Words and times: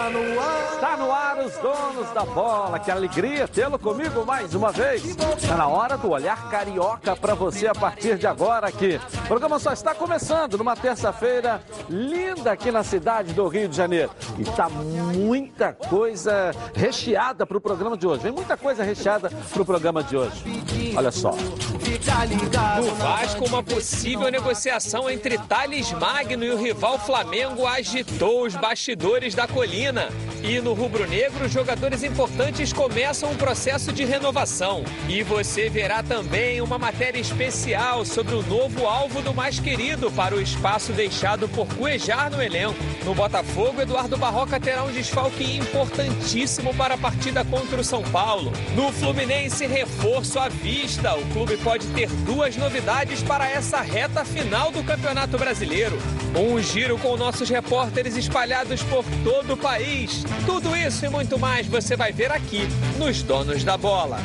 Está 0.00 0.08
no 0.08 0.40
ar. 0.40 0.72
Está 0.72 0.96
no 0.96 1.12
ar 1.12 1.38
os 1.44 1.56
donos 1.58 2.10
da 2.14 2.24
bola. 2.24 2.78
Que 2.78 2.90
alegria 2.90 3.46
tê-lo 3.46 3.78
comigo 3.78 4.24
mais 4.24 4.54
uma 4.54 4.72
vez. 4.72 5.04
Está 5.04 5.56
na 5.56 5.68
hora 5.68 5.98
do 5.98 6.10
olhar 6.10 6.48
carioca 6.48 7.14
para 7.14 7.34
você 7.34 7.66
a 7.66 7.74
partir 7.74 8.16
de 8.16 8.26
agora 8.26 8.68
aqui. 8.68 8.98
O 9.24 9.26
programa 9.28 9.58
só 9.58 9.74
está 9.74 9.94
começando 9.94 10.56
numa 10.56 10.74
terça-feira 10.74 11.62
linda 11.90 12.52
aqui 12.52 12.70
na 12.70 12.82
cidade 12.82 13.34
do 13.34 13.46
Rio 13.46 13.68
de 13.68 13.76
Janeiro. 13.76 14.10
E 14.38 14.42
está 14.42 14.70
muita 14.70 15.74
coisa 15.74 16.52
recheada 16.74 17.44
para 17.44 17.58
o 17.58 17.60
programa 17.60 17.94
de 17.94 18.06
hoje. 18.06 18.22
Vem 18.22 18.32
muita 18.32 18.56
coisa 18.56 18.82
recheada 18.82 19.30
para 19.52 19.62
o 19.62 19.66
programa 19.66 20.02
de 20.02 20.16
hoje. 20.16 20.42
Olha 20.96 21.10
só. 21.10 21.34
No 21.90 22.94
Vasco, 22.94 23.44
uma 23.46 23.62
possível 23.64 24.30
negociação 24.30 25.10
entre 25.10 25.36
Thales 25.36 25.90
Magno 25.92 26.44
e 26.44 26.50
o 26.50 26.56
rival 26.56 26.98
Flamengo 27.00 27.66
agitou 27.66 28.46
os 28.46 28.54
bastidores 28.54 29.34
da 29.34 29.48
colina. 29.48 30.08
E 30.42 30.60
no 30.60 30.72
rubro-negro, 30.72 31.48
jogadores 31.48 32.02
importantes 32.02 32.72
começam 32.72 33.30
um 33.30 33.34
processo 33.34 33.92
de 33.92 34.04
renovação. 34.04 34.84
E 35.08 35.22
você 35.22 35.68
verá 35.68 36.02
também 36.02 36.60
uma 36.60 36.78
matéria 36.78 37.20
especial 37.20 38.04
sobre 38.04 38.34
o 38.34 38.42
novo 38.42 38.86
alvo 38.86 39.20
do 39.20 39.34
mais 39.34 39.58
querido 39.58 40.10
para 40.12 40.34
o 40.34 40.40
espaço 40.40 40.92
deixado 40.92 41.48
por 41.48 41.66
Cuejar 41.74 42.30
no 42.30 42.42
elenco. 42.42 42.78
No 43.04 43.14
Botafogo, 43.14 43.82
Eduardo 43.82 44.16
Barroca 44.16 44.58
terá 44.58 44.84
um 44.84 44.92
desfalque 44.92 45.56
importantíssimo 45.56 46.72
para 46.74 46.94
a 46.94 46.98
partida 46.98 47.44
contra 47.44 47.80
o 47.80 47.84
São 47.84 48.02
Paulo. 48.04 48.52
No 48.74 48.92
Fluminense, 48.92 49.66
reforço 49.66 50.38
à 50.38 50.48
vista. 50.48 51.14
O 51.16 51.26
clube 51.32 51.56
pode 51.58 51.79
ter 51.86 52.08
duas 52.24 52.56
novidades 52.56 53.22
para 53.22 53.48
essa 53.48 53.80
reta 53.80 54.24
final 54.24 54.70
do 54.70 54.82
Campeonato 54.82 55.36
Brasileiro. 55.38 55.98
Um 56.34 56.60
giro 56.60 56.98
com 56.98 57.16
nossos 57.16 57.48
repórteres 57.48 58.16
espalhados 58.16 58.82
por 58.82 59.04
todo 59.24 59.54
o 59.54 59.56
país. 59.56 60.24
Tudo 60.46 60.76
isso 60.76 61.04
e 61.04 61.08
muito 61.08 61.38
mais 61.38 61.66
você 61.66 61.96
vai 61.96 62.12
ver 62.12 62.30
aqui 62.30 62.68
nos 62.98 63.22
Donos 63.22 63.64
da 63.64 63.76
Bola. 63.76 64.18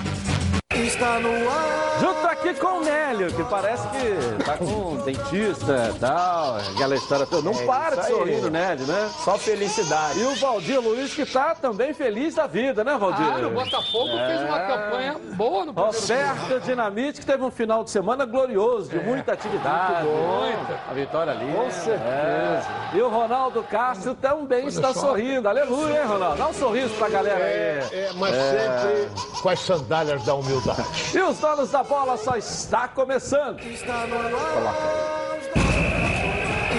Está 0.84 1.20
no 1.20 1.30
ar. 1.50 2.00
Junto 2.00 2.28
aqui 2.28 2.54
com 2.56 2.68
o 2.80 2.84
Nélio, 2.84 3.34
que 3.34 3.44
parece 3.46 3.88
que 3.88 4.44
tá 4.44 4.58
com 4.58 4.66
um 4.66 4.96
dentista 4.98 5.92
e 5.96 6.00
tal, 6.00 6.58
aquela 6.58 6.96
história 6.96 7.26
toda. 7.26 7.50
Não 7.50 7.58
É 7.58 7.66
para 7.66 7.96
de 8.02 8.08
sorrir 8.08 8.44
o 8.44 8.50
Nélio, 8.50 8.86
né? 8.86 9.10
Só 9.24 9.38
felicidade. 9.38 10.20
E 10.20 10.24
o 10.26 10.36
Valdir 10.36 10.82
Luiz, 10.82 11.14
que 11.14 11.26
tá 11.26 11.56
também 11.56 11.94
feliz 11.94 12.36
da 12.36 12.48
vida, 12.48 12.84
né, 12.84 12.98
Valdir? 12.98 13.26
Ah, 13.26 13.48
o 13.48 13.52
Botafogo 13.52 14.18
fez 14.28 14.42
uma 14.42 14.60
campanha 14.60 15.16
boa 15.36 15.66
no 15.66 15.74
primeiro 15.74 15.98
Roberto 16.02 16.66
Dinamite, 16.66 17.20
que 17.22 17.26
teve 17.26 17.44
um 17.44 17.52
final 17.52 17.84
de 17.84 17.92
semana 17.92 18.26
glorioso, 18.26 18.90
de 18.90 19.00
muita 19.00 19.32
atividade. 19.32 20.06
Muita. 20.06 20.80
A 20.90 20.94
vitória 20.94 21.32
ali. 21.32 21.52
Com 21.54 21.72
certeza. 21.72 22.68
E 22.94 23.02
o 23.02 23.10
Ronaldo 23.10 23.64
Castro 23.64 24.14
também 24.16 24.68
está 24.68 24.94
só. 24.94 25.08
sorrindo. 25.08 25.48
Aleluia, 25.48 26.02
hein, 26.02 26.08
Ronaldo? 26.08 26.38
Dá 26.38 26.48
um 26.48 26.54
sorriso 26.54 26.94
pra 26.96 27.08
galera 27.08 27.44
aí. 27.44 27.52
É, 27.52 28.12
mas 28.16 28.36
sempre 28.36 29.42
com 29.42 29.50
as 29.50 29.60
sandálias 29.60 30.24
da 30.26 30.34
humildade. 30.34 30.65
E 31.14 31.20
os 31.22 31.38
donos 31.38 31.70
da 31.70 31.84
bola 31.84 32.18
só 32.18 32.36
está 32.36 32.88
começando. 32.88 33.60
Está 33.60 34.08
no 34.08 34.16
ar. 34.16 35.38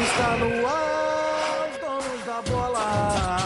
Está 0.02 0.36
no 0.38 0.66
ar. 0.66 1.68
Os 1.70 1.78
donos 1.80 2.24
da 2.26 2.42
bola. 2.50 3.45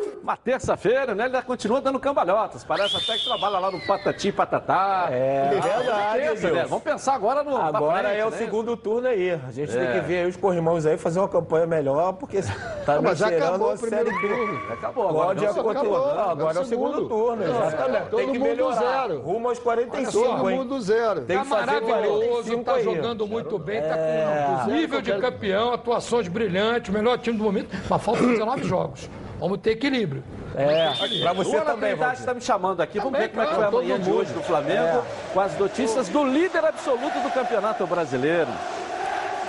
Uma 0.23 0.37
terça-feira, 0.37 1.07
né? 1.15 1.23
Ele 1.25 1.35
ainda 1.35 1.41
continua 1.41 1.81
dando 1.81 1.99
cambalhotas. 1.99 2.63
Parece 2.63 2.95
até 2.95 3.17
que 3.17 3.25
trabalha 3.25 3.57
lá 3.57 3.71
no 3.71 3.79
Patati 3.87 4.31
Patatá. 4.31 5.07
É, 5.09 5.49
Ah, 5.57 5.59
verdade, 5.77 6.19
terça, 6.19 6.51
né? 6.51 6.65
Vamos 6.69 6.83
pensar 6.83 7.15
agora 7.15 7.43
no. 7.43 7.57
Agora 7.57 8.03
frente, 8.09 8.19
é 8.19 8.25
o 8.25 8.29
né? 8.29 8.37
segundo 8.37 8.77
turno 8.77 9.07
aí. 9.07 9.31
A 9.31 9.51
gente 9.51 9.75
É. 9.75 9.83
tem 9.85 9.93
que 9.93 10.07
ver 10.07 10.19
aí 10.19 10.27
os 10.29 10.37
corrimãos 10.37 10.85
aí, 10.85 10.95
fazer 10.97 11.19
uma 11.19 11.27
campanha 11.27 11.65
melhor, 11.65 12.13
porque 12.13 12.39
tá 12.85 13.01
mas 13.01 13.17
já 13.17 13.29
acabou 13.29 13.71
a 13.71 13.73
o 13.73 13.79
primeiro 13.79 14.09
Série 14.11 14.21
B. 14.21 14.27
turno. 14.35 14.73
Acabou 14.73 15.09
agora. 15.09 15.25
Pode 15.27 15.45
acontecer. 15.45 15.69
acabou, 15.79 16.15
Não, 16.15 16.29
agora 16.29 16.57
é 16.57 16.61
o 16.61 16.65
segundo 16.65 17.09
turno, 17.09 17.43
exatamente. 17.43 18.09
Todo 18.09 18.17
tem 18.17 18.31
que 18.31 18.39
mundo 18.39 18.47
melhorar. 18.49 18.75
zero. 19.07 19.21
Rumo 19.21 19.49
aos 19.49 19.59
45, 19.59 20.11
Todo 20.11 20.49
hein? 20.51 20.57
mundo 20.57 20.81
zero. 20.81 21.21
Tem 21.21 21.37
Tá 21.37 21.43
que 21.43 21.49
fazer 21.49 21.65
maravilhoso, 21.65 22.27
45 22.29 22.63
tá 22.63 22.73
aí. 22.73 22.83
jogando 22.83 23.27
muito 23.27 23.57
bem, 23.57 23.81
tá 23.81 23.87
É. 23.97 24.61
com 24.65 24.71
nível 24.71 25.01
de 25.01 25.13
campeão, 25.17 25.73
atuações 25.73 26.27
brilhantes, 26.27 26.89
o 26.89 26.93
melhor 26.93 27.17
time 27.17 27.37
do 27.37 27.43
momento, 27.43 27.69
mas 27.89 28.01
faltam 28.03 28.27
19 28.27 28.63
jogos. 28.65 29.09
Vamos 29.41 29.57
ter 29.57 29.71
equilíbrio. 29.71 30.23
É, 30.55 30.91
pra 31.23 31.33
você 31.33 31.57
o 31.57 31.61
também, 31.65 31.95
Valdir. 31.95 32.19
está 32.19 32.31
me 32.35 32.41
chamando 32.41 32.79
aqui. 32.79 32.99
Vamos 32.99 33.17
ver 33.17 33.29
como 33.29 33.41
é 33.41 33.47
que 33.47 33.55
foi 33.55 33.63
a 33.65 33.71
manhã 33.71 33.99
de 33.99 34.11
hoje 34.11 34.31
do 34.33 34.43
Flamengo, 34.43 34.99
É. 34.99 35.03
com 35.33 35.39
as 35.41 35.57
notícias 35.57 36.07
do 36.09 36.23
líder 36.23 36.63
absoluto 36.63 37.19
do 37.19 37.31
Campeonato 37.33 37.87
Brasileiro. 37.87 38.51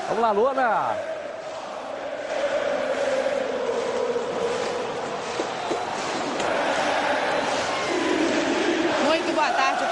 Vamos 0.09 0.23
lá, 0.23 0.31
Luana. 0.33 0.97
Muito 9.07 9.33
boa 9.35 9.51
tarde 9.51 9.85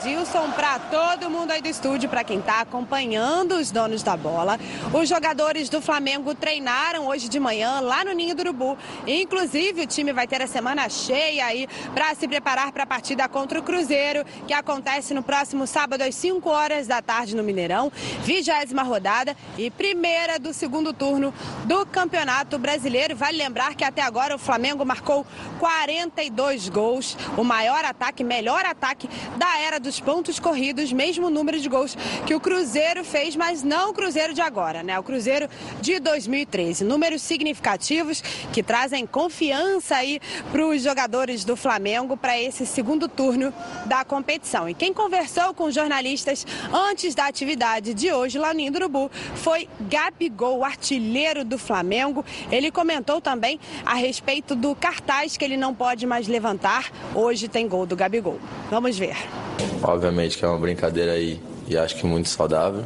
você, 0.00 0.08
Dilson, 0.08 0.50
para 0.52 0.78
todo 0.78 1.30
mundo 1.30 1.50
aí 1.50 1.60
do 1.60 1.68
estúdio, 1.68 2.08
para 2.08 2.24
quem 2.24 2.38
está 2.38 2.60
acompanhando 2.60 3.56
os 3.56 3.70
donos 3.70 4.02
da 4.02 4.16
bola. 4.16 4.58
Os 4.92 5.08
jogadores 5.08 5.68
do 5.68 5.80
Flamengo 5.80 6.34
treinaram 6.34 7.06
hoje 7.06 7.28
de 7.28 7.38
manhã 7.38 7.80
lá 7.80 8.04
no 8.04 8.12
Ninho 8.12 8.34
do 8.34 8.40
Urubu. 8.40 8.76
Inclusive, 9.06 9.82
o 9.82 9.86
time 9.86 10.12
vai 10.12 10.26
ter 10.26 10.42
a 10.42 10.46
semana 10.46 10.88
cheia 10.88 11.46
aí 11.46 11.68
para 11.94 12.14
se 12.14 12.26
preparar 12.26 12.72
para 12.72 12.84
a 12.84 12.86
partida 12.86 13.28
contra 13.28 13.58
o 13.58 13.62
Cruzeiro, 13.62 14.24
que 14.46 14.52
acontece 14.52 15.14
no 15.14 15.22
próximo 15.22 15.66
sábado 15.66 16.02
às 16.02 16.14
5 16.14 16.48
horas 16.48 16.86
da 16.86 17.02
tarde 17.02 17.36
no 17.36 17.42
Mineirão. 17.42 17.92
Vigésima 18.22 18.82
rodada 18.82 19.36
e 19.58 19.70
primeira 19.70 20.38
do 20.38 20.52
segundo 20.52 20.92
turno 20.92 21.32
do 21.64 21.84
Campeonato 21.86 22.58
Brasileiro. 22.58 23.14
Vale 23.16 23.36
lembrar 23.36 23.74
que 23.74 23.84
até 23.84 24.02
agora 24.02 24.34
o 24.34 24.38
Flamengo 24.38 24.84
marcou 24.84 25.26
42 25.58 26.68
gols, 26.68 27.16
o 27.36 27.44
maior 27.44 27.84
ataque, 27.84 28.24
melhor 28.24 28.64
ataque 28.64 29.08
da 29.36 29.58
era 29.58 29.78
dos 29.90 29.98
pontos 29.98 30.38
corridos, 30.38 30.92
mesmo 30.92 31.28
número 31.28 31.58
de 31.58 31.68
gols 31.68 31.98
que 32.24 32.32
o 32.32 32.38
Cruzeiro 32.38 33.04
fez, 33.04 33.34
mas 33.34 33.64
não 33.64 33.90
o 33.90 33.92
Cruzeiro 33.92 34.32
de 34.32 34.40
agora, 34.40 34.84
né? 34.84 34.96
O 34.96 35.02
Cruzeiro 35.02 35.48
de 35.80 35.98
2013. 35.98 36.84
Números 36.84 37.22
significativos 37.22 38.22
que 38.52 38.62
trazem 38.62 39.04
confiança 39.04 39.96
aí 39.96 40.20
para 40.52 40.64
os 40.64 40.80
jogadores 40.80 41.44
do 41.44 41.56
Flamengo 41.56 42.16
para 42.16 42.40
esse 42.40 42.64
segundo 42.64 43.08
turno 43.08 43.52
da 43.86 44.04
competição. 44.04 44.68
E 44.68 44.74
quem 44.74 44.94
conversou 44.94 45.52
com 45.54 45.68
jornalistas 45.72 46.46
antes 46.72 47.12
da 47.12 47.26
atividade 47.26 47.92
de 47.92 48.12
hoje 48.12 48.38
lá 48.38 48.50
no 48.50 48.60
Ninho 48.60 48.70
do 48.70 48.76
Urubu 48.76 49.10
foi 49.34 49.68
Gabigol, 49.80 50.64
artilheiro 50.64 51.44
do 51.44 51.58
Flamengo. 51.58 52.24
Ele 52.52 52.70
comentou 52.70 53.20
também 53.20 53.58
a 53.84 53.94
respeito 53.94 54.54
do 54.54 54.72
cartaz 54.76 55.36
que 55.36 55.44
ele 55.44 55.56
não 55.56 55.74
pode 55.74 56.06
mais 56.06 56.28
levantar. 56.28 56.92
Hoje 57.12 57.48
tem 57.48 57.66
gol 57.66 57.86
do 57.86 57.96
Gabigol. 57.96 58.38
Vamos 58.70 58.96
ver. 58.96 59.16
Obviamente 59.82 60.36
que 60.36 60.44
é 60.44 60.48
uma 60.48 60.58
brincadeira 60.58 61.12
aí 61.12 61.40
e 61.66 61.76
acho 61.76 61.96
que 61.96 62.06
muito 62.06 62.28
saudável. 62.28 62.84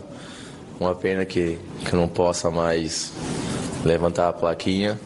Uma 0.78 0.94
pena 0.94 1.24
que, 1.24 1.58
que 1.84 1.96
não 1.96 2.06
possa 2.06 2.50
mais 2.50 3.12
levantar 3.84 4.28
a 4.28 4.32
plaquinha, 4.32 4.98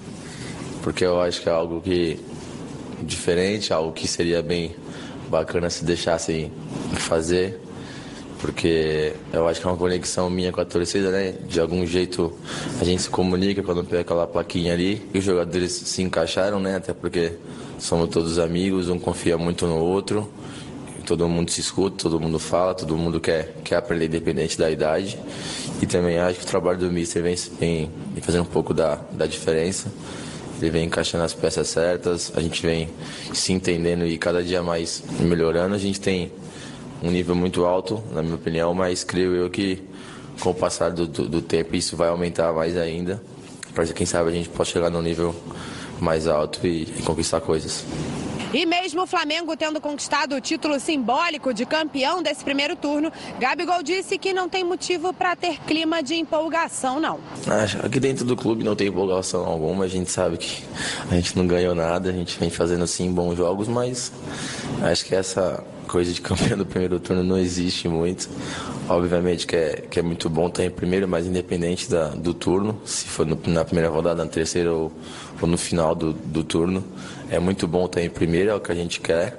porque 0.82 1.04
eu 1.04 1.20
acho 1.20 1.40
que 1.40 1.48
é 1.48 1.52
algo 1.52 1.80
que 1.80 2.18
diferente, 3.02 3.72
algo 3.72 3.92
que 3.92 4.06
seria 4.06 4.42
bem 4.42 4.74
bacana 5.30 5.70
se 5.70 5.84
deixassem 5.84 6.52
fazer, 6.96 7.60
porque 8.40 9.14
eu 9.32 9.48
acho 9.48 9.60
que 9.60 9.66
é 9.66 9.70
uma 9.70 9.76
conexão 9.76 10.28
minha 10.28 10.52
com 10.52 10.60
a 10.60 10.64
torcida, 10.64 11.10
né? 11.10 11.32
De 11.46 11.60
algum 11.60 11.86
jeito 11.86 12.36
a 12.80 12.84
gente 12.84 13.02
se 13.02 13.10
comunica 13.10 13.62
quando 13.62 13.84
pega 13.84 14.02
aquela 14.02 14.26
plaquinha 14.26 14.74
ali 14.74 15.08
e 15.12 15.18
os 15.18 15.24
jogadores 15.24 15.72
se 15.72 16.02
encaixaram, 16.02 16.60
né? 16.60 16.76
Até 16.76 16.92
porque 16.92 17.32
somos 17.78 18.08
todos 18.10 18.38
amigos, 18.38 18.88
um 18.88 18.98
confia 18.98 19.38
muito 19.38 19.66
no 19.66 19.78
outro 19.78 20.30
todo 21.08 21.26
mundo 21.26 21.50
se 21.50 21.60
escuta, 21.60 21.96
todo 22.02 22.20
mundo 22.20 22.38
fala, 22.38 22.74
todo 22.74 22.94
mundo 22.94 23.18
quer, 23.18 23.54
quer 23.64 23.76
aprender 23.76 24.06
independente 24.06 24.58
da 24.58 24.70
idade. 24.70 25.18
E 25.80 25.86
também 25.86 26.18
acho 26.18 26.40
que 26.40 26.44
o 26.44 26.48
trabalho 26.48 26.78
do 26.78 26.92
Mister 26.92 27.22
vem, 27.22 27.34
vem, 27.58 27.90
fazendo 28.20 28.42
um 28.42 28.50
pouco 28.52 28.74
da, 28.74 28.96
da 29.12 29.24
diferença. 29.24 29.90
Ele 30.60 30.70
vem 30.70 30.84
encaixando 30.84 31.24
as 31.24 31.32
peças 31.32 31.68
certas, 31.68 32.30
a 32.36 32.42
gente 32.42 32.60
vem 32.60 32.90
se 33.32 33.54
entendendo 33.54 34.04
e 34.04 34.18
cada 34.18 34.42
dia 34.42 34.62
mais 34.62 35.02
melhorando. 35.18 35.74
A 35.74 35.78
gente 35.78 35.98
tem 35.98 36.30
um 37.02 37.10
nível 37.10 37.34
muito 37.34 37.64
alto, 37.64 38.02
na 38.12 38.22
minha 38.22 38.34
opinião, 38.34 38.74
mas 38.74 39.02
creio 39.02 39.34
eu 39.34 39.48
que 39.48 39.82
com 40.40 40.50
o 40.50 40.54
passar 40.54 40.90
do, 40.90 41.06
do, 41.06 41.26
do 41.26 41.40
tempo 41.40 41.74
isso 41.74 41.96
vai 41.96 42.08
aumentar 42.08 42.52
mais 42.52 42.76
ainda. 42.76 43.22
Para 43.72 43.86
quem 43.86 44.06
sabe 44.06 44.28
a 44.28 44.32
gente 44.32 44.50
pode 44.50 44.68
chegar 44.68 44.90
num 44.90 45.00
nível 45.00 45.34
mais 45.98 46.26
alto 46.26 46.66
e, 46.66 46.82
e 46.82 47.02
conquistar 47.02 47.40
coisas. 47.40 47.82
E 48.52 48.64
mesmo 48.64 49.02
o 49.02 49.06
Flamengo 49.06 49.54
tendo 49.56 49.78
conquistado 49.80 50.34
o 50.34 50.40
título 50.40 50.80
simbólico 50.80 51.52
de 51.52 51.66
campeão 51.66 52.22
desse 52.22 52.42
primeiro 52.42 52.74
turno, 52.74 53.12
Gabigol 53.38 53.82
disse 53.82 54.16
que 54.16 54.32
não 54.32 54.48
tem 54.48 54.64
motivo 54.64 55.12
para 55.12 55.36
ter 55.36 55.60
clima 55.60 56.02
de 56.02 56.14
empolgação, 56.14 56.98
não. 56.98 57.20
Aqui 57.84 58.00
dentro 58.00 58.24
do 58.24 58.34
clube 58.34 58.64
não 58.64 58.74
tem 58.74 58.88
empolgação 58.88 59.44
alguma, 59.44 59.84
a 59.84 59.88
gente 59.88 60.10
sabe 60.10 60.38
que 60.38 60.64
a 61.10 61.14
gente 61.14 61.36
não 61.36 61.46
ganhou 61.46 61.74
nada, 61.74 62.08
a 62.08 62.12
gente 62.12 62.38
vem 62.38 62.48
fazendo 62.48 62.84
assim 62.84 63.12
bons 63.12 63.36
jogos, 63.36 63.68
mas 63.68 64.10
acho 64.82 65.04
que 65.04 65.14
essa 65.14 65.62
coisa 65.88 66.12
de 66.12 66.20
campeão 66.22 66.56
do 66.58 66.64
primeiro 66.64 67.00
turno 67.00 67.24
não 67.24 67.38
existe 67.38 67.88
muito. 67.88 68.28
Obviamente 68.88 69.46
que 69.46 69.56
é, 69.56 69.84
que 69.90 69.98
é 69.98 70.02
muito 70.02 70.30
bom 70.30 70.46
estar 70.46 70.64
em 70.64 70.70
primeiro, 70.70 71.08
mas 71.08 71.26
independente 71.26 71.90
da, 71.90 72.10
do 72.10 72.32
turno, 72.32 72.80
se 72.84 73.06
for 73.06 73.26
no, 73.26 73.38
na 73.46 73.64
primeira 73.64 73.90
rodada, 73.90 74.24
na 74.24 74.30
terceira 74.30 74.72
ou, 74.72 74.92
ou 75.40 75.48
no 75.48 75.58
final 75.58 75.94
do, 75.94 76.12
do 76.12 76.44
turno, 76.44 76.84
é 77.30 77.38
muito 77.38 77.66
bom 77.66 77.86
estar 77.86 78.02
em 78.02 78.10
primeiro, 78.10 78.50
é 78.50 78.54
o 78.54 78.60
que 78.60 78.70
a 78.70 78.74
gente 78.74 79.00
quer. 79.00 79.36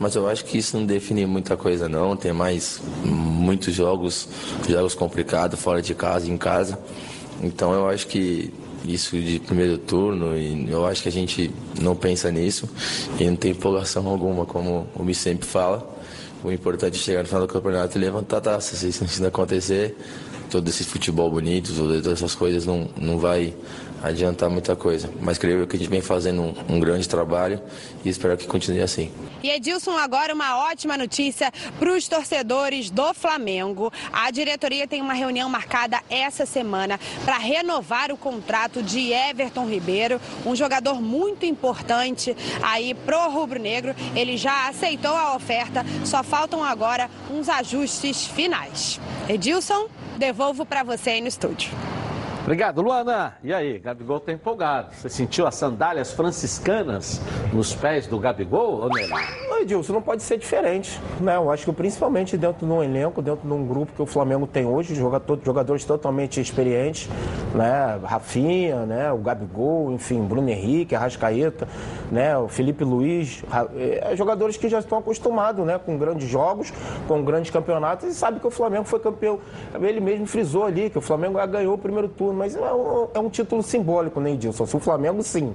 Mas 0.00 0.16
eu 0.16 0.28
acho 0.28 0.44
que 0.44 0.58
isso 0.58 0.76
não 0.76 0.84
define 0.84 1.24
muita 1.26 1.56
coisa 1.56 1.88
não. 1.88 2.16
Tem 2.16 2.32
mais 2.32 2.80
muitos 3.04 3.72
jogos, 3.72 4.28
jogos 4.68 4.94
complicados 4.94 5.60
fora 5.60 5.80
de 5.80 5.94
casa 5.94 6.28
em 6.28 6.36
casa. 6.36 6.76
Então 7.40 7.72
eu 7.72 7.88
acho 7.88 8.08
que 8.08 8.52
isso 8.84 9.16
de 9.16 9.38
primeiro 9.40 9.78
turno 9.78 10.36
e 10.36 10.70
eu 10.70 10.86
acho 10.86 11.02
que 11.02 11.08
a 11.08 11.12
gente 11.12 11.50
não 11.80 11.94
pensa 11.94 12.30
nisso 12.30 12.68
e 13.18 13.24
não 13.24 13.36
tem 13.36 13.52
empolgação 13.52 14.06
alguma, 14.08 14.44
como 14.44 14.86
o 14.94 15.04
Mi 15.04 15.14
sempre 15.14 15.46
fala. 15.46 15.88
O 16.44 16.50
importante 16.50 16.96
é 16.96 16.98
chegar 16.98 17.20
no 17.20 17.28
final 17.28 17.46
do 17.46 17.52
campeonato 17.52 17.96
e 17.96 18.00
levantar 18.00 18.38
a 18.38 18.40
taça. 18.40 18.74
Se 18.74 18.88
isso 18.88 19.04
não 19.20 19.28
acontecer, 19.28 19.96
todo 20.50 20.68
esse 20.68 20.84
futebol 20.84 21.30
bonito, 21.30 21.72
todas 21.74 22.06
essas 22.06 22.34
coisas 22.34 22.66
não, 22.66 22.88
não 22.96 23.18
vai 23.18 23.54
adiantar 24.02 24.50
muita 24.50 24.74
coisa. 24.74 25.10
Mas 25.20 25.38
creio 25.38 25.66
que 25.66 25.76
a 25.76 25.78
gente 25.78 25.88
vem 25.88 26.00
fazendo 26.00 26.42
um, 26.42 26.54
um 26.68 26.80
grande 26.80 27.08
trabalho 27.08 27.60
e 28.04 28.08
espero 28.08 28.36
que 28.36 28.46
continue 28.46 28.82
assim. 28.82 29.10
E 29.42 29.50
Edilson, 29.50 29.96
agora 29.96 30.34
uma 30.34 30.70
ótima 30.70 30.96
notícia 30.96 31.52
para 31.78 31.92
os 31.92 32.08
torcedores 32.08 32.90
do 32.90 33.14
Flamengo. 33.14 33.92
A 34.12 34.30
diretoria 34.30 34.86
tem 34.86 35.00
uma 35.00 35.12
reunião 35.12 35.48
marcada 35.48 36.00
essa 36.10 36.44
semana 36.44 36.98
para 37.24 37.38
renovar 37.38 38.10
o 38.10 38.16
contrato 38.16 38.82
de 38.82 39.12
Everton 39.12 39.66
Ribeiro, 39.66 40.20
um 40.44 40.54
jogador 40.56 41.00
muito 41.00 41.46
importante 41.46 42.36
aí 42.62 42.94
pro 42.94 43.30
rubro-negro. 43.30 43.94
Ele 44.14 44.36
já 44.36 44.68
aceitou 44.68 45.14
a 45.14 45.36
oferta, 45.36 45.84
só 46.04 46.22
faltam 46.22 46.62
agora 46.64 47.08
uns 47.30 47.48
ajustes 47.48 48.26
finais. 48.26 49.00
Edilson, 49.28 49.88
devolvo 50.18 50.64
para 50.66 50.82
você 50.82 51.10
aí 51.10 51.20
no 51.20 51.28
estúdio. 51.28 51.70
Obrigado, 52.42 52.82
Luana. 52.82 53.36
E 53.44 53.54
aí, 53.54 53.78
Gabigol 53.78 54.18
tá 54.18 54.32
empolgado. 54.32 54.92
Você 54.96 55.08
sentiu 55.08 55.46
as 55.46 55.54
sandálias 55.54 56.10
franciscanas 56.10 57.20
nos 57.52 57.72
pés 57.72 58.08
do 58.08 58.18
Gabigol, 58.18 58.80
ou 58.80 58.88
Nelly? 58.88 59.12
Oi, 59.52 59.62
Edilson, 59.62 59.92
não 59.92 60.02
pode 60.02 60.24
ser 60.24 60.38
diferente. 60.38 61.00
Né? 61.20 61.36
Eu 61.36 61.52
acho 61.52 61.64
que 61.64 61.72
principalmente 61.72 62.36
dentro 62.36 62.66
de 62.66 62.72
um 62.72 62.82
elenco, 62.82 63.22
dentro 63.22 63.46
de 63.46 63.54
um 63.54 63.64
grupo 63.64 63.92
que 63.92 64.02
o 64.02 64.06
Flamengo 64.06 64.44
tem 64.44 64.66
hoje, 64.66 64.92
jogadores 64.92 65.84
totalmente 65.84 66.40
experientes, 66.40 67.08
né? 67.54 68.00
Rafinha, 68.02 68.86
né? 68.86 69.12
o 69.12 69.18
Gabigol, 69.18 69.92
enfim, 69.92 70.20
Bruno 70.24 70.48
Henrique, 70.48 70.96
Arrascaeta, 70.96 71.68
né? 72.10 72.36
o 72.36 72.48
Felipe 72.48 72.82
Luiz, 72.82 73.44
é, 73.76 74.16
jogadores 74.16 74.56
que 74.56 74.68
já 74.68 74.80
estão 74.80 74.98
acostumados 74.98 75.64
né? 75.64 75.78
com 75.78 75.96
grandes 75.96 76.28
jogos, 76.28 76.72
com 77.06 77.22
grandes 77.22 77.52
campeonatos 77.52 78.08
e 78.08 78.14
sabe 78.14 78.40
que 78.40 78.46
o 78.48 78.50
Flamengo 78.50 78.84
foi 78.84 78.98
campeão. 78.98 79.38
Ele 79.80 80.00
mesmo 80.00 80.26
frisou 80.26 80.64
ali 80.64 80.90
que 80.90 80.98
o 80.98 81.00
Flamengo 81.00 81.38
ganhou 81.46 81.74
o 81.74 81.78
primeiro 81.78 82.08
turno 82.08 82.31
mas 82.32 82.54
é 82.54 82.72
um, 82.72 83.08
é 83.14 83.18
um 83.18 83.28
título 83.28 83.62
simbólico, 83.62 84.20
né, 84.20 84.32
Edilson? 84.32 84.66
Se 84.66 84.76
o 84.76 84.80
Flamengo, 84.80 85.22
sim, 85.22 85.54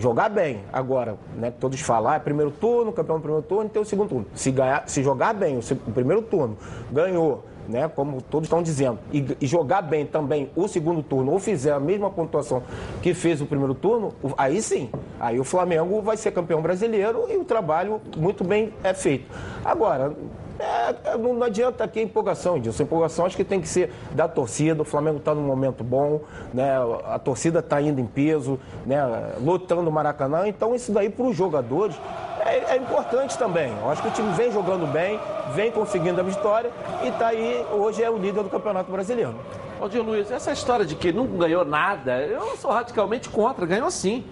jogar 0.00 0.30
bem. 0.30 0.60
Agora, 0.72 1.16
né, 1.36 1.50
todos 1.50 1.78
falam, 1.80 2.12
é 2.12 2.18
primeiro 2.18 2.50
turno, 2.50 2.92
campeão 2.92 3.18
do 3.18 3.22
primeiro 3.22 3.46
turno, 3.46 3.68
tem 3.68 3.80
o 3.80 3.84
segundo 3.84 4.08
turno. 4.08 4.26
Se, 4.34 4.50
ganhar, 4.50 4.84
se 4.86 5.02
jogar 5.02 5.34
bem 5.34 5.58
o, 5.58 5.60
o 5.60 5.92
primeiro 5.92 6.22
turno, 6.22 6.56
ganhou, 6.90 7.44
né, 7.68 7.86
como 7.88 8.22
todos 8.22 8.46
estão 8.46 8.62
dizendo, 8.62 8.98
e, 9.12 9.36
e, 9.40 9.46
jogar 9.46 9.82
bem 9.82 10.06
também 10.06 10.50
o 10.56 10.66
segundo 10.66 11.02
turno, 11.02 11.32
ou 11.32 11.38
fizer 11.38 11.72
a 11.72 11.78
mesma 11.78 12.10
pontuação 12.10 12.62
que 13.02 13.12
fez 13.12 13.40
o 13.40 13.46
primeiro 13.46 13.74
turno, 13.74 14.12
aí 14.36 14.60
sim, 14.62 14.90
aí 15.20 15.38
o 15.38 15.44
Flamengo 15.44 16.00
vai 16.00 16.16
ser 16.16 16.32
campeão 16.32 16.62
brasileiro 16.62 17.26
e 17.28 17.36
o 17.36 17.44
trabalho 17.44 18.00
muito 18.16 18.42
bem 18.42 18.72
é 18.82 18.94
feito. 18.94 19.26
Agora, 19.64 20.12
é, 20.60 20.94
é, 21.04 21.16
não, 21.16 21.34
não, 21.34 21.42
adianta 21.44 21.84
aqui 21.84 22.00
a 22.00 22.02
empolgação, 22.02 22.58
disso. 22.58 22.82
A 22.82 22.84
empolgação 22.84 23.26
acho 23.26 23.36
que 23.36 23.44
tem 23.44 23.60
que 23.60 23.68
ser 23.68 23.92
da 24.12 24.28
torcida. 24.28 24.82
O 24.82 24.84
Flamengo 24.84 25.18
está 25.18 25.34
num 25.34 25.42
momento 25.42 25.82
bom, 25.82 26.20
né? 26.52 26.70
a 27.06 27.18
torcida 27.18 27.60
está 27.60 27.80
indo 27.80 28.00
em 28.00 28.06
peso, 28.06 28.58
né? 28.84 29.00
lutando 29.40 29.88
o 29.88 29.92
Maracanã. 29.92 30.46
Então, 30.46 30.74
isso 30.74 30.92
daí 30.92 31.08
para 31.08 31.24
os 31.24 31.36
jogadores 31.36 31.96
é, 32.40 32.74
é, 32.74 32.76
importante 32.76 33.36
também. 33.38 33.72
Eu 33.80 33.90
acho 33.90 34.02
que 34.02 34.08
o 34.08 34.10
time 34.10 34.32
vem 34.32 34.52
jogando 34.52 34.86
bem, 34.86 35.18
vem 35.54 35.70
conseguindo 35.70 36.20
a 36.20 36.24
vitória 36.24 36.70
e 37.02 37.08
está 37.08 37.28
aí, 37.28 37.64
hoje 37.72 38.02
é 38.02 38.10
o 38.10 38.16
líder 38.16 38.42
do 38.42 38.50
Campeonato 38.50 38.90
Brasileiro. 38.90 39.34
Ô, 39.80 40.02
Luiz, 40.02 40.30
essa 40.30 40.52
história 40.52 40.84
de 40.84 40.94
que 40.94 41.10
não 41.10 41.26
ganhou 41.26 41.64
nada, 41.64 42.18
eu 42.20 42.56
sou 42.56 42.70
radicalmente 42.70 43.30
contra. 43.30 43.64
Ganhou 43.64 43.90
sim. 43.90 44.24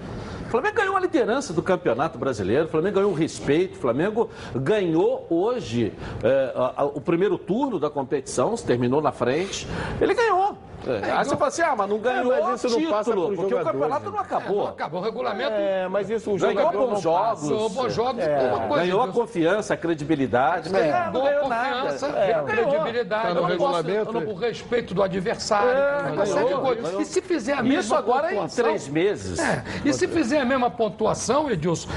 O 0.49 0.51
Flamengo 0.51 0.77
ganhou 0.77 0.97
a 0.97 1.01
liderança 1.01 1.53
do 1.53 1.63
Campeonato 1.63 2.17
Brasileiro, 2.17 2.65
o 2.65 2.69
Flamengo 2.69 2.95
ganhou 2.95 3.11
o 3.11 3.15
respeito, 3.15 3.77
o 3.77 3.79
Flamengo 3.79 4.31
ganhou 4.57 5.27
hoje 5.29 5.93
é, 6.23 6.53
a, 6.57 6.73
a, 6.81 6.85
o 6.87 7.03
primeiro 7.03 7.37
turno 7.37 7.79
da 7.79 7.91
competição, 7.91 8.55
terminou 8.57 9.03
na 9.03 9.13
frente. 9.13 9.69
Ele 10.01 10.15
ganhou. 10.15 10.57
É, 10.93 11.11
aí 11.13 11.25
você 11.25 11.37
fala 11.37 11.49
assim, 11.49 11.63
ah, 11.63 11.75
mas 11.77 11.89
não 11.89 11.99
ganhou 11.99 12.33
é, 12.33 12.41
mas 12.41 12.65
isso 12.65 12.69
título, 12.69 12.85
não 12.85 12.91
passa 12.91 13.13
porque 13.13 13.55
o 13.55 13.65
campeonato 13.65 14.05
né? 14.05 14.11
não 14.11 14.19
acabou. 14.19 14.61
É, 14.61 14.65
não 14.65 14.69
acabou 14.69 15.01
o 15.01 15.05
regulamento. 15.05 15.53
É, 15.53 15.89
mas 15.89 16.11
isso 16.11 16.33
o 16.33 16.39
ganhou 16.39 16.73
bons 16.73 17.03
jogos. 17.03 17.49
Ganhou 17.49 17.69
bons 17.71 17.95
jogos. 17.95 18.23
É. 18.23 18.69
Ganhou 18.75 19.03
a 19.03 19.09
confiança, 19.09 19.75
a 19.75 19.77
credibilidade. 19.77 20.69
É. 20.69 20.73
Mas 20.73 21.13
não 21.13 21.23
ganhou 21.25 21.49
nada. 21.49 21.97
É. 22.17 22.43
credibilidade. 22.45 23.29
Tá 23.29 23.35
no 23.35 23.45
regulamento. 23.45 24.19
O 24.19 24.35
respeito 24.35 24.95
do 24.95 25.03
adversário. 25.03 25.71
É, 25.71 27.01
e 27.01 27.05
se 27.05 27.21
fizer 27.21 27.55
a 27.55 27.63
mesma 27.63 27.81
Isso 27.81 27.95
agora 27.95 28.35
em 28.35 28.47
três 28.49 28.89
meses. 28.89 29.39
É. 29.39 29.65
E 29.85 29.93
se 29.93 30.07
fizer 30.09 30.41
a 30.41 30.45
mesma 30.45 30.71
pontuação, 30.71 31.51
Edilson, 31.51 31.89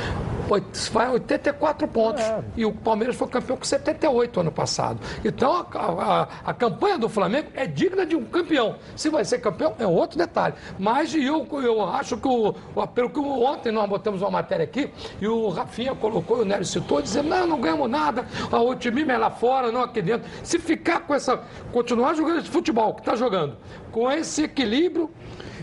vai 0.92 1.10
84 1.10 1.88
pontos. 1.88 2.24
É. 2.24 2.44
E 2.58 2.66
o 2.66 2.74
Palmeiras 2.74 3.16
foi 3.16 3.28
campeão 3.28 3.58
com 3.58 3.64
78 3.64 4.40
ano 4.40 4.52
passado. 4.52 5.00
Então 5.24 5.66
a, 5.74 5.78
a, 5.80 6.28
a, 6.46 6.54
campanha 6.54 6.98
do 6.98 7.10
Flamengo 7.10 7.50
é 7.54 7.66
digna 7.66 8.06
de 8.06 8.16
um 8.16 8.26
campeão. 8.26 8.76
Se 8.96 9.10
vai 9.10 9.24
ser 9.26 9.40
campeão, 9.40 9.74
é 9.80 9.88
outro 9.88 10.18
detalhe. 10.18 10.56
Mas 10.78 11.14
eu, 11.16 11.48
eu 11.64 11.84
acho 11.84 12.18
que, 12.18 12.28
o, 12.28 12.54
pelo 12.88 13.10
que 13.10 13.20
ontem 13.20 13.72
nós 13.72 13.90
botamos 13.90 14.22
uma 14.22 14.32
matéria 14.32 14.64
aqui, 14.64 14.90
e 15.20 15.28
o 15.28 15.50
Rafinha 15.50 15.96
colocou, 15.96 16.40
e 16.40 16.42
o 16.42 16.46
Nélio 16.46 16.66
citou, 16.66 17.02
dizendo: 17.02 17.30
não, 17.30 17.48
não 17.48 17.62
ganhamos 17.62 17.90
nada, 17.90 18.26
o 18.52 18.76
time 18.76 19.02
é 19.04 19.18
lá 19.18 19.30
fora, 19.30 19.72
não 19.72 19.82
aqui 19.82 20.02
dentro. 20.02 20.30
Se 20.44 20.60
ficar 20.60 21.02
com 21.02 21.14
essa. 21.14 21.42
continuar 21.72 22.14
jogando 22.14 22.40
esse 22.40 22.50
futebol 22.50 22.94
que 22.94 23.02
está 23.02 23.16
jogando, 23.16 23.58
com 23.92 24.12
esse 24.12 24.44
equilíbrio 24.44 25.10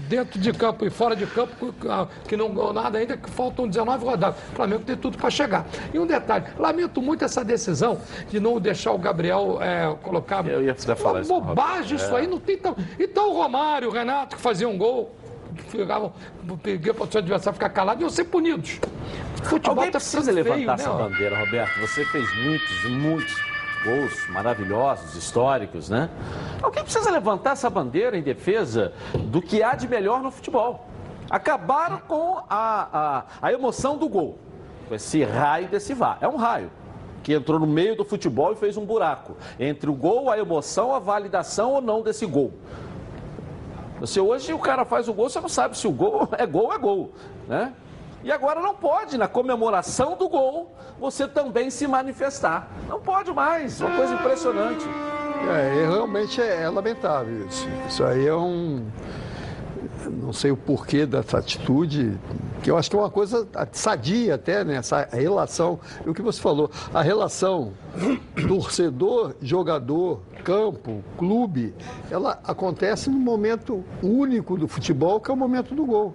dentro 0.08 0.40
de 0.40 0.52
campo 0.52 0.84
e 0.84 0.90
fora 0.90 1.14
de 1.14 1.26
campo, 1.26 1.74
que 2.26 2.36
não 2.36 2.50
ganhou 2.50 2.72
nada 2.72 2.98
ainda, 2.98 3.16
que 3.16 3.28
faltam 3.30 3.68
19 3.68 4.04
rodadas. 4.04 4.40
O 4.52 4.56
Flamengo 4.56 4.82
tem 4.84 4.96
tudo 4.96 5.18
para 5.18 5.30
chegar. 5.30 5.66
E 5.92 5.98
um 5.98 6.06
detalhe, 6.06 6.46
lamento 6.58 7.02
muito 7.02 7.24
essa 7.24 7.44
decisão 7.44 8.00
de 8.28 8.40
não 8.40 8.58
deixar 8.58 8.92
o 8.92 8.98
Gabriel 8.98 9.58
é, 9.60 9.94
colocar. 10.02 10.46
Eu 10.46 10.62
ia 10.62 10.74
falar 10.74 11.20
isso. 11.20 11.32
Bobagem 11.32 11.96
isso 11.96 12.16
aí, 12.16 12.26
não 12.26 12.40
tem 12.40 12.56
tão. 12.56 12.74
Então 12.98 13.30
o 13.30 13.34
Romário, 13.34 13.88
o 13.88 13.92
Renato, 13.92 14.36
que 14.36 14.42
fazia 14.42 14.68
um 14.68 14.78
gol 14.78 15.14
ficavam, 15.68 16.12
peguei 16.62 16.92
para 16.92 17.04
o 17.04 17.10
seu 17.10 17.18
adversário 17.18 17.54
ficar 17.54 17.70
calado, 17.70 18.00
iam 18.00 18.10
ser 18.10 18.24
punidos. 18.24 18.78
Futebol 19.42 19.76
Alguém 19.76 19.90
tá 19.90 19.98
precisa 19.98 20.30
levantar 20.30 20.54
feio, 20.56 20.70
essa 20.70 20.92
né? 20.92 21.02
bandeira, 21.02 21.38
Roberto. 21.38 21.80
Você 21.80 22.04
fez 22.04 22.36
muitos, 22.44 22.84
muitos 22.84 23.34
gols 23.84 24.28
maravilhosos, 24.28 25.14
históricos, 25.14 25.88
né? 25.88 26.10
Alguém 26.62 26.82
precisa 26.82 27.10
levantar 27.10 27.52
essa 27.52 27.70
bandeira 27.70 28.16
em 28.16 28.22
defesa 28.22 28.92
do 29.14 29.40
que 29.40 29.62
há 29.62 29.74
de 29.74 29.88
melhor 29.88 30.22
no 30.22 30.30
futebol. 30.30 30.88
Acabaram 31.30 31.98
com 31.98 32.38
a, 32.48 32.88
a, 32.92 33.24
a 33.42 33.52
emoção 33.52 33.96
do 33.96 34.08
gol. 34.08 34.38
Esse 34.90 35.22
raio 35.22 35.68
desse 35.68 35.92
VAR. 35.94 36.18
É 36.20 36.28
um 36.28 36.36
raio 36.36 36.70
que 37.22 37.34
entrou 37.34 37.58
no 37.60 37.66
meio 37.66 37.96
do 37.96 38.04
futebol 38.04 38.52
e 38.52 38.56
fez 38.56 38.76
um 38.76 38.84
buraco 38.84 39.36
entre 39.60 39.90
o 39.90 39.94
gol, 39.94 40.30
a 40.30 40.38
emoção, 40.38 40.94
a 40.94 40.98
validação 40.98 41.72
ou 41.72 41.80
não 41.80 42.02
desse 42.02 42.24
gol. 42.24 42.54
Você 44.00 44.20
hoje 44.20 44.52
o 44.54 44.58
cara 44.58 44.84
faz 44.84 45.08
o 45.08 45.12
gol, 45.12 45.28
você 45.28 45.40
não 45.40 45.48
sabe 45.48 45.76
se 45.76 45.86
o 45.86 45.92
gol 45.92 46.28
é 46.38 46.46
gol 46.46 46.66
ou 46.66 46.72
é 46.72 46.78
gol, 46.78 47.12
né? 47.46 47.74
E 48.22 48.32
agora 48.32 48.60
não 48.60 48.74
pode, 48.74 49.16
na 49.16 49.28
comemoração 49.28 50.16
do 50.16 50.28
gol, 50.28 50.74
você 50.98 51.28
também 51.28 51.70
se 51.70 51.86
manifestar. 51.86 52.68
Não 52.88 53.00
pode 53.00 53.32
mais, 53.32 53.80
uma 53.80 53.94
coisa 53.96 54.14
impressionante. 54.14 54.84
É, 55.48 55.86
realmente 55.88 56.40
é, 56.40 56.62
é 56.62 56.68
lamentável 56.68 57.46
isso. 57.46 57.68
Isso 57.88 58.04
aí 58.04 58.26
é 58.26 58.34
um. 58.34 58.86
Não 60.10 60.32
sei 60.32 60.50
o 60.50 60.56
porquê 60.56 61.06
dessa 61.06 61.38
atitude, 61.38 62.18
que 62.62 62.70
eu 62.70 62.76
acho 62.76 62.90
que 62.90 62.96
é 62.96 62.98
uma 62.98 63.10
coisa 63.10 63.46
sadia 63.72 64.34
até, 64.34 64.64
né? 64.64 64.76
Essa 64.76 65.08
relação, 65.12 65.78
o 66.06 66.12
que 66.12 66.22
você 66.22 66.40
falou, 66.40 66.70
a 66.92 67.02
relação 67.02 67.72
torcedor, 68.48 69.34
jogador, 69.40 70.20
campo, 70.42 71.04
clube, 71.16 71.74
ela 72.10 72.40
acontece 72.44 73.10
no 73.10 73.18
momento 73.18 73.84
único 74.02 74.56
do 74.56 74.66
futebol, 74.66 75.20
que 75.20 75.30
é 75.30 75.34
o 75.34 75.36
momento 75.36 75.74
do 75.74 75.84
gol. 75.84 76.14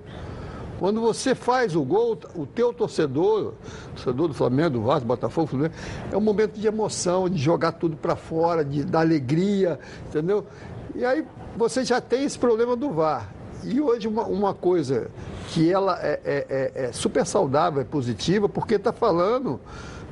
Quando 0.84 1.00
você 1.00 1.34
faz 1.34 1.78
o 1.78 1.82
gol, 1.82 2.20
o 2.36 2.46
teu 2.46 2.74
torcedor, 2.74 3.54
torcedor 3.96 4.28
do 4.28 4.34
Flamengo, 4.34 4.72
do 4.72 4.82
Vasco, 4.82 5.06
do 5.06 5.08
Botafogo, 5.08 5.48
Fluminense, 5.48 5.78
é 6.12 6.18
um 6.18 6.20
momento 6.20 6.60
de 6.60 6.68
emoção, 6.68 7.30
de 7.30 7.42
jogar 7.42 7.72
tudo 7.72 7.96
para 7.96 8.18
fora, 8.18 8.66
de 8.66 8.84
dar 8.84 9.00
alegria, 9.00 9.80
entendeu? 10.10 10.46
E 10.94 11.06
aí 11.06 11.25
você 11.56 11.86
já 11.86 12.02
tem 12.02 12.25
esse 12.25 12.38
problema 12.38 12.75
do 12.75 12.90
VAR. 12.92 13.34
E 13.63 13.80
hoje 13.80 14.10
uma, 14.10 14.24
uma 14.25 14.54
coisa 14.54 15.10
que 15.48 15.72
ela 15.72 15.98
é, 16.02 16.20
é, 16.25 16.46
é, 16.50 16.86
é 16.88 16.92
super 16.92 17.25
saudável, 17.25 17.82
é 17.82 17.86
positiva, 17.86 18.50
porque 18.50 18.75
está 18.75 18.92
falando 18.92 19.62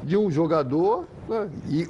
de 0.01 0.15
um 0.15 0.31
jogador 0.31 1.05
né, 1.27 1.49
e 1.67 1.85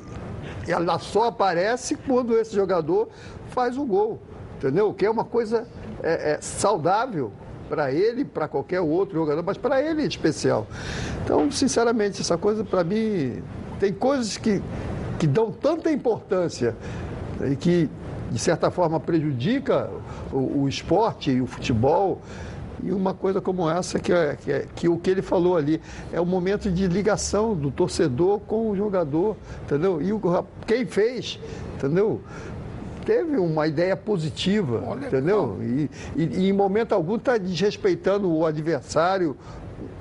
ela 0.68 0.98
só 0.98 1.26
aparece 1.26 1.96
quando 1.96 2.36
esse 2.36 2.56
jogador 2.56 3.10
faz 3.50 3.78
o 3.78 3.86
gol, 3.86 4.20
entendeu? 4.58 4.92
Que 4.92 5.06
é 5.06 5.10
uma 5.12 5.24
coisa 5.24 5.68
é, 6.02 6.32
é 6.32 6.42
saudável 6.42 7.32
para 7.72 7.90
ele, 7.90 8.26
para 8.26 8.50
qualquer 8.50 8.82
outro 8.82 9.16
jogador, 9.16 9.42
mas 9.42 9.58
para 9.58 9.82
ele 9.82 10.04
em 10.04 10.08
especial. 10.08 10.68
Então, 11.24 11.50
sinceramente, 11.50 12.20
essa 12.20 12.38
coisa 12.38 12.66
para 12.66 12.84
mim 12.84 13.42
tem 13.80 13.94
coisas 13.94 14.36
que, 14.36 14.62
que 15.18 15.26
dão 15.26 15.54
tanta 15.54 15.90
importância 15.90 16.76
e 17.50 17.56
que 17.56 17.90
de 18.30 18.40
certa 18.40 18.70
forma 18.70 19.00
prejudica 19.00 19.90
o, 20.34 20.64
o 20.64 20.68
esporte 20.68 21.32
e 21.32 21.42
o 21.42 21.48
futebol. 21.48 22.22
E 22.84 22.92
uma 22.92 23.14
coisa 23.14 23.40
como 23.40 23.70
essa, 23.70 24.00
que, 24.00 24.12
é, 24.12 24.36
que, 24.36 24.52
é, 24.52 24.66
que 24.76 24.90
o 24.90 24.98
que 24.98 25.10
ele 25.10 25.22
falou 25.22 25.56
ali, 25.56 25.80
é 26.12 26.20
o 26.20 26.26
momento 26.26 26.70
de 26.70 26.88
ligação 26.88 27.56
do 27.56 27.72
torcedor 27.72 28.40
com 28.42 28.70
o 28.70 28.76
jogador, 28.76 29.38
entendeu? 29.64 30.02
E 30.02 30.12
o, 30.12 30.20
quem 30.68 30.86
fez, 30.86 31.40
entendeu? 31.76 32.20
Teve 33.06 33.38
uma 33.38 33.68
ideia 33.68 33.96
positiva, 33.96 34.84
Olha 34.86 35.08
entendeu? 35.08 35.58
E, 35.62 35.90
e, 36.16 36.24
e, 36.24 36.50
em 36.50 36.54
momento 36.54 36.94
algum 36.94 37.16
está 37.16 37.38
desrespeitando 37.38 38.32
o 38.32 38.46
adversário. 38.46 39.36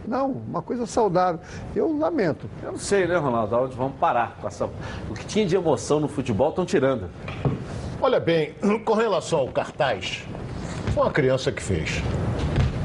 Não, 0.06 0.30
uma 0.30 0.60
coisa 0.60 0.86
saudável. 0.86 1.40
Eu 1.74 1.96
lamento. 1.96 2.48
Eu 2.62 2.72
não 2.72 2.78
sei, 2.78 3.06
né, 3.06 3.16
Ronaldo? 3.16 3.56
Onde 3.56 3.76
vamos 3.76 3.96
parar 3.98 4.36
com 4.40 4.48
essa. 4.48 4.66
O 5.08 5.14
que 5.14 5.24
tinha 5.24 5.46
de 5.46 5.56
emoção 5.56 6.00
no 6.00 6.08
futebol 6.08 6.50
estão 6.50 6.64
tirando. 6.66 7.08
Olha 8.00 8.18
bem, 8.18 8.54
com 8.84 8.94
relação 8.94 9.40
ao 9.40 9.48
cartaz, 9.48 10.24
foi 10.92 11.02
uma 11.02 11.12
criança 11.12 11.52
que 11.52 11.62
fez. 11.62 12.02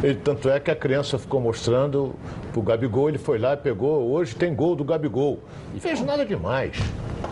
Ele, 0.03 0.19
tanto 0.19 0.49
é 0.49 0.59
que 0.59 0.69
a 0.69 0.75
criança 0.75 1.17
ficou 1.17 1.41
mostrando 1.41 2.13
pro 2.51 2.61
Gabigol, 2.61 3.09
ele 3.09 3.17
foi 3.17 3.39
lá 3.39 3.53
e 3.53 3.57
pegou. 3.57 4.11
Hoje 4.11 4.35
tem 4.35 4.53
gol 4.53 4.75
do 4.75 4.83
Gabigol. 4.83 5.39
E 5.73 5.79
fez 5.79 6.01
nada 6.01 6.25
demais. 6.25 6.77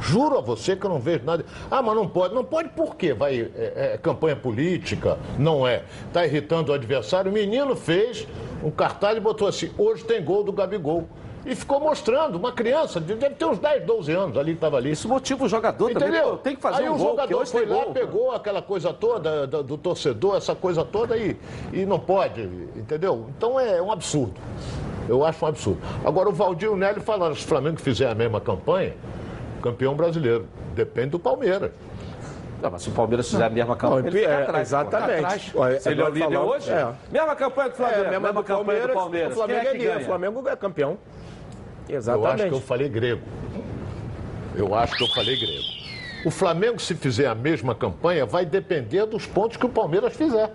Juro 0.02 0.38
a 0.38 0.42
você 0.42 0.76
que 0.76 0.86
eu 0.86 0.90
não 0.90 1.00
vejo 1.00 1.24
nada. 1.26 1.46
Ah, 1.70 1.82
mas 1.82 1.96
não 1.96 2.08
pode. 2.08 2.34
Não 2.34 2.44
pode 2.44 2.70
por 2.70 2.96
quê? 2.96 3.14
Vai, 3.14 3.52
é, 3.56 3.94
é 3.94 3.98
campanha 3.98 4.36
política? 4.36 5.18
Não 5.38 5.68
é. 5.68 5.84
Está 6.08 6.26
irritando 6.26 6.72
o 6.72 6.76
adversário. 6.76 7.32
O 7.32 7.34
menino 7.34 7.76
fez 7.76 8.28
um 8.64 8.72
cartaz 8.72 9.18
e 9.18 9.20
botou 9.20 9.48
assim: 9.48 9.72
hoje 9.78 10.04
tem 10.04 10.24
gol 10.24 10.44
do 10.44 10.52
Gabigol 10.52 11.08
e 11.46 11.56
ficou 11.56 11.80
mostrando. 11.80 12.36
Uma 12.36 12.52
criança, 12.52 13.00
deve 13.00 13.30
ter 13.32 13.46
uns 13.46 13.60
10, 13.60 13.86
12 13.86 14.12
anos 14.12 14.38
ali 14.38 14.52
que 14.52 14.58
estava 14.58 14.78
ali. 14.78 14.92
Isso 14.92 15.08
motiva 15.08 15.46
o 15.46 15.50
jogador 15.50 15.92
Entendeu? 15.92 16.24
também. 16.24 16.38
Tem 16.38 16.56
que 16.56 16.62
fazer 16.62 16.84
Aí 16.84 16.90
um 16.90 16.96
o 16.96 16.98
gol, 16.98 17.10
jogador 17.12 17.48
foi 17.48 17.66
lá, 17.66 17.84
gol. 17.84 17.94
pegou 17.94 18.32
aquela 18.32 18.62
coisa 18.62 18.94
toda 18.94 19.46
do, 19.48 19.64
do, 19.64 19.78
torcedor, 19.78 20.38
essa 20.38 20.56
coisa 20.56 20.84
toda 20.84 21.18
e, 21.18 21.38
e 21.72 21.86
não 21.86 22.00
pode, 22.00 22.42
entendeu? 22.76 23.28
Então 23.38 23.60
é 23.60 23.82
um 23.82 23.92
absurdo. 23.92 24.34
Eu 25.08 25.26
acho 25.26 25.44
um 25.44 25.48
absurdo. 25.50 25.82
Agora 26.06 26.30
o 26.30 26.32
Valdir 26.32 26.70
e 26.70 26.72
o 26.72 26.78
Nélio 26.78 27.02
falaram, 27.02 27.36
se 27.36 27.44
o 27.44 27.48
Flamengo 27.48 27.80
fizer 27.80 28.10
a 28.10 28.16
mesma 28.16 28.40
campanha, 28.40 28.94
campeão 29.64 29.96
brasileiro. 29.96 30.46
Depende 30.76 31.12
do 31.12 31.20
Palmeiras. 31.20 31.72
Não, 32.62 32.72
mas 32.72 32.82
se 32.82 32.90
o 32.90 32.92
Palmeiras 32.94 33.30
fizer 33.30 33.44
a 33.44 33.50
mesma 33.50 33.76
campanha, 33.76 34.08
ele 34.08 34.20
fica 34.20 34.32
é, 34.32 34.44
atrás. 34.44 34.68
Exatamente. 34.70 35.52
Se 35.82 35.90
ele 35.90 36.02
é 36.02 36.06
o 36.06 36.10
líder 36.10 36.38
hoje, 36.38 36.72
é. 36.72 36.94
mesma 37.12 37.36
campanha 37.36 37.70
do 37.70 37.76
Flamengo, 37.76 38.00
É, 38.00 38.10
mesma, 38.10 38.20
mesma 38.28 38.42
do 38.42 38.46
campanha 38.46 38.66
Palmeiras, 38.66 38.88
do 38.88 38.94
Palmeiras. 38.94 39.32
O 39.32 39.36
Flamengo 39.36 39.60
é 39.60 39.68
é 39.68 39.74
líder, 39.74 39.86
ganha? 39.86 40.00
o 40.00 40.06
Flamengo 40.06 40.50
é 40.50 40.56
campeão. 40.56 40.98
Eu 41.90 41.98
Exatamente. 41.98 42.34
acho 42.34 42.50
que 42.50 42.56
eu 42.56 42.62
falei 42.62 42.90
grego. 42.90 43.22
Eu 44.56 44.76
acho 44.76 44.96
que 44.96 45.04
eu 45.04 45.08
falei 45.10 45.36
grego. 45.38 45.64
O 46.26 46.32
Flamengo, 46.32 46.80
se 46.80 46.96
fizer 46.96 47.28
a 47.28 47.36
mesma 47.36 47.76
campanha, 47.76 48.26
vai 48.26 48.46
depender 48.46 49.06
dos 49.06 49.26
pontos 49.26 49.58
que 49.58 49.66
o 49.66 49.70
Palmeiras 49.70 50.16
fizer. 50.16 50.54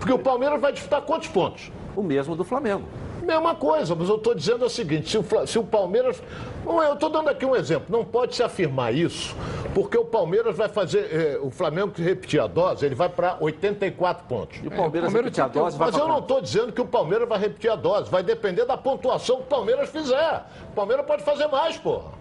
Porque 0.00 0.12
o 0.12 0.18
Palmeiras 0.18 0.60
vai 0.60 0.72
disputar 0.72 1.02
quantos 1.02 1.28
pontos? 1.28 1.70
O 1.94 2.02
mesmo 2.02 2.34
do 2.34 2.44
Flamengo. 2.44 2.82
Mesma 3.22 3.54
coisa, 3.54 3.94
mas 3.94 4.08
eu 4.08 4.16
estou 4.16 4.34
dizendo 4.34 4.64
o 4.64 4.68
seguinte: 4.68 5.08
se 5.08 5.18
o, 5.18 5.46
se 5.46 5.58
o 5.58 5.62
Palmeiras. 5.64 6.20
Eu 6.66 6.94
estou 6.94 7.08
dando 7.08 7.28
aqui 7.28 7.46
um 7.46 7.54
exemplo. 7.54 7.86
Não 7.88 8.04
pode 8.04 8.34
se 8.34 8.42
afirmar 8.42 8.92
isso, 8.92 9.34
porque 9.74 9.96
o 9.96 10.04
Palmeiras 10.04 10.56
vai 10.56 10.68
fazer. 10.68 11.08
eh, 11.12 11.38
o 11.40 11.50
Flamengo 11.50 11.92
que 11.92 12.02
repetir 12.02 12.40
a 12.40 12.46
dose, 12.46 12.84
ele 12.84 12.94
vai 12.94 13.08
para 13.08 13.36
84 13.40 14.26
pontos. 14.26 14.58
E 14.62 14.66
o 14.66 14.70
Palmeiras, 14.70 15.12
Palmeiras 15.12 15.12
repetir 15.12 15.44
a 15.44 15.48
dose, 15.48 15.78
vai 15.78 15.90
Mas 15.90 15.98
eu 15.98 16.08
não 16.08 16.18
estou 16.18 16.40
dizendo 16.40 16.72
que 16.72 16.80
o 16.80 16.86
Palmeiras 16.86 17.28
vai 17.28 17.38
repetir 17.38 17.70
a 17.70 17.76
dose. 17.76 18.10
Vai 18.10 18.22
depender 18.22 18.64
da 18.64 18.76
pontuação 18.76 19.36
que 19.36 19.42
o 19.42 19.46
Palmeiras 19.46 19.88
fizer. 19.88 20.44
O 20.70 20.74
Palmeiras 20.74 21.06
pode 21.06 21.22
fazer 21.22 21.46
mais, 21.46 21.76
porra. 21.76 22.16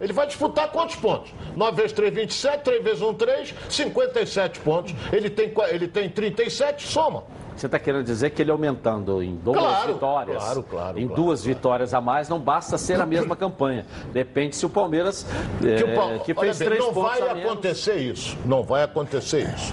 Ele 0.00 0.12
vai 0.12 0.26
disputar 0.26 0.70
quantos 0.70 0.96
pontos? 0.96 1.32
9 1.56 1.76
vezes 1.76 1.92
3, 1.92 2.12
27, 2.14 2.62
3 2.62 2.82
vezes 2.84 3.00
1, 3.02 3.14
3, 3.14 3.54
57 3.70 4.60
pontos. 4.60 4.94
Ele 5.12 5.30
tem, 5.30 5.52
ele 5.70 5.88
tem 5.88 6.08
37, 6.08 6.86
soma. 6.86 7.22
Você 7.56 7.66
está 7.66 7.78
querendo 7.78 8.04
dizer 8.04 8.30
que 8.30 8.42
ele 8.42 8.50
aumentando 8.50 9.22
em 9.22 9.36
duas 9.36 9.58
Claro, 9.58 9.92
vitórias, 9.94 10.42
claro, 10.42 10.62
claro, 10.64 10.98
em 10.98 11.06
claro, 11.06 11.22
duas 11.22 11.40
claro. 11.42 11.54
vitórias 11.54 11.94
a 11.94 12.00
mais, 12.00 12.28
não 12.28 12.40
basta 12.40 12.76
ser 12.76 13.00
a 13.00 13.06
mesma 13.06 13.36
campanha. 13.36 13.86
Depende 14.12 14.56
se 14.56 14.66
o 14.66 14.68
Palmeiras, 14.68 15.24
é, 15.64 15.76
Que, 15.76 15.84
o 15.84 15.94
Pal- 15.94 16.18
que 16.20 16.34
fez 16.34 16.58
bem, 16.58 16.68
três 16.68 16.84
não 16.84 16.92
pontos 16.92 17.18
vai 17.20 17.28
a 17.30 17.34
menos. 17.34 17.52
acontecer 17.52 17.96
isso. 17.96 18.36
Não 18.44 18.62
vai 18.62 18.82
acontecer 18.82 19.48
isso. 19.54 19.72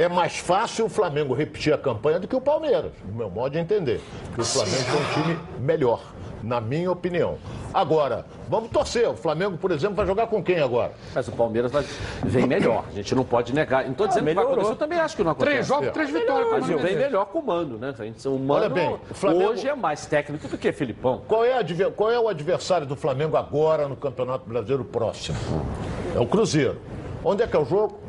É 0.00 0.08
mais 0.08 0.38
fácil 0.38 0.86
o 0.86 0.88
Flamengo 0.88 1.34
repetir 1.34 1.74
a 1.74 1.76
campanha 1.78 2.18
do 2.18 2.26
que 2.26 2.34
o 2.34 2.40
Palmeiras, 2.40 2.90
no 3.06 3.12
meu 3.14 3.28
modo 3.28 3.52
de 3.52 3.58
entender. 3.58 4.00
Porque 4.26 4.40
o 4.40 4.44
Flamengo 4.44 4.82
tem 4.84 4.94
um 4.94 5.22
time 5.34 5.38
melhor, 5.58 6.00
na 6.42 6.58
minha 6.58 6.90
opinião. 6.90 7.36
Agora, 7.74 8.24
vamos 8.48 8.70
torcer. 8.70 9.06
O 9.10 9.14
Flamengo, 9.14 9.58
por 9.58 9.70
exemplo, 9.70 9.96
vai 9.96 10.06
jogar 10.06 10.26
com 10.28 10.42
quem 10.42 10.58
agora? 10.58 10.92
Mas 11.14 11.28
o 11.28 11.32
Palmeiras 11.32 11.70
vai, 11.70 11.84
vem 12.24 12.46
melhor. 12.46 12.84
A 12.88 12.92
gente 12.92 13.14
não 13.14 13.24
pode 13.24 13.52
negar. 13.54 13.84
Não 13.84 13.90
estou 13.92 14.06
dizendo 14.08 14.24
que 14.26 14.34
vai 14.34 14.44
melhorou. 14.44 14.52
acontecer. 14.62 14.72
Eu 14.72 14.78
também 14.78 14.98
acho 15.00 15.16
que 15.16 15.22
não 15.22 15.32
acontece. 15.32 15.52
Três 15.52 15.66
jogos, 15.66 15.90
três 15.90 16.10
vitórias. 16.10 16.50
Mas 16.50 16.64
com 16.64 16.70
o 16.70 16.72
eu 16.72 16.78
vem 16.78 16.92
Mano 16.94 17.04
melhor 17.04 17.24
com 17.26 17.38
o 17.38 17.46
Mano, 17.46 17.76
né? 17.76 17.94
A 17.98 18.02
gente- 18.04 18.26
O 18.26 18.38
Mano 18.38 18.52
Olha 18.54 18.68
bem, 18.70 18.94
o 19.10 19.14
Flamengo- 19.14 19.50
hoje 19.50 19.68
é 19.68 19.74
mais 19.74 20.06
técnico 20.06 20.48
do 20.48 20.56
que 20.56 20.72
Filipão. 20.72 21.20
Qual 21.28 21.44
é, 21.44 21.58
adver- 21.58 21.90
qual 21.90 22.10
é 22.10 22.18
o 22.18 22.26
adversário 22.26 22.86
do 22.86 22.96
Flamengo 22.96 23.36
agora 23.36 23.86
no 23.86 23.96
Campeonato 23.96 24.48
Brasileiro 24.48 24.82
próximo? 24.82 25.36
É 26.16 26.18
o 26.18 26.26
Cruzeiro. 26.26 26.80
Onde 27.22 27.42
é 27.42 27.46
que 27.46 27.54
é 27.54 27.60
o 27.60 27.66
jogo? 27.66 28.00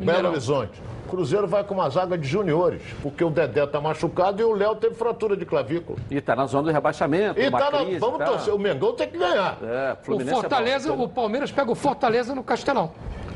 Belo 0.00 0.28
Horizonte. 0.28 0.80
O 1.10 1.16
Cruzeiro 1.16 1.48
vai 1.48 1.64
com 1.64 1.74
uma 1.74 1.90
zaga 1.90 2.16
de 2.16 2.28
juniores, 2.28 2.80
porque 3.02 3.24
o 3.24 3.30
Dedé 3.30 3.66
tá 3.66 3.80
machucado 3.80 4.40
e 4.40 4.44
o 4.44 4.52
Léo 4.52 4.76
teve 4.76 4.94
fratura 4.94 5.36
de 5.36 5.44
clavícula. 5.44 5.98
E 6.08 6.16
está 6.18 6.36
na 6.36 6.46
zona 6.46 6.68
do 6.68 6.70
rebaixamento. 6.72 7.40
E 7.40 7.48
uma 7.48 7.58
tá 7.58 7.70
na, 7.72 7.78
crise, 7.78 7.98
vamos 7.98 8.18
tá. 8.18 8.26
torcer. 8.26 8.54
O 8.54 8.58
Mengão 8.60 8.92
tem 8.92 9.08
que 9.08 9.18
ganhar. 9.18 9.58
É, 9.60 9.96
O 10.08 10.20
é 10.20 10.24
Fortaleza, 10.24 10.92
bom. 10.92 11.02
o 11.02 11.08
Palmeiras 11.08 11.50
pega 11.50 11.68
o 11.68 11.74
Fortaleza 11.74 12.32
no 12.32 12.44
Castelão. 12.44 12.92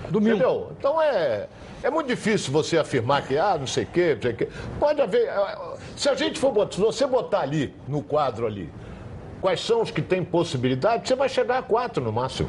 Domingo. 0.08 0.36
Entendeu? 0.36 0.68
Então 0.78 1.02
é, 1.02 1.48
é 1.82 1.90
muito 1.90 2.06
difícil 2.06 2.52
você 2.52 2.78
afirmar 2.78 3.26
que, 3.26 3.36
ah, 3.36 3.56
não 3.58 3.66
sei 3.66 3.82
o 3.82 3.86
quê, 3.88 4.14
não 4.14 4.22
sei 4.22 4.30
o 4.30 4.36
quê. 4.36 4.48
Pode 4.78 5.02
haver. 5.02 5.26
eh, 5.26 5.58
Se 5.96 6.08
a 6.08 6.14
gente 6.14 6.38
for 6.38 6.52
botar, 6.52 6.76
se 6.76 6.80
você 6.80 7.04
botar 7.08 7.40
ali, 7.40 7.74
no 7.88 8.02
quadro 8.04 8.46
ali, 8.46 8.70
quais 9.40 9.60
são 9.60 9.82
os 9.82 9.90
que 9.90 10.00
têm 10.00 10.22
possibilidade, 10.22 11.08
você 11.08 11.16
vai 11.16 11.28
chegar 11.28 11.58
a 11.58 11.62
quatro 11.62 12.04
no 12.04 12.12
máximo 12.12 12.48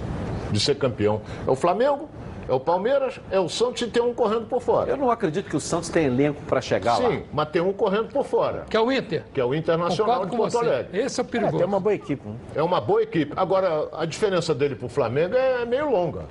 de 0.51 0.59
ser 0.59 0.75
campeão. 0.75 1.21
É 1.47 1.49
o 1.49 1.55
Flamengo, 1.55 2.07
é 2.47 2.53
o 2.53 2.59
Palmeiras, 2.59 3.19
é 3.31 3.39
o 3.39 3.49
Santos 3.49 3.81
e 3.81 3.87
tem 3.87 4.01
um 4.03 4.13
correndo 4.13 4.45
por 4.47 4.61
fora. 4.61 4.91
Eu 4.91 4.97
não 4.97 5.09
acredito 5.09 5.49
que 5.49 5.55
o 5.55 5.59
Santos 5.59 5.89
tem 5.89 6.05
elenco 6.05 6.41
para 6.43 6.61
chegar 6.61 6.97
lá. 6.97 7.09
Sim, 7.09 7.23
mas 7.33 7.49
tem 7.49 7.61
um 7.61 7.73
correndo 7.73 8.09
por 8.09 8.23
fora, 8.25 8.65
Que 8.69 8.77
é 8.77 8.79
o 8.79 8.91
Inter. 8.91 9.23
que 9.33 9.39
é 9.41 9.45
o 9.45 9.53
Internacional 9.55 10.21
Concordo 10.21 10.45
de 10.47 10.51
Porto. 10.53 10.57
Alegre. 10.67 10.99
Esse 11.01 11.19
é 11.19 11.23
o 11.23 11.25
É, 11.25 11.29
perigoso. 11.29 11.57
tem 11.57 11.65
uma 11.65 11.79
boa 11.79 11.93
equipe. 11.95 12.27
né? 12.27 12.35
É 12.55 12.61
uma 12.63 12.79
boa 12.81 13.01
equipe. 13.01 13.33
Agora, 13.35 13.87
a 13.93 14.05
diferença 14.05 14.53
dele 14.53 14.75
pro 14.75 14.87
Flamengo 14.87 15.35
é 15.35 15.65
meio 15.65 15.89
longa. 15.89 16.23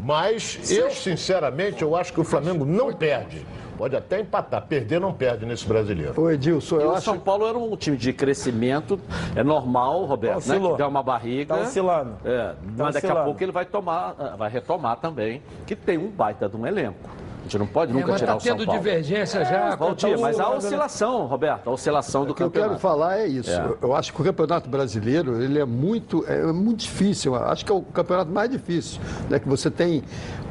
Mas 0.00 0.70
eu, 0.70 0.90
sinceramente, 0.90 1.82
eu 1.82 1.96
acho 1.96 2.12
que 2.12 2.20
o 2.20 2.24
Flamengo 2.24 2.64
não 2.64 2.92
perde. 2.92 3.44
Pode 3.78 3.94
até 3.96 4.20
empatar. 4.20 4.66
Perder 4.66 5.00
não 5.00 5.12
perde 5.12 5.46
nesse 5.46 5.64
brasileiro. 5.66 6.20
Ô 6.20 6.28
Edilson, 6.30 6.78
E 6.78 6.82
eu 6.82 6.88
o 6.88 6.92
acho 6.94 7.04
São 7.04 7.18
Paulo 7.18 7.46
era 7.46 7.56
um 7.56 7.76
time 7.76 7.96
de 7.96 8.12
crescimento, 8.12 8.98
é 9.36 9.42
normal, 9.44 10.04
Roberto, 10.04 10.46
né? 10.48 10.58
Que 10.60 10.76
deu 10.76 10.88
uma 10.88 11.02
barriga. 11.02 11.54
Tá 11.54 11.60
oscilando. 11.62 12.16
É, 12.24 12.54
mas 12.76 12.94
daqui 12.94 13.06
a 13.06 13.22
pouco 13.24 13.42
ele 13.42 13.52
vai 13.52 13.64
tomar, 13.64 14.14
ah, 14.18 14.34
vai 14.36 14.50
retomar 14.50 14.96
também, 14.96 15.40
que 15.64 15.76
tem 15.76 15.96
um 15.96 16.10
baita 16.10 16.48
de 16.48 16.56
um 16.56 16.66
elenco. 16.66 17.08
A 17.40 17.42
gente 17.50 17.58
não 17.60 17.66
pode 17.68 17.92
É, 17.92 17.94
nunca 17.94 18.08
mas 18.08 18.20
tirar 18.20 18.32
tá 18.32 18.36
o 18.36 18.40
São 18.40 18.56
tendo 18.56 18.66
Paulo. 18.66 18.78
divergência 18.80 19.42
já. 19.44 19.74
Valdir, 19.76 20.10
tá 20.16 20.20
mas 20.20 20.36
né? 20.36 20.44
oscilação, 20.44 21.24
Roberto, 21.26 21.70
a 21.70 21.72
oscilação 21.72 22.26
do 22.26 22.32
O 22.32 22.34
que 22.34 22.42
eu 22.42 22.50
quero 22.50 22.74
campeonato. 22.74 22.80
falar 22.82 23.20
é 23.20 23.26
isso. 23.26 23.50
É. 23.50 23.58
Eu- 23.64 23.78
Eu 23.80 23.94
acho 23.96 24.12
que 24.12 24.20
o 24.20 24.24
Campeonato 24.24 24.68
Brasileiro 24.68 25.40
ele 25.40 25.58
é 25.58 25.64
muito, 25.64 26.24
é 26.28 26.52
muito 26.52 26.80
difícil. 26.80 27.34
Eu 27.34 27.44
acho 27.44 27.64
que 27.64 27.72
é 27.72 27.74
o 27.74 27.80
campeonato 27.80 28.30
mais 28.30 28.50
difícil. 28.50 29.00
Né? 29.30 29.38
Que 29.38 29.48
você 29.48 29.70
tem, 29.70 30.02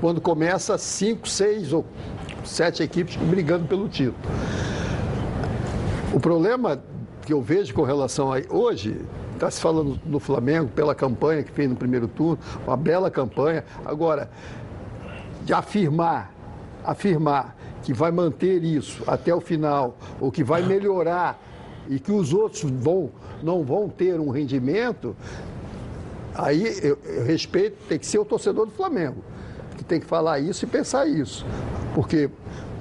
quando 0.02 0.20
começa, 0.20 0.76
cinco, 0.80 1.28
seis 1.30 1.72
ou 1.72 1.86
sete 2.50 2.84
equipes 2.84 3.16
brigando 3.16 3.66
pelo 3.66 3.88
título. 3.88 4.18
O 6.14 6.20
problema 6.20 6.82
que 7.26 7.34
eu 7.34 7.42
vejo 7.42 7.74
com 7.74 7.84
relação 7.84 8.32
a 8.32 8.38
hoje, 8.50 9.02
está 9.34 9.52
se 9.52 9.62
falando 9.62 10.00
no 10.06 10.20
Flamengo 10.20 10.70
pela 10.70 10.96
campanha 10.96 11.44
que 11.44 11.52
fez 11.52 11.70
no 11.70 11.76
primeiro 11.76 12.08
turno, 12.08 12.40
uma 12.66 12.78
bela 12.78 13.12
campanha. 13.12 13.64
Agora, 13.86 14.30
de 15.44 15.54
afirmar 15.54 16.38
afirmar 16.88 17.58
que 17.84 17.94
vai 17.94 18.12
manter 18.12 18.64
isso 18.64 19.04
até 19.06 19.36
o 19.36 19.42
final, 19.42 19.98
ou 20.22 20.32
que 20.32 20.44
vai 20.44 20.62
melhorar 20.62 21.40
e 21.90 22.00
que 22.00 22.12
os 22.12 22.34
outros 22.34 22.64
vão, 22.64 23.12
não 23.44 23.64
vão 23.64 23.90
ter 23.90 24.20
um 24.20 24.30
rendimento, 24.30 25.16
aí 26.34 26.80
eu, 26.82 26.98
eu 27.04 27.26
respeito, 27.26 27.78
tem 27.88 28.00
que 28.00 28.06
ser 28.06 28.20
o 28.20 28.26
torcedor 28.26 28.66
do 28.66 28.72
Flamengo, 28.72 29.18
que 29.78 29.84
tem 29.84 30.00
que 30.00 30.06
falar 30.06 30.40
isso 30.40 30.66
e 30.66 30.68
pensar 30.68 31.08
isso. 31.08 31.46
Porque 31.96 32.30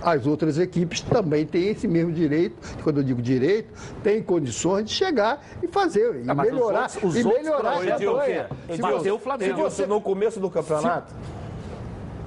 as 0.03 0.27
outras 0.27 0.59
equipes 0.59 1.01
também 1.01 1.45
têm 1.47 1.69
esse 1.69 1.89
mesmo 1.89 2.13
direito, 2.13 2.57
quando 2.83 2.99
eu 2.99 3.03
digo 3.05 3.21
direito, 3.21 3.73
têm 4.03 4.23
condições 4.23 4.85
de 4.85 4.93
chegar 4.93 5.43
e 5.63 5.67
fazer, 5.69 6.23
e 6.25 6.31
Ah, 6.31 6.35
mas 6.35 6.47
os 6.49 6.53
melhorar, 6.55 6.83
outros- 6.83 7.05
os 7.05 7.17
e 7.17 7.25
melhorar 7.25 7.73
a 7.83 7.99
campanha. 7.99 8.49
Se 8.69 8.77
Se 8.77 8.83
bater 8.83 9.13
o 9.13 9.19
Flamengo. 9.19 9.55
Se 9.57 9.61
você, 9.63 9.87
no 9.87 10.01
começo 10.01 10.39
do 10.39 10.49
campeonato, 10.51 11.13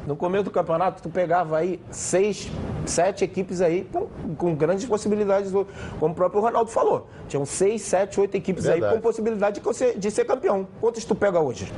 no 0.07 0.15
começo 0.15 0.45
do 0.45 0.51
campeonato, 0.51 1.03
tu 1.03 1.09
pegava 1.09 1.57
aí 1.57 1.79
seis, 1.91 2.49
sete 2.85 3.23
equipes 3.23 3.61
aí 3.61 3.87
com, 3.93 4.07
com 4.35 4.55
grandes 4.55 4.85
possibilidades, 4.85 5.51
como 5.99 6.13
o 6.13 6.15
próprio 6.15 6.41
Ronaldo 6.41 6.71
falou. 6.71 7.07
Tinham 7.27 7.45
seis, 7.45 7.83
sete, 7.83 8.19
oito 8.19 8.35
equipes 8.35 8.65
aí 8.65 8.79
Verdade. 8.79 8.95
com 8.95 9.01
possibilidade 9.01 9.59
de 9.59 9.61
você- 9.63 9.93
de 9.93 10.09
ser 10.09 10.25
campeão. 10.25 10.67
Quantos 10.81 11.05
tu 11.05 11.13
pega 11.13 11.39
hoje? 11.39 11.71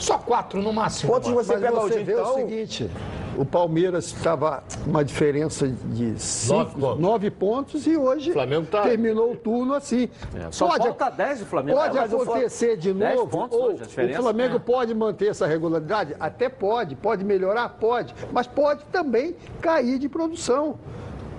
Só 0.00 0.18
quatro 0.18 0.60
no 0.62 0.72
máximo. 0.72 1.12
Quantos 1.12 1.30
você 1.30 1.52
Mas 1.52 1.62
pega 1.62 1.72
você 1.76 1.94
hoje? 1.94 2.04
vê 2.04 2.12
Então, 2.12 2.30
o 2.32 2.34
seguinte, 2.34 2.90
o 3.36 3.44
Palmeiras 3.44 4.06
estava 4.06 4.62
uma 4.86 5.04
diferença 5.04 5.68
de 5.68 6.18
cinco, 6.18 6.70
pontos. 6.80 6.98
nove 6.98 7.30
pontos 7.30 7.86
e 7.86 7.96
hoje 7.96 8.30
O 8.30 8.32
Flamengo 8.32 8.66
tá- 8.66 8.82
terminou 8.82 9.32
o 9.32 9.36
turno 9.36 9.74
assim. 9.74 10.08
É, 10.34 10.50
só 10.50 10.68
falta 10.70 11.10
10 11.10 11.40
do 11.40 11.46
Flamengo. 11.46 11.78
Pode 11.78 11.98
É, 11.98 12.00
o 12.00 12.04
acontecer 12.04 12.76
de 12.76 12.92
10 12.94 13.14
novo. 13.16 13.30
pontos 13.30 13.58
ou 13.58 13.66
hoje, 13.72 13.82
o 13.82 14.22
Flamengo 14.22 14.56
É. 14.56 14.58
pode 14.58 14.94
manter 14.94 15.28
essa 15.28 15.46
regularidade? 15.46 16.16
Até 16.18 16.48
pode. 16.48 16.96
Pode 16.96 17.22
melhorar? 17.24 17.68
Pode. 17.80 18.14
Mas 18.32 18.46
pode 18.46 18.84
também 18.86 19.36
cair 19.60 19.98
de 19.98 20.08
produção. 20.08 20.78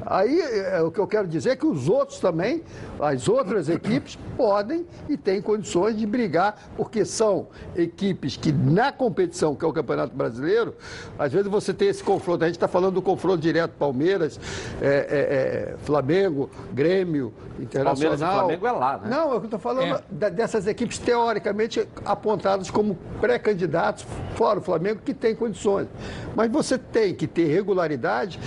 Aí 0.05 0.39
é, 0.41 0.81
o 0.81 0.91
que 0.91 1.00
eu 1.00 1.08
quero 1.08 1.27
dizer 1.27 1.51
é 1.51 1.55
que 1.55 1.65
os 1.65 1.88
outros 1.88 2.20
também, 2.20 2.63
as 3.00 3.27
outras 3.27 3.70
equipes, 3.70 4.17
podem 4.36 4.86
e 5.08 5.15
têm 5.15 5.41
condições 5.41 5.96
de 5.98 6.05
brigar, 6.05 6.72
porque 6.75 7.05
são 7.05 7.48
equipes 7.75 8.36
que 8.36 8.51
na 8.51 8.91
competição, 8.91 9.55
que 9.55 9.63
é 9.63 9.67
o 9.67 9.74
Campeonato 9.74 10.15
Brasileiro, 10.15 10.74
às 11.20 11.31
vezes 11.31 11.48
você 11.48 11.74
tem 11.74 11.88
esse 11.89 12.03
confronto. 12.03 12.43
A 12.43 12.48
gente 12.48 12.55
está 12.55 12.67
falando 12.67 12.96
do 12.96 13.01
confronto 13.01 13.38
direto 13.38 13.72
Palmeiras, 13.77 14.39
é, 14.81 14.86
é, 14.88 14.89
é, 14.89 15.75
Flamengo, 15.84 16.50
Grêmio, 16.74 17.34
Internacional. 17.60 17.96
Palmeiras 17.96 18.22
e 18.22 18.25
Flamengo 18.25 18.67
é 18.67 18.72
lá, 18.72 18.98
né? 18.98 19.10
Não, 19.10 19.34
eu 19.34 19.43
estou 19.43 19.60
falando 19.60 20.01
da- 20.10 20.29
dessas 20.29 20.65
equipes 20.67 20.98
teoricamente 20.98 21.88
apontadas 22.03 22.70
como 22.72 22.98
pré-candidatos, 23.20 24.05
fora 24.36 24.60
o 24.60 24.62
Flamengo, 24.62 25.01
que 25.05 25.13
tem 25.13 25.36
condições. 25.36 25.88
Mas 26.36 26.51
você 26.51 26.77
tem 26.77 27.13
que 27.13 27.27
ter 27.27 27.46
regularidade 27.46 28.39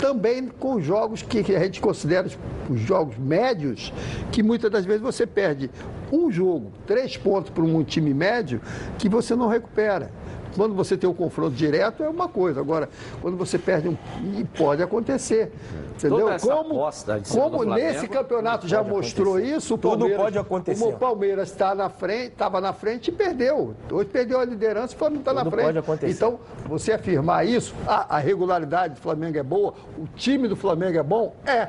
também 0.00 0.48
com 0.48 0.80
jogos 0.80 1.22
que 1.22 1.54
a 1.54 1.60
gente 1.60 1.80
considera 1.80 2.26
os 2.68 2.80
jogos 2.80 3.16
médios, 3.18 3.92
que 4.32 4.42
muitas 4.42 4.70
das 4.70 4.84
vezes 4.84 5.02
você 5.02 5.26
perde 5.26 5.70
um 6.10 6.30
jogo, 6.30 6.72
três 6.86 7.16
pontos 7.16 7.50
para 7.50 7.62
um 7.62 7.84
time 7.84 8.14
médio, 8.14 8.60
que 8.98 9.08
você 9.08 9.36
não 9.36 9.46
recupera. 9.46 10.10
Quando 10.56 10.74
você 10.74 10.96
tem 10.96 11.08
um 11.08 11.14
confronto 11.14 11.54
direto 11.54 12.02
é 12.02 12.08
uma 12.08 12.28
coisa, 12.28 12.60
agora, 12.60 12.88
quando 13.20 13.36
você 13.36 13.58
perde 13.58 13.88
um. 13.88 13.96
E 14.38 14.44
pode 14.44 14.82
acontecer. 14.82 15.52
Entendeu? 15.96 16.32
Em 16.32 16.38
cima 16.38 16.56
como 16.56 16.68
do 16.74 17.22
Flamengo, 17.22 17.64
nesse 17.74 18.08
campeonato 18.08 18.66
já 18.66 18.82
mostrou 18.82 19.34
acontecer. 19.34 19.56
isso, 19.56 19.74
o 19.74 19.78
Tudo 19.78 19.98
Palmeiras, 19.98 20.22
pode 20.22 20.38
acontecer. 20.38 20.84
O 20.84 20.92
Palmeiras 20.92 21.50
está 21.50 21.74
na 21.74 21.88
frente, 21.88 22.32
estava 22.32 22.60
na 22.60 22.72
frente 22.72 23.08
e 23.08 23.12
perdeu. 23.12 23.74
Hoje 23.90 24.08
perdeu 24.08 24.40
a 24.40 24.44
liderança, 24.44 24.94
o 24.94 24.98
Flamengo 24.98 25.20
está 25.20 25.32
na 25.32 25.44
frente. 25.44 25.64
pode 25.64 25.78
acontecer. 25.78 26.12
Então, 26.12 26.40
você 26.66 26.92
afirmar 26.92 27.46
isso, 27.46 27.74
ah, 27.86 28.16
a 28.16 28.18
regularidade 28.18 28.94
do 28.94 29.00
Flamengo 29.00 29.38
é 29.38 29.42
boa, 29.42 29.74
o 29.98 30.06
time 30.16 30.48
do 30.48 30.56
Flamengo 30.56 30.98
é 30.98 31.02
bom, 31.02 31.34
é. 31.44 31.68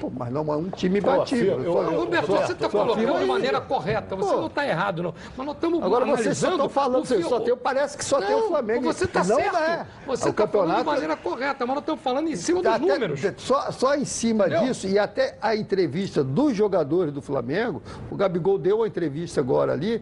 Pô, 0.00 0.10
mas 0.14 0.32
não 0.32 0.52
é 0.52 0.56
um 0.56 0.68
time 0.70 1.00
batido. 1.00 1.44
eu- 1.44 1.62
eu- 1.64 1.98
Roberto, 2.00 2.26
você 2.28 2.52
está 2.52 2.68
colocando 2.68 3.18
de 3.18 3.26
maneira 3.26 3.60
correta. 3.60 4.14
Você 4.14 4.30
Pô. 4.32 4.40
não 4.40 4.46
está 4.46 4.66
errado, 4.66 5.02
não. 5.02 5.14
Mas 5.36 5.46
nós 5.46 5.54
estamos 5.56 5.82
Agora 5.82 6.04
vocês 6.04 6.38
só 6.38 6.68
falando, 6.68 7.06
só 7.28 7.40
tem, 7.40 7.56
parece 7.56 7.98
que 7.98 8.04
só 8.04 8.20
tem 8.20 8.34
o 8.34 8.48
Flamengo. 8.48 8.84
Você 8.84 9.04
está 9.04 9.24
não 9.24 9.36
certo. 9.36 9.56
É. 9.56 9.76
Você 9.78 9.80
o 9.80 10.12
está 10.12 10.16
falando 10.16 10.30
de 10.30 10.32
campeonato 10.34 10.84
maneira 10.84 11.16
correta, 11.16 11.66
mas 11.66 11.74
nós 11.74 11.78
estamos 11.82 12.00
falando 12.00 12.28
em 12.28 12.36
cima 12.36 12.62
Tá 12.62 12.78
dos 12.78 12.88
até- 12.88 12.94
números. 13.06 13.20
Só, 13.38 13.70
só 13.72 13.94
em 13.94 14.04
cima 14.04 14.46
Entendeu? 14.46 14.64
disso, 14.68 14.86
e 14.86 14.98
até 14.98 15.36
a 15.42 15.56
entrevista 15.56 16.22
dos 16.22 16.54
jogadores 16.54 17.12
do 17.12 17.20
Flamengo, 17.20 17.82
o 18.10 18.14
Gabigol 18.16 18.58
deu 18.58 18.76
uma 18.78 18.86
entrevista 18.86 19.40
agora 19.40 19.72
ali, 19.72 20.00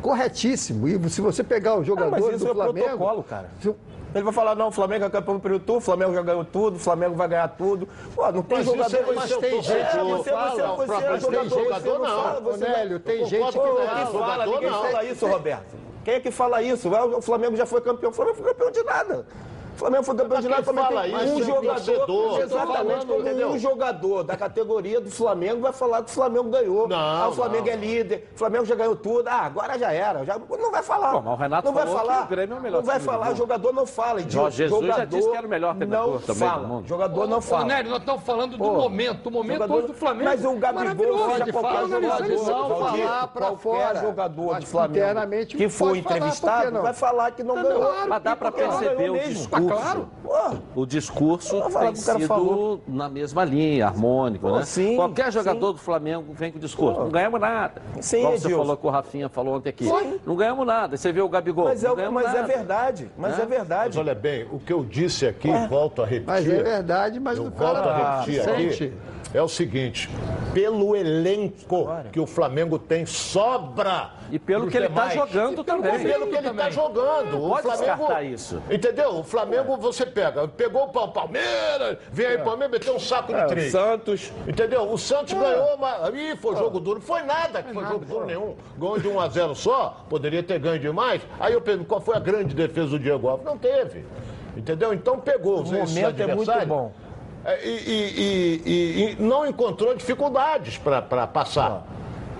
corretíssimo. 0.00 0.86
E 0.88 1.10
se 1.10 1.20
você 1.20 1.42
pegar 1.42 1.74
os 1.74 1.82
Ah, 1.82 1.84
jogadores 1.84 2.24
mas 2.24 2.34
isso 2.36 2.44
do 2.44 2.50
é 2.50 2.54
Flamengo. 2.54 2.86
protocolo, 2.86 3.22
cara. 3.22 3.50
Ele 4.14 4.24
vai 4.24 4.32
falar, 4.32 4.54
não, 4.54 4.68
o 4.68 4.70
Flamengo 4.70 5.04
é 5.06 5.10
campeão 5.10 5.34
do 5.36 5.40
período 5.40 5.64
turno, 5.64 5.78
o 5.78 5.84
Flamengo 5.84 6.12
já 6.14 6.22
ganhou 6.22 6.44
tudo, 6.44 6.76
o 6.76 6.78
Flamengo 6.78 7.14
vai 7.14 7.28
ganhar 7.28 7.48
tudo. 7.48 7.88
Pô, 8.14 8.30
não 8.30 8.42
tem 8.42 8.58
Mas 8.58 8.66
jogador... 8.66 8.96
é- 8.96 9.14
mas 9.14 9.30
é 9.30 9.36
o 9.36 9.40
tem 9.40 9.62
gente 9.62 9.90
que 9.90 9.98
você, 9.98 10.30
fala, 10.30 10.76
você, 10.76 10.86
você, 10.86 10.92
é 11.06 11.20
jogador, 11.20 11.48
você 11.48 11.88
não 11.88 11.98
não. 11.98 12.22
fala, 12.22 12.40
você 12.40 12.64
não- 12.64 12.74
Onélio, 12.74 13.00
tem 13.00 13.24
gente 13.24 13.52
que 13.52 13.56
não 13.58 13.76
fala. 14.12 14.46
ninguém 14.46 14.70
não. 14.70 14.82
fala 14.82 15.04
isso, 15.04 15.26
Roberto. 15.26 15.74
Quem 16.04 16.14
é 16.14 16.20
que 16.20 16.30
fala 16.30 16.60
isso? 16.62 16.90
O 17.16 17.22
Flamengo 17.22 17.56
já 17.56 17.64
foi 17.64 17.80
campeão. 17.80 18.10
O 18.10 18.14
Flamengo 18.14 18.36
foi 18.36 18.46
campeão 18.52 18.70
de 18.70 18.82
nada. 18.82 19.24
O 19.74 19.78
Flamengo 19.78 20.02
foi 20.04 20.14
campeão 20.16 20.40
de 20.40 20.48
nada. 20.48 20.62
também 20.62 20.84
fala 20.84 21.02
tem 21.02 21.12
isso 21.24 21.34
um 21.34 21.38
é 21.38 21.42
o 21.42 21.44
jogador. 21.44 22.40
Exatamente 22.40 22.76
Falando, 22.76 23.06
como 23.06 23.20
entendeu? 23.20 23.48
um 23.50 23.58
jogador 23.58 24.22
da 24.22 24.36
categoria 24.36 25.00
do 25.00 25.10
Flamengo 25.10 25.60
vai 25.62 25.72
falar 25.72 26.02
que 26.02 26.10
o 26.10 26.14
Flamengo 26.14 26.50
ganhou. 26.50 26.86
Não, 26.88 26.96
ah, 26.96 27.28
o 27.28 27.32
Flamengo 27.32 27.66
não. 27.66 27.72
é 27.72 27.76
líder, 27.76 28.28
o 28.34 28.38
Flamengo 28.38 28.64
já 28.64 28.74
ganhou 28.74 28.94
tudo. 28.96 29.26
Ah, 29.28 29.40
agora 29.46 29.78
já 29.78 29.92
era. 29.92 30.24
Já... 30.24 30.38
Não 30.38 30.70
vai 30.70 30.82
falar. 30.82 31.12
Bom, 31.12 31.22
mas 31.22 31.34
o 31.34 31.36
Renato 31.36 31.66
não 31.66 31.74
vai 31.74 31.84
falou 31.86 32.00
que 32.00 32.06
falar. 32.06 32.22
o 32.24 32.28
Grêmio 32.28 32.54
é 32.54 32.58
o 32.58 32.62
melhor 32.62 32.76
Não 32.78 32.86
vai 32.86 33.00
falar, 33.00 33.26
mundo. 33.26 33.36
jogador 33.36 33.72
não 33.72 33.86
fala. 33.86 34.20
Jesus 34.20 34.50
já 34.86 34.92
jogador 34.92 35.06
disse 35.06 35.30
que 35.30 35.36
era 35.36 35.46
o 35.46 35.50
melhor 35.50 35.74
treinador 35.74 36.12
não 36.12 36.18
também 36.20 36.48
fala. 36.48 36.62
do 36.62 36.68
mundo. 36.68 36.88
Jogador 36.88 37.26
não 37.28 37.38
Ô, 37.38 37.40
fala. 37.40 37.64
Nélio, 37.64 37.90
nós 37.90 38.00
estamos 38.00 38.22
falando 38.22 38.52
do 38.52 38.58
Pô, 38.58 38.72
momento. 38.72 39.26
O 39.26 39.30
momento 39.32 39.54
jogador- 39.54 39.76
hoje 39.78 39.86
do 39.88 39.94
Flamengo. 39.94 40.24
Mas 40.30 40.44
o 40.44 40.52
Gabigol 40.54 41.30
Estamos 41.38 41.50
qualquer 41.52 41.88
jogador. 41.88 42.28
Não 42.28 42.44
falar 42.44 43.28
qualquer 43.28 43.58
fora. 43.58 44.00
jogador 44.00 44.60
do 44.60 44.66
Flamengo 44.66 44.98
internamente 44.98 45.56
que 45.56 45.68
que 45.68 45.98
entrevistado 45.98 46.70
não? 46.70 46.82
vai 46.82 46.92
falar 46.92 47.30
que 47.32 47.42
não 47.42 47.54
Tá, 47.54 47.62
ganhou. 47.62 47.92
Mas 48.08 48.22
dá 48.22 48.36
para 48.36 48.50
não 48.50 48.56
perceber 48.56 49.10
o 49.10 49.18
discurso. 49.18 49.68
Ah, 49.78 49.96
claro. 50.24 50.62
Pô, 50.74 50.80
O 50.82 50.86
discurso 50.86 51.50
tem 51.50 51.60
o 51.60 51.70
cara 51.70 51.94
sido 51.94 52.26
falou. 52.26 52.80
na 52.86 53.08
mesma 53.08 53.44
linha, 53.44 53.86
harmônico, 53.86 54.48
Pô, 54.48 54.56
né? 54.58 54.64
sim, 54.64 54.96
Qualquer 54.96 55.26
sim. 55.26 55.32
jogador 55.32 55.72
do 55.72 55.78
Flamengo 55.78 56.32
vem 56.32 56.50
com 56.52 56.58
o 56.58 56.60
discurso. 56.60 57.00
Não 57.00 57.10
ganhamos 57.10 57.40
nada. 57.40 57.82
Sim, 58.00 58.22
Como 58.22 58.38
você 58.38 58.50
falou 58.50 58.76
que 58.76 58.86
o 58.86 58.90
Rafinha 58.90 59.28
falou 59.28 59.56
ontem 59.56 59.70
aqui. 59.70 59.84
Sim. 59.84 60.20
Não 60.26 60.36
ganhamos 60.36 60.66
nada. 60.66 60.96
Você 60.96 61.12
vê 61.12 61.20
o 61.20 61.28
Gabigol. 61.28 61.64
mas, 61.66 61.82
não 61.82 61.98
é, 61.98 62.08
mas 62.08 62.34
é 62.34 62.42
verdade. 62.42 63.10
Mas 63.16 63.34
é 63.38 63.42
Mas 63.42 63.48
verdade. 63.48 63.98
olha 63.98 64.14
bem, 64.14 64.46
o 64.50 64.58
que 64.58 64.72
eu 64.72 64.84
disse 64.84 65.26
aqui, 65.26 65.48
volto 65.68 66.02
a 66.02 66.06
repetir. 66.06 66.26
Mas 66.26 66.48
é 66.48 66.62
verdade, 66.62 67.20
mas 67.20 67.38
Eu 67.38 67.44
o 67.46 67.50
volto 67.50 67.76
a 67.78 67.82
cara 67.82 68.20
repetir 68.20 68.42
sente. 68.44 68.84
aqui. 68.84 68.92
É 69.34 69.40
o 69.40 69.48
seguinte, 69.48 70.10
pelo 70.52 70.94
elenco 70.94 71.88
que 72.12 72.20
o 72.20 72.26
Flamengo 72.26 72.78
tem, 72.78 73.06
sobra. 73.06 74.10
E 74.30 74.38
pelo 74.38 74.66
que 74.68 74.76
ele 74.76 74.86
está 74.86 75.08
demais. 75.08 75.30
jogando 75.30 75.64
também. 75.64 75.98
Pelo 76.02 76.26
que 76.26 76.36
ele 76.36 76.48
está 76.48 76.70
jogando. 76.70 77.36
O 77.44 77.48
Pode 77.48 77.62
Flamengo, 77.62 77.84
descartar 77.96 78.22
isso. 78.24 78.62
Entendeu? 78.70 79.10
O 79.18 79.22
Flamengo 79.24 79.51
você 79.78 80.06
pega, 80.06 80.48
pegou 80.48 80.84
o 80.84 80.88
Pal- 80.88 81.08
Palmeiras, 81.12 81.98
vem 82.10 82.26
aí 82.26 82.36
o 82.36 82.44
Palmeiras, 82.44 82.70
meteu 82.78 82.94
um 82.94 82.98
saco 83.00 83.32
de 83.32 83.38
É, 83.40 83.44
o 83.44 83.48
três. 83.48 83.72
Santos. 83.72 84.32
Entendeu? 84.46 84.90
O 84.90 84.96
Santos 84.98 85.32
ganhou, 85.34 85.76
mas. 85.78 86.14
Ih, 86.14 86.36
foi 86.36 86.56
jogo 86.56 86.80
duro. 86.80 86.98
Não 87.00 87.06
foi 87.06 87.22
nada 87.22 87.62
que 87.62 87.72
foi 87.72 87.84
jogo 87.84 88.04
duro 88.04 88.26
nenhum. 88.26 88.54
Ganhou 88.78 88.98
de 88.98 89.08
1 89.08 89.20
a 89.20 89.28
0 89.28 89.54
só, 89.54 90.04
poderia 90.08 90.42
ter 90.42 90.58
ganho 90.58 90.78
demais. 90.78 91.22
Aí 91.38 91.52
eu 91.52 91.60
pergunto, 91.60 91.88
qual 91.88 92.00
foi 92.00 92.16
a 92.16 92.20
grande 92.20 92.54
defesa 92.54 92.88
do 92.90 92.98
Diego 92.98 93.28
Alves? 93.28 93.44
Não 93.46 93.56
teve. 93.58 94.04
Entendeu? 94.56 94.92
Então 94.92 95.18
pegou 95.18 95.60
O 95.60 95.64
momento 95.64 96.20
é 96.20 96.34
muito 96.34 96.66
bom. 96.66 96.92
é, 97.44 97.66
E, 97.66 97.70
e- 97.70 98.12
e- 98.20 98.62
e- 98.66 99.12
e 99.12 99.16
não 99.22 99.46
encontrou 99.46 99.94
dificuldades 99.94 100.78
para 100.78 101.26
passar. 101.26 101.84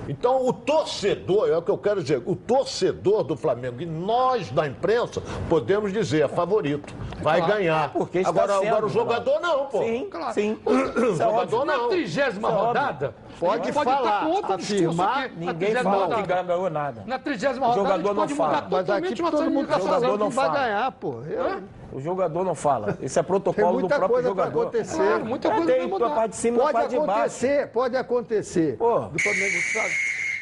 Então, 0.09 0.47
o 0.47 0.53
torcedor, 0.53 1.49
é 1.49 1.57
o 1.57 1.62
que 1.62 1.71
eu 1.71 1.79
quero 1.79 2.03
dizer, 2.03 2.23
o 2.27 2.35
torcedor 2.35 3.23
do 3.23 3.37
Flamengo 3.37 3.81
e 3.81 3.87
nós 3.87 4.51
da 4.51 4.67
imprensa 4.67 5.23
podemos 5.49 5.93
dizer, 5.93 6.23
é 6.25 6.29
favorito, 6.29 6.93
vai 7.23 7.41
ganhar. 7.47 7.93
porque 7.93 8.19
está 8.19 8.31
agora, 8.31 8.55
sendo, 8.59 8.69
agora 8.69 8.87
o 8.87 8.88
jogador 8.88 9.41
não, 9.41 9.67
pô. 9.67 9.83
Sim, 9.83 10.09
Claro. 10.11 10.35
sim. 10.35 10.59
O 10.67 11.15
jogador 11.15 11.65
Na 11.65 11.77
não. 11.77 11.88
trigésima 11.88 12.49
Isso 12.49 12.59
é 12.59 12.61
óbvio. 12.61 13.15
Pode 13.40 13.73
pode 13.73 13.73
falar, 13.73 13.99
estar 14.03 14.21
com 14.21 14.31
outro 14.31 14.53
afirmar, 14.55 15.25
aqui. 15.25 15.35
Ninguém 15.37 15.75
30ª 15.75 15.83
fala 15.83 16.14
que 16.14 16.23
ganhou 16.23 16.71
nada. 16.71 17.03
Na 17.07 17.18
trigésima 17.18 17.66
O 17.66 17.71
rodada, 17.71 17.88
a 17.88 17.97
jogador 17.97 18.14
não 18.14 18.23
pode 18.23 18.35
fala. 18.35 18.68
Mas 18.71 18.90
aqui 18.90 19.14
todo 19.14 19.51
mundo 19.51 19.64
está 19.64 19.79
falando 19.81 20.18
não 20.18 20.29
que 20.31 20.35
vai 20.37 20.51
ganhar, 20.53 20.92
pô. 20.92 21.14
Eu- 21.29 21.62
O 21.92 22.01
jogador 22.01 22.42
não 22.45 22.55
fala. 22.55 22.97
Isso 23.03 23.18
é 23.18 23.23
protocolo 23.23 23.83
do 23.83 23.88
próprio 23.88 24.09
coisa 24.09 24.29
jogador. 24.29 24.61
acontecer. 24.62 24.97
Claro, 24.97 25.25
muita 25.27 25.51
coisa 25.51 25.66
Tem 25.66 25.79
vai 25.81 25.88
tua 25.88 25.99
mudar. 25.99 26.14
parte 26.14 26.31
de 26.31 26.37
cima 26.37 26.57
e 26.57 26.61
Pode 26.61 26.73
parte 26.73 26.88
de 26.90 26.97
baixo. 26.97 27.12
acontecer, 27.12 27.66
pode 27.68 27.97
acontecer. 27.97 28.77
Pô. 28.79 28.99
Do 29.01 29.18
Flamengo 29.18 29.57
sabe, 29.75 29.92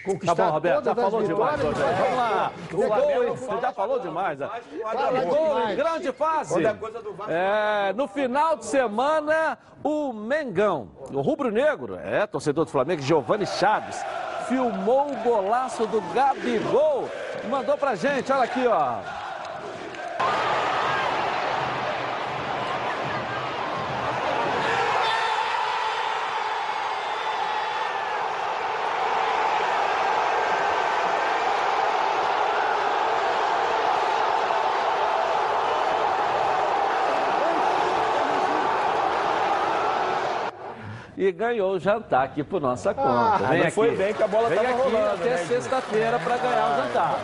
conquistar 0.04 0.34
Tá 0.34 0.44
bom, 0.46 0.50
Roberto, 0.52 0.84
já 0.84 0.94
falou 0.94 1.22
demais. 1.22 1.56
vitórias. 1.60 1.78
Roberto. 1.78 2.00
Vamos 2.02 2.16
lá. 2.16 2.52
O 2.72 2.76
gol, 2.76 3.24
hein? 3.24 3.36
fala, 3.36 3.36
Você 3.36 3.60
já 3.60 3.72
falou 3.72 3.98
demais. 4.00 4.38
né? 4.38 4.50
Fala 4.82 5.24
gol 5.24 5.60
em 5.68 5.76
grande 5.76 6.12
fase. 6.12 6.64
É 7.28 7.88
É, 7.88 7.92
no 7.92 8.08
final 8.08 8.56
de 8.56 8.64
semana, 8.66 9.58
o 9.82 10.12
Mengão, 10.12 10.88
o 11.12 11.20
rubro-negro, 11.20 11.98
é, 12.02 12.26
torcedor 12.26 12.64
do 12.64 12.70
Flamengo, 12.70 13.02
Giovanni 13.02 13.46
Chaves, 13.46 14.02
filmou 14.48 15.10
o 15.12 15.16
golaço 15.16 15.86
do 15.86 16.00
Gabigol. 16.12 17.08
Mandou 17.48 17.76
pra 17.78 17.94
gente, 17.94 18.30
olha 18.32 18.44
aqui, 18.44 18.66
ó. 18.66 18.98
E 41.20 41.30
ganhou 41.30 41.74
o 41.74 41.78
jantar 41.78 42.24
aqui 42.24 42.42
por 42.42 42.62
nossa 42.62 42.94
conta. 42.94 43.10
Ah, 43.10 43.48
vem 43.50 43.60
aqui. 43.60 43.72
foi 43.72 43.94
bem 43.94 44.14
que 44.14 44.22
a 44.22 44.26
bola 44.26 44.48
vem 44.48 44.56
tava 44.56 44.70
aqui 44.70 44.78
rolando, 44.78 45.10
até 45.10 45.28
né, 45.28 45.36
sexta-feira 45.36 46.18
para 46.18 46.36
ganhar 46.38 46.72
o 46.72 46.76
jantar. 46.82 47.20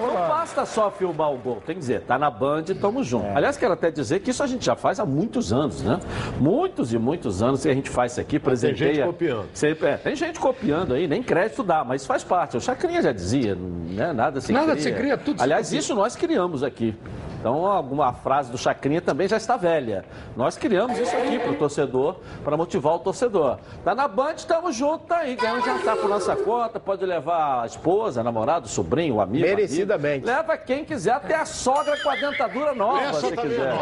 Não 0.00 0.14
basta 0.14 0.64
só 0.64 0.90
filmar 0.90 1.30
o 1.30 1.36
gol, 1.36 1.62
tem 1.66 1.74
que 1.74 1.80
dizer, 1.80 2.00
tá 2.00 2.18
na 2.18 2.30
Band 2.30 2.64
e 2.70 2.74
tamo 2.74 3.04
junto. 3.04 3.26
É. 3.26 3.36
Aliás, 3.36 3.58
quero 3.58 3.74
até 3.74 3.90
dizer 3.90 4.20
que 4.20 4.30
isso 4.30 4.42
a 4.42 4.46
gente 4.46 4.64
já 4.64 4.74
faz 4.74 4.98
há 4.98 5.04
muitos 5.04 5.52
anos, 5.52 5.82
né? 5.82 6.00
Muitos 6.40 6.94
e 6.94 6.98
muitos 6.98 7.42
anos 7.42 7.62
que 7.62 7.68
a 7.68 7.74
gente 7.74 7.90
faz 7.90 8.12
isso 8.12 8.20
aqui, 8.22 8.38
presenteia. 8.38 8.94
gente 8.94 9.04
copiando. 9.04 9.48
Sempre, 9.52 9.88
é, 9.88 9.96
tem 9.98 10.16
gente 10.16 10.40
copiando 10.40 10.94
aí, 10.94 11.06
nem 11.06 11.22
crédito 11.22 11.62
dá, 11.62 11.84
mas 11.84 12.06
faz 12.06 12.24
parte. 12.24 12.56
O 12.56 12.60
Chacrinha 12.62 13.02
já 13.02 13.12
dizia, 13.12 13.54
né? 13.54 14.14
Nada 14.14 14.40
se 14.40 14.54
Nada 14.54 14.72
cria. 14.72 14.82
se 14.82 14.92
cria, 14.92 15.18
tudo 15.18 15.42
Aliás, 15.42 15.70
isso 15.70 15.94
nós 15.94 16.16
criamos 16.16 16.62
aqui. 16.62 16.96
Então, 17.44 17.66
alguma 17.66 18.10
frase 18.10 18.50
do 18.50 18.56
Chacrinha 18.56 19.02
também 19.02 19.28
já 19.28 19.36
está 19.36 19.54
velha. 19.54 20.02
Nós 20.34 20.56
criamos 20.56 20.98
isso 20.98 21.14
aqui 21.14 21.38
para 21.38 21.50
o 21.50 21.56
torcedor, 21.56 22.16
para 22.42 22.56
motivar 22.56 22.94
o 22.94 22.98
torcedor. 22.98 23.58
Tá 23.84 23.94
na 23.94 24.08
Band, 24.08 24.36
estamos 24.36 24.74
juntos, 24.74 25.06
tá 25.06 25.18
aí. 25.18 25.36
Ganhamos 25.36 25.62
jantar 25.62 25.94
por 25.98 26.08
nossa 26.08 26.34
conta, 26.34 26.80
pode 26.80 27.04
levar 27.04 27.64
a 27.64 27.66
esposa, 27.66 28.22
namorado, 28.22 28.66
sobrinho, 28.66 29.16
o 29.16 29.20
amigo. 29.20 29.44
Merecidamente. 29.44 30.26
amigo. 30.26 30.38
Leva 30.38 30.56
quem 30.56 30.86
quiser, 30.86 31.12
até 31.12 31.34
a 31.34 31.44
sogra 31.44 32.02
com 32.02 32.08
a 32.08 32.16
dentadura 32.16 32.74
nova, 32.74 33.02
Essa 33.02 33.20
se 33.20 33.32
tá 33.34 33.42
quiser. 33.42 33.74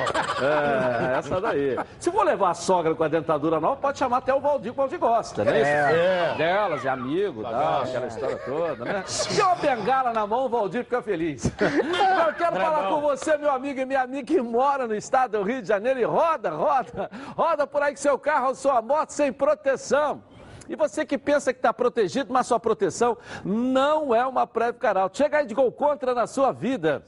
É, 0.43 1.19
essa 1.19 1.41
daí. 1.41 1.79
Se 2.01 2.11
for 2.11 2.25
levar 2.25 2.51
a 2.51 2.55
sogra 2.55 2.97
com 2.97 3.05
a 3.05 3.09
dentadura 3.09 3.61
nova, 3.61 3.77
pode 3.77 3.97
chamar 3.97 4.17
até 4.17 4.35
o 4.35 4.41
Valdir, 4.41 4.73
o 4.73 4.75
Valdir 4.75 4.99
gosta, 4.99 5.45
né? 5.45 5.61
É. 5.61 6.35
Delas, 6.37 6.85
é 6.85 6.89
amigo, 6.89 7.45
tal, 7.45 7.83
aquela 7.83 8.09
história 8.09 8.37
toda, 8.39 8.85
né? 8.85 9.05
Se 9.07 9.41
uma 9.41 9.55
bengala 9.55 10.13
na 10.13 10.27
mão, 10.27 10.47
o 10.47 10.49
Valdir 10.49 10.83
fica 10.83 11.01
feliz. 11.01 11.45
Eu 11.45 12.35
quero 12.35 12.57
falar 12.57 12.89
com 12.89 13.01
você, 13.01 13.37
meu 13.37 13.52
amigo 13.53 13.81
e 13.81 13.85
minha 13.85 14.03
amiga 14.03 14.27
que 14.27 14.41
mora 14.41 14.87
no 14.87 14.95
estado 14.95 15.39
do 15.39 15.45
Rio 15.45 15.63
de 15.63 15.69
Janeiro 15.69 16.01
e 16.01 16.05
roda, 16.05 16.51
roda, 16.51 17.11
roda 17.37 17.67
por 17.67 17.83
aí 17.83 17.93
com 17.93 18.01
seu 18.01 18.19
carro 18.19 18.49
ou 18.49 18.55
sua 18.55 18.81
moto 18.83 19.11
sem 19.11 19.33
proteção. 19.33 20.23
E 20.69 20.77
você 20.77 21.05
que 21.05 21.19
pensa 21.19 21.53
que 21.53 21.59
está 21.59 21.73
protegido, 21.73 22.33
mas 22.33 22.47
sua 22.47 22.59
proteção 22.59 23.17
não 23.45 24.15
é 24.15 24.25
uma 24.27 24.47
Prévio 24.47 24.81
Caralto. 24.81 25.19
Chega 25.19 25.39
aí 25.39 25.47
de 25.47 25.55
gol 25.55 25.71
contra 25.73 26.15
na 26.15 26.27
sua 26.27 26.53
vida. 26.53 27.03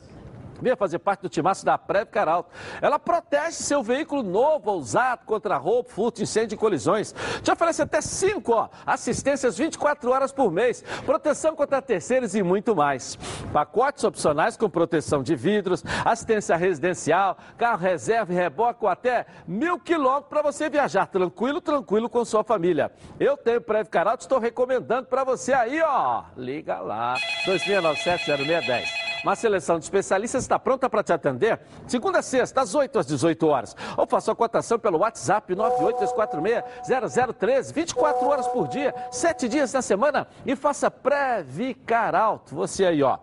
Venha 0.64 0.76
fazer 0.76 0.98
parte 0.98 1.20
do 1.20 1.28
timaço 1.28 1.62
da 1.62 1.76
Prévio 1.76 2.06
Caralto. 2.10 2.48
Ela 2.80 2.98
protege 2.98 3.52
seu 3.52 3.82
veículo 3.82 4.22
novo 4.22 4.70
ou 4.70 4.78
usado 4.78 5.26
contra 5.26 5.58
roubo, 5.58 5.90
furto, 5.90 6.22
incêndio 6.22 6.54
e 6.54 6.58
colisões. 6.58 7.14
Te 7.42 7.52
oferece 7.52 7.82
até 7.82 8.00
5 8.00 8.50
ó, 8.50 8.70
assistências 8.86 9.58
24 9.58 10.10
horas 10.10 10.32
por 10.32 10.50
mês, 10.50 10.82
proteção 11.04 11.54
contra 11.54 11.82
terceiros 11.82 12.34
e 12.34 12.42
muito 12.42 12.74
mais. 12.74 13.16
Pacotes 13.52 14.04
opcionais 14.04 14.56
com 14.56 14.70
proteção 14.70 15.22
de 15.22 15.36
vidros, 15.36 15.84
assistência 16.02 16.56
residencial, 16.56 17.36
carro 17.58 17.82
reserva 17.82 18.32
e 18.32 18.36
reboque 18.36 18.80
com 18.80 18.88
até 18.88 19.26
mil 19.46 19.78
quilômetros 19.78 20.30
para 20.30 20.40
você 20.40 20.70
viajar 20.70 21.06
tranquilo, 21.08 21.60
tranquilo 21.60 22.08
com 22.08 22.24
sua 22.24 22.42
família. 22.42 22.90
Eu 23.20 23.36
tenho 23.36 23.60
Prévio 23.60 23.90
Caralto, 23.90 24.22
estou 24.22 24.38
recomendando 24.38 25.08
para 25.08 25.24
você 25.24 25.52
aí, 25.52 25.82
ó. 25.82 26.24
Liga 26.38 26.80
lá, 26.80 27.16
2697-0610. 27.44 29.13
Uma 29.24 29.34
seleção 29.34 29.78
de 29.78 29.86
especialistas 29.86 30.42
está 30.42 30.58
pronta 30.58 30.90
para 30.90 31.02
te 31.02 31.10
atender 31.10 31.58
segunda 31.86 32.18
a 32.18 32.22
sexta, 32.22 32.60
às 32.60 32.74
8 32.74 32.98
às 32.98 33.06
18 33.06 33.46
horas. 33.46 33.74
Ou 33.96 34.06
faça 34.06 34.30
a 34.30 34.34
cotação 34.34 34.78
pelo 34.78 34.98
WhatsApp 34.98 35.54
982460013, 35.54 37.72
24 37.72 38.28
horas 38.28 38.46
por 38.48 38.68
dia, 38.68 38.94
7 39.10 39.48
dias 39.48 39.72
na 39.72 39.80
semana 39.80 40.28
e 40.44 40.54
faça 40.54 40.90
pré-vicar 40.90 42.14
alto. 42.14 42.54
Você 42.54 42.84
aí, 42.84 43.02
ó, 43.02 43.16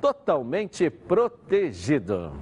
totalmente 0.00 0.88
protegido. 0.88 2.32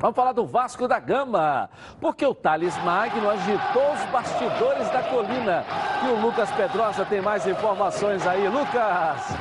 Vamos 0.00 0.16
falar 0.16 0.32
do 0.32 0.46
Vasco 0.46 0.88
da 0.88 0.98
Gama, 0.98 1.68
porque 2.00 2.24
o 2.24 2.34
Thales 2.34 2.74
Magno 2.82 3.28
agitou 3.28 3.92
os 3.92 4.00
bastidores 4.10 4.88
da 4.90 5.02
colina. 5.02 5.66
E 6.06 6.12
o 6.12 6.20
Lucas 6.20 6.50
Pedrosa 6.52 7.04
tem 7.04 7.20
mais 7.20 7.46
informações 7.46 8.26
aí. 8.26 8.48
Lucas, 8.48 9.36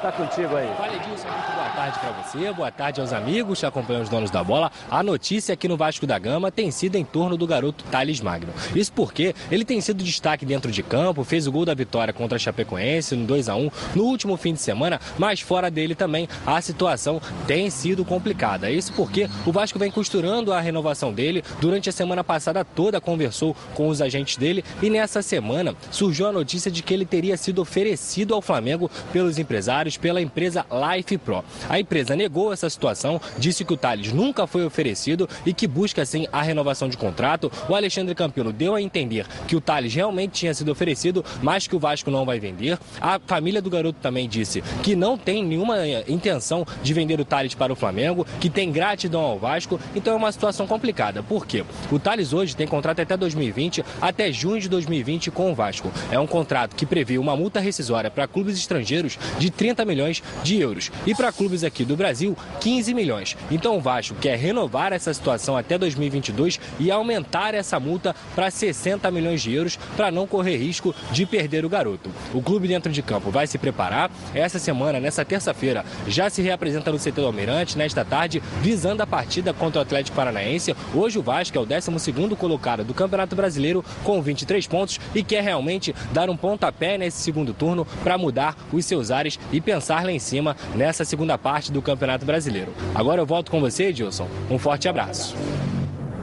tá 0.00 0.10
contigo 0.10 0.56
aí. 0.56 0.68
Fala 0.76 0.96
Edilson, 0.96 1.28
muito 1.28 1.52
boa 1.52 1.68
tarde 1.68 1.98
para 1.98 2.10
você, 2.12 2.52
boa 2.52 2.70
tarde 2.70 3.00
aos 3.00 3.12
amigos 3.12 3.60
que 3.60 3.66
acompanham 3.66 4.02
os 4.02 4.08
donos 4.08 4.30
da 4.30 4.42
bola. 4.42 4.72
A 4.90 5.02
notícia 5.02 5.52
aqui 5.52 5.68
no 5.68 5.76
Vasco 5.76 6.06
da 6.06 6.18
Gama 6.18 6.50
tem 6.50 6.70
sido 6.70 6.96
em 6.96 7.04
torno 7.04 7.36
do 7.36 7.46
garoto 7.46 7.84
Thales 7.84 8.20
Magno. 8.20 8.52
Isso 8.74 8.92
porque 8.92 9.34
ele 9.50 9.64
tem 9.64 9.80
sido 9.80 10.02
destaque 10.02 10.46
dentro 10.46 10.72
de 10.72 10.82
campo, 10.82 11.22
fez 11.22 11.46
o 11.46 11.52
gol 11.52 11.66
da 11.66 11.74
vitória 11.74 12.14
contra 12.14 12.36
a 12.36 12.38
Chapecoense 12.38 13.14
no 13.14 13.26
2 13.26 13.48
a 13.50 13.56
1 13.56 13.70
no 13.94 14.04
último 14.04 14.36
fim 14.38 14.54
de 14.54 14.60
semana, 14.60 14.98
mas 15.18 15.40
fora 15.40 15.70
dele 15.70 15.94
também 15.94 16.26
a 16.46 16.60
situação 16.62 17.20
tem 17.46 17.68
sido 17.68 18.02
complicada. 18.02 18.70
Isso 18.70 18.94
porque 18.94 19.28
o 19.44 19.52
Vasco 19.52 19.78
vem 19.78 19.90
costurando 19.90 20.52
a 20.52 20.60
renovação 20.60 21.12
dele. 21.12 21.44
Durante 21.60 21.90
a 21.90 21.92
semana 21.92 22.24
passada 22.24 22.64
toda 22.64 23.00
conversou 23.02 23.54
com 23.74 23.88
os 23.88 24.00
agentes 24.00 24.38
dele 24.38 24.64
e 24.80 24.88
nessa 24.88 25.20
semana 25.20 25.74
surgiu 25.90 26.26
a 26.26 26.32
notícia 26.32 26.70
de 26.70 26.82
que 26.82 26.94
ele 26.94 27.04
teria 27.04 27.36
sido 27.36 27.60
oferecido 27.60 28.34
ao 28.34 28.40
Flamengo 28.40 28.90
pelos 29.12 29.38
empresários 29.38 29.89
pela 29.96 30.20
empresa 30.20 30.64
Life 30.70 31.18
Pro. 31.18 31.44
A 31.68 31.78
empresa 31.78 32.16
negou 32.16 32.52
essa 32.52 32.68
situação, 32.68 33.20
disse 33.38 33.64
que 33.64 33.72
o 33.72 33.76
Thales 33.76 34.12
nunca 34.12 34.46
foi 34.46 34.64
oferecido 34.64 35.28
e 35.44 35.52
que 35.52 35.66
busca 35.66 36.04
sim 36.04 36.26
a 36.32 36.42
renovação 36.42 36.88
de 36.88 36.96
contrato. 36.96 37.50
O 37.68 37.74
Alexandre 37.74 38.14
Campino 38.14 38.52
deu 38.52 38.74
a 38.74 38.82
entender 38.82 39.26
que 39.46 39.56
o 39.56 39.60
Thales 39.60 39.94
realmente 39.94 40.32
tinha 40.32 40.54
sido 40.54 40.70
oferecido, 40.70 41.24
mas 41.42 41.66
que 41.66 41.76
o 41.76 41.78
Vasco 41.78 42.10
não 42.10 42.24
vai 42.24 42.38
vender. 42.38 42.78
A 43.00 43.18
família 43.18 43.62
do 43.62 43.70
garoto 43.70 43.98
também 44.00 44.28
disse 44.28 44.62
que 44.82 44.94
não 44.94 45.16
tem 45.16 45.44
nenhuma 45.44 45.78
eh, 45.86 46.04
intenção 46.08 46.66
de 46.82 46.92
vender 46.94 47.20
o 47.20 47.24
Thales 47.24 47.54
para 47.54 47.72
o 47.72 47.76
Flamengo, 47.76 48.26
que 48.40 48.50
tem 48.50 48.70
gratidão 48.70 49.20
ao 49.20 49.38
Vasco. 49.38 49.80
Então 49.94 50.14
é 50.14 50.16
uma 50.16 50.32
situação 50.32 50.66
complicada. 50.66 51.22
Por 51.22 51.46
quê? 51.46 51.64
O 51.90 51.98
Thales 51.98 52.32
hoje 52.32 52.56
tem 52.56 52.66
contrato 52.66 53.00
até 53.00 53.16
2020, 53.16 53.84
até 54.00 54.32
junho 54.32 54.60
de 54.60 54.68
2020 54.68 55.30
com 55.30 55.50
o 55.50 55.54
Vasco. 55.54 55.90
É 56.10 56.18
um 56.18 56.26
contrato 56.26 56.76
que 56.76 56.86
prevê 56.86 57.18
uma 57.18 57.36
multa 57.36 57.60
rescisória 57.60 58.10
para 58.10 58.26
clubes 58.26 58.56
estrangeiros 58.56 59.18
de 59.38 59.50
30 59.50 59.79
milhões 59.84 60.22
de 60.42 60.58
euros 60.60 60.90
e 61.06 61.14
para 61.14 61.32
clubes 61.32 61.64
aqui 61.64 61.84
do 61.84 61.96
Brasil 61.96 62.36
15 62.60 62.94
milhões. 62.94 63.36
Então 63.50 63.76
o 63.76 63.80
Vasco 63.80 64.14
quer 64.20 64.36
renovar 64.36 64.92
essa 64.92 65.12
situação 65.12 65.56
até 65.56 65.78
2022 65.78 66.60
e 66.78 66.90
aumentar 66.90 67.54
essa 67.54 67.78
multa 67.80 68.14
para 68.34 68.50
60 68.50 69.10
milhões 69.10 69.42
de 69.42 69.52
euros 69.52 69.78
para 69.96 70.10
não 70.10 70.26
correr 70.26 70.56
risco 70.56 70.94
de 71.12 71.26
perder 71.26 71.64
o 71.64 71.68
garoto. 71.68 72.10
O 72.34 72.42
clube 72.42 72.68
dentro 72.68 72.92
de 72.92 73.02
campo 73.02 73.30
vai 73.30 73.46
se 73.46 73.58
preparar. 73.58 74.10
Essa 74.34 74.58
semana, 74.58 75.00
nessa 75.00 75.24
terça-feira, 75.24 75.84
já 76.06 76.30
se 76.30 76.42
reapresenta 76.42 76.90
no 76.92 76.98
CT 76.98 77.12
do 77.12 77.26
Almirante 77.26 77.76
nesta 77.76 78.04
tarde, 78.04 78.42
visando 78.60 79.02
a 79.02 79.06
partida 79.06 79.52
contra 79.52 79.80
o 79.80 79.82
Atlético 79.82 80.16
Paranaense. 80.16 80.74
Hoje 80.94 81.18
o 81.18 81.22
Vasco 81.22 81.56
é 81.56 81.60
o 81.60 81.66
12º 81.66 82.36
colocado 82.36 82.84
do 82.84 82.94
Campeonato 82.94 83.36
Brasileiro 83.36 83.84
com 84.04 84.20
23 84.22 84.66
pontos 84.66 85.00
e 85.14 85.22
quer 85.22 85.42
realmente 85.42 85.94
dar 86.12 86.30
um 86.30 86.36
pontapé 86.36 86.96
nesse 86.96 87.18
segundo 87.18 87.52
turno 87.52 87.86
para 88.02 88.18
mudar 88.18 88.56
os 88.72 88.84
seus 88.84 89.10
ares 89.10 89.38
e 89.52 89.60
pensar 89.70 90.04
lá 90.04 90.10
em 90.10 90.18
cima 90.18 90.56
nessa 90.74 91.04
segunda 91.04 91.38
parte 91.38 91.70
do 91.70 91.80
Campeonato 91.80 92.26
Brasileiro. 92.26 92.72
Agora 92.92 93.20
eu 93.20 93.26
volto 93.26 93.52
com 93.52 93.60
você, 93.60 93.84
Edilson. 93.84 94.26
Um 94.50 94.58
forte 94.58 94.88
abraço. 94.88 95.36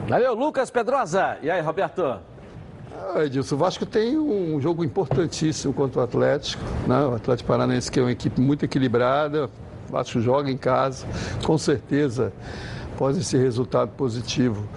Valeu, 0.06 0.34
Lucas 0.34 0.70
Pedrosa. 0.70 1.38
E 1.42 1.50
aí, 1.50 1.62
Roberto? 1.62 2.02
Ah, 2.02 3.24
Edilson, 3.24 3.54
o 3.54 3.58
Vasco 3.58 3.86
tem 3.86 4.18
um 4.18 4.60
jogo 4.60 4.84
importantíssimo 4.84 5.72
contra 5.72 6.02
o 6.02 6.04
Atlético. 6.04 6.62
Né? 6.86 6.98
O 7.06 7.14
Atlético 7.14 7.48
Paranaense 7.48 7.90
que 7.90 7.98
é 7.98 8.02
uma 8.02 8.12
equipe 8.12 8.38
muito 8.38 8.66
equilibrada. 8.66 9.48
O 9.88 9.92
Vasco 9.92 10.20
joga 10.20 10.50
em 10.50 10.58
casa. 10.58 11.06
Com 11.42 11.56
certeza 11.56 12.30
pode 12.98 13.24
ser 13.24 13.38
resultado 13.38 13.92
positivo. 13.92 14.68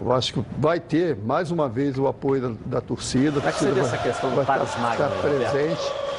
O 0.00 0.06
Vasco 0.06 0.46
vai 0.58 0.80
ter, 0.80 1.14
mais 1.14 1.50
uma 1.50 1.68
vez, 1.68 1.98
o 1.98 2.06
apoio 2.06 2.40
da, 2.40 2.78
da 2.78 2.80
torcida. 2.80 3.32
Como 3.32 3.46
é 3.46 3.52
que 3.52 3.58
você 3.58 3.70
vê 3.70 3.80
essa 3.80 3.98
questão 3.98 4.30
do 4.30 4.36
vai 4.36 4.44
estar, 4.44 4.64
estar 4.64 5.08
Roberto? 5.08 5.50
presente. 5.50 6.11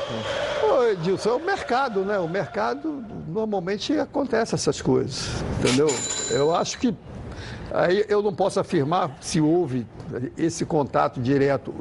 Ô, 0.63 0.83
Edilson, 0.85 1.29
é 1.29 1.33
o 1.33 1.45
mercado, 1.45 2.01
né? 2.01 2.17
O 2.19 2.27
mercado, 2.27 3.03
normalmente, 3.27 3.97
acontece 3.97 4.55
essas 4.55 4.81
coisas, 4.81 5.29
entendeu? 5.59 5.87
Eu 6.31 6.55
acho 6.55 6.77
que 6.79 6.95
Aí 7.71 8.05
eu 8.07 8.21
não 8.21 8.31
posso 8.31 8.59
afirmar 8.59 9.17
se 9.19 9.41
houve 9.41 9.87
esse 10.37 10.63
contato 10.63 11.19
direto 11.19 11.73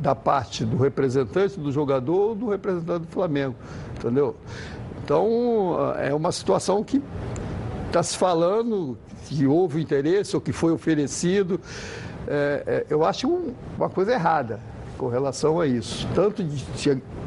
da 0.00 0.14
parte 0.14 0.64
do 0.64 0.78
representante 0.78 1.60
do 1.60 1.70
jogador 1.70 2.28
ou 2.30 2.34
do 2.34 2.48
representante 2.48 3.00
do 3.00 3.12
Flamengo, 3.12 3.54
entendeu? 3.98 4.34
Então 5.04 5.76
é 5.98 6.14
uma 6.14 6.32
situação 6.32 6.82
que 6.82 7.02
está 7.88 8.02
se 8.02 8.16
falando 8.16 8.96
que 9.26 9.46
houve 9.46 9.82
interesse 9.82 10.34
ou 10.34 10.40
que 10.40 10.52
foi 10.52 10.72
oferecido. 10.72 11.60
É, 12.26 12.62
é, 12.66 12.86
eu 12.88 13.04
acho 13.04 13.28
um- 13.28 13.52
uma 13.76 13.90
coisa 13.90 14.12
errada 14.14 14.58
com 14.96 15.08
relação 15.08 15.60
a 15.60 15.66
isso, 15.66 16.06
tanto 16.14 16.42
de, 16.42 16.64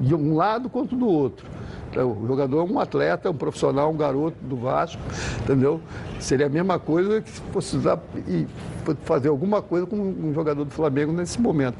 de 0.01 0.15
um 0.15 0.35
lado 0.35 0.69
quanto 0.69 0.95
do 0.95 1.07
outro. 1.07 1.45
Então, 1.91 2.11
O 2.11 2.27
jogador 2.27 2.59
é 2.59 2.71
um 2.71 2.79
atleta, 2.79 3.27
é 3.27 3.31
um 3.31 3.35
profissional, 3.35 3.89
um 3.91 3.97
garoto 3.97 4.37
do 4.41 4.55
Vasco, 4.55 5.01
entendeu? 5.41 5.81
Seria 6.19 6.45
a 6.45 6.49
mesma 6.49 6.77
coisa 6.77 7.19
que 7.21 7.29
se 7.31 7.41
fosse 7.51 7.77
usar 7.77 7.97
e 8.27 8.45
fazer 9.05 9.29
alguma 9.29 9.59
coisa 9.61 9.87
com 9.87 9.95
um 9.95 10.31
jogador 10.33 10.65
do 10.65 10.71
Flamengo 10.71 11.11
nesse 11.11 11.41
momento. 11.41 11.77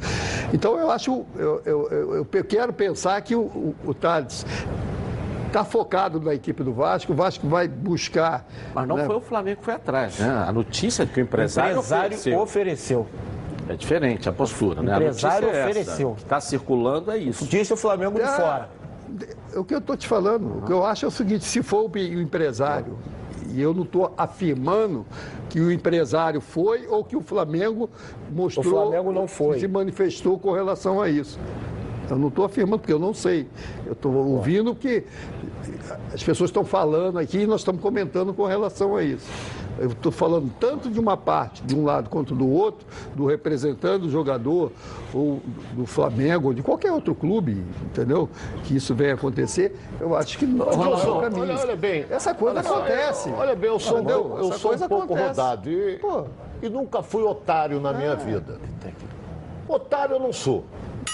Então 0.51 0.79
eu 0.79 0.89
acho, 0.89 1.25
eu, 1.35 1.61
eu- 1.63 2.25
eu- 2.33 2.43
quero 2.43 2.73
pensar 2.73 3.21
que 3.21 3.35
o, 3.35 3.41
o, 3.41 3.75
o 3.85 3.93
Thales 3.93 4.43
está 5.45 5.63
focado 5.63 6.19
na 6.19 6.33
equipe 6.33 6.63
do 6.63 6.73
Vasco, 6.73 7.13
o 7.13 7.15
Vasco 7.15 7.47
vai 7.47 7.67
buscar. 7.67 8.47
Mas 8.73 8.87
não 8.87 8.97
né, 8.97 9.05
foi 9.05 9.15
o 9.15 9.21
Flamengo 9.21 9.59
que 9.59 9.65
foi 9.65 9.75
atrás, 9.75 10.17
né? 10.19 10.43
A 10.47 10.51
notícia 10.51 11.05
de 11.05 11.11
que 11.11 11.19
o 11.19 11.23
O 11.23 11.25
empresário, 11.25 11.71
empresário 11.73 12.07
ofereceu. 12.15 12.39
ofereceu. 12.39 13.07
É 13.69 13.75
diferente 13.75 14.27
a 14.27 14.31
postura, 14.31 14.81
né? 14.81 14.95
empresário 14.95 15.47
a 15.47 15.51
notícia 15.51 15.59
é 15.59 15.69
ofereceu. 15.69 15.93
Essa. 15.93 16.07
O 16.07 16.15
que 16.15 16.21
está 16.23 16.41
circulando 16.41 17.11
é 17.11 17.17
isso. 17.19 17.45
Disse 17.45 17.71
o 17.71 17.77
Flamengo 17.77 18.15
de 18.17 18.23
Ah, 18.23 18.31
fora. 18.31 18.69
O 19.55 19.63
que 19.63 19.73
eu 19.75 19.77
estou 19.77 19.95
te 19.95 20.07
falando, 20.07 20.57
o 20.57 20.61
que 20.63 20.71
eu 20.71 20.83
acho 20.83 21.05
é 21.05 21.07
o 21.07 21.11
seguinte, 21.11 21.45
se 21.45 21.61
for 21.61 21.89
o 21.89 21.97
empresário, 22.19 22.97
e 23.51 23.61
eu 23.61 23.73
não 23.73 23.83
estou 23.83 24.11
afirmando 24.17 25.05
que 25.49 25.59
o 25.59 25.71
empresário 25.71 26.41
foi 26.41 26.87
ou 26.87 27.03
que 27.03 27.15
o 27.15 27.21
Flamengo 27.21 27.89
mostrou. 28.31 28.65
O 28.65 28.89
Flamengo 28.89 29.11
não 29.11 29.27
foi. 29.27 29.59
Se 29.59 29.67
manifestou 29.67 30.37
com 30.39 30.51
relação 30.51 31.01
a 31.01 31.09
isso. 31.09 31.39
Eu 32.09 32.17
não 32.17 32.29
estou 32.29 32.45
afirmando, 32.45 32.79
porque 32.79 32.93
eu 32.93 32.99
não 32.99 33.13
sei. 33.13 33.47
Eu 33.85 33.93
estou 33.93 34.11
ouvindo 34.13 34.73
que 34.73 35.03
as 36.13 36.23
pessoas 36.23 36.49
estão 36.49 36.65
falando 36.65 37.19
aqui 37.19 37.39
e 37.39 37.47
nós 37.47 37.61
estamos 37.61 37.81
comentando 37.81 38.33
com 38.33 38.45
relação 38.45 38.95
a 38.95 39.03
isso. 39.03 39.27
Eu 39.79 39.91
estou 39.91 40.11
falando 40.11 40.51
tanto 40.59 40.89
de 40.89 40.99
uma 40.99 41.15
parte, 41.15 41.63
de 41.63 41.75
um 41.75 41.85
lado, 41.85 42.09
quanto 42.09 42.35
do 42.35 42.49
outro, 42.49 42.85
do 43.15 43.25
representante 43.25 44.01
do 44.01 44.09
jogador, 44.09 44.71
ou 45.13 45.41
do 45.73 45.85
Flamengo, 45.85 46.49
ou 46.49 46.53
de 46.53 46.61
qualquer 46.61 46.91
outro 46.91 47.15
clube, 47.15 47.63
entendeu? 47.83 48.29
Que 48.63 48.75
isso 48.75 48.93
venha 48.93 49.13
acontecer. 49.13 49.75
Eu 49.99 50.15
acho 50.15 50.37
que 50.37 50.45
não, 50.45 50.65
não 50.65 50.85
é 50.85 50.87
olha, 50.87 51.59
olha 51.59 51.75
bem. 51.75 52.05
Essa 52.09 52.33
coisa 52.33 52.59
olha 52.59 52.69
acontece. 52.69 53.29
Olha 53.29 53.55
bem, 53.55 53.69
eu 53.69 53.79
sou, 53.79 53.99
Entendeu? 53.99 54.35
eu 54.37 54.49
Essa 54.49 54.57
sou 54.57 54.73
um 54.73 54.77
pouco 54.79 55.03
acontece. 55.05 55.27
rodado 55.29 55.69
e, 55.69 55.99
e 56.61 56.69
nunca 56.69 57.01
fui 57.01 57.23
otário 57.23 57.79
na 57.79 57.93
minha 57.93 58.15
vida. 58.15 58.59
Otário 59.67 60.15
eu 60.15 60.19
não 60.19 60.33
sou. 60.33 60.65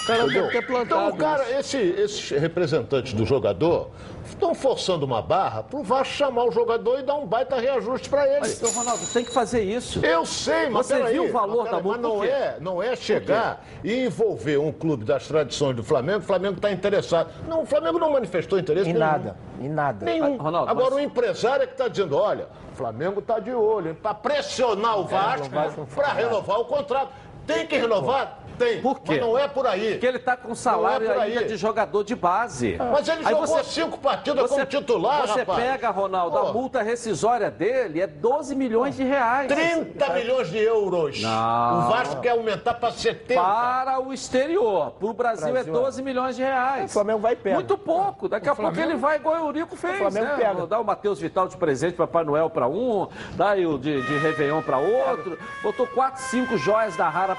Cara 0.04 0.22
Entendeu? 0.24 0.42
deve 0.42 0.52
ter 0.60 0.66
plantado 0.66 1.04
Então, 1.06 1.08
o 1.08 1.16
cara, 1.16 1.50
esse, 1.58 1.76
esses 1.78 2.30
representantes 2.30 3.12
do 3.12 3.24
jogador 3.24 3.90
estão 4.24 4.54
forçando 4.54 5.06
uma 5.06 5.22
barra 5.22 5.62
pro 5.62 5.82
Vasco 5.82 6.12
chamar 6.14 6.44
o 6.44 6.50
jogador 6.50 6.98
e 6.98 7.02
dar 7.02 7.14
um 7.14 7.26
baita 7.26 7.56
reajuste 7.60 8.08
para 8.08 8.26
ele. 8.26 8.40
Mas, 8.40 8.50
seu 8.52 8.70
Ronaldo, 8.70 9.06
tem 9.12 9.24
que 9.24 9.30
fazer 9.32 9.62
isso. 9.62 10.04
Eu 10.04 10.26
sei, 10.26 10.68
mas 10.68 10.86
Você 10.86 10.96
peraí, 10.96 11.12
viu 11.14 11.24
o 11.26 11.32
valor 11.32 11.62
mas 11.62 11.70
da 11.70 11.80
multa? 11.80 11.98
Mas 11.98 12.10
não 12.10 12.24
é, 12.24 12.56
não 12.60 12.82
é 12.82 12.96
chegar 12.96 13.64
e 13.84 14.04
envolver 14.04 14.58
um 14.58 14.72
clube 14.72 15.04
das 15.04 15.26
tradições 15.28 15.76
do 15.76 15.84
Flamengo, 15.84 16.18
o 16.18 16.22
Flamengo 16.22 16.56
está 16.56 16.70
interessado. 16.70 17.30
Não, 17.48 17.62
o 17.62 17.66
Flamengo 17.66 17.98
não 17.98 18.10
manifestou 18.12 18.58
interesse 18.58 18.90
Em 18.90 18.92
nenhum. 18.94 19.06
nada, 19.06 19.36
em 19.60 19.68
nada. 19.68 20.04
Nenhum. 20.04 20.36
Ronaldo, 20.36 20.70
Agora 20.70 20.90
mas- 20.90 20.98
o 20.98 21.00
empresário 21.00 21.62
é 21.62 21.66
que 21.66 21.72
está 21.72 21.88
dizendo, 21.88 22.16
olha, 22.16 22.48
o 22.72 22.76
Flamengo 22.76 23.20
está 23.20 23.38
de 23.38 23.52
olho, 23.52 23.94
para 23.94 24.12
pressionar 24.14 24.98
o 24.98 25.04
Vasco 25.04 25.48
para 25.94 26.08
renovar 26.12 26.60
o 26.60 26.64
contrato. 26.64 27.10
Tem 27.46 27.64
que 27.64 27.76
renovar? 27.76 28.40
Tem. 28.58 28.80
Por 28.80 29.00
quê? 29.00 29.12
Mas 29.12 29.20
não 29.20 29.38
é 29.38 29.48
por 29.48 29.66
aí. 29.66 29.92
Porque 29.92 30.06
ele 30.06 30.16
está 30.18 30.36
com 30.36 30.54
salário 30.54 31.08
Não 31.08 31.14
é 31.14 31.24
ainda 31.24 31.40
aí. 31.40 31.46
de 31.46 31.56
jogador 31.56 32.02
de 32.04 32.14
base. 32.14 32.76
Mas 32.92 33.08
ele 33.08 33.24
Aí 33.26 33.30
jogou 33.34 33.64
cinco 33.64 33.98
partidas 33.98 34.48
como 34.50 34.66
titular, 34.66 35.26
Você 35.28 35.40
rapaz. 35.40 35.62
pega, 35.62 35.90
Ronaldo, 35.90 36.38
Pô. 36.38 36.46
a 36.48 36.52
multa 36.52 36.82
rescisória 36.82 37.50
dele 37.50 38.00
é 38.00 38.06
12 38.06 38.54
milhões 38.54 38.96
de 38.96 39.02
reais. 39.04 39.48
30 39.48 40.10
milhões 40.14 40.48
de 40.50 40.58
euros. 40.58 41.20
Não. 41.20 41.78
O 41.78 41.90
Vasco 41.90 42.20
quer 42.20 42.30
aumentar 42.30 42.74
para 42.74 42.90
70. 42.92 43.40
Para 43.40 44.00
o 44.00 44.12
exterior. 44.12 44.92
Para 44.92 45.08
o 45.08 45.12
Brasil, 45.12 45.52
Brasil, 45.52 45.72
é 45.74 45.76
12 45.76 46.02
milhões 46.02 46.36
de 46.36 46.42
reais. 46.42 46.90
O 46.90 46.94
Flamengo 46.94 47.18
vai 47.20 47.36
pega. 47.36 47.56
Muito 47.56 47.76
pouco. 47.76 48.28
Daqui 48.28 48.48
a 48.48 48.54
pouco 48.54 48.70
Flamengo- 48.72 48.92
ele 48.92 49.00
vai 49.00 49.16
igual 49.16 49.34
o 49.34 49.46
Eurico 49.46 49.76
fez. 49.76 49.98
Flamengo 49.98 50.26
né? 50.26 50.36
pega. 50.36 50.66
Dá 50.66 50.78
o 50.80 50.84
Matheus 50.84 51.20
Vital 51.20 51.48
de 51.48 51.56
presente 51.56 51.94
para 51.94 52.06
Papai 52.06 52.24
Noel 52.24 52.48
para 52.48 52.68
um, 52.68 53.08
dá 53.34 53.50
aí 53.50 53.66
o 53.66 53.78
de, 53.78 54.00
de 54.02 54.18
Réveillon 54.18 54.62
para 54.62 54.78
outro. 54.78 55.38
Botou 55.62 55.86
4, 55.86 56.22
5 56.22 56.56
joias 56.56 56.96
da 56.96 57.08
rara, 57.08 57.36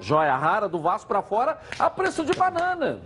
joia 0.00 0.36
rara 0.38 0.68
do 0.68 0.78
Vasco 0.78 1.06
para 1.08 1.20
fora 1.22 1.58
a 1.78 1.90
preço 1.90 2.24
de 2.24 2.32
banana. 2.34 2.98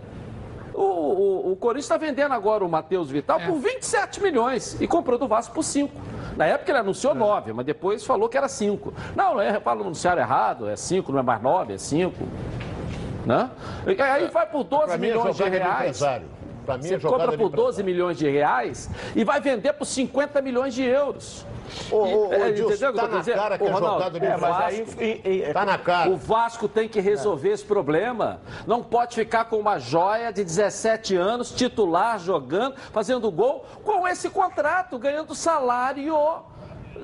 O, 0.73 0.81
o, 0.81 1.51
o 1.51 1.55
Corinthians 1.55 1.85
está 1.85 1.97
vendendo 1.97 2.31
agora 2.33 2.65
o 2.65 2.69
Matheus 2.69 3.09
Vital 3.09 3.39
É. 3.39 3.45
por 3.45 3.59
27 3.59 4.21
milhões 4.23 4.75
e 4.81 4.87
comprou 4.87 5.19
do 5.19 5.27
Vasco 5.27 5.53
por 5.53 5.63
5. 5.63 5.93
Na 6.35 6.45
época 6.47 6.71
ele 6.71 6.79
anunciou 6.79 7.13
9, 7.13 7.53
mas 7.53 7.63
depois 7.65 8.03
falou 8.03 8.27
que 8.27 8.35
era 8.37 8.47
5. 8.47 8.91
Não, 9.15 9.39
é, 9.39 9.59
fala 9.59 9.81
anunciaram 9.81 10.21
errado, 10.21 10.67
é 10.67 10.75
5, 10.75 11.11
não 11.11 11.19
é 11.19 11.21
mais 11.21 11.41
9, 11.43 11.73
é 11.73 11.77
5. 11.77 12.23
Né? 13.25 13.49
E 13.85 14.01
Aí 14.01 14.27
vai 14.29 14.45
por 14.47 14.63
12 14.63 14.85
Para 14.87 14.97
mim 14.97 15.07
é 15.07 15.09
milhões 15.11 15.35
de 15.35 15.43
de 15.43 15.49
reais. 15.49 16.01
Para 16.65 16.77
mim 16.77 16.83
Você 16.83 16.95
é 16.95 16.99
jogada 16.99 17.23
compra 17.31 17.37
por 17.37 17.49
12 17.49 17.81
empresário. 17.81 17.85
milhões 17.85 18.17
de 18.17 18.29
reais 18.29 18.89
e 19.15 19.23
vai 19.23 19.39
vender 19.41 19.73
por 19.73 19.85
50 19.85 20.41
milhões 20.41 20.73
de 20.73 20.83
euros. 20.83 21.45
Ô, 21.91 21.95
ô, 21.97 22.27
ô, 22.29 22.33
É, 22.33 22.49
Edilson, 22.49 22.93
tá 22.93 23.07
na 23.07 23.17
dizendo? 23.19 23.35
cara 23.35 23.57
que 23.57 23.63
Ô, 23.63 23.67
é 23.67 23.71
Ronaldo, 23.71 24.03
jogada 24.03 24.25
é, 24.25 24.29
É, 24.29 24.37
mas 24.37 24.57
aí. 24.61 24.83
Vasco. 24.83 25.03
e- 25.03 25.21
e- 25.49 25.53
Tá 25.53 25.65
na 25.65 25.77
cara. 25.77 26.09
O 26.09 26.17
Vasco 26.17 26.67
tem 26.67 26.87
que 26.87 26.99
resolver 26.99 27.49
esse 27.49 27.63
problema. 27.65 28.41
Não 28.67 28.83
pode 28.83 29.15
ficar 29.15 29.45
com 29.45 29.57
uma 29.57 29.79
joia 29.79 30.31
de 30.31 30.43
17 30.43 31.15
anos, 31.15 31.51
titular, 31.51 32.19
jogando, 32.19 32.75
fazendo 32.91 33.29
gol, 33.31 33.65
com 33.83 34.07
esse 34.07 34.29
contrato, 34.29 34.97
ganhando 34.99 35.33
salário 35.33 36.03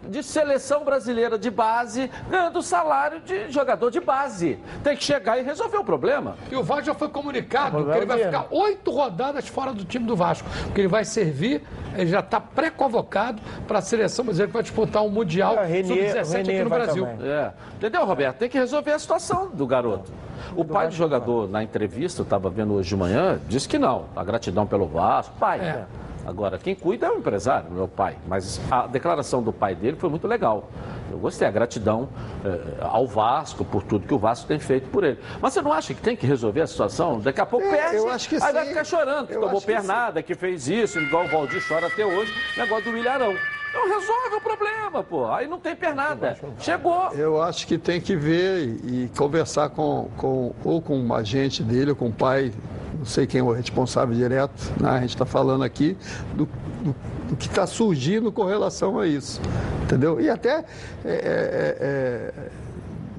de 0.07 0.23
seleção 0.23 0.83
brasileira 0.83 1.37
de 1.37 1.49
base, 1.49 2.09
ganhando 2.29 2.61
salário 2.61 3.19
de 3.21 3.49
jogador 3.51 3.89
de 3.91 3.99
base. 3.99 4.59
Tem 4.83 4.95
que 4.95 5.03
chegar 5.03 5.37
e 5.39 5.41
resolver 5.43 5.77
o 5.77 5.83
problema. 5.83 6.35
E 6.51 6.55
o 6.55 6.63
Vasco 6.63 6.85
já 6.85 6.93
foi 6.93 7.09
comunicado 7.09 7.83
que 7.85 7.97
ele 7.97 8.05
vai 8.05 8.17
ficar 8.23 8.47
oito 8.51 8.91
rodadas 8.91 9.47
fora 9.47 9.73
do 9.73 9.83
time 9.85 10.05
do 10.05 10.15
Vasco. 10.15 10.47
Porque 10.65 10.81
ele 10.81 10.87
vai 10.87 11.03
servir, 11.05 11.63
ele 11.95 12.07
já 12.09 12.19
está 12.19 12.39
pré-convocado 12.39 13.41
para 13.67 13.79
a 13.79 13.81
seleção 13.81 14.25
brasileira 14.25 14.47
que 14.49 14.53
vai 14.53 14.63
disputar 14.63 15.03
um 15.03 15.09
Mundial 15.09 15.57
É, 15.57 15.65
Renier- 15.65 16.11
Sub-17 16.25 16.39
aqui 16.41 16.63
no 16.63 16.69
Brasil. 16.69 17.07
É. 17.07 17.51
Entendeu, 17.77 18.05
Roberto? 18.05 18.37
Tem 18.37 18.49
que 18.49 18.57
resolver 18.57 18.91
a 18.91 18.99
situação 18.99 19.49
do 19.49 19.65
garoto. 19.67 20.11
O 20.55 20.63
pai 20.63 20.87
do 20.87 20.93
jogador, 20.93 21.49
na 21.49 21.61
entrevista, 21.63 22.21
eu 22.21 22.23
estava 22.23 22.49
vendo 22.49 22.73
hoje 22.73 22.89
de 22.89 22.95
manhã, 22.95 23.39
disse 23.47 23.67
que 23.67 23.77
não. 23.77 24.05
A 24.15 24.23
gratidão 24.23 24.65
pelo 24.65 24.87
Vasco. 24.87 25.33
Pai. 25.39 25.59
É. 25.59 25.85
Agora, 26.25 26.57
quem 26.57 26.75
cuida 26.75 27.07
é 27.07 27.11
o 27.11 27.17
empresário, 27.17 27.71
meu 27.71 27.87
pai. 27.87 28.17
Mas 28.27 28.59
a 28.69 28.85
declaração 28.87 29.41
do 29.41 29.51
pai 29.53 29.73
dele 29.75 29.97
foi 29.97 30.09
muito 30.09 30.27
legal. 30.27 30.69
Eu 31.11 31.17
gostei, 31.17 31.47
a 31.47 31.51
gratidão 31.51 32.09
eh, 32.45 32.59
ao 32.81 33.07
Vasco 33.07 33.65
por 33.65 33.81
tudo 33.83 34.05
que 34.07 34.13
o 34.13 34.19
Vasco 34.19 34.47
tem 34.47 34.59
feito 34.59 34.89
por 34.89 35.03
ele. 35.03 35.17
Mas 35.41 35.53
você 35.53 35.61
não 35.61 35.73
acha 35.73 35.93
que 35.93 36.01
tem 36.01 36.15
que 36.15 36.27
resolver 36.27 36.61
a 36.61 36.67
situação? 36.67 37.19
Daqui 37.19 37.41
a 37.41 37.45
pouco 37.45 37.65
É, 37.65 37.71
perde. 37.71 37.95
eu 37.97 38.09
acho 38.09 38.29
que 38.29 38.35
aí 38.35 38.53
vai 38.53 38.63
sim. 38.63 38.69
ficar 38.69 38.83
chorando, 38.83 39.27
que 39.27 39.33
Eu 39.33 39.41
tomou 39.41 39.57
acho 39.57 39.65
que 39.65 39.73
pernada, 39.73 40.21
que 40.21 40.35
fez 40.35 40.67
isso, 40.67 40.99
igual 40.99 41.25
o 41.25 41.27
Valdir 41.29 41.65
chora 41.67 41.87
até 41.87 42.05
hoje, 42.05 42.31
negócio 42.55 42.85
do 42.85 42.91
milharão. 42.91 43.33
Então 43.69 43.87
resolve 43.87 44.35
o 44.35 44.41
problema, 44.41 45.03
pô. 45.03 45.27
Aí 45.31 45.47
não 45.47 45.59
tem 45.59 45.75
pernada. 45.75 46.35
Chegou. 46.59 47.11
Eu 47.13 47.41
acho 47.41 47.65
que 47.67 47.77
tem 47.77 48.01
que 48.01 48.15
ver 48.15 48.63
e, 48.83 49.05
e 49.05 49.11
conversar 49.15 49.69
com, 49.69 50.09
com, 50.17 50.53
ou 50.63 50.81
com 50.81 50.97
um 50.99 51.13
agente 51.13 51.61
dele, 51.63 51.91
ou 51.91 51.95
com 51.95 52.07
o 52.07 52.11
pai, 52.13 52.51
não 52.99 53.05
sei 53.05 53.25
quem 53.25 53.39
é 53.39 53.43
o 53.43 53.51
responsável 53.51 54.13
direto, 54.15 54.53
né? 54.79 54.89
a 54.89 54.99
gente 55.01 55.11
está 55.15 55.25
falando 55.25 55.63
aqui 55.63 55.97
do, 56.35 56.45
do- 56.83 56.95
do 57.29 57.35
que 57.37 57.47
está 57.47 57.65
surgindo 57.65 58.31
com 58.31 58.43
relação 58.45 58.99
a 58.99 59.07
isso. 59.07 59.39
Entendeu? 59.83 60.19
E 60.19 60.29
até 60.29 60.59
é, 60.59 60.63
é, 61.05 61.13
é, 61.13 61.77
é, 61.79 62.33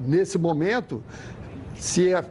nesse 0.05 0.37
momento, 0.37 1.03
se 1.77 2.13
é 2.13 2.23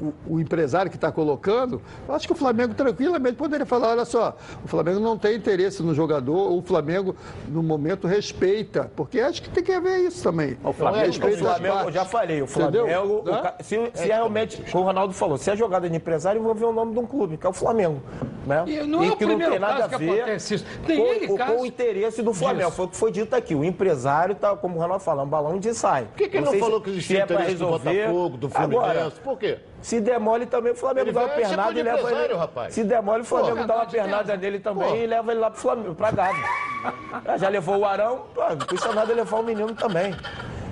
o, 0.00 0.14
o 0.34 0.40
empresário 0.40 0.90
que 0.90 0.96
está 0.96 1.10
colocando, 1.12 1.80
eu 2.08 2.14
acho 2.14 2.26
que 2.26 2.32
o 2.32 2.36
Flamengo 2.36 2.74
tranquilamente 2.74 3.36
poderia 3.36 3.66
falar, 3.66 3.90
olha 3.90 4.04
só, 4.04 4.36
o 4.64 4.68
Flamengo 4.68 5.00
não 5.00 5.16
tem 5.18 5.36
interesse 5.36 5.82
no 5.82 5.94
jogador, 5.94 6.52
o 6.52 6.62
Flamengo, 6.62 7.14
no 7.48 7.62
momento, 7.62 8.06
respeita, 8.06 8.90
porque 8.96 9.20
acho 9.20 9.42
que 9.42 9.50
tem 9.50 9.62
que 9.62 9.72
haver 9.72 9.98
isso 10.06 10.22
também. 10.22 10.56
O 10.64 10.72
Flamengo- 10.72 11.04
O 11.04 11.06
respeito 11.06 11.42
das 11.44 11.56
Flamengo, 11.58 11.88
eu 11.88 11.92
já 11.92 12.04
falei, 12.04 12.42
o 12.42 12.44
Entendeu? 12.44 12.86
Flamengo, 12.86 13.22
o 13.24 13.30
Né? 13.30 13.52
se, 13.60 13.90
se 13.94 14.10
é 14.10 14.14
realmente, 14.14 14.62
como 14.70 14.84
o 14.84 14.86
Ronaldo 14.86 15.12
falou, 15.14 15.36
se 15.38 15.50
é 15.50 15.56
jogada 15.56 15.88
de 15.88 15.96
empresário, 15.96 16.40
envolver 16.40 16.64
o 16.64 16.72
nome 16.72 16.92
de 16.92 16.98
um 16.98 17.06
clube, 17.06 17.36
que 17.36 17.46
é 17.46 17.50
o 17.50 17.52
Flamengo. 17.52 18.02
Né? 18.46 18.64
E 18.66 18.82
não 18.86 19.02
é 19.04 19.08
o 19.08 19.10
que 19.16 19.26
primeiro 19.26 19.42
não 19.44 19.50
tem 19.50 19.58
nada 19.60 19.82
caso 19.82 19.94
a 19.94 19.98
que 19.98 20.04
ver 20.04 20.20
acontece 20.22 20.54
isso. 20.54 20.64
Tem 20.86 21.26
com, 21.26 21.36
com- 21.36 21.44
com 21.46 21.62
o 21.62 21.66
interesse 21.66 22.22
do 22.22 22.32
Flamengo. 22.32 22.64
disso. 22.70 22.76
Foi 22.76 22.86
o 22.86 22.88
que 22.88 22.96
foi 22.96 23.12
dito 23.12 23.34
aqui. 23.36 23.54
O 23.54 23.62
empresário 23.62 24.32
está, 24.32 24.56
como 24.56 24.76
o 24.76 24.80
Ronaldo 24.80 25.04
fala, 25.04 25.22
um 25.22 25.26
balão 25.28 25.58
de 25.58 25.68
ensaio. 25.68 26.06
Por 26.06 26.16
que, 26.16 26.28
que 26.28 26.36
ele 26.38 26.46
Não 26.46 26.52
não 26.52 26.58
falou 26.60 26.80
que 26.80 26.88
existia 26.90 27.20
é 27.20 27.24
interesse 27.24 27.54
do 27.56 27.64
resolver. 27.66 28.06
Botafogo, 28.06 28.36
do 28.38 28.48
Fluminense? 28.48 28.84
Agora, 28.90 29.10
Por 29.22 29.38
quê? 29.38 29.58
Se 29.80 30.00
demole 30.00 30.44
também, 30.46 30.72
o 30.72 30.74
Flamengo 30.74 31.06
Ele 31.06 31.12
dá 31.12 31.20
uma 31.20 31.28
pernada 31.28 31.78
e 31.78 31.82
leva 31.82 32.12
ele. 32.12 32.34
rapaz. 32.34 32.74
Se 32.74 32.82
demole, 32.84 33.22
o 33.22 33.24
Flamengo 33.24 33.58
Pô, 33.58 33.66
dá 33.66 33.74
uma 33.76 33.86
pernada 33.86 34.36
nele 34.36 34.58
também 34.58 34.88
Pô. 34.88 34.94
e 34.96 35.06
leva 35.06 35.30
ele 35.30 35.40
lá 35.40 35.50
pro 35.50 35.60
Flamengo, 35.60 35.94
pra 35.94 36.10
Gávea. 36.10 36.44
Ah, 37.26 37.36
Já 37.36 37.48
levou 37.48 37.78
o 37.78 37.84
Arão, 37.84 38.26
não 38.36 38.66
custa 38.66 38.92
nada 38.92 39.12
levar 39.12 39.38
o 39.38 39.42
menino 39.42 39.74
também. 39.74 40.14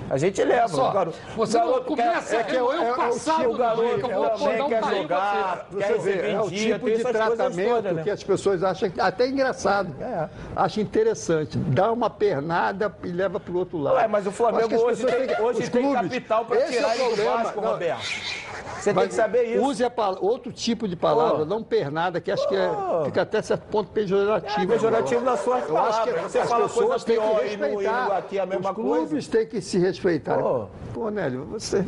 A 0.09 0.17
gente 0.17 0.43
leva. 0.43 0.67
Só, 0.69 0.89
o 0.89 0.93
garoto, 0.93 1.17
você 1.35 1.57
o 1.57 1.59
não 1.59 1.67
garoto 1.67 1.85
começa 1.87 2.35
quer, 2.37 2.41
a 2.41 2.53
remoer 2.53 2.91
o 2.91 2.95
passado 2.95 3.49
o 3.49 3.51
do 3.51 3.57
garoto 3.57 3.83
dia, 3.83 3.95
que 3.97 4.03
eu 4.05 4.09
vou 4.15 4.29
também 4.29 4.61
um 4.61 4.69
quer 4.69 4.83
em 4.83 5.01
jogar, 5.01 5.67
Você 5.69 5.77
quer 5.79 5.93
receber 5.93 6.29
é 6.31 6.41
o 6.41 6.49
tipo 6.49 6.73
de 6.73 6.79
coisas 6.79 7.11
tratamento 7.11 7.69
todas, 7.69 7.93
né? 7.93 8.03
que 8.03 8.09
as 8.09 8.23
pessoas 8.23 8.63
acham 8.63 8.91
até 8.99 9.27
engraçado. 9.27 9.95
É. 10.01 10.29
Acha 10.55 10.79
interessante. 10.81 11.57
Dá 11.57 11.91
uma 11.91 12.09
pernada 12.09 12.95
e 13.03 13.07
leva 13.09 13.39
para 13.39 13.51
o 13.53 13.57
outro 13.57 13.77
lado. 13.77 13.95
Ué, 13.97 14.07
mas 14.07 14.25
o 14.25 14.31
Flamengo 14.31 14.69
que 14.69 14.75
hoje 14.75 15.05
tem, 15.05 15.27
têm- 15.27 15.41
hoje 15.41 15.63
os 15.63 15.69
tem 15.69 15.81
clubes- 15.83 16.01
capital 16.03 16.45
para 16.45 16.57
esse 16.61 16.73
tirar 16.73 16.87
é 16.87 16.91
o 16.91 16.93
ele 16.93 17.03
do 17.09 17.15
problema. 17.15 17.43
Vasco, 17.43 17.61
Não, 17.61 17.71
Roberto. 17.71 18.01
Você 18.79 18.93
tem 18.93 19.07
que 19.07 19.13
saber 19.13 19.43
isso. 19.43 19.63
Use 19.65 19.83
a 19.83 19.91
outro 20.21 20.51
tipo 20.53 20.87
de 20.87 20.95
palavra, 20.95 21.39
Pô. 21.39 21.45
não 21.45 21.63
pernada, 21.63 22.21
que 22.21 22.31
acho 22.31 22.47
que 22.47 22.55
é- 22.55 22.69
fica 23.05 23.23
até 23.23 23.41
certo 23.41 23.63
ponto 23.69 23.89
pejorativo. 23.91 24.61
É 24.61 24.65
pejorativo 24.75 25.21
nas 25.25 25.39
suas 25.41 25.67
Eu 25.67 25.77
acho 25.77 26.03
que 26.03 26.09
palavras. 26.11 26.31
Você 26.31 26.39
as 26.39 26.49
fala 26.49 26.63
pessoas 26.67 26.87
coisa 26.87 27.05
têm 27.05 27.15
que 27.15 27.21
pior 27.21 27.43
e 27.43 27.47
respeitar. 27.49 28.17
aqui 28.17 28.37
é 28.37 28.41
a 28.41 28.45
mesma 28.45 28.69
Os 28.69 28.75
clubes 28.75 29.09
coisa. 29.09 29.31
têm 29.31 29.47
que 29.47 29.61
se 29.61 29.77
respeitarem. 29.97 30.43
Pô, 30.93 31.09
Nélio, 31.09 31.45
você. 31.45 31.83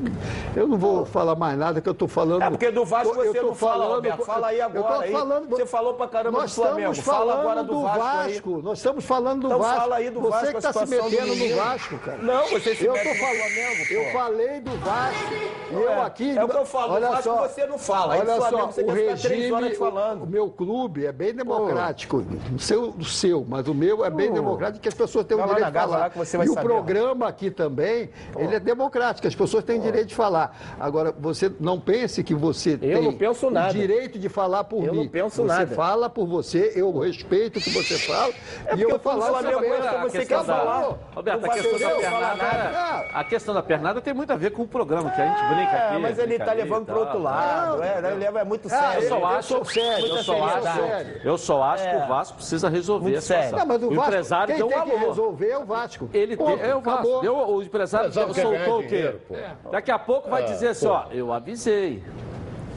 Eu 0.55 0.67
não 0.67 0.77
vou 0.77 1.05
falar 1.05 1.35
mais 1.35 1.57
nada 1.57 1.79
que 1.81 1.87
eu 1.89 1.93
tô 1.93 2.07
falando. 2.07 2.41
É 2.43 2.49
porque 2.49 2.69
do 2.71 2.83
Vasco 2.85 3.15
eu 3.21 3.31
você 3.33 3.39
tô 3.39 3.47
não 3.47 3.55
fala, 3.55 3.85
Roberto. 3.95 4.23
Fala 4.25 4.47
aí 4.47 4.61
agora. 4.61 4.99
Aí. 5.03 5.11
falando, 5.11 5.49
Você 5.49 5.65
falou 5.65 5.93
pra 5.93 6.07
caramba 6.07 6.39
nós 6.39 6.55
do 6.55 6.61
Flamengo. 6.61 6.95
Fala 6.95 7.39
agora 7.39 7.63
do, 7.63 7.81
Vasco. 7.81 8.55
aí. 8.57 8.61
Nós 8.63 8.77
estamos 8.77 9.05
falando 9.05 9.41
do 9.41 9.47
Então 9.47 9.59
Vasco. 9.59 9.79
fala 9.79 9.95
aí 9.95 10.09
do 10.09 10.19
você 10.19 10.29
Vasco, 10.31 10.47
que 10.49 10.55
a 10.55 10.59
está 10.59 10.73
se 10.73 10.85
do 10.85 10.89
metendo 10.89 11.35
no. 11.35 11.55
Vasco, 11.55 11.97
cara. 11.99 12.17
Não, 12.19 12.47
você 12.49 12.75
se 12.75 12.85
eu 12.85 12.93
mete 12.93 13.03
tô 13.03 13.09
no 13.09 13.15
falando, 13.15 13.37
Flamengo, 13.39 13.87
pô. 13.87 13.93
Eu 13.93 14.11
falei 14.13 14.59
do 14.61 14.71
Vasco. 14.77 15.33
E 15.71 15.73
eu 15.73 15.89
É, 15.89 16.01
aqui. 16.01 16.37
é 16.37 16.43
o 16.43 16.49
que 16.49 16.57
eu 16.57 16.65
falo, 16.65 16.93
Olha 16.93 17.07
do 17.07 17.11
Vasco 17.13 17.23
só, 17.29 17.47
você 17.47 17.65
não 17.65 17.77
fala, 17.77 18.13
aí 18.13 18.21
do 18.21 18.31
Olha 18.31 18.41
Flamengo 18.41 18.61
só, 18.61 18.71
você 18.71 18.81
o 18.81 18.85
quer 18.85 18.93
ficar 18.95 19.05
três 19.17 19.21
regime, 19.21 19.51
horas 19.53 19.77
falando. 19.77 20.21
O, 20.21 20.23
o 20.23 20.27
meu 20.27 20.49
clube 20.49 21.05
é 21.05 21.11
bem 21.11 21.33
democrático. 21.33 22.23
O 22.55 22.59
seu, 22.59 22.89
o 22.91 23.03
seu, 23.03 23.45
mas 23.47 23.67
o 23.67 23.73
meu 23.73 24.03
é 24.05 24.09
bem 24.09 24.31
democrático, 24.31 24.81
que 24.81 24.87
as 24.87 24.93
pessoas 24.93 25.25
têm 25.25 25.37
o 25.37 25.41
direito 25.47 25.65
de 25.65 25.71
falar. 25.71 26.09
que 26.09 26.17
você 26.17 26.37
e 26.37 26.49
o 26.49 26.53
saber, 26.53 26.67
programa 26.67 27.27
aqui 27.27 27.49
também, 27.51 27.98
ele 28.37 28.55
é 28.55 28.59
democrático, 28.59 29.27
as 29.27 29.35
pessoas 29.35 29.63
têm 29.63 29.79
direito 29.79 30.07
de 30.07 30.15
falar. 30.15 30.55
Agora, 30.79 31.13
você 31.17 31.51
não 31.59 31.79
pense 31.79 32.23
que 32.23 32.33
você 32.33 32.77
tem 32.77 33.01
não 33.01 33.13
penso 33.13 33.49
nada. 33.49 33.69
o 33.69 33.73
direito 33.73 34.17
de 34.19 34.29
falar 34.29 34.63
por 34.63 34.83
Eu 34.83 34.93
mim. 34.93 34.99
não 34.99 35.07
penso 35.07 35.37
você 35.41 35.47
nada. 35.47 35.75
fala 35.75 36.09
por 36.09 36.25
você, 36.27 36.73
eu 36.75 36.97
respeito 36.99 37.57
o 37.59 37.61
que 37.61 37.69
você 37.71 37.97
fala. 37.97 38.33
É 38.67 38.75
e 38.75 38.81
eu 38.81 38.89
vou 38.89 38.99
falar 38.99 39.27
Flamengo 39.27 39.55
também. 39.55 39.73
entra, 39.73 39.89
A 39.91 40.03
você 40.03 40.25
quer 40.25 40.43
falar. 40.43 40.97
Roberto, 41.15 41.41
Não 41.41 41.49
a 41.49 41.53
questão 41.53 41.79
da 41.79 41.89
pernada, 41.95 43.05
a 43.13 43.23
questão 43.23 43.53
da 43.53 43.63
pernada 43.63 44.01
tem 44.01 44.13
muito 44.13 44.31
a 44.31 44.35
ver 44.35 44.51
com 44.51 44.63
o 44.63 44.67
programa, 44.67 45.09
que 45.11 45.21
a 45.21 45.25
gente 45.27 45.45
brinca 45.55 45.71
É, 45.75 45.89
aqui. 45.89 46.01
mas 46.01 46.19
ele 46.19 46.37
tá 46.39 46.51
ali 46.51 46.61
levando 46.61 46.85
pro 46.85 46.95
tal. 46.95 47.03
outro 47.03 47.19
lado. 47.21 47.83
É, 47.83 47.97
ele 47.99 48.15
leva 48.19 48.39
é 48.39 48.43
muito 48.43 48.67
Ah, 48.67 48.69
sério. 48.69 49.03
Eu 49.03 49.09
só 49.09 49.17
eu 49.19 49.25
acho, 49.27 49.47
sou 49.47 49.65
sério, 49.65 50.05
eu 50.05 50.15
eu 50.15 50.23
só 50.23 50.33
sou 50.35 50.43
acho, 50.45 50.61
sério. 50.63 51.21
eu 51.23 51.37
só 51.37 51.63
acho 51.63 51.83
que 51.83 51.89
É. 51.89 52.03
o 52.03 52.07
Vasco 52.07 52.35
precisa 52.37 52.69
resolver 52.69 53.03
Muito 53.03 53.17
a 53.17 53.21
situação. 53.21 53.49
sério. 53.49 53.57
Não, 53.59 53.65
mas 53.65 53.83
o, 53.83 53.93
empresário 53.93 54.47
quem 54.47 54.57
deu 54.57 54.67
um 54.67 54.69
tem 54.83 54.91
que 54.97 55.05
resolver 55.05 55.49
é 55.49 55.57
o 55.57 55.65
Vasco. 55.65 56.09
Ele 56.13 56.37
tem, 56.37 56.59
é 56.61 56.75
o 56.75 56.81
Vasco. 56.81 57.07
o 57.07 57.61
empresário 57.63 57.88
empresário 57.97 58.33
soltou 58.33 58.79
o 58.79 58.87
quê? 58.87 59.15
pô. 59.27 59.35
Daqui 59.71 59.91
a 59.91 59.99
pouco 59.99 60.29
vai 60.29 60.43
É, 60.43 60.45
dizer 60.45 60.69
assim, 60.69 60.87
pô. 60.87 60.93
ó, 60.93 61.05
eu 61.11 61.31
avisei. 61.33 62.03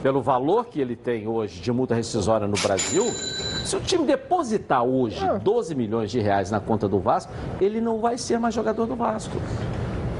Pelo 0.01 0.21
valor 0.21 0.65
que 0.65 0.81
ele 0.81 0.97
tem 0.97 1.27
hoje 1.29 1.61
de 1.61 1.71
multa 1.71 1.95
rescisória 1.95 2.45
no 2.45 2.57
Brasil, 2.61 3.05
se 3.05 3.73
o 3.73 3.79
time 3.79 4.05
depositar 4.05 4.83
hoje 4.83 5.23
É. 5.23 5.39
12 5.39 5.73
milhões 5.75 6.11
de 6.11 6.19
reais 6.19 6.51
na 6.51 6.59
conta 6.59 6.89
do 6.89 6.99
Vasco, 6.99 7.31
ele 7.61 7.79
não 7.79 7.99
vai 7.99 8.17
ser 8.17 8.37
mais 8.37 8.53
jogador 8.53 8.85
do 8.85 8.97
Vasco. 8.97 9.37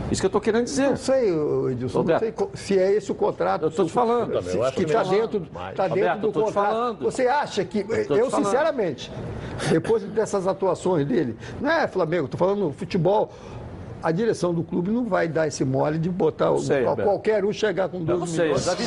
Isso 0.10 0.22
que 0.22 0.26
eu 0.28 0.30
tô 0.30 0.40
querendo 0.40 0.66
dizer. 0.66 0.90
Não 0.90 0.96
sei, 0.96 1.30
Edilson, 1.72 2.04
não 2.04 2.20
sei 2.20 2.34
se 2.54 2.78
é 2.80 2.92
esse 2.94 3.12
o 3.12 3.16
contrato. 3.16 3.64
Eu 3.64 3.72
tô 3.72 3.84
te 3.84 3.92
falando. 3.92 4.42
se- 4.44 4.52
também, 4.58 4.68
eu 4.68 4.72
que 4.72 4.84
está 4.84 5.04
não. 5.04 5.10
dentro, 5.12 5.40
tá 5.42 5.88
dentro 5.88 5.90
Roberto, 5.90 6.20
do 6.22 6.28
eu 6.28 6.32
contrato. 6.46 6.54
falando. 6.54 7.04
Você 7.04 7.28
acha 7.28 7.66
que. 7.66 7.80
Eu, 7.80 8.30
falando. 8.30 8.46
sinceramente, 8.46 9.12
depois 9.70 10.04
dessas 10.04 10.46
atuações 10.48 11.06
dele, 11.08 11.36
não 11.60 11.70
é 11.72 11.88
Flamengo, 11.88 12.26
estou 12.26 12.38
falando 12.38 12.60
no 12.60 12.72
futebol. 12.72 13.32
A 14.04 14.12
direção 14.12 14.54
do 14.54 14.63
clube 14.63 14.92
não 14.92 15.06
vai 15.06 15.28
dar 15.30 15.48
esse 15.48 15.63
mole 15.63 15.98
de 15.98 16.10
botar 16.10 16.52
o- 16.52 16.60
sei, 16.60 16.84
qualquer 16.84 17.46
um 17.46 17.54
chegar 17.54 17.88
com 17.88 18.00
12 18.04 18.12
Eu 18.12 18.20
não 18.20 18.28
sei, 18.28 18.39
eu 18.39 18.46
milhões. 18.48 18.66
já 18.66 18.74
vi. 18.76 18.84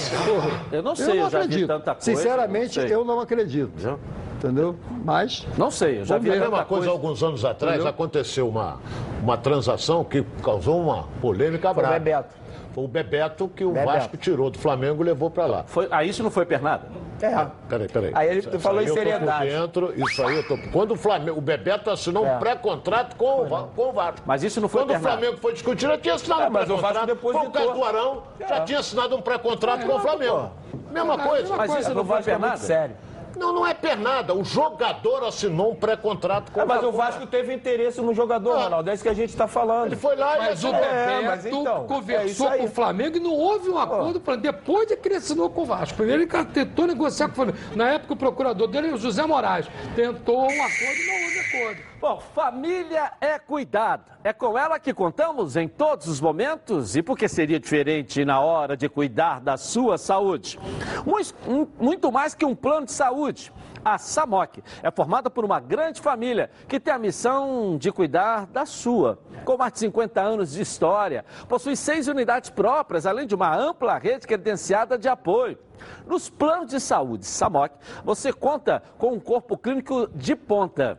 Eu 0.76 0.82
não 0.82 0.94
sei, 0.94 1.06
eu, 1.20 1.30
já 1.30 1.38
vi 1.38 1.44
acredito. 1.44 1.66
tanta 1.68 1.94
coisa. 1.94 2.00
Sinceramente, 2.04 2.76
eu 2.78 2.82
não 2.82 2.88
sei. 2.88 2.96
eu 2.96 3.04
não 3.04 3.20
acredito. 3.20 3.70
Entendeu? 3.78 3.98
Entendeu? 4.38 4.76
Mas. 5.02 5.46
Não 5.56 5.70
sei, 5.70 6.00
eu 6.00 6.04
já 6.04 6.18
vi. 6.18 6.30
A 6.30 6.36
mesma 6.36 6.64
coisa, 6.66 6.90
alguns 6.90 7.22
anos 7.22 7.44
atrás, 7.44 7.76
Entendeu? 7.76 7.90
aconteceu 7.90 8.46
uma, 8.46 8.78
uma 9.22 9.38
transação 9.38 10.04
que 10.04 10.22
causou 10.44 10.78
uma 10.82 11.04
polêmica 11.22 11.72
Foi 11.72 11.82
o 11.82 11.86
brava. 11.86 11.98
Bebeto. 11.98 12.34
Foi 12.74 12.84
o 12.84 12.88
Bebeto 12.88 13.48
que 13.48 13.64
o 13.64 13.72
Bebeto. 13.72 13.86
Vasco 13.92 14.16
tirou 14.18 14.50
do 14.50 14.58
Flamengo 14.58 15.02
e 15.02 15.06
levou 15.06 15.30
pra 15.30 15.46
lá. 15.46 15.64
Foi, 15.66 15.88
ah, 15.90 16.04
isso 16.04 16.22
não 16.22 16.30
foi 16.30 16.44
pernada? 16.44 16.84
É. 17.20 17.46
Peraí, 17.68 17.88
peraí. 17.88 18.12
Aí 18.14 18.28
ele 18.28 18.38
Isso- 18.40 18.60
falou 18.60 18.80
isso 18.82 18.94
em 18.98 19.00
aí 19.00 19.10
eu 19.10 19.18
tô 19.18 19.24
por 19.26 19.32
seriedade. 19.32 19.50
dentro, 19.50 19.94
isso 19.96 20.22
aí 20.26 20.36
eu 20.36 20.46
tô... 20.46 20.58
Quando 20.72 20.92
o 20.92 20.96
Flamengo... 20.96 21.38
O 21.38 21.40
Bebeto 21.40 21.90
assinou 21.90 22.26
É. 22.26 22.34
um 22.34 22.38
pré-contrato 22.38 23.16
com, 23.16 23.42
o 23.42 23.66
com 23.68 23.88
o 23.88 23.92
Vasco. 23.92 24.20
Mas 24.26 24.42
isso 24.42 24.60
não 24.60 24.68
foi 24.68 24.82
Quando 24.82 24.90
o 24.90 24.92
pernada. 24.94 25.16
Flamengo 25.18 25.38
foi 25.40 25.52
discutir, 25.52 25.86
ele 25.88 25.98
tinha 25.98 26.14
assinado 26.14 26.42
É, 26.42 26.46
um 26.48 26.50
mas 26.50 26.70
o 26.70 26.76
Vasco 26.76 27.04
pré-contrato. 27.06 27.20
Foi 27.20 27.46
o 27.46 27.50
caso 27.50 27.72
do 27.72 27.84
Arão, 27.84 28.22
já 28.48 28.60
tinha 28.60 28.78
assinado 28.80 29.16
um 29.16 29.22
pré-contrato 29.22 29.86
com 29.86 29.94
o 29.94 30.00
Flamengo. 30.00 30.50
Mesma 30.90 31.18
coisa. 31.18 31.56
Mas 31.56 31.74
isso 31.76 31.90
O 31.90 31.94
não 31.94 32.04
foi 32.04 32.18
é 32.18 32.22
pernada? 32.22 32.56
sério. 32.56 32.96
Não, 33.36 33.52
não 33.52 33.66
é 33.66 33.74
pernada. 33.74 34.34
O 34.34 34.44
jogador 34.44 35.24
assinou 35.24 35.72
um 35.72 35.74
pré-contrato 35.74 36.50
com 36.50 36.60
É, 36.60 36.64
mas 36.64 36.82
o 36.82 36.92
Vasco. 36.92 37.26
Teve 37.26 37.52
interesse 37.52 38.00
no 38.00 38.14
jogador, 38.14 38.52
Ah. 38.56 38.64
Ronaldo. 38.64 38.90
É 38.90 38.94
isso 38.94 39.02
que 39.02 39.08
a 39.08 39.14
gente 39.14 39.30
está 39.30 39.46
falando. 39.46 39.86
Ele 39.86 39.96
foi 39.96 40.16
lá 40.16 40.36
e 40.36 40.38
Mas 40.38 40.64
o 40.64 40.68
assinou. 40.68 40.74
É, 40.84 41.20
mas 41.22 41.42
Bebeto 41.44 41.60
então, 41.62 41.84
é 41.84 41.86
conversou 41.86 42.48
aí. 42.48 42.58
com 42.60 42.64
o 42.66 42.70
Flamengo 42.70 43.16
e 43.16 43.20
não 43.20 43.32
houve 43.32 43.68
um 43.68 43.78
acordo 43.78 44.20
depois 44.38 44.86
de 44.88 44.96
que 44.96 45.08
ele 45.08 45.16
assinou 45.16 45.50
com 45.50 45.62
o 45.62 45.64
Vasco. 45.64 45.96
Primeiro 45.96 46.22
ele 46.22 46.44
tentou 46.46 46.86
negociar 46.86 47.26
com 47.28 47.32
o 47.32 47.36
Flamengo. 47.36 47.58
Na 47.74 47.92
época 47.92 48.14
o 48.14 48.16
procurador 48.16 48.66
dele, 48.68 48.92
o 48.92 48.98
José 48.98 49.24
Moraes, 49.26 49.66
tentou 49.94 50.40
um 50.42 50.44
acordo 50.44 51.00
e 51.00 51.06
não 51.06 51.14
houve 51.24 51.38
acordo. 51.40 51.80
Bom, 51.98 52.20
família 52.20 53.12
é 53.22 53.38
cuidado. 53.38 54.04
É 54.22 54.30
com 54.30 54.58
ela 54.58 54.78
que 54.78 54.92
contamos 54.92 55.56
em 55.56 55.66
todos 55.66 56.06
os 56.06 56.20
momentos 56.20 56.94
e 56.94 57.02
por 57.02 57.16
que 57.16 57.26
seria 57.26 57.58
diferente 57.58 58.22
na 58.22 58.38
hora 58.40 58.76
de 58.76 58.86
cuidar 58.86 59.40
da 59.40 59.56
sua 59.56 59.96
saúde? 59.96 60.58
Muito, 61.06 61.34
muito 61.80 62.12
mais 62.12 62.34
que 62.34 62.44
um 62.44 62.54
plano 62.54 62.84
de 62.84 62.92
saúde. 62.92 63.50
A 63.82 63.96
SAMOC 63.96 64.62
é 64.82 64.90
formada 64.90 65.30
por 65.30 65.44
uma 65.44 65.58
grande 65.58 66.02
família 66.02 66.50
que 66.68 66.78
tem 66.78 66.92
a 66.92 66.98
missão 66.98 67.78
de 67.78 67.90
cuidar 67.90 68.46
da 68.46 68.66
sua. 68.66 69.18
Com 69.44 69.56
mais 69.56 69.72
de 69.72 69.78
50 69.78 70.20
anos 70.20 70.52
de 70.52 70.60
história, 70.60 71.24
possui 71.48 71.76
seis 71.76 72.08
unidades 72.08 72.50
próprias, 72.50 73.06
além 73.06 73.26
de 73.26 73.34
uma 73.34 73.56
ampla 73.56 73.96
rede 73.96 74.26
credenciada 74.26 74.98
de 74.98 75.08
apoio. 75.08 75.58
Nos 76.06 76.28
planos 76.28 76.68
de 76.68 76.78
saúde 76.78 77.24
SAMOC, 77.24 77.74
você 78.04 78.32
conta 78.32 78.82
com 78.98 79.12
um 79.12 79.20
corpo 79.20 79.56
clínico 79.56 80.08
de 80.14 80.36
ponta 80.36 80.98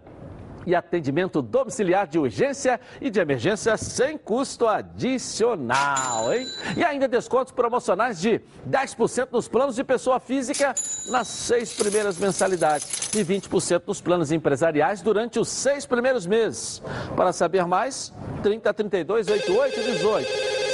e 0.67 0.75
atendimento 0.75 1.41
domiciliar 1.41 2.05
de 2.05 2.19
urgência 2.19 2.77
e 2.99 3.09
de 3.09 3.21
emergência 3.21 3.77
sem 3.77 4.17
custo 4.17 4.67
adicional, 4.67 6.33
hein? 6.33 6.45
E 6.75 6.83
ainda 6.83 7.07
descontos 7.07 7.53
promocionais 7.53 8.19
de 8.19 8.41
10% 8.69 9.29
nos 9.31 9.47
planos 9.47 9.77
de 9.77 9.83
pessoa 9.85 10.19
física 10.19 10.75
nas 11.09 11.29
seis 11.29 11.73
primeiras 11.73 12.17
mensalidades 12.17 13.13
e 13.13 13.23
20% 13.23 13.83
nos 13.87 14.01
planos 14.01 14.29
empresariais 14.29 15.01
durante 15.01 15.39
os 15.39 15.47
seis 15.47 15.85
primeiros 15.85 16.27
meses. 16.27 16.83
Para 17.15 17.31
saber 17.31 17.65
mais, 17.65 18.13
30 18.43 18.73
32 18.73 19.29
88 19.29 19.81
18. 19.81 20.27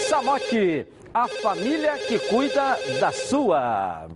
Samok, 0.09 0.87
a 1.13 1.27
família 1.27 1.99
que 1.99 2.17
cuida 2.17 2.79
da 2.99 3.11
sua. 3.11 4.07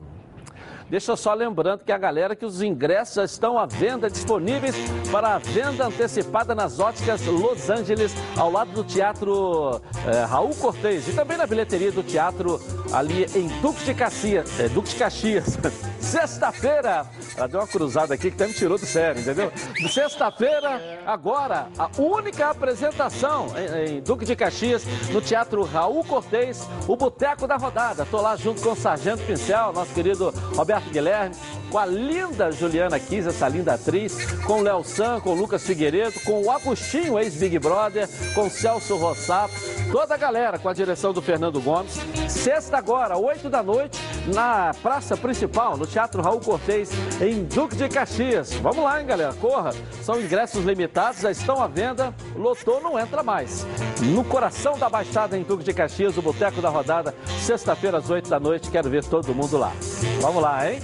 Deixa 0.89 1.15
só 1.17 1.33
lembrando 1.33 1.83
que 1.83 1.91
a 1.91 1.97
galera 1.97 2.35
que 2.35 2.45
os 2.45 2.61
ingressos 2.61 3.15
já 3.15 3.23
estão 3.25 3.59
à 3.59 3.65
venda 3.65 4.09
disponíveis 4.09 4.75
para 5.11 5.35
a 5.35 5.37
venda 5.37 5.85
antecipada 5.85 6.55
nas 6.55 6.79
óticas 6.79 7.25
Los 7.25 7.69
Angeles, 7.69 8.13
ao 8.37 8.49
lado 8.49 8.71
do 8.71 8.83
Teatro 8.83 9.81
eh, 10.05 10.23
Raul 10.25 10.55
Cortez 10.55 11.07
e 11.07 11.13
também 11.13 11.37
na 11.37 11.45
bilheteria 11.45 11.91
do 11.91 12.03
teatro 12.03 12.61
ali 12.93 13.25
em 13.35 13.47
Duque 13.61 13.83
de 13.83 13.93
Caxias. 13.93 14.59
eh, 14.59 14.69
Duque 14.69 14.89
de 14.89 14.95
Caxias. 14.95 15.57
Sexta-feira, 16.07 17.05
ela 17.35 17.47
deu 17.49 17.59
uma 17.59 17.67
cruzada 17.67 18.13
aqui 18.13 18.31
que 18.31 18.35
até 18.35 18.47
me 18.47 18.53
tirou 18.53 18.77
do 18.77 18.85
sério, 18.85 19.19
entendeu? 19.19 19.51
Sexta-feira, 19.89 21.01
agora, 21.05 21.67
a 21.77 21.89
única 22.01 22.49
apresentação 22.49 23.47
em, 23.57 23.99
Duque 23.99 24.23
de 24.23 24.33
Caxias, 24.33 24.85
no 25.11 25.19
Teatro 25.19 25.63
Raul 25.63 26.05
Cortez, 26.05 26.65
o 26.87 26.95
Boteco 26.95 27.45
da 27.45 27.57
Rodada. 27.57 28.05
Tô 28.05 28.21
lá 28.21 28.37
junto 28.37 28.61
com 28.61 28.71
o 28.71 28.75
Sargento 28.75 29.21
Pincel, 29.23 29.73
nosso 29.73 29.93
querido 29.93 30.33
Roberto 30.55 30.89
Guilherme, 30.89 31.35
com 31.69 31.77
a 31.77 31.85
linda 31.85 32.51
Juliana 32.51 32.99
Kiss, 32.99 33.27
essa 33.27 33.47
linda 33.47 33.73
atriz, 33.73 34.17
com 34.45 34.59
o 34.59 34.61
Léo 34.61 34.83
San, 34.83 35.19
com 35.19 35.31
o 35.31 35.35
Lucas 35.35 35.65
Figueiredo, 35.65 36.19
com 36.21 36.43
o 36.43 36.51
Agostinho, 36.51 37.19
ex-Big 37.19 37.59
Brother, 37.59 38.07
com 38.33 38.47
o 38.47 38.49
Celso 38.49 38.95
Rossato, 38.95 39.53
toda 39.91 40.15
a 40.15 40.17
galera 40.17 40.57
com 40.57 40.69
a 40.69 40.73
direção 40.73 41.13
do 41.13 41.21
Fernando 41.21 41.59
Gomes. 41.61 41.99
Sexta 42.27 42.77
agora, 42.77 43.17
8 43.17 43.49
da 43.49 43.61
noite, 43.63 43.99
na 44.33 44.71
praça 44.81 45.15
principal, 45.15 45.77
no 45.77 45.87
Teatro 45.87 46.21
Raul 46.21 46.39
Cortez, 46.39 46.89
em 47.21 47.43
Duque 47.43 47.75
de 47.75 47.89
Caxias. 47.89 48.53
Vamos 48.53 48.83
lá, 48.83 48.99
hein, 48.99 49.07
galera? 49.07 49.33
Corra! 49.33 49.71
São 50.01 50.19
ingressos 50.19 50.63
limitados, 50.63 51.21
já 51.21 51.31
estão 51.31 51.61
à 51.61 51.67
venda. 51.67 52.13
Lotou, 52.35 52.81
não 52.81 52.99
entra 52.99 53.23
mais. 53.23 53.65
No 54.01 54.23
coração 54.23 54.77
da 54.77 54.89
Baixada, 54.89 55.37
em 55.37 55.43
Duque 55.43 55.63
de 55.63 55.73
Caxias, 55.73 56.17
o 56.17 56.21
Boteco 56.21 56.61
da 56.61 56.69
Rodada, 56.69 57.15
sexta-feira 57.41 57.97
às 57.97 58.09
8 58.09 58.29
da 58.29 58.39
noite. 58.39 58.69
Quero 58.69 58.89
ver 58.89 59.03
todo 59.05 59.33
mundo 59.33 59.57
lá. 59.57 59.73
Vamos 60.21 60.41
lá, 60.41 60.69
hein? 60.69 60.81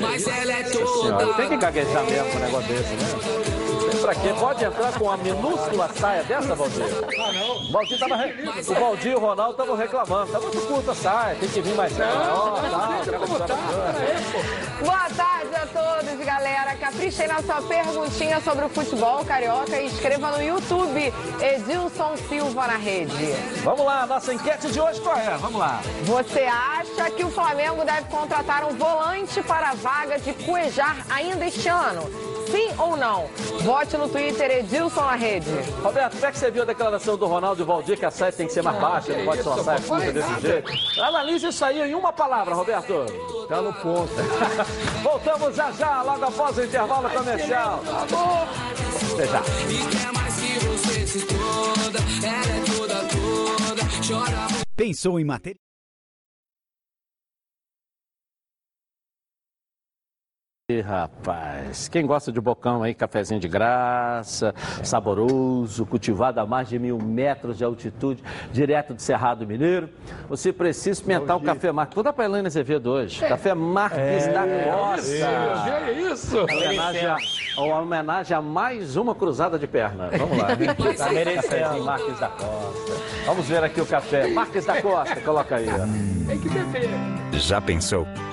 Mas 0.00 0.26
ela 0.26 0.52
é 0.52 0.64
Senhora, 0.64 1.34
tem 1.34 1.48
que 1.48 1.56
gaguejar 1.56 2.04
mesmo 2.04 2.30
com 2.30 2.36
um 2.36 2.40
negócio 2.40 2.68
desse, 2.68 2.94
né? 2.94 3.51
Pra 4.00 4.14
quê? 4.14 4.34
Pode 4.38 4.64
entrar 4.64 4.92
com 4.92 5.04
uma 5.04 5.16
minúscula 5.16 5.88
saia 5.94 6.22
dessa, 6.24 6.54
Valdir? 6.54 6.84
Ah, 7.18 7.32
não. 7.32 7.56
O 7.56 7.72
Valdir 7.72 7.98
tava 7.98 8.16
re... 8.16 8.48
O 8.48 8.74
Valdir 8.74 9.12
e 9.12 9.14
o 9.14 9.18
Ronaldo 9.18 9.52
estavam 9.52 9.76
reclamando. 9.76 10.32
Tá 10.32 10.40
muito 10.40 10.60
curta 10.66 10.92
a 10.92 10.94
saia, 10.94 11.36
tem 11.36 11.48
que 11.48 11.60
vir 11.60 11.74
mais 11.74 11.96
maior, 11.96 12.60
tal, 12.70 12.92
aquela 13.00 13.18
coisa 13.18 13.38
bacana. 13.38 13.62
Boa 14.80 15.10
tarde 15.10 15.54
a 15.54 15.66
todos, 15.66 16.26
galera. 16.26 16.74
Caprichem 16.76 17.28
na 17.28 17.42
sua 17.42 17.62
perguntinha 17.62 18.40
sobre 18.40 18.64
o 18.64 18.68
futebol 18.68 19.24
carioca 19.24 19.78
e 19.78 19.86
escreva 19.86 20.30
no 20.30 20.42
YouTube 20.42 21.12
Edilson 21.40 22.16
Silva 22.28 22.66
na 22.66 22.76
rede. 22.76 23.32
Vamos 23.62 23.84
lá, 23.84 24.06
nossa 24.06 24.32
enquete 24.32 24.70
de 24.70 24.80
hoje 24.80 25.00
qual 25.00 25.16
é? 25.16 25.36
Vamos 25.38 25.60
lá. 25.60 25.80
Você 26.04 26.40
acha 26.40 27.10
que 27.10 27.24
o 27.24 27.30
Flamengo 27.30 27.84
deve 27.84 28.08
contratar 28.08 28.64
um 28.64 28.74
volante 28.76 29.42
para 29.42 29.70
a 29.70 29.74
vaga 29.74 30.18
de 30.18 30.32
Cuejar 30.32 31.06
ainda 31.10 31.46
este 31.46 31.68
ano? 31.68 32.32
sim 32.52 32.68
ou 32.78 32.96
não? 32.96 33.28
Vote 33.62 33.81
no 33.98 34.08
Twitter 34.08 34.50
Edilson 34.58 35.02
na 35.02 35.16
rede. 35.16 35.50
Roberto, 35.82 36.12
como 36.14 36.26
é 36.26 36.32
que 36.32 36.38
você 36.38 36.50
viu 36.50 36.62
a 36.62 36.64
declaração 36.64 37.16
do 37.16 37.26
Ronaldo 37.26 37.62
e 37.62 37.64
Valdir 37.66 37.98
que 37.98 38.04
a 38.04 38.10
saia 38.10 38.32
tem 38.32 38.46
que 38.46 38.52
ser 38.52 38.62
mais 38.62 38.78
baixa, 38.78 39.16
não 39.16 39.24
pode 39.24 39.42
ser 39.42 39.48
uma 39.48 39.64
saia 39.64 39.80
curta 39.80 40.12
desse 40.12 40.40
jeito? 40.40 40.72
Analise 41.00 41.46
isso 41.48 41.64
aí 41.64 41.82
em 41.90 41.94
uma 41.94 42.12
palavra, 42.12 42.54
Roberto. 42.54 43.06
Tá 43.48 43.60
no 43.60 43.72
ponto. 43.74 44.12
Voltamos 45.02 45.56
já 45.56 45.72
já, 45.72 46.02
logo 46.02 46.24
após 46.24 46.56
o 46.56 46.64
intervalo 46.64 47.10
comercial. 47.10 47.80
Até 49.14 49.26
já. 49.26 49.42
Pensou 54.76 55.20
em 55.20 55.24
material? 55.24 55.61
Rapaz, 60.86 61.88
quem 61.88 62.06
gosta 62.06 62.30
de 62.30 62.40
bocão 62.40 62.84
aí, 62.84 62.94
cafezinho 62.94 63.40
de 63.40 63.48
graça, 63.48 64.54
saboroso, 64.82 65.84
cultivado 65.84 66.38
a 66.38 66.46
mais 66.46 66.68
de 66.68 66.78
mil 66.78 66.98
metros 66.98 67.58
de 67.58 67.64
altitude, 67.64 68.22
direto 68.52 68.94
do 68.94 69.02
Cerrado 69.02 69.44
Mineiro, 69.44 69.88
você 70.28 70.52
precisa 70.52 70.90
experimentar 70.90 71.36
o 71.36 71.40
café 71.40 71.72
Marques. 71.72 71.94
Vou 71.96 72.04
dar 72.04 72.12
para 72.12 72.24
a 72.24 72.28
Elaine 72.28 72.46
Azevedo 72.46 72.90
hoje. 72.90 73.20
Café 73.26 73.54
Marques 73.54 74.26
da 74.28 74.44
Costa. 74.46 75.12
É 75.88 75.92
isso. 76.12 76.38
Homenagem 76.38 77.06
a, 77.06 77.16
uma 77.60 77.80
homenagem 77.80 78.36
a 78.36 78.40
mais 78.40 78.96
uma 78.96 79.14
cruzada 79.16 79.58
de 79.58 79.66
perna. 79.66 80.10
Vamos 80.16 80.38
lá. 80.38 80.48
Tá 80.96 81.10
merecendo. 81.10 81.84
Marques 81.84 82.20
da 82.20 82.28
Costa. 82.28 82.92
Vamos 83.26 83.46
ver 83.48 83.64
aqui 83.64 83.80
o 83.80 83.86
café. 83.86 84.28
Marques 84.28 84.64
da 84.64 84.80
Costa, 84.80 85.20
coloca 85.22 85.56
aí. 85.56 85.66
ó. 85.68 86.26
Tem 86.28 86.38
que 86.38 86.48
beber. 86.48 86.88
Já 87.32 87.60
pensou? 87.60 88.06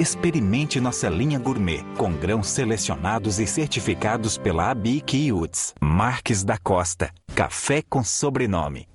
Experimente 0.00 0.80
nossa 0.80 1.10
linha 1.10 1.38
gourmet, 1.38 1.84
com 1.98 2.10
grãos 2.10 2.48
selecionados 2.48 3.38
e 3.38 3.46
certificados 3.46 4.38
pela 4.38 4.70
ABIC 4.70 5.26
e 5.26 5.30
UTS. 5.30 5.74
Marques 5.78 6.42
da 6.42 6.56
Costa. 6.56 7.12
Café 7.34 7.82
com 7.82 8.02
sobrenome. 8.02 8.89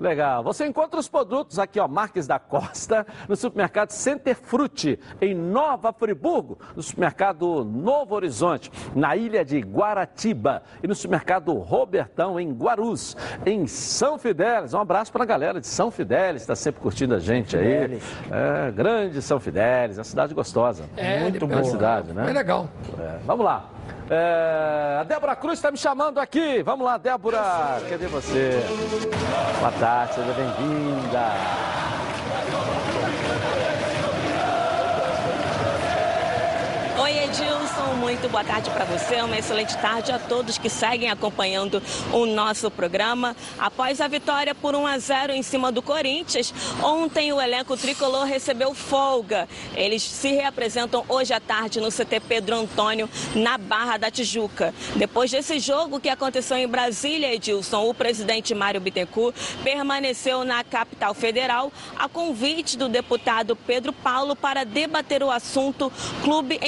Legal. 0.00 0.42
Você 0.42 0.66
encontra 0.66 1.00
os 1.00 1.08
produtos 1.08 1.58
aqui, 1.58 1.80
ó, 1.80 1.88
Marques 1.88 2.26
da 2.26 2.38
Costa, 2.38 3.06
no 3.28 3.34
supermercado 3.34 3.90
Center 3.90 4.36
Frutti, 4.36 4.98
em 5.20 5.34
Nova 5.34 5.92
Friburgo, 5.92 6.58
no 6.74 6.82
supermercado 6.82 7.64
Novo 7.64 8.14
Horizonte, 8.14 8.70
na 8.94 9.16
ilha 9.16 9.44
de 9.44 9.58
Guaratiba 9.60 10.62
e 10.82 10.86
no 10.86 10.94
supermercado 10.94 11.52
Robertão, 11.54 12.38
em 12.38 12.52
Guarus, 12.52 13.16
em 13.44 13.66
São 13.66 14.18
Fidélis. 14.18 14.74
Um 14.74 14.80
abraço 14.80 15.10
para 15.12 15.22
a 15.22 15.26
galera 15.26 15.60
de 15.60 15.66
São 15.66 15.90
Fidélis, 15.90 16.42
está 16.42 16.54
sempre 16.54 16.80
curtindo 16.80 17.14
a 17.14 17.18
gente 17.18 17.56
aí. 17.56 18.00
É, 18.30 18.70
grande 18.70 19.22
São 19.22 19.40
Fidélis, 19.40 19.98
uma 19.98 20.04
cidade 20.04 20.34
gostosa. 20.34 20.84
É, 20.96 21.20
Muito 21.20 21.46
boa. 21.46 21.60
boa 21.60 21.70
cidade, 21.70 22.12
né? 22.12 22.28
É 22.28 22.32
legal. 22.32 22.68
É, 22.98 23.18
vamos 23.24 23.44
lá. 23.44 23.75
É, 24.08 24.98
a 25.00 25.04
Débora 25.04 25.34
Cruz 25.34 25.58
está 25.58 25.70
me 25.70 25.76
chamando 25.76 26.18
aqui. 26.18 26.62
Vamos 26.62 26.86
lá, 26.86 26.96
Débora. 26.96 27.80
Cadê 27.88 28.06
você? 28.06 28.62
Boa 29.58 29.72
tarde, 29.72 30.14
seja 30.14 30.32
bem-vinda. 30.32 31.32
Oi, 36.98 37.25
Edilson, 37.38 37.96
muito 37.96 38.30
boa 38.30 38.42
tarde 38.42 38.70
para 38.70 38.86
você, 38.86 39.16
uma 39.20 39.36
excelente 39.36 39.76
tarde 39.76 40.10
a 40.10 40.18
todos 40.18 40.56
que 40.56 40.70
seguem 40.70 41.10
acompanhando 41.10 41.82
o 42.10 42.24
nosso 42.24 42.70
programa. 42.70 43.36
Após 43.58 44.00
a 44.00 44.08
vitória 44.08 44.54
por 44.54 44.74
1 44.74 44.86
a 44.86 44.98
0 44.98 45.32
em 45.34 45.42
cima 45.42 45.70
do 45.70 45.82
Corinthians, 45.82 46.54
ontem 46.82 47.34
o 47.34 47.40
elenco 47.40 47.76
tricolor 47.76 48.24
recebeu 48.24 48.72
folga. 48.74 49.46
Eles 49.74 50.02
se 50.02 50.30
reapresentam 50.30 51.04
hoje 51.10 51.34
à 51.34 51.40
tarde 51.40 51.78
no 51.78 51.88
CT 51.88 52.20
Pedro 52.26 52.56
Antônio, 52.56 53.06
na 53.34 53.58
Barra 53.58 53.98
da 53.98 54.10
Tijuca. 54.10 54.72
Depois 54.94 55.30
desse 55.30 55.58
jogo 55.58 56.00
que 56.00 56.08
aconteceu 56.08 56.56
em 56.56 56.66
Brasília, 56.66 57.34
Edilson, 57.34 57.86
o 57.86 57.92
presidente 57.92 58.54
Mário 58.54 58.80
Bittencourt 58.80 59.36
permaneceu 59.62 60.42
na 60.42 60.64
capital 60.64 61.12
federal 61.12 61.70
a 61.98 62.08
convite 62.08 62.78
do 62.78 62.88
deputado 62.88 63.54
Pedro 63.54 63.92
Paulo 63.92 64.34
para 64.34 64.64
debater 64.64 65.22
o 65.22 65.30
assunto 65.30 65.92
Clube 66.22 66.58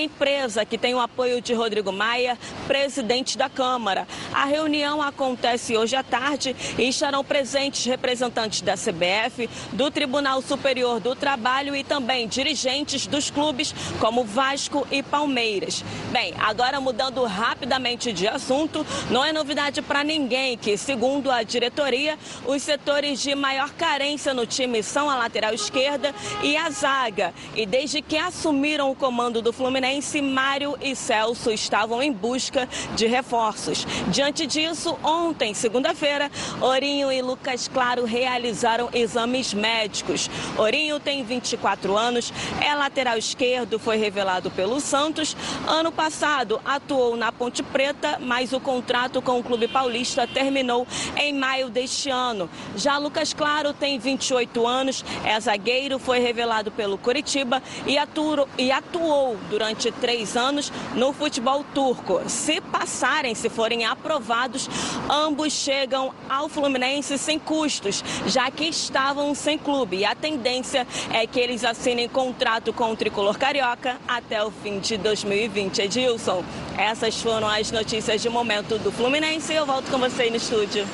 Empresa, 0.59 0.65
que 0.65 0.79
tem 0.79 0.95
o 0.95 1.01
apoio 1.01 1.41
de 1.41 1.55
Rodrigo 1.55 1.93
Maia, 1.93 2.39
presidente 2.67 3.39
da 3.39 3.49
Câmara. 3.49 4.07
A 4.33 4.45
reunião 4.45 5.01
acontece 5.03 5.77
hoje 5.77 5.95
à 5.95 6.03
tarde 6.03 6.55
e 6.77 6.89
estarão 6.89 7.25
presentes 7.25 7.85
representantes 7.85 8.61
da 8.61 8.75
CBF, 8.75 9.49
do 9.73 9.91
Tribunal 9.91 10.43
Superior 10.43 11.01
do 11.01 11.15
Trabalho 11.15 11.77
e 11.77 11.85
também 11.85 12.27
dirigentes 12.27 13.07
dos 13.07 13.31
clubes 13.31 13.75
como 14.01 14.25
Vasco 14.25 14.87
e 14.91 15.03
Palmeiras. 15.03 15.85
Bem, 16.11 16.35
agora 16.39 16.81
mudando 16.81 17.25
rapidamente 17.25 18.13
de 18.13 18.27
assunto, 18.27 18.85
não 19.11 19.25
é 19.25 19.33
novidade 19.33 19.83
para 19.83 20.03
ninguém 20.03 20.57
que, 20.57 20.77
segundo 20.77 21.31
a 21.31 21.43
diretoria, 21.43 22.19
os 22.47 22.63
setores 22.63 23.21
de 23.21 23.35
maior 23.35 23.71
carência 23.71 24.35
no 24.35 24.47
time 24.47 24.83
são 24.83 25.09
a 25.09 25.17
lateral 25.17 25.53
esquerda 25.53 26.15
e 26.43 26.57
a 26.57 26.71
zaga. 26.71 27.33
E 27.55 27.67
desde 27.67 28.03
que 28.03 28.17
assumiram 28.17 28.91
o 28.91 28.97
comando 28.97 29.43
do 29.43 29.53
Fluminense, 29.53 30.21
Mário 30.49 30.79
e 30.81 30.97
Celso 30.97 31.51
estavam 31.51 32.03
em 32.03 32.11
busca 32.11 32.67
de 32.97 33.07
reforços. 33.07 33.87
Diante 34.09 34.47
disso, 34.47 34.99
ontem, 35.05 35.53
segunda-feira, 35.53 36.31
Orinho 36.63 37.13
e 37.13 37.21
Lucas 37.21 37.69
Claro 37.69 38.07
realizaram 38.07 38.89
exames 38.95 39.53
médicos. 39.53 40.31
Orinho 40.57 40.99
tem 40.99 41.23
24 41.23 41.95
anos, 41.95 42.33
é 42.63 42.75
lateral 42.75 43.19
esquerdo, 43.19 43.79
foi 43.79 43.99
revelado 43.99 44.51
pelo 44.51 44.81
Santos. 44.81 45.37
Ano 45.67 45.93
passado 45.93 46.59
atuou 46.65 47.15
na 47.15 47.31
Ponte 47.31 47.63
Preta, 47.63 48.19
mas 48.19 48.55
o 48.55 48.59
contrato 48.59 49.21
com 49.21 49.39
o 49.39 49.45
Clube 49.45 49.69
Paulista 49.69 50.27
terminou 50.27 50.87
em 51.19 51.31
maio 51.31 51.69
deste 51.69 52.09
ano. 52.09 52.49
Já 52.75 52.97
Lucas 52.97 53.35
Claro 53.35 53.75
tem 53.75 53.99
28 53.99 54.67
anos, 54.67 55.05
é 55.27 55.39
zagueiro, 55.39 55.99
foi 55.99 56.21
revelado 56.21 56.71
pelo 56.71 56.97
Curitiba 56.97 57.63
e 57.87 57.99
atuou, 57.99 59.37
durante 59.51 59.93
três 59.93 60.28
anos 60.37 60.73
no 60.95 61.13
futebol 61.13 61.65
turco. 61.75 62.21
Se 62.27 62.61
passarem, 62.61 63.35
se 63.35 63.49
forem 63.49 63.85
aprovados, 63.85 64.69
ambos 65.11 65.53
chegam 65.53 66.13
ao 66.29 66.49
Fluminense 66.49 67.19
sem 67.19 67.39
custos, 67.39 68.03
já 68.27 68.51
que 68.51 68.65
estavam 68.65 69.35
sem 69.35 69.59
clube. 69.59 69.99
E 69.99 70.05
a 70.05 70.15
tendência 70.15 70.87
é 71.13 71.27
que 71.27 71.39
eles 71.39 71.65
assinem 71.65 72.09
contrato 72.09 72.73
com 72.73 72.93
o 72.93 72.97
tricolor 72.97 73.39
carioca 73.39 73.97
até 74.07 74.43
o 74.45 74.51
fim 74.51 74.79
de 74.79 74.97
2020. 74.97 75.83
Edilson, 75.83 76.45
essas 76.77 77.21
foram 77.21 77.49
as 77.49 77.71
notícias 77.71 78.21
de 78.21 78.29
momento 78.29 78.79
do 78.79 78.93
Fluminense. 78.93 79.53
Eu 79.53 79.67
volto 79.67 79.91
com 79.91 79.99
você 79.99 80.23
aí 80.23 80.31
no 80.31 80.37
estúdio. 80.37 80.87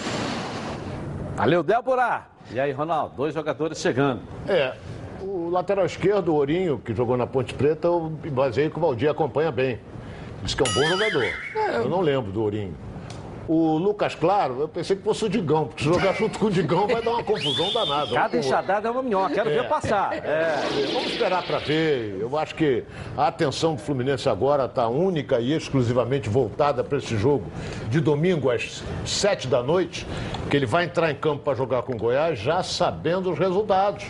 Valeu, 1.37 1.63
Débora. 1.63 2.27
E 2.51 2.61
aí, 2.61 2.71
Ronaldo, 2.73 3.17
dois 3.17 3.35
jogadores 3.35 3.79
chegando. 3.79 4.23
É, 4.47 4.75
o 5.35 5.51
lateral 5.51 5.85
esquerdo, 5.85 6.29
o 6.29 6.37
Ourinho, 6.37 6.79
que 6.79 6.95
jogou 6.95 7.17
na 7.17 7.27
Ponte 7.27 7.53
Preta, 7.53 7.89
eu 7.89 8.13
baseei 8.31 8.71
que 8.71 8.79
o 8.79 8.81
Valdir 8.81 9.11
acompanha 9.11 9.51
bem. 9.51 9.81
Diz 10.43 10.55
que 10.55 10.63
é 10.63 10.71
um 10.71 10.73
bom 10.73 10.87
jogador. 10.87 11.25
Eu 11.75 11.89
não 11.89 12.01
lembro 12.01 12.31
do 12.31 12.43
Ourinho. 12.43 12.75
O 13.47 13.77
Lucas 13.77 14.15
Claro, 14.15 14.61
eu 14.61 14.69
pensei 14.69 14.97
que 14.97 15.03
fosse 15.03 15.25
o 15.25 15.29
Digão, 15.29 15.67
porque 15.67 15.83
se 15.83 15.89
jogar 15.91 16.15
junto 16.15 16.39
com 16.39 16.47
o 16.47 16.51
Digão 16.51 16.87
vai 16.87 17.03
dar 17.03 17.11
uma 17.11 17.23
confusão 17.23 17.71
danada. 17.75 18.15
Cada 18.15 18.39
enxadada 18.39 18.89
é 18.89 18.91
uma 18.91 19.03
minhoca, 19.03 19.35
quero 19.35 19.51
ver 19.51 19.69
passar. 19.69 20.15
É. 20.15 20.63
Vamos 20.93 21.11
esperar 21.11 21.43
para 21.43 21.59
ver. 21.59 22.17
Eu 22.21 22.39
acho 22.39 22.55
que 22.55 22.85
a 23.17 23.27
atenção 23.27 23.75
do 23.75 23.83
Fluminense 23.83 24.29
agora 24.31 24.65
está 24.65 24.89
única 24.89 25.41
e 25.41 25.53
exclusivamente 25.53 26.29
voltada 26.29 26.83
para 26.83 26.97
esse 26.97 27.19
jogo 27.19 27.45
de 27.91 28.01
domingo 28.01 28.51
às 28.51 28.83
sete 29.05 29.47
da 29.47 29.63
noite, 29.63 30.07
que 30.49 30.57
ele 30.57 30.67
vai 30.67 30.85
entrar 30.85 31.11
em 31.11 31.17
campo 31.17 31.43
para 31.43 31.55
jogar 31.55 31.83
com 31.83 31.93
o 31.93 31.99
Goiás 31.99 32.39
já 32.39 32.63
sabendo 32.63 33.31
os 33.31 33.39
resultados. 33.39 34.07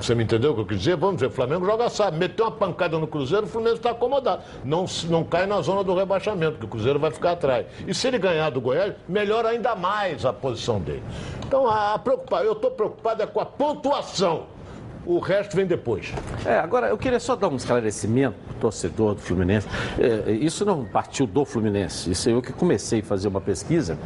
Você 0.00 0.14
me 0.14 0.24
entendeu 0.24 0.52
o 0.52 0.54
que 0.54 0.60
eu 0.60 0.66
quis 0.66 0.78
dizer? 0.78 0.96
Vamos 0.96 1.16
dizer, 1.16 1.26
o 1.26 1.30
Flamengo 1.30 1.64
joga 1.64 1.88
sabe. 1.88 2.18
Meteu 2.18 2.44
uma 2.46 2.52
pancada 2.52 2.98
no 2.98 3.06
Cruzeiro, 3.06 3.44
o 3.46 3.48
Fluminense 3.48 3.78
está 3.78 3.90
acomodado. 3.90 4.42
Não, 4.64 4.84
não 5.08 5.24
cai 5.24 5.46
na 5.46 5.60
zona 5.62 5.82
do 5.82 5.94
rebaixamento, 5.94 6.58
que 6.58 6.64
o 6.64 6.68
Cruzeiro 6.68 6.98
vai 6.98 7.10
ficar 7.10 7.32
atrás. 7.32 7.66
E 7.86 7.94
se 7.94 8.06
ele 8.06 8.18
ganhar 8.18 8.50
do 8.50 8.60
Goiás, 8.60 8.92
melhora 9.08 9.48
ainda 9.48 9.74
mais 9.74 10.24
a 10.24 10.32
posição 10.32 10.78
dele. 10.80 11.02
Então, 11.46 11.66
a, 11.66 11.94
a 11.94 11.98
preocupa- 11.98 12.42
eu 12.42 12.52
estou 12.52 12.70
preocupado 12.70 13.22
é 13.22 13.26
com 13.26 13.40
a 13.40 13.46
pontuação. 13.46 14.46
o 15.06 15.18
resto 15.20 15.54
vem 15.56 15.64
depois. 15.66 16.12
É, 16.44 16.58
agora 16.58 16.88
eu 16.88 16.98
queria 16.98 17.20
só 17.20 17.34
dar 17.36 17.48
um 17.48 17.56
esclarecimento 17.56 18.34
pro 18.48 18.54
torcedor 18.62 19.14
do 19.14 19.20
Fluminense. 19.20 19.66
É, 19.98 20.30
isso 20.32 20.64
não 20.64 20.84
partiu 20.84 21.26
do 21.28 21.44
Fluminense, 21.44 22.10
isso 22.10 22.28
é 22.28 22.32
eu 22.32 22.42
que 22.42 22.52
comecei 22.52 23.00
a 23.00 23.04
fazer 23.04 23.28
uma 23.28 23.40
pesquisa. 23.40 23.96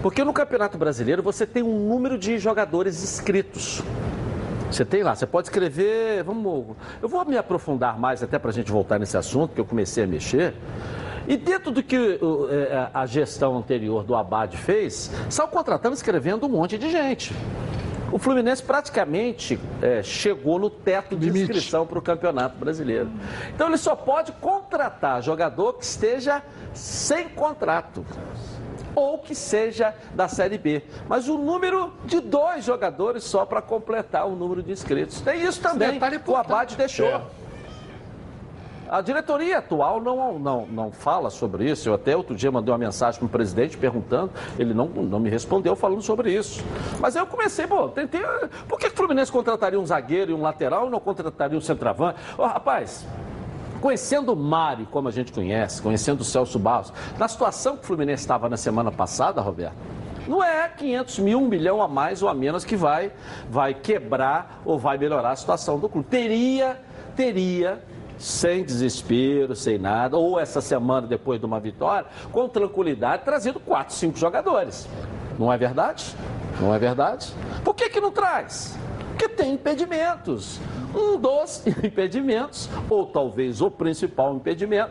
Porque 0.00 0.22
no 0.24 0.32
Campeonato 0.32 0.78
Brasileiro 0.78 1.20
você 1.22 1.44
tem 1.46 1.62
um 1.64 1.88
número 1.88 2.16
de 2.16 2.38
jogadores 2.38 3.02
inscritos. 3.02 3.82
Você 4.70 4.84
tem 4.84 5.02
lá, 5.02 5.14
você 5.14 5.26
pode 5.26 5.48
escrever. 5.48 6.22
Vamos, 6.24 6.76
eu 7.00 7.08
vou 7.08 7.24
me 7.24 7.36
aprofundar 7.36 7.98
mais 7.98 8.22
até 8.22 8.38
para 8.38 8.50
a 8.50 8.52
gente 8.52 8.70
voltar 8.70 8.98
nesse 8.98 9.16
assunto, 9.16 9.54
que 9.54 9.60
eu 9.60 9.64
comecei 9.64 10.04
a 10.04 10.06
mexer. 10.06 10.54
E 11.28 11.36
dentro 11.36 11.70
do 11.72 11.82
que 11.82 11.96
uh, 11.96 12.48
é, 12.50 12.90
a 12.94 13.04
gestão 13.04 13.56
anterior 13.56 14.04
do 14.04 14.14
Abad 14.14 14.56
fez, 14.56 15.10
saiu 15.28 15.48
contratando 15.48 15.94
escrevendo 15.94 16.46
um 16.46 16.48
monte 16.48 16.78
de 16.78 16.88
gente. 16.90 17.34
O 18.12 18.18
Fluminense 18.18 18.62
praticamente 18.62 19.58
é, 19.82 20.02
chegou 20.02 20.58
no 20.58 20.70
teto 20.70 21.16
de 21.16 21.28
inscrição 21.28 21.84
para 21.86 21.98
o 21.98 22.02
Campeonato 22.02 22.56
Brasileiro. 22.56 23.10
Então 23.52 23.66
ele 23.66 23.76
só 23.76 23.96
pode 23.96 24.30
contratar 24.32 25.20
jogador 25.22 25.74
que 25.74 25.84
esteja 25.84 26.42
sem 26.72 27.28
contrato 27.28 28.04
ou 28.96 29.18
que 29.18 29.34
seja 29.34 29.94
da 30.14 30.26
Série 30.26 30.58
B. 30.58 30.82
Mas 31.06 31.28
o 31.28 31.36
número 31.36 31.92
de 32.04 32.18
dois 32.18 32.64
jogadores 32.64 33.22
só 33.22 33.44
para 33.44 33.62
completar 33.62 34.26
o 34.26 34.34
número 34.34 34.62
de 34.62 34.72
inscritos. 34.72 35.20
Tem 35.20 35.42
isso 35.42 35.60
também. 35.60 36.00
O 36.26 36.34
Abad 36.34 36.74
deixou. 36.74 37.06
É. 37.06 37.20
A 38.88 39.00
diretoria 39.00 39.58
atual 39.58 40.00
não, 40.00 40.38
não, 40.38 40.66
não 40.66 40.92
fala 40.92 41.28
sobre 41.28 41.68
isso. 41.68 41.88
Eu 41.88 41.94
até 41.94 42.16
outro 42.16 42.34
dia 42.36 42.50
mandei 42.52 42.72
uma 42.72 42.78
mensagem 42.78 43.18
para 43.18 43.26
o 43.26 43.28
presidente 43.28 43.76
perguntando, 43.76 44.30
ele 44.58 44.72
não, 44.72 44.86
não 44.86 45.18
me 45.18 45.28
respondeu 45.28 45.74
falando 45.74 46.02
sobre 46.02 46.32
isso. 46.32 46.64
Mas 47.00 47.16
eu 47.16 47.26
comecei, 47.26 47.66
pô, 47.66 47.88
tentei. 47.88 48.22
Por 48.68 48.78
que 48.78 48.86
o 48.86 48.90
Fluminense 48.92 49.30
contrataria 49.30 49.78
um 49.78 49.84
zagueiro 49.84 50.30
e 50.30 50.34
um 50.34 50.40
lateral 50.40 50.86
e 50.86 50.90
não 50.90 51.00
contrataria 51.00 51.58
um 51.58 51.60
centroavante? 51.60 52.18
Ô, 52.38 52.46
rapaz, 52.46 53.04
Conhecendo 53.86 54.32
o 54.32 54.36
Mário, 54.36 54.84
como 54.86 55.06
a 55.06 55.12
gente 55.12 55.30
conhece, 55.30 55.80
conhecendo 55.80 56.22
o 56.22 56.24
Celso 56.24 56.58
Barros, 56.58 56.92
na 57.16 57.28
situação 57.28 57.76
que 57.76 57.84
o 57.84 57.86
Fluminense 57.86 58.20
estava 58.20 58.48
na 58.48 58.56
semana 58.56 58.90
passada, 58.90 59.40
Roberto, 59.40 59.76
não 60.26 60.42
é 60.42 60.68
500 60.68 61.20
mil, 61.20 61.38
um 61.38 61.46
milhão 61.46 61.80
a 61.80 61.86
mais 61.86 62.20
ou 62.20 62.28
a 62.28 62.34
menos 62.34 62.64
que 62.64 62.74
vai, 62.74 63.12
vai 63.48 63.74
quebrar 63.74 64.60
ou 64.64 64.76
vai 64.76 64.98
melhorar 64.98 65.30
a 65.30 65.36
situação 65.36 65.78
do 65.78 65.88
clube. 65.88 66.08
Teria, 66.08 66.80
teria 67.14 67.80
sem 68.18 68.64
desespero, 68.64 69.54
sem 69.54 69.78
nada, 69.78 70.16
ou 70.16 70.36
essa 70.40 70.60
semana 70.60 71.06
depois 71.06 71.38
de 71.38 71.46
uma 71.46 71.60
vitória, 71.60 72.08
com 72.32 72.48
tranquilidade, 72.48 73.22
trazido 73.22 73.60
quatro, 73.60 73.94
cinco 73.94 74.18
jogadores. 74.18 74.88
Não 75.38 75.52
é 75.52 75.56
verdade? 75.56 76.12
Não 76.60 76.74
é 76.74 76.78
verdade? 76.80 77.32
Por 77.62 77.72
que, 77.72 77.88
que 77.88 78.00
não 78.00 78.10
traz? 78.10 78.76
Porque 79.10 79.28
tem 79.28 79.52
impedimentos. 79.52 80.58
Um 80.96 81.18
dos 81.18 81.66
impedimentos, 81.84 82.68
ou 82.88 83.06
talvez 83.06 83.60
o 83.60 83.70
principal 83.70 84.34
impedimento, 84.34 84.90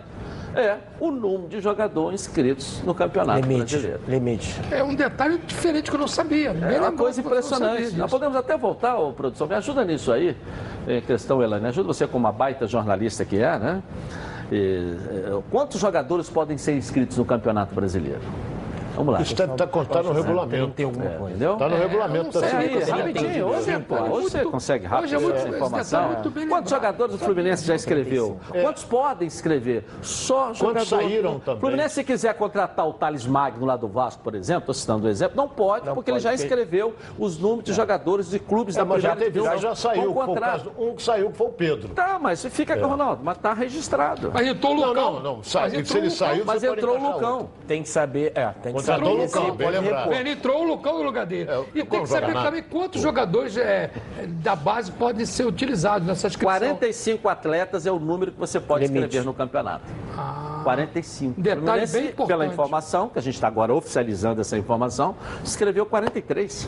é 0.56 0.78
o 0.99 1.12
número 1.12 1.49
de 1.49 1.60
jogadores 1.60 2.22
inscritos 2.22 2.82
no 2.84 2.93
Campeonato 2.93 3.41
Limite, 3.41 3.72
Brasileiro. 3.72 4.01
limite. 4.08 4.62
É 4.72 4.82
um 4.82 4.95
detalhe 4.95 5.38
diferente 5.39 5.89
que 5.89 5.95
eu 5.95 5.99
não 5.99 6.08
sabia. 6.08 6.51
É 6.51 6.80
uma 6.80 6.93
coisa 6.93 7.20
impressionante. 7.20 7.93
Nós 7.95 8.10
podemos 8.10 8.38
até 8.38 8.58
voltar, 8.58 8.97
ô, 8.97 9.12
produção, 9.12 9.47
me 9.47 9.56
ajuda 9.56 9.84
nisso 9.84 10.12
aí, 10.14 10.38
em 10.88 11.01
questão, 11.01 11.43
Elaine, 11.43 11.68
ajuda 11.68 11.88
você 11.88 12.08
como 12.08 12.26
uma 12.26 12.32
baita 12.32 12.66
jornalista 12.68 13.26
que 13.26 13.38
é, 13.38 13.60
né? 13.60 13.84
E, 14.51 14.95
é, 15.10 15.41
quantos 15.51 15.82
jogadores 15.82 16.30
podem 16.30 16.58
ser 16.58 16.78
inscritos 16.78 17.18
no 17.18 17.26
Campeonato 17.26 17.76
Brasileiro? 17.76 18.22
Vamos 18.95 19.13
lá. 19.13 19.21
Isso 19.21 19.35
deve 19.35 19.51
estar 19.53 19.67
contado 19.67 20.05
no 20.05 20.13
regulamento. 20.13 20.81
É, 20.81 20.83
entendeu? 21.29 21.53
Está 21.53 21.69
no 21.69 21.77
regulamento 21.77 22.39
da 22.39 22.47
É 22.47 22.55
aí, 22.55 22.67
Federação. 22.69 22.97
rapidinho, 22.97 23.45
hoje, 23.47 23.79
pô, 23.79 23.95
hoje 23.95 24.29
você 24.29 24.43
consegue 24.45 24.85
rápido 24.85 25.13
é 25.13 25.35
essa 25.35 25.49
informação. 25.49 26.11
é 26.13 26.45
Quantos 26.47 26.69
jogadores 26.71 27.15
o 27.15 27.17
Fluminense 27.17 27.65
já 27.65 27.75
escreveu? 27.75 28.37
É. 28.53 28.61
Quantos 28.61 28.83
podem 28.83 29.27
escrever? 29.27 29.83
Só 30.01 30.53
jogadores. 30.53 30.89
saíram 30.89 31.39
também? 31.39 31.57
O 31.57 31.59
Fluminense, 31.59 31.95
se 31.95 32.03
quiser 32.03 32.33
contratar 32.35 32.87
o 32.87 32.93
Thales 32.93 33.25
Magno 33.25 33.65
lá 33.65 33.75
do 33.75 33.87
Vasco, 33.87 34.21
por 34.23 34.35
exemplo, 34.35 34.61
estou 34.61 34.73
citando 34.73 35.07
o 35.07 35.09
exemplo, 35.09 35.35
não 35.35 35.47
pode, 35.47 35.89
porque 35.91 36.11
ele 36.11 36.19
já 36.19 36.33
escreveu 36.33 36.95
os 37.17 37.37
números 37.37 37.65
de 37.65 37.73
jogadores 37.73 38.29
de 38.29 38.39
clubes 38.39 38.75
É, 38.75 38.79
da 38.79 38.85
mas 38.85 39.01
já, 39.01 39.09
primeira 39.11 39.31
teve, 39.33 39.43
divisão. 39.43 39.61
já, 39.61 39.69
já 39.69 39.75
saiu. 39.75 40.15
um 40.77 40.95
que 40.95 41.03
saiu 41.03 41.31
foi 41.31 41.47
o 41.47 41.51
Pedro. 41.51 41.89
Tá, 41.89 42.17
mas 42.21 42.43
fica 42.45 42.77
com 42.77 42.85
o 42.85 42.89
Ronaldo, 42.89 43.21
mas 43.23 43.37
tá 43.37 43.53
registrado. 43.53 44.31
Mas 44.33 44.47
entrou 44.47 44.73
o 44.73 44.75
Não, 44.75 44.87
Lucão. 44.89 45.13
não, 45.13 45.19
não. 45.23 45.43
Sai, 45.43 45.71
Mas 45.75 45.87
se 45.87 45.97
ele 45.97 46.09
saiu, 46.09 46.45
Mas 46.45 46.63
entrou 46.63 46.97
o 46.97 47.11
Lucão. 47.11 47.49
Tem 47.67 47.81
que 47.81 47.89
saber, 47.89 48.31
é, 48.35 48.47
tem 48.61 48.73
que 48.73 48.83
Contratou 48.86 49.27
saber 49.27 49.63
o 49.63 49.81
Lucão, 49.81 50.05
pode. 50.05 50.19
Ele 50.19 50.29
entrou 50.31 50.61
o 50.61 50.67
Lucão 50.67 50.97
no 50.99 51.03
lugar 51.03 51.25
dele. 51.25 51.49
É, 51.49 51.65
e 51.73 51.83
tem 51.83 52.01
que 52.01 52.07
saber 52.09 52.33
nada. 52.33 52.45
também 52.45 52.63
quantos 52.63 53.01
jogadores 53.01 53.57
é, 53.57 53.91
da 54.27 54.55
base 54.55 54.91
podem 54.91 55.25
ser 55.25 55.45
utilizados 55.45 56.07
nessa 56.07 56.27
inscrição. 56.27 56.57
45 56.59 57.29
atletas 57.29 57.86
é 57.86 57.91
o 57.91 57.99
número 57.99 58.31
que 58.31 58.39
você 58.39 58.59
pode 58.59 58.86
Limite. 58.86 59.05
escrever 59.05 59.25
no 59.25 59.33
campeonato. 59.33 59.86
45. 60.63 61.41
Detalhe 61.41 61.88
bem 61.88 62.05
importante. 62.05 62.27
Pela 62.27 62.45
informação, 62.45 63.09
que 63.09 63.19
a 63.19 63.21
gente 63.21 63.36
está 63.36 63.47
agora 63.47 63.73
oficializando 63.73 64.41
essa 64.41 64.57
informação, 64.57 65.15
escreveu 65.43 65.86
43. 65.86 66.67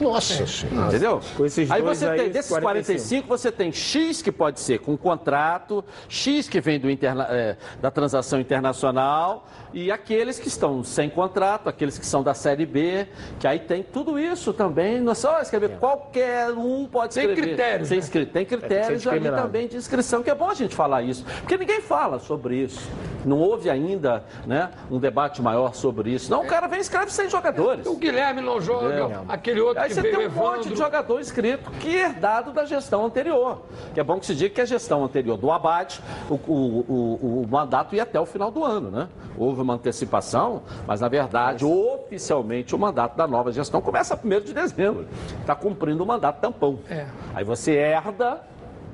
Nossa 0.00 0.46
senhora. 0.46 0.88
Entendeu? 0.88 1.20
Com 1.36 1.44
esses 1.46 1.70
aí 1.70 1.82
você 1.82 2.06
aí, 2.06 2.18
tem, 2.18 2.30
desses 2.30 2.56
45, 2.56 3.26
você 3.28 3.50
tem 3.52 3.72
X 3.72 4.20
que 4.22 4.30
pode 4.32 4.60
ser 4.60 4.78
com 4.80 4.96
contrato, 4.96 5.84
X 6.08 6.48
que 6.48 6.60
vem 6.60 6.78
do 6.78 6.90
interna- 6.90 7.26
é, 7.30 7.56
da 7.80 7.90
transação 7.90 8.38
internacional 8.40 9.46
e 9.72 9.90
aqueles 9.90 10.38
que 10.38 10.48
estão 10.48 10.82
sem 10.84 11.08
contrato, 11.10 11.68
aqueles 11.68 11.98
que 11.98 12.06
são 12.06 12.22
da 12.22 12.34
Série 12.34 12.64
B, 12.66 13.06
que 13.38 13.46
aí 13.46 13.58
tem 13.58 13.82
tudo 13.82 14.18
isso 14.18 14.52
também. 14.52 15.00
Não 15.00 15.12
é 15.12 15.14
só 15.14 15.40
escrever, 15.40 15.70
qualquer 15.78 16.50
um 16.52 16.86
pode 16.86 17.14
Tem 17.14 17.24
escrever. 17.24 17.48
critérios, 17.48 17.88
Tem, 17.88 17.98
né? 17.98 18.04
escri- 18.04 18.26
tem 18.26 18.44
critérios 18.44 18.86
ali 18.88 18.96
discriminado. 18.96 19.42
também 19.42 19.68
de 19.68 19.76
inscrição, 19.76 20.22
que 20.22 20.30
é 20.30 20.34
bom 20.34 20.50
a 20.50 20.54
gente 20.54 20.74
falar 20.74 21.02
isso, 21.02 21.24
porque 21.40 21.56
ninguém 21.56 21.80
fala 21.80 22.18
sobre 22.18 22.56
isso. 22.56 22.88
Não 23.24 23.38
houve 23.40 23.68
ainda 23.68 24.24
né, 24.46 24.70
um 24.90 24.98
debate 25.00 25.42
maior 25.42 25.74
sobre 25.74 26.10
isso. 26.10 26.30
Não, 26.30 26.42
o 26.42 26.46
cara 26.46 26.68
vem 26.68 26.78
e 26.78 26.82
escreve 26.82 27.12
sem 27.12 27.28
jogadores. 27.28 27.84
O 27.86 27.96
Guilherme 27.96 28.40
não 28.40 28.60
joga, 28.60 28.94
É. 28.94 29.20
aquele 29.28 29.60
outro 29.60 29.82
Aí 29.86 29.94
você 29.94 30.02
tem 30.02 30.26
um 30.26 30.30
monte 30.30 30.36
Evandro. 30.36 30.68
de 30.70 30.76
jogador 30.76 31.20
inscrito 31.20 31.70
que 31.72 31.96
é 31.96 32.06
herdado 32.06 32.52
da 32.52 32.64
gestão 32.64 33.04
anterior. 33.04 33.62
Que 33.94 34.00
é 34.00 34.04
bom 34.04 34.18
que 34.18 34.26
se 34.26 34.34
diga 34.34 34.54
que 34.54 34.60
a 34.60 34.64
gestão 34.64 35.04
anterior 35.04 35.36
do 35.36 35.50
Abate, 35.50 36.02
o, 36.28 36.34
o, 36.34 36.84
o, 36.88 37.42
o 37.42 37.48
mandato 37.48 37.94
ia 37.94 38.02
até 38.02 38.20
o 38.20 38.26
final 38.26 38.50
do 38.50 38.64
ano, 38.64 38.90
né? 38.90 39.08
Houve 39.36 39.62
uma 39.62 39.74
antecipação, 39.74 40.62
mas 40.86 41.00
na 41.00 41.08
verdade, 41.08 41.64
oficialmente, 41.64 42.74
o 42.74 42.78
mandato 42.78 43.16
da 43.16 43.26
nova 43.26 43.52
gestão 43.52 43.80
começa 43.80 44.18
1 44.22 44.40
de 44.40 44.52
dezembro. 44.52 45.06
Está 45.40 45.54
cumprindo 45.54 46.02
o 46.02 46.06
mandato 46.06 46.40
tampão. 46.40 46.78
É. 46.90 47.06
Aí 47.34 47.44
você 47.44 47.72
herda, 47.72 48.40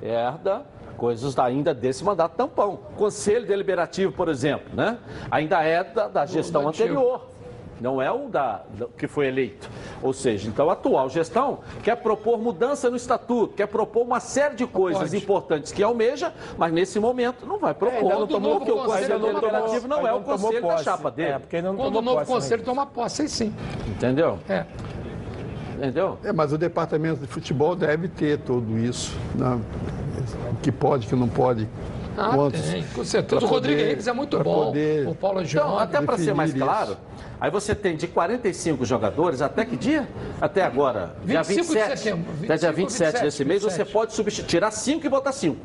herda 0.03 0.62
coisas 1.03 1.36
ainda 1.36 1.74
desse 1.74 2.05
mandato 2.05 2.36
tampão. 2.36 2.78
Conselho 2.97 3.45
Deliberativo, 3.45 4.12
por 4.12 4.28
exemplo, 4.28 4.72
né? 4.72 4.99
Ainda 5.30 5.61
é 5.62 5.82
da, 5.82 6.07
da 6.07 6.26
gestão 6.26 6.68
anterior. 6.68 7.32
Não 7.83 8.01
é 8.01 8.11
o 8.12 8.28
da, 8.28 8.62
da- 8.78 8.87
que 8.97 9.09
foi 9.09 9.26
eleito. 9.26 9.68
Ou 10.01 10.12
seja, 10.12 10.49
então 10.49 10.70
a 10.70 10.74
atual 10.74 11.11
gestão 11.11 11.59
quer 11.83 11.97
propor 11.97 12.39
mudança 12.39 12.89
no 12.89 12.97
estatuto, 12.97 13.55
quer 13.55 13.66
propor 13.66 14.03
uma 14.05 14.20
série 14.20 14.55
de 14.55 14.66
coisas 14.66 15.03
pode. 15.11 15.16
importantes 15.16 15.72
que 15.72 15.83
almeja, 15.83 16.33
mas 16.57 16.72
nesse 16.72 17.01
momento 17.01 17.45
não 17.45 17.59
vai 17.59 17.74
propor. 17.74 17.99
ainda 17.99 18.14
não 18.20 18.26
tomou- 18.28 18.57
porque 18.59 18.70
o 18.70 18.76
Conselho 18.85 19.18
não 19.18 19.26
tomou- 19.35 19.41
Deliberativo 19.41 19.89
não 19.89 19.97
ainda 19.99 20.09
é 20.09 20.12
o 20.12 20.16
não 20.18 20.22
conselho 20.22 20.62
da 20.62 20.78
chapa 20.78 21.11
dele. 21.11 21.30
É, 21.33 21.39
porque 21.41 21.61
não 21.61 21.74
Quando 21.76 21.97
o 21.97 22.03
novo 22.03 22.18
posse, 22.18 22.30
conselho 22.33 22.61
né? 22.61 22.64
toma 22.66 22.87
posse, 22.87 23.22
aí 23.22 23.28
sim. 23.28 23.53
Entendeu? 23.89 24.39
É. 24.49 24.64
Entendeu? 25.76 26.18
É, 26.22 26.33
mas 26.33 26.53
o 26.53 26.59
departamento 26.59 27.20
de 27.20 27.26
futebol 27.26 27.74
deve 27.74 28.07
ter 28.07 28.39
tudo 28.39 28.78
isso. 28.78 29.16
Né? 29.35 29.59
O 30.53 30.57
que 30.62 30.70
pode, 30.70 31.07
o 31.07 31.09
que 31.11 31.16
não 31.16 31.28
pode. 31.28 31.68
Ah, 32.17 32.33
quantos- 32.35 32.61
tem, 32.61 32.85
com 32.95 33.05
certeza. 33.05 33.45
O 33.45 33.49
Rodrigo 33.49 33.81
poder- 33.81 34.09
é 34.09 34.13
muito 34.13 34.39
bom. 34.41 34.67
poder- 34.67 35.09
O 35.09 35.15
Paulo 35.15 35.39
Então, 35.41 35.49
Giron. 35.49 35.79
até 35.79 36.01
para 36.01 36.19
ser 36.19 36.35
mais 36.35 36.53
claro, 36.53 36.93
isso. 36.93 36.99
aí 37.41 37.51
você 37.51 37.75
tem 37.75 37.97
de 37.97 38.07
45 38.07 38.85
jogadores, 38.85 39.41
até 39.41 39.65
que 39.65 39.77
dia? 39.77 40.07
Até 40.41 40.63
agora, 40.63 41.15
dia 41.25 41.43
25 41.43 41.69
de 41.69 41.79
27. 41.81 41.99
setembro, 41.99 42.33
até 42.45 42.57
dia 42.57 42.73
25, 42.73 43.05
27 43.05 43.23
desse 43.25 43.45
mês, 43.45 43.63
27. 43.63 43.87
você 43.87 43.93
pode 43.93 44.13
substituir, 44.13 44.49
tirar 44.49 44.71
5 44.71 45.07
e 45.07 45.09
botar 45.09 45.33
5. 45.33 45.57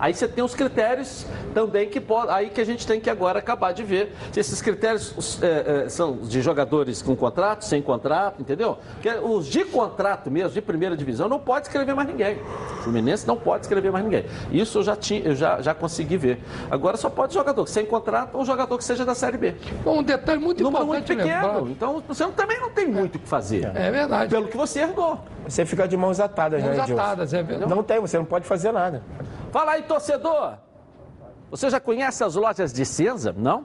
Aí 0.00 0.14
você 0.14 0.26
tem 0.26 0.42
os 0.42 0.54
critérios 0.54 1.26
também 1.52 1.86
que 1.88 2.00
pode, 2.00 2.30
aí 2.30 2.48
que 2.48 2.60
a 2.60 2.64
gente 2.64 2.86
tem 2.86 2.98
que 2.98 3.10
agora 3.10 3.38
acabar 3.38 3.72
de 3.72 3.82
ver 3.82 4.14
se 4.32 4.40
esses 4.40 4.62
critérios 4.62 5.14
os, 5.16 5.42
é, 5.42 5.82
é, 5.84 5.88
são 5.90 6.16
de 6.16 6.40
jogadores 6.40 7.02
com 7.02 7.14
contrato, 7.14 7.64
sem 7.66 7.82
contrato, 7.82 8.40
entendeu? 8.40 8.78
Porque 8.94 9.10
os 9.10 9.46
de 9.46 9.62
contrato 9.64 10.30
mesmo, 10.30 10.50
de 10.50 10.62
primeira 10.62 10.96
divisão, 10.96 11.28
não 11.28 11.38
pode 11.38 11.66
escrever 11.66 11.94
mais 11.94 12.08
ninguém. 12.08 12.36
O 12.78 12.82
Fluminense 12.82 13.26
não 13.26 13.36
pode 13.36 13.64
escrever 13.66 13.92
mais 13.92 14.02
ninguém. 14.04 14.24
Isso 14.50 14.78
eu 14.78 14.82
já 14.82 14.96
tinha, 14.96 15.20
eu 15.20 15.34
já, 15.34 15.60
já 15.60 15.74
consegui 15.74 16.16
ver. 16.16 16.42
Agora 16.70 16.96
só 16.96 17.10
pode 17.10 17.34
jogador 17.34 17.66
sem 17.66 17.84
contrato 17.84 18.36
ou 18.38 18.44
jogador 18.44 18.78
que 18.78 18.84
seja 18.84 19.04
da 19.04 19.14
Série 19.14 19.36
B. 19.36 19.54
Bom, 19.84 19.98
um 19.98 20.02
detalhe 20.02 20.40
muito 20.40 20.62
Número 20.62 20.86
muito 20.86 21.12
importante 21.12 21.28
pequeno. 21.28 21.46
lembrar. 21.58 21.70
Então 21.70 22.02
você 22.08 22.24
não- 22.24 22.32
também 22.32 22.58
não 22.58 22.70
tem 22.70 22.86
muito 22.88 23.16
o 23.16 23.18
que 23.18 23.28
fazer. 23.28 23.70
É 23.74 23.90
verdade. 23.90 24.30
Pelo 24.30 24.48
que 24.48 24.56
você 24.56 24.80
herdou. 24.80 25.18
Você 25.46 25.66
fica 25.66 25.86
de 25.86 25.96
mãos 25.96 26.20
atadas, 26.20 26.62
Mãos 26.62 26.76
né, 26.76 26.82
atadas, 26.82 27.34
é 27.34 27.42
verdade. 27.42 27.70
Não 27.74 27.82
tem, 27.82 27.98
você 28.00 28.16
não 28.16 28.24
pode 28.24 28.46
fazer 28.46 28.72
nada. 28.72 29.02
Fala 29.50 29.72
aí, 29.72 29.82
torcedor. 29.90 30.56
Você 31.50 31.68
já 31.68 31.80
conhece 31.80 32.22
as 32.22 32.36
lojas 32.36 32.72
de 32.72 32.86
Cinza? 32.86 33.34
Não? 33.36 33.64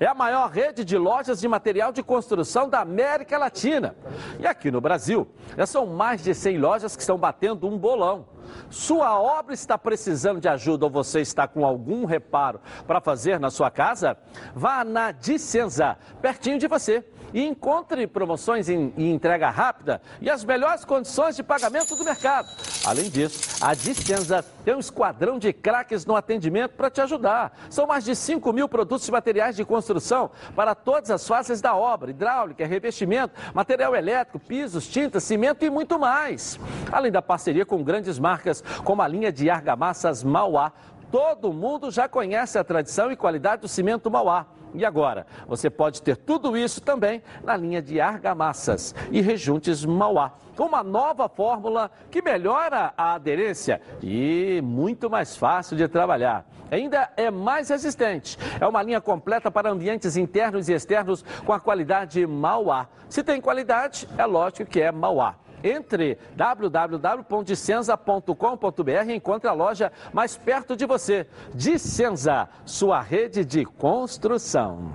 É 0.00 0.06
a 0.06 0.14
maior 0.14 0.50
rede 0.50 0.84
de 0.84 0.98
lojas 0.98 1.38
de 1.38 1.46
material 1.46 1.92
de 1.92 2.02
construção 2.02 2.68
da 2.68 2.80
América 2.80 3.38
Latina. 3.38 3.94
E 4.40 4.48
aqui 4.48 4.68
no 4.68 4.80
Brasil, 4.80 5.28
já 5.56 5.64
são 5.64 5.86
mais 5.86 6.24
de 6.24 6.34
100 6.34 6.58
lojas 6.58 6.96
que 6.96 7.02
estão 7.02 7.16
batendo 7.16 7.68
um 7.68 7.78
bolão. 7.78 8.26
Sua 8.68 9.16
obra 9.20 9.54
está 9.54 9.78
precisando 9.78 10.40
de 10.40 10.48
ajuda 10.48 10.86
ou 10.86 10.90
você 10.90 11.20
está 11.20 11.46
com 11.46 11.64
algum 11.64 12.04
reparo 12.04 12.60
para 12.84 13.00
fazer 13.00 13.38
na 13.38 13.48
sua 13.48 13.70
casa? 13.70 14.16
Vá 14.52 14.82
na 14.82 15.12
Dicenza, 15.12 15.96
pertinho 16.20 16.58
de 16.58 16.66
você 16.66 17.04
e 17.32 17.46
encontre 17.46 18.06
promoções 18.06 18.68
em, 18.68 18.92
em 18.96 19.12
entrega 19.12 19.50
rápida 19.50 20.00
e 20.20 20.28
as 20.28 20.44
melhores 20.44 20.84
condições 20.84 21.36
de 21.36 21.42
pagamento 21.42 21.96
do 21.96 22.04
mercado. 22.04 22.48
Além 22.84 23.10
disso, 23.10 23.64
a 23.64 23.74
Dicenza 23.74 24.44
tem 24.64 24.74
um 24.74 24.78
esquadrão 24.78 25.38
de 25.38 25.52
craques 25.52 26.06
no 26.06 26.16
atendimento 26.16 26.72
para 26.72 26.90
te 26.90 27.00
ajudar. 27.00 27.56
São 27.68 27.86
mais 27.86 28.04
de 28.04 28.14
5 28.14 28.52
mil 28.52 28.68
produtos 28.68 29.06
e 29.06 29.12
materiais 29.12 29.56
de 29.56 29.64
construção 29.64 30.30
para 30.54 30.74
todas 30.74 31.10
as 31.10 31.26
fases 31.26 31.60
da 31.60 31.74
obra: 31.74 32.10
hidráulica, 32.10 32.66
revestimento, 32.66 33.34
material 33.54 33.94
elétrico, 33.94 34.38
pisos, 34.38 34.88
tintas, 34.88 35.24
cimento 35.24 35.64
e 35.64 35.70
muito 35.70 35.98
mais. 35.98 36.58
Além 36.90 37.12
da 37.12 37.22
parceria 37.22 37.66
com 37.66 37.82
grandes 37.82 38.18
marcas 38.18 38.62
como 38.84 39.02
a 39.02 39.08
linha 39.08 39.32
de 39.32 39.48
argamassas 39.50 40.22
Mauá. 40.22 40.72
Todo 41.10 41.52
mundo 41.52 41.90
já 41.90 42.08
conhece 42.08 42.56
a 42.56 42.62
tradição 42.62 43.10
e 43.10 43.16
qualidade 43.16 43.62
do 43.62 43.68
cimento 43.68 44.08
Mauá. 44.08 44.46
E 44.74 44.84
agora, 44.84 45.26
você 45.46 45.68
pode 45.68 46.02
ter 46.02 46.16
tudo 46.16 46.56
isso 46.56 46.80
também 46.80 47.22
na 47.42 47.56
linha 47.56 47.82
de 47.82 48.00
argamassas 48.00 48.94
e 49.10 49.20
rejuntes 49.20 49.84
Mauá. 49.84 50.32
Uma 50.58 50.82
nova 50.82 51.28
fórmula 51.28 51.90
que 52.10 52.20
melhora 52.20 52.92
a 52.96 53.14
aderência 53.14 53.80
e 54.02 54.60
muito 54.62 55.08
mais 55.08 55.36
fácil 55.36 55.76
de 55.76 55.88
trabalhar. 55.88 56.44
Ainda 56.70 57.10
é 57.16 57.30
mais 57.30 57.70
resistente. 57.70 58.38
É 58.60 58.66
uma 58.66 58.82
linha 58.82 59.00
completa 59.00 59.50
para 59.50 59.70
ambientes 59.70 60.16
internos 60.16 60.68
e 60.68 60.72
externos 60.72 61.24
com 61.44 61.52
a 61.52 61.58
qualidade 61.58 62.26
Mauá. 62.26 62.86
Se 63.08 63.22
tem 63.22 63.40
qualidade, 63.40 64.06
é 64.16 64.26
lógico 64.26 64.70
que 64.70 64.80
é 64.80 64.92
Mauá. 64.92 65.34
Entre 65.62 66.18
www.dicenza.com.br 66.34 69.08
e 69.08 69.14
encontre 69.14 69.48
a 69.48 69.52
loja 69.52 69.92
mais 70.12 70.36
perto 70.36 70.76
de 70.76 70.84
você. 70.86 71.26
Dicenza, 71.54 72.48
sua 72.64 73.00
rede 73.00 73.44
de 73.44 73.64
construção. 73.64 74.92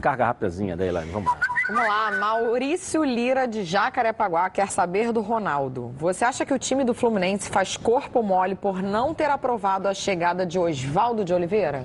Carga 0.00 0.26
rapidazinha 0.26 0.76
da 0.76 0.86
Elaine, 0.86 1.10
vamos 1.10 1.28
lá. 1.30 1.38
Vamos 1.68 1.86
lá, 1.86 2.10
Maurício 2.12 3.04
Lira 3.04 3.46
de 3.46 3.64
Jacarepaguá 3.64 4.48
quer 4.48 4.70
saber 4.70 5.12
do 5.12 5.20
Ronaldo. 5.20 5.92
Você 5.98 6.24
acha 6.24 6.46
que 6.46 6.54
o 6.54 6.58
time 6.58 6.82
do 6.82 6.94
Fluminense 6.94 7.50
faz 7.50 7.76
corpo 7.76 8.22
mole 8.22 8.54
por 8.54 8.82
não 8.82 9.12
ter 9.12 9.28
aprovado 9.28 9.86
a 9.86 9.92
chegada 9.92 10.46
de 10.46 10.58
Oswaldo 10.58 11.24
de 11.24 11.34
Oliveira? 11.34 11.84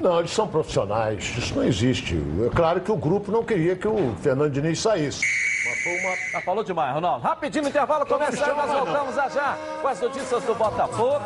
Não, 0.00 0.18
eles 0.18 0.30
são 0.30 0.48
profissionais, 0.48 1.24
isso 1.36 1.54
não 1.54 1.64
existe. 1.64 2.16
É 2.46 2.54
claro 2.54 2.80
que 2.80 2.90
o 2.90 2.96
grupo 2.96 3.30
não 3.30 3.44
queria 3.44 3.76
que 3.76 3.86
o 3.86 4.14
Fernando 4.22 4.50
Diniz 4.50 4.80
saísse. 4.80 5.20
Mas 5.66 5.82
foi 5.82 5.98
uma... 6.00 6.16
Já 6.32 6.40
falou 6.40 6.64
demais, 6.64 6.94
Ronaldo. 6.94 7.22
Rapidinho, 7.22 7.68
intervalo 7.68 8.06
começando, 8.06 8.56
nós 8.56 8.70
voltamos 8.70 9.14
já 9.14 9.28
já 9.28 9.58
com 9.82 9.88
as 9.88 10.00
notícias 10.00 10.42
do 10.44 10.54
Botafogo 10.54 11.24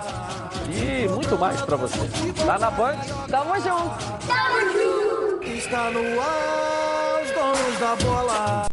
e 0.71 1.09
muito 1.09 1.39
mais 1.39 1.63
pra 1.63 1.77
você. 1.77 1.99
Tá 2.45 2.59
na 2.59 2.71
Band? 2.71 2.97
Tamo 3.31 3.55
junto. 3.61 4.27
Tamo 4.27 4.73
junto. 4.73 5.45
Está 5.47 5.91
no 5.91 6.21
ar, 6.21 7.23
os 7.23 7.31
donos 7.31 7.79
da 7.79 7.97
bola. 8.05 8.67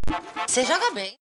Você 0.47 0.65
joga 0.65 0.91
bem. 0.91 1.20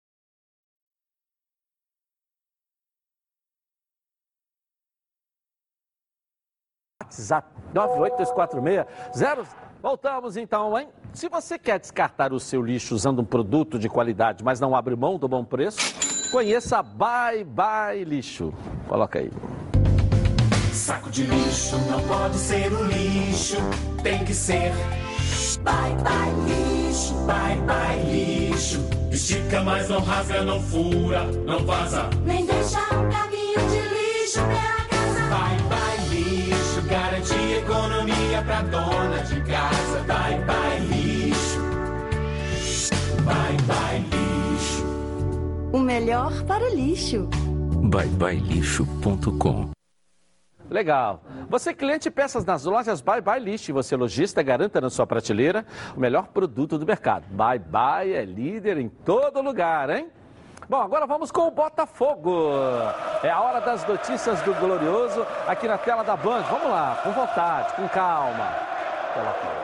WhatsApp 7.10 7.48
98246 7.74 9.48
Voltamos 9.82 10.36
então, 10.36 10.78
hein? 10.78 10.90
Se 11.14 11.30
você 11.30 11.58
quer 11.58 11.80
descartar 11.80 12.34
o 12.34 12.40
seu 12.40 12.62
lixo 12.62 12.94
usando 12.94 13.22
um 13.22 13.26
produto 13.26 13.80
de 13.80 13.88
qualidade, 13.88 14.44
mas 14.44 14.60
não 14.60 14.76
abre 14.76 14.94
mão 14.94 15.18
do 15.18 15.26
bom 15.26 15.44
preço, 15.44 15.80
conheça 16.32 16.80
a 16.80 16.84
Bye 16.84 17.46
Bye 17.46 18.04
Lixo. 18.04 18.54
Coloca 18.90 19.20
aí. 19.20 19.32
Saco 20.74 21.10
de 21.10 21.24
lixo 21.24 21.78
não 21.90 22.02
pode 22.08 22.36
ser 22.36 22.72
um 22.74 22.84
lixo, 22.84 23.56
tem 24.04 24.24
que 24.26 24.34
ser. 24.34 24.74
Bye 25.64 25.96
bye 26.04 26.88
lixo, 26.88 27.14
bye 27.26 27.56
bye 27.62 28.04
lixo. 28.04 28.82
Estica, 29.12 29.62
mas 29.64 29.88
não 29.90 30.02
rasga, 30.02 30.42
não 30.44 30.62
fura, 30.62 31.24
não 31.46 31.66
vaza. 31.66 32.10
Nem 32.26 32.46
deixa 32.46 32.80
um 32.80 33.10
caminho 33.10 33.60
de 33.70 33.80
lixo 33.96 34.40
pela 34.42 34.79
economia 38.40 38.44
pra 38.44 38.62
dona 38.62 39.24
de 39.24 39.42
casa. 39.42 40.00
Bye 40.08 40.40
bye 40.46 40.80
lixo, 40.88 41.60
bye 43.24 43.58
bye 43.68 44.00
lixo. 44.00 44.86
O 45.74 45.80
melhor 45.80 46.44
para 46.46 46.64
o 46.66 46.76
lixo. 46.76 47.30
byebyelixo.com 47.90 49.72
Legal. 50.70 51.24
Você 51.50 51.74
cliente 51.74 52.12
peças 52.12 52.46
nas 52.46 52.64
lojas 52.64 53.02
Bye 53.02 53.22
Bye 53.22 53.40
List. 53.40 53.70
Você 53.72 53.96
lojista 53.96 54.44
garanta 54.44 54.80
na 54.80 54.92
sua 54.92 55.08
prateleira 55.08 55.66
o 55.98 56.00
melhor 56.00 56.28
produto 56.28 56.78
do 56.78 56.86
mercado. 56.86 57.26
Bye 57.32 57.58
Bye 57.58 58.14
é 58.14 58.24
líder 58.24 58.78
em 58.78 58.88
todo 58.88 59.42
lugar, 59.42 59.90
hein? 59.90 60.12
Bom, 60.70 60.80
agora 60.80 61.08
vamos 61.08 61.32
com 61.32 61.48
o 61.48 61.52
Botafogo. 61.52 62.52
É 63.24 63.32
a 63.32 63.42
hora 63.42 63.60
das 63.60 63.84
notícias 63.88 64.40
do 64.44 64.54
Glorioso 64.54 65.26
aqui 65.48 65.68
na 65.68 65.80
tela 65.80 66.04
da 66.04 66.16
Band. 66.16 66.44
Vamos 66.44 66.70
lá, 66.70 67.00
com 67.04 67.12
vontade, 67.12 67.74
com 67.74 67.88
calma. 67.90 68.54
Coloca. 69.16 69.59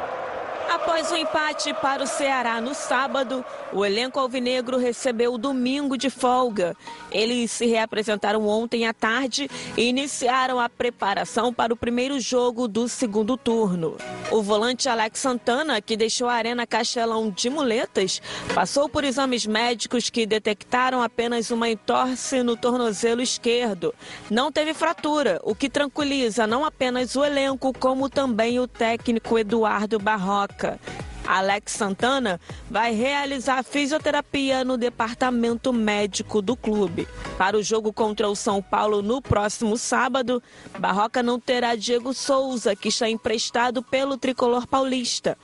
Após 0.70 1.12
o 1.12 1.16
empate 1.16 1.74
para 1.76 2.04
o 2.04 2.08
Ceará 2.08 2.60
no 2.60 2.74
sábado, 2.74 3.46
o 3.72 3.86
elenco 3.86 4.20
alvinegro 4.20 4.78
recebeu 4.78 5.34
o 5.34 5.38
domingo 5.38 5.98
de 5.98 6.10
folga. 6.10 6.76
Eles 7.12 7.52
se 7.52 7.66
reapresentaram 7.66 8.48
ontem 8.48 8.88
à 8.88 8.94
tarde 8.94 9.50
e 9.78 9.84
iniciaram 9.84 10.60
a 10.60 10.68
preparação 10.68 11.54
para 11.54 11.74
o 11.74 11.78
primeiro 11.78 12.20
jogo 12.20 12.68
do 12.68 12.88
segundo 12.90 13.38
turno. 13.38 13.96
O 14.32 14.42
volante 14.42 14.90
Alex 14.90 15.20
Santana, 15.20 15.82
que 15.82 15.96
deixou 15.96 16.28
a 16.28 16.34
Arena 16.34 16.66
Castelão 16.66 17.30
de 17.30 17.50
muletas, 17.50 18.22
passou 18.54 18.90
por 18.90 19.04
exames 19.04 19.46
médicos 19.46 20.10
que 20.10 20.26
detectaram 20.26 21.02
apenas 21.02 21.52
uma 21.52 21.70
entorse 21.70 22.42
no 22.42 22.58
tornozelo 22.58 23.22
esquerdo. 23.22 23.94
Não 24.30 24.52
teve 24.52 24.74
fratura, 24.74 25.40
o 25.44 25.54
que 25.54 25.70
tranquiliza 25.70 26.48
não 26.48 26.66
apenas 26.66 27.16
o 27.16 27.24
elenco, 27.24 27.72
como 27.78 28.10
também 28.10 28.60
o 28.60 28.68
técnico 28.68 29.38
Eduardo 29.38 30.00
Barroca 30.00 30.55
louca. 30.56 30.80
Alex 31.28 31.74
Santana 31.74 32.40
vai 32.70 32.94
realizar 32.94 33.64
fisioterapia 33.64 34.64
no 34.64 34.78
departamento 34.78 35.74
médico 35.74 36.42
do 36.42 36.56
clube. 36.56 37.08
Para 37.38 37.58
o 37.58 37.64
jogo 37.64 37.92
contra 37.92 38.30
o 38.30 38.36
São 38.36 38.62
Paulo 38.62 39.02
no 39.02 39.22
próximo 39.22 39.78
sábado, 39.78 40.42
Barroca 40.80 41.22
não 41.22 41.40
terá 41.40 41.76
Diego 41.76 42.14
Souza, 42.14 42.76
que 42.76 42.90
está 42.90 43.10
emprestado 43.10 43.82
pelo 43.82 44.18
tricolor 44.18 44.68
paulista. 44.68 45.38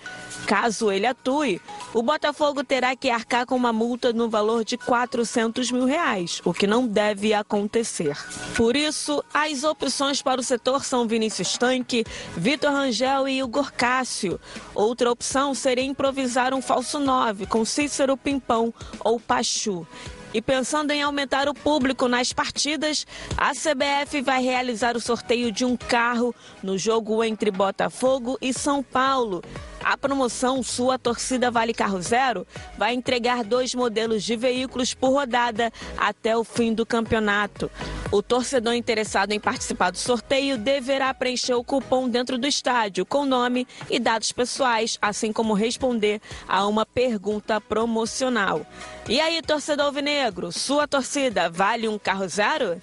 Caso 0.46 0.92
ele 0.92 1.06
atue, 1.06 1.62
o 1.94 2.02
Botafogo 2.02 2.64
terá 2.64 2.96
que 2.96 3.10
arcar 3.10 3.46
com 3.46 3.56
uma 3.56 3.74
multa 3.74 4.14
no 4.14 4.30
valor 4.30 4.64
de 4.64 4.78
400 4.78 5.72
mil 5.72 5.86
reais, 5.86 6.42
o 6.46 6.54
que 6.54 6.68
não 6.68 6.88
deve 6.88 7.34
acontecer. 7.34 8.18
Por 8.56 8.76
isso, 8.76 9.24
as 9.34 9.64
opções 9.64 10.22
para 10.22 10.40
o 10.40 10.44
setor 10.44 10.86
são 10.86 11.08
Vinícius 11.08 11.58
Tanque, 11.58 12.06
Vitor 12.36 12.72
Rangel 12.72 13.28
e 13.28 13.40
Igor 13.40 13.72
Cássio. 13.74 14.40
Outra 14.74 15.12
opção 15.12 15.54
seria 15.54 15.71
improvisar 15.80 16.54
um 16.54 16.62
falso 16.62 17.00
9 17.00 17.46
com 17.46 17.64
Cícero 17.64 18.18
Pimpão 18.18 18.74
ou 19.00 19.20
Pachu. 19.20 19.86
E 20.34 20.42
pensando 20.42 20.92
em 20.92 21.02
aumentar 21.02 21.50
o 21.50 21.54
público 21.54 22.08
nas 22.08 22.32
partidas, 22.32 23.06
a 23.38 23.52
CBF 23.52 24.22
vai 24.22 24.42
realizar 24.42 24.96
o 24.96 25.02
sorteio 25.02 25.52
de 25.52 25.66
um 25.66 25.76
carro 25.76 26.34
no 26.64 26.78
jogo 26.78 27.22
entre 27.22 27.52
Botafogo 27.52 28.38
e 28.42 28.54
São 28.54 28.82
Paulo. 28.82 29.44
A 29.84 29.98
promoção 29.98 30.62
Sua 30.62 30.98
Torcida 30.98 31.50
Vale 31.50 31.74
Carro 31.74 32.02
Zero 32.02 32.46
vai 32.78 32.94
entregar 32.94 33.44
dois 33.44 33.74
modelos 33.74 34.24
de 34.24 34.36
veículos 34.36 34.94
por 34.94 35.12
rodada 35.12 35.72
até 35.98 36.36
o 36.38 36.44
fim 36.44 36.74
do 36.74 36.86
campeonato. 36.86 37.70
O 38.12 38.22
torcedor 38.22 38.74
interessado 38.74 39.32
em 39.32 39.40
participar 39.40 39.92
do 39.92 39.98
sorteio 39.98 40.58
deverá 40.58 41.14
preencher 41.14 41.54
o 41.54 41.64
cupom 41.64 42.10
dentro 42.10 42.38
do 42.38 42.46
estádio 42.46 43.06
com 43.06 43.26
nome 43.26 43.68
e 43.90 44.00
dados 44.00 44.32
pessoais, 44.32 44.98
assim 45.02 45.32
como 45.32 45.54
responder 45.54 46.22
a 46.48 46.68
uma 46.68 46.86
pergunta 46.86 47.60
promocional. 47.60 48.66
E 49.08 49.20
aí, 49.20 49.42
torcedor 49.42 49.88
alvinegro, 49.88 50.52
sua 50.52 50.88
torcida 50.88 51.50
vale 51.50 51.88
um 51.88 51.98
carro 51.98 52.28
zero? 52.28 52.82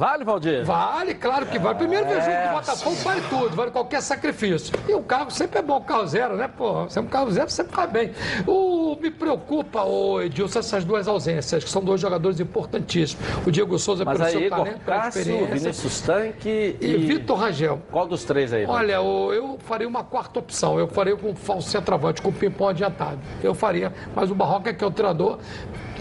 Vale, 0.00 0.24
Valdir? 0.24 0.64
Vale, 0.64 1.14
claro 1.14 1.44
que 1.44 1.58
vale. 1.58 1.76
Primeiro 1.76 2.06
É. 2.06 2.42
que 2.46 2.48
o 2.48 2.52
Botafogo 2.56 2.96
vale 3.04 3.20
tudo, 3.28 3.54
vale 3.54 3.70
qualquer 3.70 4.00
sacrifício. 4.00 4.72
E 4.88 4.94
o 4.94 5.02
carro 5.02 5.30
sempre 5.30 5.58
é 5.58 5.62
bom, 5.62 5.76
o 5.76 5.80
carro 5.82 6.06
zero, 6.06 6.36
né, 6.36 6.48
pô? 6.48 6.88
Sempre 6.88 7.08
um 7.08 7.10
carro 7.12 7.30
zero 7.30 7.50
sempre 7.50 7.74
faz 7.76 7.90
bem. 7.90 8.10
O 8.46 8.96
me 8.98 9.10
preocupa, 9.10 9.82
ô 9.84 10.22
Edilson, 10.22 10.60
essas 10.60 10.84
duas 10.86 11.06
ausências, 11.06 11.62
que 11.62 11.68
são 11.68 11.84
dois 11.84 12.00
jogadores 12.00 12.40
importantíssimos. 12.40 13.22
O 13.46 13.50
Diego 13.50 13.78
Souza 13.78 14.02
Mas 14.02 14.14
pelo 14.16 14.26
aí, 14.26 14.32
seu 14.32 14.40
Igor 14.40 14.58
talento, 14.60 14.78
pela 14.80 14.96
Cássio, 15.02 15.20
experiência. 15.20 15.54
Vinícius 15.58 16.00
Tanque 16.00 16.76
E 16.80 16.96
Vitor 16.96 17.36
Rangel. 17.38 17.82
Qual 17.92 18.06
dos 18.06 18.24
três 18.24 18.54
aí? 18.54 18.64
Olha, 18.64 19.02
o- 19.02 19.34
eu 19.34 19.58
faria 19.66 19.86
uma 19.86 20.02
quarta 20.02 20.38
opção. 20.38 20.78
Eu 20.78 20.88
faria 20.88 21.14
com 21.14 21.28
o 21.30 21.34
falso 21.36 21.68
centroavante, 21.68 22.22
com 22.22 22.30
o 22.30 22.32
Pimpão 22.32 22.68
adiantado. 22.68 23.18
Eu 23.42 23.54
faria. 23.54 23.92
Mas 24.16 24.30
o 24.30 24.34
Barroca, 24.34 24.72
que 24.72 24.82
é 24.82 24.86
o 24.86 24.90
treinador, 24.90 25.38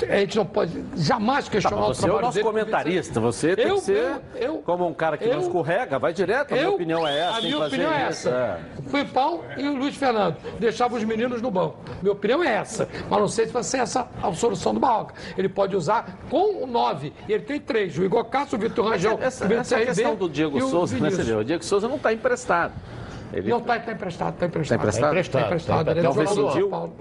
a 0.05 0.17
gente 0.19 0.35
não 0.37 0.45
pode 0.45 0.83
jamais 0.95 1.45
Tá, 1.45 1.51
questionar 1.51 1.81
mas 1.87 1.89
o 1.89 1.93
você 1.93 2.01
é 2.01 2.03
o 2.03 2.05
trabalho 2.07 2.25
nosso 2.25 2.35
dele. 2.35 2.47
comentarista, 2.47 3.19
você 3.19 3.55
tem 3.55 3.67
Eu- 3.67 3.75
que 3.75 3.81
ser 3.81 3.93
eu- 4.35 4.41
eu- 4.41 4.57
como 4.65 4.87
um 4.87 4.93
cara 4.93 5.17
que 5.17 5.25
não 5.25 5.33
eu- 5.35 5.41
escorrega, 5.41 5.97
vai 5.99 6.13
direto, 6.13 6.53
a 6.53 6.57
minha 6.57 6.69
opinião 6.69 7.07
é 7.07 7.19
essa. 7.19 7.37
A 7.37 7.41
minha 7.41 7.59
opinião 7.65 7.91
é 7.91 8.01
essa. 8.03 8.29
é. 8.29 8.59
O 8.79 8.83
Pimpão 8.91 9.41
e 9.57 9.67
o 9.67 9.75
Luiz 9.77 9.95
Fernando. 9.95 10.37
Deixava 10.59 10.95
os 10.95 11.03
meninos 11.03 11.41
no 11.41 11.51
banco. 11.51 11.77
Minha 12.01 12.13
opinião 12.13 12.43
é 12.43 12.55
essa. 12.55 12.87
Mas 13.09 13.19
não 13.19 13.27
sei 13.27 13.45
se 13.47 13.51
vai 13.53 13.63
ser 13.63 13.77
essa 13.79 14.07
a 14.21 14.33
solução 14.33 14.73
do 14.73 14.79
Barroca. 14.79 15.13
Ele 15.37 15.49
pode 15.49 15.75
usar 15.75 16.17
com 16.29 16.63
o 16.63 16.67
9. 16.67 17.13
E 17.27 17.33
ele 17.33 17.43
tem 17.43 17.59
três. 17.59 17.97
O 17.97 18.03
Igor 18.03 18.25
Cássio, 18.25 18.57
o 18.57 18.61
Vitor 18.61 18.85
Rangel, 18.89 19.17
Essa, 19.21 19.47
o 19.47 19.53
essa 19.53 19.79
questão 19.79 20.15
do 20.15 20.29
Diego 20.29 20.59
Souza, 20.61 20.97
né? 20.97 21.09
O 21.35 21.43
Diego 21.43 21.63
Souza 21.63 21.87
não 21.87 21.95
está 21.97 22.13
emprestado. 22.13 22.73
Ele... 23.33 23.49
Não, 23.49 23.57
está 23.59 23.79
tá 23.79 23.91
emprestado, 23.91 24.33
está 24.33 24.45
emprestado. 24.45 24.77
Tá 24.79 24.83
emprestado? 24.83 25.17
Está 25.17 25.41
emprestado. 25.45 25.85
Tá, 25.85 25.91
Ele 25.91 25.99
é 25.99 26.03
tá. 26.03 26.09
do 26.09 26.15
jogador 26.15 26.35
do 26.35 26.45
Rescindiu? 26.45 26.69
São 26.69 26.69
Paulo. 26.69 26.95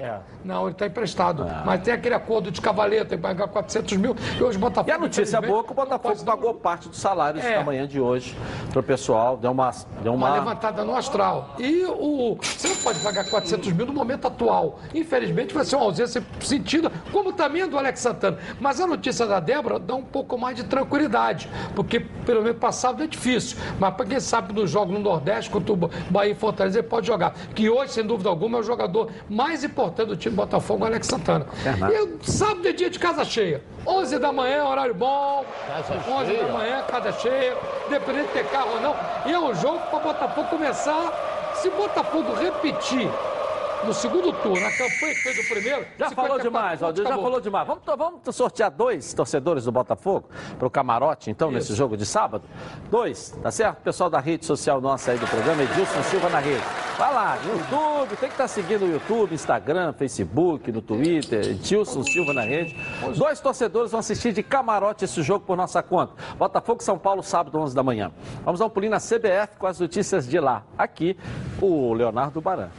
Não, 0.45 0.63
ele 0.65 0.73
está 0.73 0.87
emprestado. 0.87 1.47
Mas 1.65 1.81
tem 1.83 1.95
aquele 1.95 2.15
acordo 2.15 2.51
de 2.51 2.61
cavaleiro, 2.61 3.05
tem 3.05 3.19
que 3.19 3.23
pagar 3.23 3.49
400 3.49 3.97
mil. 3.97 4.17
E 4.39 4.43
hoje 4.43 4.57
o 4.57 4.61
Botafogo. 4.61 4.91
E 4.91 4.93
a 4.93 4.99
notícia 4.99 5.41
boa 5.41 5.61
é 5.61 5.65
que 5.65 5.73
o 5.73 5.75
Botafogo 5.75 6.25
pagou 6.25 6.55
parte 6.55 6.89
do 6.89 6.97
salário 6.97 7.41
É. 7.41 7.59
da 7.59 7.65
manhã 7.65 7.87
de 7.87 8.01
hoje 8.01 8.37
para 8.71 8.81
o 8.81 8.83
pessoal, 8.83 9.37
deu 9.37 9.51
uma... 9.51 9.71
Deu 10.03 10.15
Uma 10.15 10.29
uma... 10.29 10.35
levantada 10.39 10.85
no 10.85 10.95
astral. 10.97 11.55
E 11.59 11.85
o, 11.85 12.37
você 12.41 12.69
não 12.69 12.77
pode 12.77 12.99
pagar 13.01 13.29
400 13.29 13.73
mil 13.73 13.87
no 13.87 13.93
momento 13.93 14.27
atual. 14.27 14.79
Infelizmente 14.95 15.55
vai 15.55 15.65
ser 15.65 15.77
uma 15.77 15.85
ausência 15.85 16.23
sentida, 16.41 16.91
como 17.13 17.33
também 17.33 17.63
a 17.63 17.67
do 17.67 17.79
Alex 17.79 18.01
Santana. 18.01 18.39
Mas 18.61 18.81
a 18.81 18.87
notícia 18.87 19.27
da 19.27 19.41
Débora 19.41 19.79
dá 19.79 19.95
um 19.95 20.03
pouco 20.03 20.37
mais 20.39 20.57
de 20.57 20.65
tranquilidade, 20.65 21.49
porque 21.75 22.01
pelo 22.01 22.43
menos 22.43 22.59
passado 22.59 23.03
é 23.03 23.07
difícil. 23.07 23.57
Mas 23.79 23.95
para 23.95 24.07
quem 24.07 24.21
sabe 24.21 24.53
no 24.53 24.67
jogo 24.67 24.93
no 24.93 24.99
Nordeste, 24.99 25.51
contra 25.51 25.73
o 25.73 25.91
Bahia 26.19 26.33
e 26.33 26.35
Fortaleza, 26.35 26.81
ele 26.81 26.89
pode 26.89 27.07
jogar. 27.07 27.33
Que 27.55 27.71
hoje, 27.71 27.93
sem 27.93 28.05
dúvida 28.05 28.29
alguma, 28.29 28.59
é 28.59 28.61
o 28.61 28.65
jogador 28.65 29.09
mais 29.31 29.63
importante 29.63 30.09
do 30.09 30.17
time 30.17 30.35
do 30.35 30.37
Botafogo, 30.37 30.83
o 30.85 30.87
Alex 30.87 31.07
Santana. 31.07 31.47
Verdade. 31.63 31.95
E 31.95 32.31
sábado 32.31 32.67
é 32.67 32.73
dia 32.73 32.91
de 32.91 32.99
casa 32.99 33.25
cheia. 33.25 33.63
11 33.87 34.19
da 34.19 34.33
manhã, 34.33 34.65
horário 34.65 34.95
bom. 34.95 35.45
Casa 35.69 35.95
11 36.11 36.27
cheia. 36.27 36.45
da 36.45 36.53
manhã, 36.53 36.83
casa 36.83 37.13
cheia. 37.13 37.57
Dependendo 37.89 38.27
de 38.27 38.33
ter 38.33 38.45
carro 38.47 38.71
ou 38.75 38.81
não. 38.81 38.97
E 39.27 39.33
é 39.33 39.39
um 39.39 39.55
jogo 39.55 39.79
para 39.91 40.01
Botafogo 40.01 40.49
começar. 40.49 41.53
Se 41.55 41.71
Botafogo 41.71 42.35
repetir 42.35 43.09
no 43.85 43.95
segundo 43.95 44.33
turno 44.33 44.67
a 44.67 44.71
campanha 44.71 45.15
que 45.15 45.23
fez 45.23 45.39
o 45.39 45.49
primeiro. 45.49 45.87
Já 45.99 46.09
54 46.09 46.15
falou 46.15 46.39
demais, 46.41 46.83
Aldir, 46.83 47.05
já 47.05 47.17
falou 47.17 47.41
demais. 47.41 47.67
Vamos, 47.67 47.83
vamos 47.87 48.37
sortear 48.37 48.71
dois 48.71 49.13
torcedores 49.15 49.65
do 49.65 49.73
Botafogo 49.73 50.29
para 50.59 50.67
o 50.67 50.71
camarote, 50.71 51.31
então, 51.31 51.51
nesse 51.51 51.75
jogo 51.75 51.97
de 51.97 52.05
sábado? 52.05 52.45
Dois, 52.91 53.37
tá 53.43 53.51
certo? 53.51 53.83
Pessoal 53.83 54.11
da 54.11 54.21
rede 54.21 54.45
social 54.45 54.81
nossa 54.81 55.13
aí 55.13 55.19
do 55.19 55.27
programa, 55.27 55.63
Edilson 55.63 56.03
Silva 56.05 56.29
na 56.29 56.39
rede. 56.39 56.63
Vai 56.99 57.15
lá, 57.15 57.39
no 57.45 57.53
YouTube, 57.53 58.17
tem 58.17 58.29
que 58.29 58.35
estar 58.35 58.49
seguindo 58.49 58.85
o 58.85 58.91
YouTube, 58.91 59.35
Instagram, 59.35 59.93
Facebook, 59.93 60.73
no 60.73 60.83
Twitter, 60.83 61.47
Edilson 61.47 62.03
Silva 62.03 62.33
na 62.33 62.43
rede. 62.43 62.77
Dois 63.17 63.41
torcedores 63.41 63.93
vão 63.93 64.01
assistir 64.01 64.33
de 64.33 64.43
camarote 64.43 65.05
esse 65.05 65.23
jogo 65.23 65.45
por 65.47 65.57
nossa 65.57 65.83
conta. 65.83 66.15
Botafogo 66.37 66.83
São 66.83 66.99
Paulo, 66.99 67.23
sábado, 67.23 67.59
11 67.59 67.75
da 67.75 67.83
manhã. 67.83 68.11
Vamos 68.45 68.59
dar 68.59 68.67
um 68.67 68.71
pulinho 68.71 68.91
na 68.91 68.99
CBF 68.99 69.57
com 69.59 69.67
as 69.67 69.79
notícias 69.79 70.27
de 70.29 70.41
lá. 70.41 70.65
Aqui, 70.77 71.17
o 71.61 71.93
Leonardo 71.95 72.41
Baran. 72.41 72.71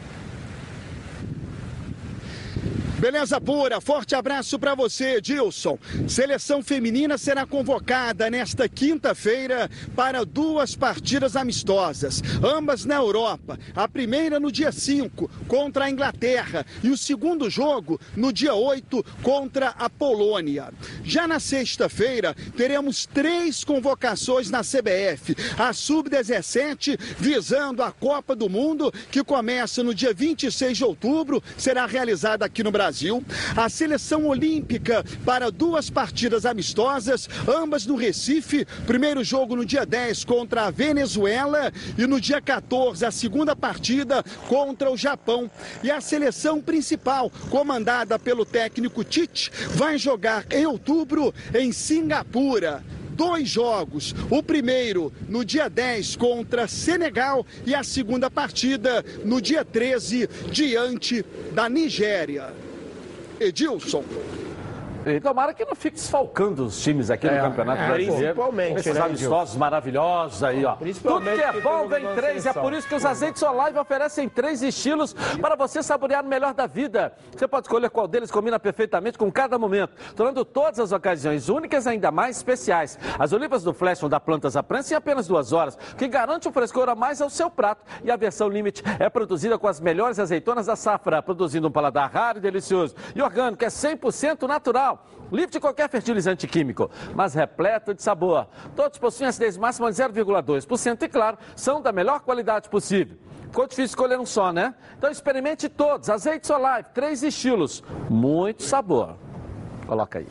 Beleza 3.00 3.39
pura, 3.39 3.80
forte 3.80 4.14
abraço 4.14 4.60
para 4.60 4.76
você, 4.76 5.16
Edilson. 5.16 5.80
Seleção 6.06 6.62
feminina 6.62 7.18
será 7.18 7.45
convocada 7.45 8.30
nesta 8.30 8.68
quinta-feira 8.68 9.72
para 9.95 10.26
duas 10.26 10.76
partidas 10.76 11.38
amistosas, 11.38 12.22
ambas 12.43 12.84
na 12.84 12.95
Europa. 12.95 13.58
A 13.74 13.88
primeira 13.88 14.38
no 14.38 14.52
dia 14.52 14.74
5 14.74 15.32
contra 15.47 15.86
a 15.86 15.89
Inglaterra 15.89 16.66
e 16.84 16.89
o 16.89 16.97
segundo 16.97 17.50
jogo 17.50 17.97
no 18.18 18.34
dia 18.34 18.54
8 18.54 19.02
contra 19.24 19.70
a 19.70 19.89
Polônia. 19.89 20.68
Já 21.02 21.26
na 21.26 21.39
sexta-feira 21.39 22.36
teremos 22.58 23.06
três 23.06 23.64
convocações 23.64 24.50
na 24.50 24.60
CBF: 24.60 25.38
a 25.58 25.72
sub-17 25.72 27.00
visando 27.18 27.82
a 27.82 27.93
Copa 27.93 28.36
do 28.36 28.50
Mundo 28.50 28.91
que 29.10 29.24
começa 29.24 29.82
no 29.82 29.95
dia 29.95 30.14
26 30.14 30.78
de 30.78 30.84
outubro, 30.84 31.41
será 31.58 31.86
realizada 31.86 32.43
aqui 32.45 32.62
no 32.62 32.72
Brasil. 32.72 32.89
A 33.56 33.70
seleção 33.70 34.26
olímpica 34.28 35.04
para 35.26 35.52
duas 35.52 35.90
partidas 35.90 36.46
amistosas, 36.46 37.30
ambas 37.48 37.86
no 37.86 37.96
Recife. 37.96 38.66
Primeiro 38.88 39.24
jogo 39.24 39.56
no 39.56 39.66
dia 39.66 39.86
10 39.86 40.24
contra 40.24 40.66
a 40.66 40.72
Venezuela 40.72 41.72
e 41.98 42.08
no 42.08 42.20
dia 42.20 42.42
14 42.42 43.06
a 43.06 43.12
segunda 43.12 43.56
partida 43.56 44.24
contra 44.48 44.92
o 44.92 44.98
Japão. 44.98 45.50
E 45.84 45.92
a 45.92 46.02
seleção 46.02 46.62
principal, 46.62 47.32
comandada 47.50 48.18
pelo 48.18 48.46
técnico 48.46 49.04
Tite, 49.04 49.52
vai 49.76 49.98
jogar 49.98 50.46
em 50.52 50.66
outubro 50.66 51.34
em 51.54 51.72
Singapura 51.72 52.84
dois 53.20 53.50
jogos. 53.50 54.16
O 54.30 54.42
primeiro 54.42 55.12
no 55.28 55.44
dia 55.44 55.70
10 55.70 56.16
contra 56.16 56.70
Senegal 56.70 57.46
e 57.66 57.76
a 57.76 57.84
segunda 57.84 58.32
partida 58.32 59.04
no 59.26 59.42
dia 59.42 59.66
13 59.66 60.30
diante 60.50 61.26
da 61.52 61.68
Nigéria. 61.68 62.69
Edilson. 63.40 64.04
E 65.18 65.20
tomara 65.22 65.53
que 65.53 65.66
não 65.66 65.76
fique 65.76 65.95
desfalcando 65.95 66.66
os 66.66 66.80
times 66.82 67.10
aqui 67.10 67.28
É, 67.28 67.41
no 67.41 67.49
Campeonato 67.49 67.82
é, 67.82 67.88
Brasileiro. 67.88 68.18
principalmente, 68.22 68.80
Esses 68.80 68.93
né, 68.93 69.01
amistosos 69.01 69.55
maravilhosos 69.55 70.43
aí, 70.43 70.66
ó. 70.66 70.76
Tudo 70.76 71.22
que 71.22 71.41
é 71.41 71.62
bom 71.62 71.88
vem 71.88 72.05
três. 72.16 72.45
É 72.45 72.53
por 72.53 72.74
isso 72.74 72.88
que 72.88 72.95
os 72.95 73.05
azeites 73.05 73.41
Olive 73.43 73.78
oferecem 73.80 74.28
três 74.30 74.62
estilos 74.62 75.14
para 75.41 75.55
você 75.55 75.82
saborear 75.82 76.24
o 76.24 76.28
melhor 76.28 76.53
da 76.53 76.68
vida. 76.68 77.14
Você 77.36 77.47
pode 77.47 77.68
escolher 77.68 77.89
qual 77.89 78.07
deles 78.07 78.32
combina 78.32 78.60
perfeitamente 78.60 79.18
com 79.18 79.32
cada 79.32 79.57
momento, 79.57 79.93
tornando 80.16 80.43
todas 80.45 80.80
as 80.80 80.91
ocasiões 80.91 81.49
únicas 81.49 81.88
ainda 81.88 82.12
mais 82.12 82.38
especiais. 82.38 82.97
As 83.18 83.34
olivas 83.34 83.64
do 83.64 83.74
Flash 83.74 83.99
vão 83.99 84.10
dar 84.10 84.20
plantas 84.20 84.55
à 84.55 84.64
prensa 84.64 84.93
em 84.93 84.97
apenas 84.97 85.28
duas 85.28 85.53
horas, 85.53 85.78
o 85.93 85.95
que 85.95 86.07
garante 86.07 86.47
um 86.47 86.51
frescor 86.51 86.89
a 86.89 86.95
mais 86.95 87.22
ao 87.22 87.30
seu 87.30 87.49
prato. 87.49 87.84
E 88.03 88.12
a 88.12 88.16
versão 88.16 88.49
Limite 88.49 88.84
é 88.99 89.10
produzida 89.10 89.57
com 89.57 89.68
as 89.68 89.80
melhores 89.80 90.20
azeitonas 90.20 90.66
da 90.66 90.76
safra, 90.76 91.22
produzindo 91.22 91.68
um 91.68 91.72
paladar 91.72 92.10
raro 92.12 92.38
e 92.38 92.41
delicioso. 92.41 92.95
E 93.16 93.22
orgânico, 93.22 93.64
é 93.64 93.68
100% 93.68 94.47
natural. 94.47 94.99
Livre 95.32 95.52
de 95.52 95.60
qualquer 95.60 95.90
fertilizante 95.90 96.48
químico, 96.48 96.90
mas 97.14 97.34
repleto 97.34 97.94
de 97.94 98.02
sabor. 98.02 98.48
Todos 98.76 98.98
possuem 98.98 99.30
acidez 99.30 99.58
máxima 99.58 99.92
de 99.92 99.98
0,2% 99.98 101.04
e, 101.04 101.08
claro, 101.08 101.38
são 101.56 101.82
da 101.82 101.92
melhor 101.92 102.22
qualidade 102.22 102.70
possível. 102.70 103.18
Ficou 103.44 103.66
difícil 103.66 103.86
escolher 103.86 104.20
um 104.20 104.26
só, 104.26 104.54
né? 104.54 104.76
Então 104.98 105.10
experimente 105.10 105.68
todos. 105.68 106.10
Azeite 106.10 106.52
Olive, 106.52 106.90
três 106.94 107.24
estilos, 107.24 107.84
muito 108.10 108.64
sabor. 108.64 109.18
Coloca 109.88 110.20
aí. 110.20 110.28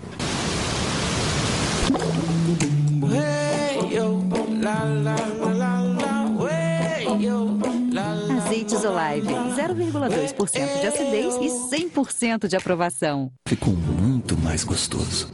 Azeites 8.37 8.85
Olive, 8.85 9.29
0,2% 9.29 10.81
de 10.81 10.87
acidez 10.87 11.35
e 11.37 11.77
100% 11.77 12.47
de 12.47 12.57
aprovação. 12.57 13.31
Ficou 13.47 13.73
muito 13.73 14.37
mais 14.39 14.65
gostoso. 14.65 15.31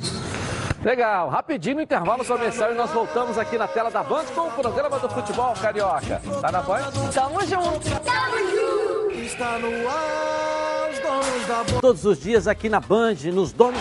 Legal, 0.85 1.31
rapidinho 1.31 1.77
no 1.77 1.83
intervalo 1.83 2.25
comercial 2.25 2.73
e 2.73 2.75
nós 2.75 2.91
voltamos 2.91 3.39
aqui 3.39 3.57
na 3.57 3.67
tela 3.67 3.91
da 3.91 4.03
Band 4.03 4.25
com 4.35 4.43
o 4.43 4.51
programa 4.51 4.99
do 4.99 5.09
futebol 5.09 5.55
carioca. 5.55 6.21
Tá 6.43 6.53
na 6.53 6.61
Band? 6.61 6.93
Tamo 7.13 7.41
junto. 7.41 7.89
Está 9.25 9.59
no 9.59 9.89
ar, 9.89 10.91
os 10.93 10.99
donos 11.01 11.47
da. 11.49 11.81
Todos 11.81 12.05
os 12.05 12.21
dias 12.21 12.47
aqui 12.47 12.69
na 12.69 12.81
Band, 12.81 13.15
nos 13.33 13.53
donos. 13.53 13.81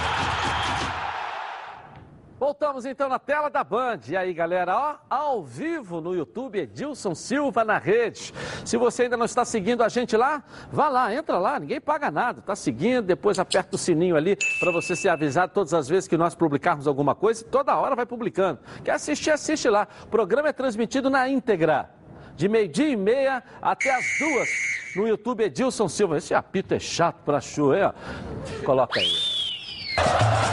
Voltamos 2.44 2.86
então 2.86 3.08
na 3.08 3.18
tela 3.18 3.50
da 3.50 3.64
Band. 3.64 4.02
E 4.10 4.18
aí, 4.18 4.34
galera, 4.34 4.78
ó, 4.78 4.96
ao 5.10 5.42
vivo 5.46 6.02
no 6.02 6.14
YouTube, 6.14 6.60
Edilson 6.60 7.16
Silva 7.16 7.64
na 7.64 7.78
rede. 7.78 8.34
Se 8.66 8.76
você 8.76 9.04
ainda 9.04 9.16
não 9.16 9.24
está 9.24 9.46
seguindo 9.46 9.82
a 9.82 9.88
gente 9.88 10.18
lá, 10.18 10.44
vá 10.70 10.90
lá, 10.90 11.16
entra 11.16 11.38
lá, 11.38 11.58
ninguém 11.58 11.80
paga 11.80 12.12
nada. 12.12 12.42
Tá 12.42 12.54
seguindo, 12.54 13.06
depois 13.06 13.40
aperta 13.40 13.78
o 13.78 13.80
sininho 13.80 14.18
ali 14.18 14.38
para 14.60 14.74
você 14.74 14.94
ser 14.94 15.08
avisado 15.08 15.54
todas 15.54 15.74
as 15.74 15.88
vezes 15.88 16.06
que 16.06 16.18
nós 16.18 16.36
publicarmos 16.36 16.86
alguma 16.86 17.16
coisa. 17.16 17.46
Toda 17.46 17.78
hora 17.78 17.96
vai 17.96 18.06
publicando. 18.06 18.60
Quer 18.84 18.92
assistir, 18.92 19.32
assiste 19.32 19.70
lá. 19.70 19.88
O 20.04 20.08
programa 20.08 20.50
é 20.50 20.54
transmitido 20.54 21.10
na 21.10 21.30
íntegra. 21.30 21.92
De 22.36 22.50
meio-dia 22.50 22.90
e 22.90 22.98
meia 22.98 23.42
até 23.62 23.90
as 23.96 24.04
duas 24.20 24.50
no 24.98 25.08
YouTube 25.08 25.46
Edilson 25.46 25.88
Silva. 25.88 26.18
Esse 26.18 26.34
apito 26.34 26.74
é 26.74 26.80
chato 26.80 27.24
pra 27.24 27.40
chu, 27.40 27.74
hein? 27.74 27.84
ó? 27.84 27.94
Coloca 28.66 29.00
aí. 29.00 30.53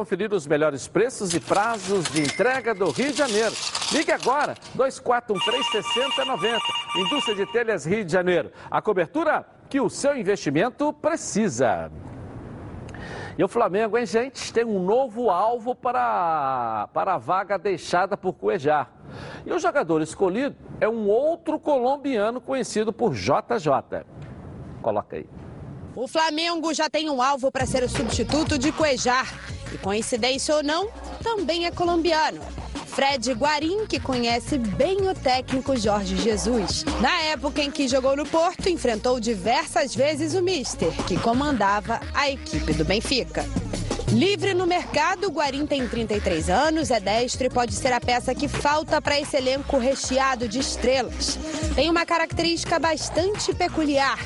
conferir 0.00 0.32
os 0.32 0.46
melhores 0.46 0.88
preços 0.88 1.34
e 1.34 1.40
prazos 1.40 2.06
de 2.06 2.22
entrega 2.22 2.74
do 2.74 2.90
Rio 2.90 3.12
de 3.12 3.18
Janeiro. 3.18 3.54
Ligue 3.92 4.10
agora, 4.10 4.54
2413-6090. 4.74 6.58
Indústria 6.96 7.36
de 7.36 7.44
Telhas 7.52 7.84
Rio 7.84 8.02
de 8.02 8.10
Janeiro. 8.10 8.50
A 8.70 8.80
cobertura 8.80 9.44
que 9.68 9.78
o 9.78 9.90
seu 9.90 10.16
investimento 10.16 10.90
precisa. 10.90 11.92
E 13.36 13.44
o 13.44 13.48
Flamengo, 13.48 13.98
hein, 13.98 14.06
gente, 14.06 14.50
tem 14.54 14.64
um 14.64 14.82
novo 14.82 15.28
alvo 15.28 15.74
para, 15.74 16.88
para 16.94 17.14
a 17.14 17.18
vaga 17.18 17.58
deixada 17.58 18.16
por 18.16 18.32
Cuejá. 18.32 18.86
E 19.44 19.52
o 19.52 19.58
jogador 19.58 20.00
escolhido 20.00 20.56
é 20.80 20.88
um 20.88 21.08
outro 21.08 21.60
colombiano 21.60 22.40
conhecido 22.40 22.90
por 22.90 23.12
JJ. 23.12 24.06
Coloca 24.80 25.16
aí. 25.16 25.28
O 25.94 26.08
Flamengo 26.08 26.72
já 26.72 26.88
tem 26.88 27.10
um 27.10 27.20
alvo 27.20 27.52
para 27.52 27.66
ser 27.66 27.82
o 27.82 27.88
substituto 27.88 28.56
de 28.56 28.72
Cuejar. 28.72 29.59
E 29.72 29.78
coincidência 29.78 30.56
ou 30.56 30.62
não, 30.62 30.88
também 31.22 31.66
é 31.66 31.70
colombiano. 31.70 32.40
Fred 32.86 33.32
Guarim, 33.32 33.86
que 33.86 34.00
conhece 34.00 34.58
bem 34.58 35.08
o 35.08 35.14
técnico 35.14 35.76
Jorge 35.76 36.16
Jesus. 36.16 36.84
Na 37.00 37.20
época 37.22 37.62
em 37.62 37.70
que 37.70 37.86
jogou 37.86 38.16
no 38.16 38.26
Porto, 38.26 38.68
enfrentou 38.68 39.20
diversas 39.20 39.94
vezes 39.94 40.34
o 40.34 40.42
Mister, 40.42 40.90
que 41.06 41.16
comandava 41.16 42.00
a 42.12 42.28
equipe 42.28 42.72
do 42.72 42.84
Benfica. 42.84 43.44
Livre 44.12 44.54
no 44.54 44.66
mercado, 44.66 45.30
Guarim 45.30 45.66
tem 45.66 45.86
33 45.86 46.50
anos, 46.50 46.90
é 46.90 46.98
destro 46.98 47.46
e 47.46 47.50
pode 47.50 47.72
ser 47.74 47.92
a 47.92 48.00
peça 48.00 48.34
que 48.34 48.48
falta 48.48 49.00
para 49.00 49.20
esse 49.20 49.36
elenco 49.36 49.78
recheado 49.78 50.48
de 50.48 50.58
estrelas. 50.58 51.38
Tem 51.76 51.88
uma 51.88 52.04
característica 52.04 52.76
bastante 52.80 53.54
peculiar: 53.54 54.18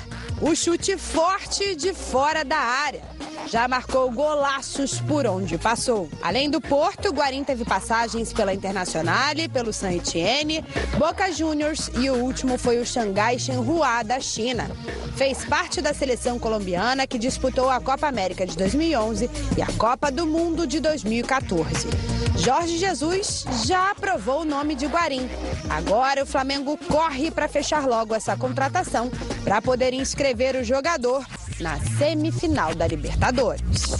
o 0.45 0.55
chute 0.55 0.99
forte 0.99 1.75
de 1.75 1.95
fora 1.95 2.45
da 2.45 2.59
área. 2.59 3.01
Já 3.47 3.67
marcou 3.67 4.11
golaços 4.11 5.01
por 5.01 5.27
onde 5.27 5.57
passou. 5.57 6.07
Além 6.21 6.51
do 6.51 6.61
Porto, 6.61 7.13
Guarim 7.15 7.43
teve 7.43 7.65
passagens 7.65 8.31
pela 8.31 8.53
Internacional, 8.53 9.15
pelo 9.51 9.73
San 9.73 9.93
Etienne, 9.93 10.63
Boca 10.99 11.33
Juniors 11.33 11.91
e 11.99 12.11
o 12.11 12.17
último 12.17 12.59
foi 12.59 12.79
o 12.79 12.85
Xangai 12.85 13.39
Shenhua 13.39 14.03
da 14.03 14.21
China. 14.21 14.71
Fez 15.17 15.47
parte 15.47 15.81
da 15.81 15.95
seleção 15.95 16.39
colombiana 16.39 17.07
que 17.07 17.19
disputou 17.19 17.71
a 17.71 17.81
Copa 17.81 18.07
América 18.07 18.47
de 18.47 18.57
2011 18.57 19.31
e 19.57 19.63
a 19.63 19.69
Copa 19.79 20.11
do 20.11 20.27
Mundo 20.27 20.67
de 20.67 20.79
2014. 20.81 21.89
Jorge 22.37 22.77
Jesus 22.77 23.45
já 23.65 23.93
aprovou 23.93 24.41
o 24.41 24.45
nome 24.45 24.75
de 24.75 24.87
Guarim. 24.87 25.29
Agora 25.71 26.25
o 26.25 26.27
Flamengo 26.27 26.77
corre 26.89 27.31
para 27.31 27.49
fechar 27.49 27.87
logo 27.87 28.15
essa 28.15 28.37
contratação 28.37 29.11
para 29.45 29.63
poder 29.63 29.95
inscrever 29.95 30.34
o 30.35 30.65
jogador 30.65 31.25
na 31.61 31.79
semifinal 31.97 32.75
da 32.75 32.89
Libertadores. 32.89 33.95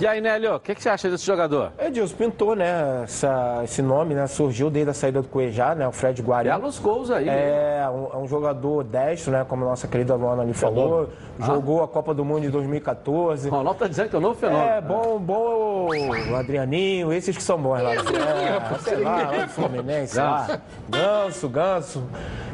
E 0.00 0.06
aí, 0.08 0.20
Nélio, 0.20 0.56
o 0.56 0.60
que, 0.60 0.74
que 0.74 0.82
você 0.82 0.88
acha 0.88 1.08
desse 1.08 1.24
jogador? 1.24 1.72
Edilson 1.78 2.16
pintou, 2.16 2.56
né? 2.56 3.02
Essa, 3.04 3.60
esse 3.62 3.80
nome, 3.80 4.12
né? 4.12 4.26
Surgiu 4.26 4.68
desde 4.68 4.90
a 4.90 4.94
saída 4.94 5.22
do 5.22 5.28
Cuejá, 5.28 5.72
né? 5.72 5.86
O 5.86 5.92
Fred 5.92 6.20
Guarim. 6.20 6.48
Belos 6.50 6.80
gols 6.80 7.12
aí. 7.12 7.28
É, 7.28 7.88
um, 7.88 8.08
é 8.12 8.16
um 8.16 8.26
jogador 8.26 8.82
destro, 8.82 9.30
né? 9.30 9.46
Como 9.48 9.64
a 9.64 9.68
nossa 9.68 9.86
querida 9.86 10.16
Luana 10.16 10.42
ali 10.42 10.52
falou. 10.52 11.10
Ah. 11.38 11.46
Jogou 11.46 11.80
a 11.82 11.86
Copa 11.86 12.12
do 12.12 12.24
Mundo 12.24 12.44
em 12.44 12.50
2014. 12.50 13.48
Ronaldo 13.48 13.78
tá 13.78 13.86
dizendo 13.86 14.08
que 14.08 14.16
é 14.16 14.18
um 14.18 14.22
novo 14.22 14.34
fenômeno. 14.34 14.68
É, 14.68 14.80
bom, 14.80 15.18
bom 15.20 15.88
o 16.30 16.36
Adrianinho, 16.36 17.12
esses 17.12 17.36
que 17.36 17.42
são 17.42 17.56
bons 17.56 17.80
lá. 17.80 17.94
É, 17.94 18.78
sei 18.80 18.96
lá, 18.96 19.24
do 19.24 19.48
Fluminense, 19.48 20.18
lá. 20.18 20.60
Ganso, 20.88 21.48
Ganso. 21.48 22.04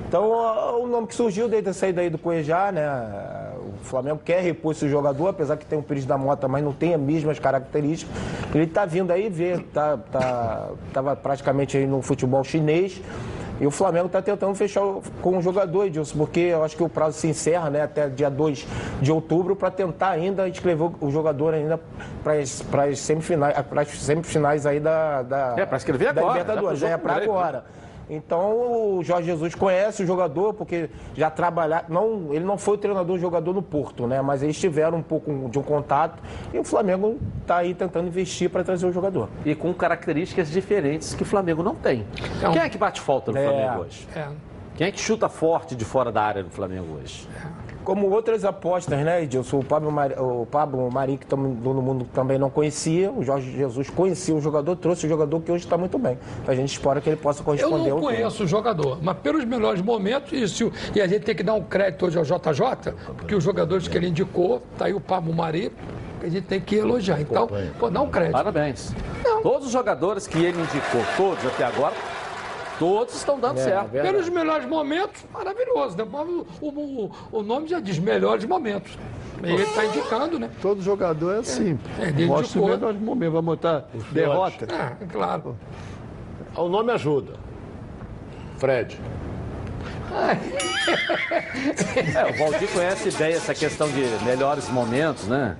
Então, 0.06 0.28
o 0.82 0.86
nome 0.86 1.06
que 1.06 1.14
surgiu 1.14 1.48
desde 1.48 1.70
a 1.70 1.72
saída 1.72 2.02
aí 2.02 2.10
do 2.10 2.18
Cuejá, 2.18 2.70
né? 2.70 2.84
O 3.80 3.84
Flamengo 3.84 4.20
quer 4.24 4.40
repor 4.42 4.72
esse 4.72 4.88
jogador, 4.88 5.28
apesar 5.28 5.56
que 5.56 5.64
tem 5.64 5.78
o 5.78 5.82
Pires 5.82 6.04
da 6.04 6.16
Mota, 6.18 6.46
mas 6.46 6.62
não 6.62 6.72
tem 6.72 6.94
as 6.94 7.00
mesmas 7.00 7.38
características. 7.38 8.14
Ele 8.54 8.66
tá 8.66 8.84
vindo 8.84 9.10
aí 9.10 9.28
ver, 9.28 9.60
tá, 9.72 9.98
tá, 10.12 10.68
tava 10.92 11.16
praticamente 11.16 11.76
aí 11.76 11.86
no 11.86 12.00
futebol 12.02 12.44
chinês. 12.44 13.00
E 13.60 13.66
o 13.66 13.70
Flamengo 13.70 14.06
está 14.06 14.22
tentando 14.22 14.54
fechar 14.54 14.80
com 15.20 15.36
o 15.36 15.42
jogador, 15.42 15.84
Edilson, 15.84 16.16
porque 16.16 16.40
eu 16.40 16.64
acho 16.64 16.74
que 16.74 16.82
o 16.82 16.88
prazo 16.88 17.18
se 17.18 17.26
encerra 17.26 17.68
né, 17.68 17.82
até 17.82 18.08
dia 18.08 18.30
2 18.30 18.66
de 19.02 19.12
outubro 19.12 19.54
para 19.54 19.70
tentar 19.70 20.10
ainda 20.10 20.48
inscrever 20.48 20.90
o- 20.98 21.10
jogador 21.10 21.52
ainda 21.52 21.78
para 22.24 22.84
as 22.84 22.98
semifinais, 23.00 23.54
pras 23.68 23.88
semifinais 23.88 24.64
aí 24.64 24.80
da, 24.80 25.22
da, 25.22 25.54
É, 25.58 25.66
pra 25.66 25.76
escrever 25.76 26.10
da 26.14 26.22
agora, 26.22 26.38
Libertadores. 26.38 26.82
é 26.82 26.96
para 26.96 27.16
agora. 27.16 27.64
Então 28.10 28.96
o 28.98 29.02
Jorge 29.04 29.26
Jesus 29.28 29.54
conhece 29.54 30.02
o 30.02 30.06
jogador, 30.06 30.52
porque 30.52 30.90
já 31.14 31.30
trabalhar. 31.30 31.84
Não, 31.88 32.34
ele 32.34 32.44
não 32.44 32.58
foi 32.58 32.74
o 32.74 32.78
treinador 32.78 33.16
do 33.16 33.20
jogador 33.20 33.54
no 33.54 33.62
Porto, 33.62 34.06
né? 34.06 34.20
Mas 34.20 34.42
eles 34.42 34.58
tiveram 34.58 34.98
um 34.98 35.02
pouco 35.02 35.48
de 35.48 35.58
um 35.58 35.62
contato 35.62 36.20
e 36.52 36.58
o 36.58 36.64
Flamengo 36.64 37.18
está 37.40 37.58
aí 37.58 37.72
tentando 37.72 38.08
investir 38.08 38.50
para 38.50 38.64
trazer 38.64 38.86
o 38.86 38.92
jogador. 38.92 39.28
E 39.44 39.54
com 39.54 39.72
características 39.72 40.50
diferentes 40.50 41.14
que 41.14 41.22
o 41.22 41.26
Flamengo 41.26 41.62
não 41.62 41.74
tem. 41.76 42.04
Então- 42.38 42.52
Quem 42.52 42.62
é 42.62 42.68
que 42.68 42.76
bate 42.78 43.00
falta 43.00 43.30
no 43.30 43.38
É. 43.38 43.44
Flamengo 43.46 43.84
hoje? 43.84 44.08
Quem 44.76 44.86
é 44.88 44.90
que 44.90 44.98
chuta 45.00 45.28
forte 45.28 45.76
de 45.76 45.84
fora 45.84 46.10
da 46.10 46.22
área 46.22 46.42
do 46.42 46.50
Flamengo 46.50 46.98
hoje? 47.00 47.28
Como 47.90 48.08
outras 48.08 48.44
apostas, 48.44 49.04
né, 49.04 49.24
Edilson? 49.24 49.58
O 49.58 49.64
Pablo, 49.64 49.90
Mari, 49.90 50.14
o 50.16 50.46
Pablo 50.46 50.88
Mari, 50.92 51.16
que 51.16 51.26
todo 51.26 51.40
mundo 51.40 52.06
também 52.14 52.38
não 52.38 52.48
conhecia, 52.48 53.10
o 53.10 53.24
Jorge 53.24 53.50
Jesus 53.50 53.90
conhecia 53.90 54.32
o 54.32 54.40
jogador, 54.40 54.76
trouxe 54.76 55.06
o 55.06 55.08
jogador 55.08 55.40
que 55.40 55.50
hoje 55.50 55.64
está 55.64 55.76
muito 55.76 55.98
bem. 55.98 56.16
A 56.46 56.54
gente 56.54 56.70
espera 56.70 57.00
que 57.00 57.10
ele 57.10 57.16
possa 57.16 57.40
Eu 57.40 57.44
corresponder 57.46 57.88
não 57.88 57.96
ao 57.96 58.00
conheço 58.00 58.44
o 58.44 58.46
jogador, 58.46 59.00
mas 59.02 59.16
pelos 59.16 59.44
melhores 59.44 59.82
momentos, 59.82 60.32
e, 60.32 60.46
se 60.46 60.70
e 60.94 61.00
a 61.00 61.06
gente 61.08 61.24
tem 61.24 61.34
que 61.34 61.42
dar 61.42 61.54
um 61.54 61.64
crédito 61.64 62.06
hoje 62.06 62.16
ao 62.16 62.24
JJ, 62.24 62.92
porque 63.16 63.34
os 63.34 63.42
jogadores 63.42 63.88
que 63.88 63.96
ele 63.98 64.06
indicou, 64.06 64.62
tá 64.78 64.84
aí 64.84 64.94
o 64.94 65.00
Pablo 65.00 65.34
Mari, 65.34 65.72
que 66.20 66.26
a 66.26 66.30
gente 66.30 66.44
tem 66.44 66.60
que 66.60 66.76
elogiar. 66.76 67.20
Então, 67.20 67.48
pô, 67.76 67.90
dá 67.90 68.00
um 68.02 68.08
crédito. 68.08 68.34
Parabéns. 68.34 68.94
Todos 69.42 69.66
os 69.66 69.72
jogadores 69.72 70.28
que 70.28 70.38
ele 70.38 70.60
indicou, 70.60 71.02
todos 71.16 71.44
até 71.44 71.64
agora, 71.64 71.94
todos 72.80 73.14
estão 73.14 73.38
dando 73.38 73.60
É, 73.60 73.62
certo. 73.64 73.90
Pelos 73.90 74.28
melhores 74.28 74.66
momentos, 74.66 75.24
maravilhoso. 75.32 75.96
Né? 75.96 76.04
O, 76.60 76.66
o- 76.68 77.10
o 77.30 77.42
nome 77.42 77.68
já 77.68 77.78
diz 77.78 77.98
melhores 77.98 78.44
momentos. 78.46 78.98
Ele 79.42 79.62
está 79.62 79.84
indicando, 79.84 80.38
né? 80.38 80.50
Todo 80.60 80.82
jogador 80.82 81.36
é 81.36 81.38
assim. 81.38 81.78
É, 81.98 82.08
ele 82.08 82.26
Mostra 82.26 82.58
o 82.60 82.64
indicou. 82.64 82.68
melhor 82.90 82.94
momento, 82.94 83.32
vai 83.32 83.42
botar 83.42 83.84
derrota. 84.10 84.66
É, 84.74 85.06
claro. 85.06 85.56
O 86.56 86.68
nome 86.68 86.90
ajuda. 86.92 87.34
Fred. 88.58 88.98
É, 92.14 92.30
o 92.30 92.38
Valdir 92.38 92.68
conhece 92.72 93.10
bem 93.12 93.32
essa 93.32 93.54
questão 93.54 93.88
de 93.88 94.02
melhores 94.24 94.68
momentos, 94.68 95.26
né? 95.28 95.56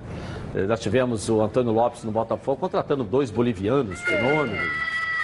Nós 0.67 0.79
tivemos 0.81 1.29
o 1.29 1.41
Antônio 1.41 1.71
Lopes 1.71 2.03
no 2.03 2.11
Botafogo 2.11 2.59
contratando 2.59 3.03
dois 3.03 3.31
bolivianos, 3.31 4.01
fenômenos. 4.01 4.59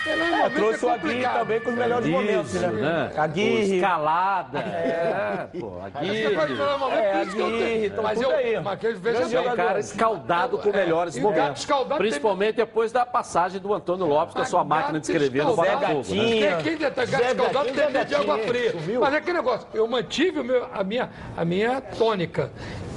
É, 0.08 0.50
trouxe 0.50 0.86
o 0.86 0.90
Aguirre 0.90 1.24
também 1.28 1.60
com 1.60 1.70
os 1.72 1.76
melhores 1.76 2.08
momentos, 2.08 2.54
né? 2.54 3.12
O 3.16 3.22
Aguirre. 3.22 3.76
Escalada. 3.76 4.60
É, 4.60 5.48
pô, 5.60 5.74
Aguirre. 5.82 6.24
É, 6.24 7.22
Aguirre, 7.22 7.86
então 7.88 8.04
Mas 8.04 8.22
eu, 8.22 8.32
aí. 8.32 8.60
mas 8.62 8.80
que 8.80 8.94
veja 8.94 9.38
É 9.38 9.40
um 9.42 9.44
bem, 9.46 9.56
cara 9.56 9.80
escaldado 9.80 10.58
com 10.58 10.72
melhores 10.72 11.16
gato 11.16 11.24
momentos. 11.24 11.62
escaldado 11.62 11.98
Principalmente 12.00 12.56
depois 12.56 12.92
da 12.92 13.06
passagem 13.06 13.60
do 13.60 13.74
Antônio 13.74 14.06
Lopes 14.06 14.34
com 14.34 14.42
a 14.42 14.46
sua 14.46 14.64
máquina 14.64 15.00
de 15.00 15.06
escrever 15.06 15.44
no 15.44 15.50
Escaldado. 15.52 15.80
Botafogo. 15.80 16.04
Quem, 16.06 16.42
Né? 16.42 16.58
quem 16.64 16.78
tá 16.78 16.90
gato 16.90 17.08
Zé 17.10 17.32
escaldado 17.32 17.66
tem 17.74 17.92
medo 17.92 18.06
de 18.06 18.16
água 18.16 18.38
fria. 18.40 18.72
sumiu. 18.72 19.02
Mas 19.02 19.14
é 19.14 19.18
aquele 19.18 19.38
negócio, 19.38 19.68
eu 19.74 19.88
mantive 19.88 20.40
o 20.40 20.44
meu- 20.44 20.68
a, 20.74 20.84
minha, 20.84 21.10
a 21.36 21.44
minha 21.46 21.82
tônica. 21.82 22.52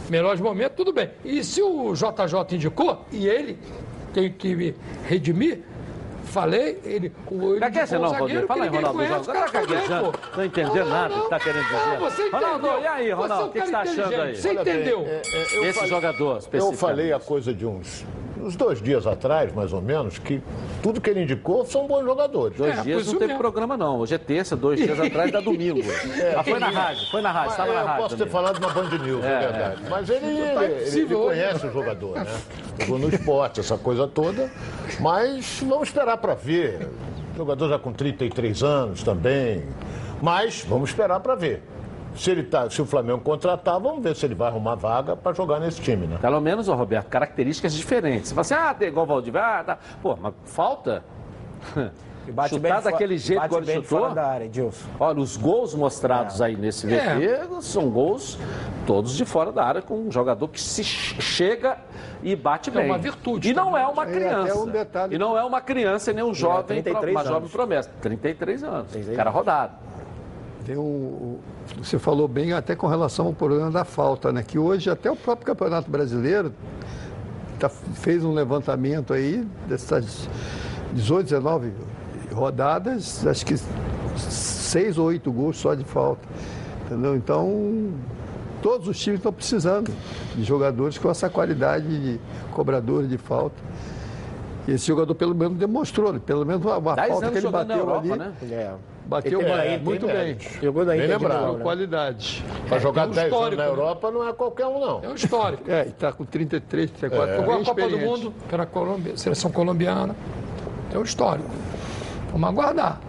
Melhores 0.08 0.40
momentos, 0.40 0.76
tudo 0.76 0.92
bem. 0.92 1.10
E 1.24 1.42
se 1.44 1.62
o 1.62 1.94
JJ 1.94 2.56
indicou, 2.56 3.04
e 3.12 3.28
ele 3.28 3.58
tem 4.12 4.30
que 4.32 4.56
me 4.56 4.74
redimir, 5.08 5.62
falei, 6.30 6.80
ele. 6.84 7.12
O, 7.30 7.54
ele 7.54 7.66
indicou 7.66 7.98
um 7.98 8.02
não, 8.02 8.10
Valdir. 8.12 8.46
Fala 8.46 8.64
aí, 8.64 8.70
que 8.70 8.76
Ronaldo. 8.76 8.98
conhece, 8.98 9.14
Não 9.14 9.24
tá 9.24 9.32
cara 9.32 9.50
tá 9.50 9.60
gaguejando. 9.60 10.12
Não 10.36 10.44
entendendo 10.44 10.74
Não, 10.84 10.86
nada 10.90 11.14
não, 11.16 11.22
que 11.24 11.30
tá 11.30 11.40
querendo 11.40 11.62
não, 11.72 11.78
dizer. 11.84 11.98
você 11.98 12.22
entendeu. 12.22 12.40
Ronaldo, 12.52 12.82
e 12.82 12.86
aí, 12.86 13.10
Ronaldo? 13.12 13.34
Você 13.34 13.40
é 13.40 13.44
um 13.44 13.48
O 13.48 13.52
que 13.52 13.60
que 13.60 13.66
você 13.66 13.72
tá 13.72 13.78
cara 13.78 13.90
achando 13.90 14.22
aí? 14.22 14.36
Você 14.36 14.48
Olha 14.48 14.64
bem, 14.64 14.74
entendeu? 14.74 15.00
é, 15.06 15.10
é, 15.10 15.58
eu 15.58 15.64
Esse 15.64 15.72
falei- 15.74 15.88
jogador, 15.90 16.32
Eu 16.32 16.38
especificamente. 16.38 16.78
falei 16.80 17.12
há 17.12 17.20
coisa 17.20 17.52
de 17.54 17.66
uns 17.66 18.04
uns 18.42 18.56
dois 18.56 18.80
dias 18.80 19.06
atrás, 19.06 19.52
mais 19.54 19.70
ou 19.70 19.82
menos, 19.82 20.18
que 20.18 20.40
tudo 20.82 20.98
que 20.98 21.10
ele 21.10 21.24
indicou 21.24 21.62
são 21.66 21.86
bons 21.86 22.02
jogadores. 22.06 22.56
Dois 22.56 22.78
É, 22.78 22.80
dias 22.80 23.06
não 23.06 23.18
teve 23.18 23.34
programa, 23.34 23.76
não. 23.76 23.98
Hoje 23.98 24.14
é 24.14 24.18
terça, 24.18 24.56
dois 24.56 24.80
dias 24.80 24.96
atrás 24.98 25.30
dá 25.30 25.40
domingo. 25.40 25.78
ah, 26.34 26.42
foi 26.42 26.58
na 26.58 26.70
rádio, 26.70 27.06
foi 27.10 27.20
na 27.20 27.30
rádio, 27.30 27.50
Mas, 27.50 27.52
estava 27.58 27.70
é, 27.70 27.74
na 27.74 27.80
eu 27.82 27.86
rádio. 27.86 28.02
posso 28.02 28.16
ter 28.16 28.18
também. 28.24 28.32
falado 28.32 28.58
na 28.58 28.68
Band 28.70 28.98
News, 29.04 29.22
é, 29.26 29.28
É, 29.28 29.38
verdade. 29.40 29.82
Mas 29.90 30.08
ele, 30.08 30.24
ele, 30.26 30.54
Tá 30.54 30.64
ele- 30.64 30.74
ele 30.88 31.14
hoje. 31.14 31.14
conhece 31.16 31.66
o 31.66 31.70
jogador, 31.70 32.16
né? 32.16 32.26
Jogou 32.80 32.98
no 32.98 33.08
esporte, 33.08 33.60
essa 33.60 33.76
coisa 33.76 34.06
toda. 34.06 34.50
Mas 34.98 35.60
vamos 35.66 35.88
esperar 35.88 36.16
para 36.18 36.34
ver. 36.34 36.88
Jogador 37.36 37.68
já 37.68 37.78
com 37.78 37.92
33 37.92 38.62
anos 38.62 39.02
também. 39.02 39.64
Mas 40.20 40.64
vamos 40.68 40.90
esperar 40.90 41.20
para 41.20 41.34
ver. 41.34 41.62
Se, 42.14 42.30
ele 42.30 42.42
tá, 42.42 42.68
se 42.68 42.82
o 42.82 42.86
Flamengo 42.86 43.20
contratar, 43.20 43.78
vamos 43.78 44.02
ver 44.02 44.16
se 44.16 44.26
ele 44.26 44.34
vai 44.34 44.48
arrumar 44.48 44.74
vaga 44.74 45.14
para 45.14 45.32
jogar 45.32 45.60
nesse 45.60 45.80
time, 45.80 46.06
né? 46.06 46.18
Pelo 46.20 46.40
menos, 46.40 46.68
ô 46.68 46.74
Roberto, 46.74 47.06
características 47.08 47.72
diferentes. 47.72 48.30
Você 48.30 48.34
fala 48.34 48.40
assim, 48.40 48.54
ah, 48.54 48.74
tem 48.74 48.88
igual 48.88 49.06
o 49.06 49.08
Valdivia, 49.08 49.40
ah, 49.40 49.64
tá. 49.64 49.78
Pô, 50.02 50.16
mas 50.16 50.34
falta. 50.44 51.04
E 52.30 52.32
bate 52.32 52.54
Chutar 52.54 52.82
bem 52.82 52.92
daquele 52.92 53.18
jeito 53.18 53.40
bate 53.40 53.54
que 53.56 53.70
ele 53.70 53.82
chutou. 53.82 53.98
fora 54.00 54.14
da 54.14 54.26
área, 54.26 54.44
Edilson. 54.44 54.88
Olha, 54.98 55.18
os 55.20 55.36
gols 55.36 55.74
mostrados 55.74 56.40
aí 56.40 56.56
nesse 56.56 56.86
VT 56.86 57.24
É. 57.24 57.46
são 57.60 57.90
gols 57.90 58.38
todos 58.86 59.16
de 59.16 59.24
fora 59.24 59.50
da 59.52 59.64
área, 59.64 59.82
com 59.82 59.94
um 59.98 60.10
jogador 60.12 60.46
que 60.48 60.60
se 60.60 60.84
ch- 60.84 61.20
chega 61.20 61.76
e 62.22 62.34
bate 62.36 62.70
É 62.70 62.72
bem. 62.72 62.86
uma 62.86 62.98
virtude 62.98 63.50
E 63.50 63.52
não 63.52 63.76
é 63.76 63.86
uma 63.86 64.04
E 64.04 64.08
até 64.08 64.14
criança. 64.14 64.58
um 64.58 64.66
detalhe- 64.66 65.14
E 65.14 65.18
não 65.18 65.36
é 65.36 65.44
uma 65.44 65.60
criança 65.60 66.10
e 66.10 66.14
nem 66.14 66.24
um 66.24 66.32
jovem, 66.32 66.64
33 66.82 67.12
uma 67.14 67.20
anos. 67.20 67.32
jovem 67.32 67.48
promessa. 67.48 67.90
33 68.00 68.62
anos. 68.62 68.92
Cara 69.16 69.30
rodado. 69.30 69.72
Tem 70.64 70.76
um, 70.76 70.82
o- 70.82 71.40
você 71.82 71.98
falou 71.98 72.28
bem 72.28 72.52
até 72.52 72.76
com 72.76 72.86
relação 72.86 73.26
ao 73.26 73.32
problema 73.32 73.70
da 73.70 73.84
falta, 73.84 74.30
né? 74.32 74.42
Que 74.46 74.58
hoje 74.58 74.88
até 74.90 75.10
o 75.10 75.16
próprio 75.16 75.46
Campeonato 75.46 75.90
Brasileiro 75.90 76.52
tá- 77.58 77.68
fez 77.68 78.24
um 78.24 78.32
levantamento 78.32 79.12
aí 79.12 79.44
dessas 79.66 80.28
18, 80.92 81.24
19 81.24 81.72
rodadas, 82.32 83.26
acho 83.26 83.44
que 83.44 83.54
seis 84.16 84.98
ou 84.98 85.06
oito 85.06 85.32
gols 85.32 85.56
só 85.56 85.74
de 85.74 85.84
falta. 85.84 86.26
Entendeu? 86.86 87.16
Então, 87.16 87.92
todos 88.62 88.88
os 88.88 88.98
times 88.98 89.18
estão 89.18 89.32
precisando 89.32 89.92
de 90.34 90.44
jogadores 90.44 90.98
com 90.98 91.10
essa 91.10 91.28
qualidade 91.30 91.86
de 91.86 92.20
cobradores 92.52 93.08
de 93.08 93.18
falta. 93.18 93.56
E 94.68 94.72
esse 94.72 94.86
jogador 94.86 95.14
pelo 95.14 95.34
menos 95.34 95.58
demonstrou, 95.58 96.18
pelo 96.20 96.44
menos 96.44 96.64
uma, 96.64 96.78
uma 96.78 96.96
falta 96.96 97.30
que 97.30 97.38
ele 97.38 97.48
bateu 97.48 97.76
Europa, 97.76 97.98
ali. 97.98 98.18
né? 98.18 98.32
É. 98.50 98.74
Bateu 99.06 99.40
É, 99.40 99.76
muito 99.78 100.06
bem. 100.06 100.36
Jogou 100.62 100.84
na 100.84 100.92
Bem 100.92 101.00
Inter 101.04 101.18
lembrado. 101.18 101.56
Né? 101.56 101.62
qualidade. 101.62 102.44
Para 102.68 102.78
jogar 102.78 103.08
um 103.08 103.10
10 103.10 103.18
anos 103.18 103.32
histórico, 103.32 103.62
na? 103.62 103.68
Europa 103.68 104.10
não 104.10 104.28
é 104.28 104.32
qualquer 104.32 104.66
um, 104.66 104.78
não. 104.78 105.00
É 105.02 105.08
um 105.08 105.14
histórico. 105.14 105.68
É, 105.68 105.86
e 105.86 105.88
está 105.88 106.12
com 106.12 106.24
33, 106.24 106.90
34. 106.92 107.36
Jogou 107.36 107.54
bem 107.54 107.62
a 107.62 107.64
Copa 107.64 107.88
do. 107.88 107.98
Mundo 107.98 108.34
pela 108.48 108.66
Colômbia, 108.66 109.16
seleção 109.16 109.50
colombiana. 109.50 110.14
É 110.94 110.98
um 110.98 111.02
histórico. 111.02 111.50
Vamos 112.32 112.48
aguardar. 112.48 113.00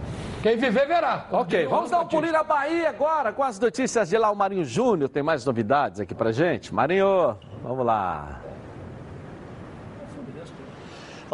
Quem 0.42 0.56
viver, 0.56 0.86
verá. 0.88 1.26
Ok, 1.30 1.66
vamos 1.66 1.90
dar 1.90 2.00
um 2.00 2.06
pulinho 2.06 2.32
na 2.32 2.42
Bahia 2.42 2.88
agora 2.88 3.32
com 3.32 3.44
as 3.44 3.60
notícias 3.60 4.08
de 4.08 4.18
lá. 4.18 4.30
O 4.30 4.36
Marinho 4.36 4.64
Júnior 4.64 5.08
tem 5.08 5.22
mais 5.22 5.44
novidades 5.44 6.00
aqui 6.00 6.14
pra 6.14 6.32
gente. 6.32 6.74
Marinho, 6.74 7.36
vamos 7.62 7.86
lá. 7.86 8.40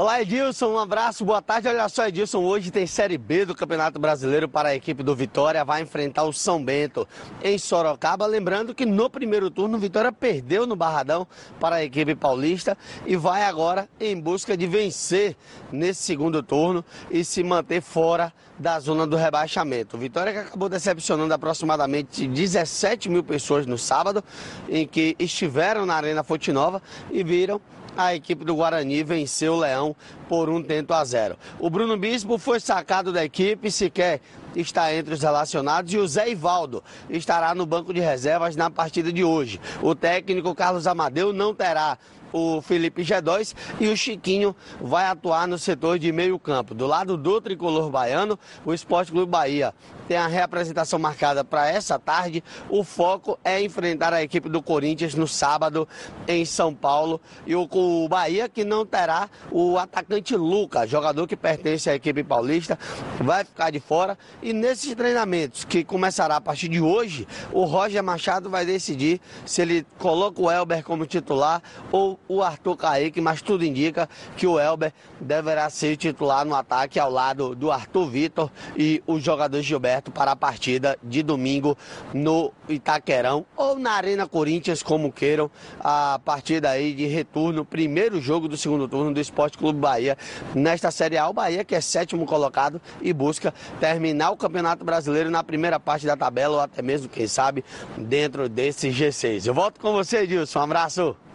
Olá, 0.01 0.23
Edilson, 0.23 0.69
um 0.69 0.79
abraço, 0.79 1.25
boa 1.25 1.43
tarde. 1.43 1.67
Olha 1.67 1.89
só, 1.89 2.07
Edilson, 2.07 2.39
hoje 2.39 2.71
tem 2.71 2.87
Série 2.87 3.19
B 3.19 3.45
do 3.45 3.53
Campeonato 3.53 3.99
Brasileiro 3.99 4.49
para 4.49 4.69
a 4.69 4.75
equipe 4.77 5.03
do 5.03 5.13
Vitória, 5.13 5.65
vai 5.65 5.83
enfrentar 5.83 6.23
o 6.23 6.33
São 6.33 6.65
Bento 6.65 7.05
em 7.43 7.59
Sorocaba. 7.59 8.25
Lembrando 8.25 8.73
que 8.73 8.87
no 8.87 9.11
primeiro 9.11 9.51
turno, 9.51 9.77
o 9.77 9.81
Vitória 9.81 10.13
perdeu 10.13 10.69
no 10.69 10.77
Barradão 10.77 11.27
para 11.59 11.75
a 11.75 11.85
equipe 11.85 12.15
paulista 12.15 12.79
e 13.05 13.17
vai 13.17 13.43
agora 13.43 13.89
em 13.99 14.17
busca 14.21 14.57
de 14.57 14.69
vencer 14.69 15.37
nesse 15.73 16.05
segundo 16.05 16.45
turno 16.45 16.85
e 17.11 17.25
se 17.25 17.43
manter 17.43 17.83
fora 17.83 18.33
da 18.57 18.79
zona 18.79 19.05
do 19.05 19.17
rebaixamento. 19.17 19.97
O 19.97 19.99
Vitória 19.99 20.33
que 20.33 20.39
acabou 20.39 20.69
decepcionando 20.69 21.35
aproximadamente 21.35 22.29
17 22.29 23.09
mil 23.09 23.25
pessoas 23.25 23.67
no 23.67 23.77
sábado, 23.77 24.23
em 24.69 24.87
que 24.87 25.17
estiveram 25.19 25.85
na 25.85 25.97
Arena 25.97 26.23
Fonte 26.23 26.53
Nova 26.53 26.81
e 27.11 27.25
viram 27.25 27.61
a 27.99 28.15
equipe 28.15 28.45
do 28.45 28.55
Guarani 28.55 29.03
venceu 29.03 29.55
o 29.55 29.59
Leão 29.59 29.97
por 30.29 30.49
um 30.49 30.63
tento 30.63 30.95
a 30.95 31.05
zero. 31.05 31.37
O 31.59 31.69
Bruno 31.69 31.97
Bispo 31.97 32.39
foi 32.39 32.61
sacado 32.61 33.13
da 33.13 33.25
equipe, 33.25 33.73
sequer 33.73 34.21
está 34.55 34.95
entre 34.95 35.15
os 35.15 35.21
relacionados, 35.21 35.93
e 35.93 35.99
o 35.99 36.07
Zé 36.07 36.31
Ivaldo 36.31 36.83
estará 37.11 37.53
no 37.57 37.67
banco 37.67 37.93
de 37.93 37.99
reservas 37.99 38.55
na 38.55 38.71
partida 38.71 39.13
de 39.13 39.25
hoje. 39.25 39.61
O 39.83 39.97
técnico 39.97 40.55
Carlos 40.55 40.87
Amadeu 40.87 41.33
não 41.33 41.53
terá 41.53 41.99
o 42.33 42.61
Felipe 42.61 43.03
G2 43.03 43.55
e 43.81 43.89
o 43.89 43.97
Chiquinho 43.97 44.55
vai 44.81 45.07
atuar 45.07 45.49
no 45.49 45.59
setor 45.59 45.99
de 45.99 46.13
meio 46.13 46.39
campo. 46.39 46.75
Do 46.75 46.87
lado 46.87 47.17
do 47.17 47.41
tricolor 47.41 47.91
baiano, 47.91 48.39
o 48.65 48.73
Esporte 48.73 49.11
Clube 49.11 49.31
Bahia 49.31 49.75
tem 50.09 50.17
a 50.17 50.27
reapresentação 50.27 50.99
marcada 50.99 51.45
para 51.45 51.71
essa 51.71 51.99
tarde. 51.99 52.43
O 52.71 52.83
foco 52.83 53.39
é 53.45 53.63
enfrentar 53.63 54.15
a 54.15 54.23
equipe 54.23 54.49
do 54.49 54.63
Corinthians 54.63 55.15
no 55.15 55.29
sábado 55.29 55.87
em 56.27 56.47
São 56.47 56.75
Paulo. 56.75 57.21
E 57.47 57.55
o, 57.55 57.69
Bahia 58.09 58.49
que 58.49 58.65
não 58.65 58.87
terá 58.87 59.29
o 59.53 59.77
atacante 59.77 60.35
Lucas, 60.35 60.89
jogador 60.89 61.27
que 61.27 61.37
pertence 61.37 61.91
à 61.91 61.95
equipe 61.95 62.25
paulista, 62.25 62.79
vai 63.21 63.45
ficar 63.45 63.71
de 63.71 63.81
fora. 63.81 64.17
E 64.43 64.55
nesses 64.55 64.95
treinamentos 64.95 65.65
que 65.65 65.85
começará 65.85 66.37
a 66.37 66.41
partir 66.41 66.69
de 66.69 66.81
hoje, 66.81 67.29
o 67.53 67.65
Roger 67.65 68.03
Machado 68.03 68.49
vai 68.49 68.65
decidir 68.65 69.21
se 69.45 69.61
ele 69.61 69.87
coloca 69.99 70.41
o 70.41 70.51
Elber 70.51 70.83
como 70.83 71.05
titular 71.05 71.63
ou 71.93 72.19
o 72.27 72.43
Arthur 72.43 72.77
Kaique, 72.77 73.21
mas 73.21 73.43
tudo 73.43 73.63
indica 73.63 74.09
que 74.39 74.47
o 74.47 74.59
Elber 74.59 74.93
deverá 75.21 75.69
ser 75.69 75.99
titular 75.99 76.47
no 76.47 76.55
ataque 76.55 76.99
ao 76.99 77.11
lado 77.11 77.55
do 77.55 77.71
Arthur 77.71 78.09
Vitor 78.09 78.51
e 78.75 79.03
o 79.07 79.21
jogador 79.21 79.61
Gilberto 79.61 79.98
para 80.03 80.33
a 80.33 80.37
partida 80.37 80.99
de 81.03 81.23
domingo 81.23 81.77
no 82.13 82.53
Itaquerão 82.69 83.45
ou 83.57 83.79
na 83.79 83.93
Arena 83.93 84.27
Corinthians, 84.27 84.83
como 84.83 85.13
queiram, 85.13 85.51
a 85.81 86.21
partida 86.25 86.71
aí 86.71 86.93
de 86.95 87.07
retorno, 87.07 87.65
primeiro 87.65 88.21
jogo 88.21 88.49
do 88.49 88.57
segundo 88.57 88.89
turno 88.89 89.13
do 89.13 89.21
Esporte 89.21 89.59
Clube 89.59 89.79
Bahia 89.79 90.17
nesta 90.55 90.91
Série 90.91 91.19
A. 91.19 91.29
O 91.29 91.33
Bahia 91.33 91.65
que 91.65 91.75
é 91.75 91.81
sétimo 91.81 92.25
colocado 92.27 92.81
e 93.01 93.13
busca 93.13 93.53
terminar 93.81 94.31
o 94.31 94.37
Campeonato 94.37 94.85
Brasileiro 94.85 95.31
na 95.31 95.43
primeira 95.43 95.79
parte 95.79 96.07
da 96.07 96.17
tabela 96.17 96.57
ou 96.57 96.61
até 96.61 96.83
mesmo, 96.83 97.09
quem 97.09 97.27
sabe, 97.27 97.65
dentro 97.97 98.49
desse 98.49 98.89
G6. 98.89 99.47
Eu 99.47 99.55
volto 99.55 99.81
com 99.81 99.93
você, 99.93 100.19
Edilson. 100.19 100.59
Um 100.59 100.63
abraço. 100.63 101.28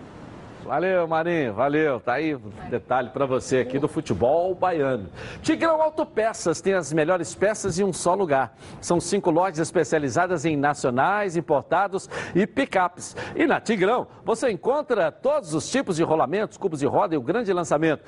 Valeu, 0.63 1.05
Marinho, 1.05 1.53
valeu. 1.53 1.99
Tá 1.99 2.13
aí 2.13 2.35
um 2.35 2.69
detalhe 2.69 3.09
para 3.09 3.25
você 3.25 3.57
aqui 3.57 3.77
do 3.77 3.89
futebol 3.89 4.55
baiano. 4.55 5.09
Tigrão 5.41 5.81
Autopeças 5.81 6.61
tem 6.61 6.73
as 6.73 6.93
melhores 6.93 7.35
peças 7.35 7.77
em 7.79 7.83
um 7.83 7.91
só 7.91 8.13
lugar. 8.13 8.55
São 8.79 8.97
cinco 8.99 9.29
lojas 9.29 9.59
especializadas 9.59 10.45
em 10.45 10.55
nacionais, 10.55 11.35
importados 11.35 12.09
e 12.33 12.47
picapes. 12.47 13.13
E 13.35 13.45
na 13.45 13.59
Tigrão 13.59 14.07
você 14.23 14.49
encontra 14.51 15.11
todos 15.11 15.53
os 15.53 15.69
tipos 15.69 15.97
de 15.97 16.03
rolamentos, 16.03 16.57
cubos 16.57 16.79
de 16.79 16.85
roda 16.85 17.13
e 17.13 17.17
o 17.17 17.21
grande 17.21 17.51
lançamento, 17.51 18.01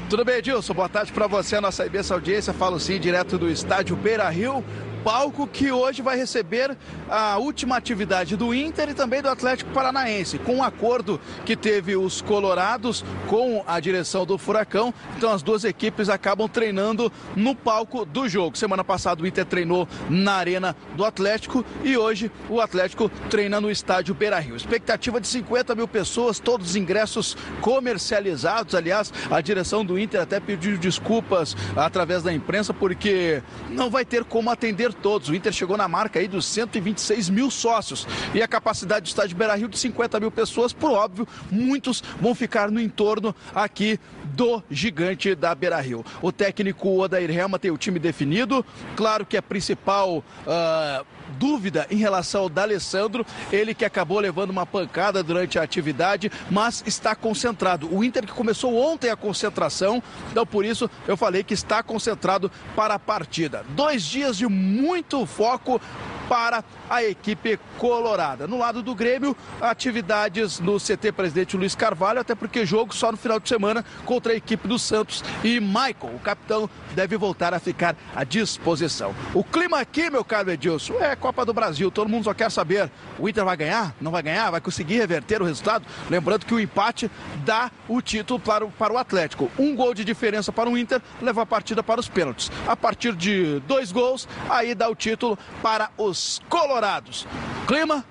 Tudo 0.07 0.23
bem, 0.23 0.35
Edilson? 0.35 0.75
Boa 0.75 0.87
tarde 0.87 1.11
para 1.11 1.25
você, 1.25 1.55
a 1.55 1.61
nossa 1.61 1.87
imensa 1.87 2.13
audiência. 2.13 2.53
Falo 2.53 2.79
sim, 2.79 2.99
direto 2.99 3.39
do 3.39 3.49
estádio 3.49 3.95
Beira 3.95 4.29
Rio. 4.29 4.63
Palco 5.05 5.45
que 5.45 5.71
hoje 5.71 6.01
vai 6.01 6.17
receber 6.17 6.75
a 7.07 7.37
última 7.37 7.77
atividade 7.77 8.35
do 8.35 8.55
Inter 8.55 8.89
e 8.89 8.93
também 8.95 9.21
do 9.21 9.29
Atlético 9.29 9.69
Paranaense, 9.69 10.39
com 10.39 10.55
um 10.55 10.63
acordo 10.63 11.21
que 11.45 11.55
teve 11.55 11.95
os 11.95 12.23
colorados 12.23 13.05
com 13.27 13.63
a 13.67 13.79
direção 13.79 14.25
do 14.25 14.35
Furacão. 14.35 14.91
Então 15.15 15.31
as 15.31 15.43
duas 15.43 15.63
equipes 15.63 16.09
acabam 16.09 16.49
treinando 16.49 17.11
no 17.35 17.53
palco 17.53 18.03
do 18.03 18.27
jogo. 18.27 18.57
Semana 18.57 18.83
passada 18.83 19.21
o 19.21 19.27
Inter 19.27 19.45
treinou 19.45 19.87
na 20.09 20.33
arena 20.33 20.75
do 20.95 21.05
Atlético 21.05 21.63
e 21.83 21.95
hoje 21.95 22.31
o 22.49 22.59
Atlético 22.59 23.07
treina 23.29 23.61
no 23.61 23.69
estádio 23.69 24.15
Beira-Rio. 24.15 24.55
Expectativa 24.55 25.21
de 25.21 25.27
50 25.27 25.75
mil 25.75 25.87
pessoas, 25.87 26.39
todos 26.39 26.71
os 26.71 26.75
ingressos 26.75 27.37
comercializados. 27.61 28.73
Aliás, 28.73 29.13
a 29.29 29.39
direção 29.39 29.85
do 29.85 29.99
Inter 29.99 30.21
até 30.21 30.39
pediu 30.39 30.79
desculpas 30.79 31.55
através 31.75 32.23
da 32.23 32.33
imprensa 32.33 32.73
porque 32.73 33.43
não 33.69 33.91
vai 33.91 34.03
ter 34.03 34.23
como 34.23 34.49
atender 34.49 34.94
todos. 35.01 35.29
O 35.29 35.35
Inter 35.35 35.51
chegou 35.51 35.77
na 35.77 35.87
marca 35.87 36.19
aí 36.19 36.27
dos 36.27 36.45
126 36.45 37.29
mil 37.29 37.51
sócios 37.51 38.07
e 38.33 38.41
a 38.41 38.47
capacidade 38.47 39.03
do 39.03 39.07
estádio 39.07 39.37
Beira-Rio 39.37 39.67
de 39.67 39.77
50 39.77 40.19
mil 40.19 40.31
pessoas, 40.31 40.73
por 40.73 40.91
óbvio, 40.91 41.27
muitos 41.51 42.03
vão 42.19 42.33
ficar 42.35 42.71
no 42.71 42.79
entorno 42.79 43.35
aqui 43.53 43.99
do 44.33 44.63
gigante 44.69 45.35
da 45.35 45.53
Beira-Rio. 45.53 46.05
O 46.21 46.31
técnico 46.31 46.99
Odair 46.99 47.29
Helma 47.29 47.59
tem 47.59 47.71
o 47.71 47.77
time 47.77 47.99
definido, 47.99 48.65
claro 48.95 49.25
que 49.25 49.37
a 49.37 49.41
principal 49.41 50.23
ah, 50.47 51.03
dúvida 51.37 51.87
em 51.89 51.97
relação 51.97 52.41
ao 52.41 52.49
D'Alessandro, 52.49 53.25
ele 53.51 53.73
que 53.73 53.85
acabou 53.85 54.19
levando 54.19 54.49
uma 54.49 54.65
pancada 54.65 55.23
durante 55.23 55.59
a 55.59 55.63
atividade, 55.63 56.31
mas 56.49 56.83
está 56.85 57.15
concentrado. 57.15 57.93
O 57.93 58.03
Inter 58.03 58.25
que 58.25 58.33
começou 58.33 58.75
ontem 58.75 59.09
a 59.09 59.15
concentração, 59.15 60.01
então 60.31 60.45
por 60.45 60.65
isso 60.65 60.89
eu 61.07 61.17
falei 61.17 61.43
que 61.43 61.53
está 61.53 61.83
concentrado 61.83 62.51
para 62.75 62.95
a 62.95 62.99
partida. 62.99 63.65
Dois 63.69 64.03
dias 64.03 64.37
de 64.37 64.47
muito 64.47 65.25
foco 65.25 65.81
para 66.27 66.63
a 66.89 67.03
equipe 67.03 67.59
colorada. 67.77 68.47
No 68.47 68.57
lado 68.57 68.81
do 68.81 68.95
Grêmio, 68.95 69.35
atividades 69.61 70.59
no 70.59 70.77
CT 70.79 71.11
Presidente 71.11 71.57
Luiz 71.57 71.75
Carvalho, 71.75 72.19
até 72.19 72.35
porque 72.35 72.65
jogo 72.65 72.95
só 72.95 73.11
no 73.11 73.17
final 73.17 73.39
de 73.39 73.49
semana 73.49 73.83
contra 74.05 74.33
a 74.33 74.35
equipe 74.35 74.67
do 74.67 74.77
Santos 74.77 75.23
e 75.43 75.59
Michael, 75.59 76.15
o 76.15 76.19
capitão, 76.19 76.69
deve 76.93 77.17
voltar 77.17 77.53
a 77.53 77.59
ficar 77.59 77.95
à 78.15 78.23
disposição. 78.23 79.13
O 79.33 79.43
clima 79.43 79.79
aqui, 79.79 80.09
meu 80.09 80.23
caro 80.23 80.51
Edilson, 80.51 80.95
é 80.99 81.15
Copa 81.15 81.45
do 81.45 81.53
Brasil. 81.53 81.91
Todo 81.91 82.09
mundo 82.09 82.23
só 82.23 82.33
quer 82.33 82.51
saber: 82.51 82.89
o 83.19 83.27
Inter 83.27 83.45
vai 83.45 83.57
ganhar? 83.57 83.95
Não 83.99 84.11
vai 84.11 84.23
ganhar? 84.23 84.49
Vai 84.51 84.61
conseguir 84.61 84.97
reverter 84.97 85.41
o 85.41 85.45
resultado? 85.45 85.85
Lembrando 86.09 86.45
que 86.45 86.53
o 86.53 86.59
empate 86.59 87.09
dá 87.43 87.71
o 87.87 88.01
título 88.01 88.39
para 88.39 88.65
o, 88.65 88.71
para 88.71 88.93
o 88.93 88.97
Atlético. 88.97 89.51
Um 89.57 89.75
gol 89.75 89.93
de 89.93 90.03
diferença 90.03 90.51
para 90.51 90.69
o 90.69 90.77
Inter 90.77 91.01
leva 91.21 91.41
a 91.41 91.45
partida 91.45 91.83
para 91.83 91.99
os 91.99 92.07
pênaltis. 92.07 92.51
A 92.67 92.75
partir 92.75 93.13
de 93.13 93.59
dois 93.67 93.91
gols, 93.91 94.27
aí 94.49 94.73
dá 94.73 94.89
o 94.89 94.95
título 94.95 95.37
para 95.61 95.89
os 95.97 96.14
colorados. 96.49 97.27
Clima 97.67 98.03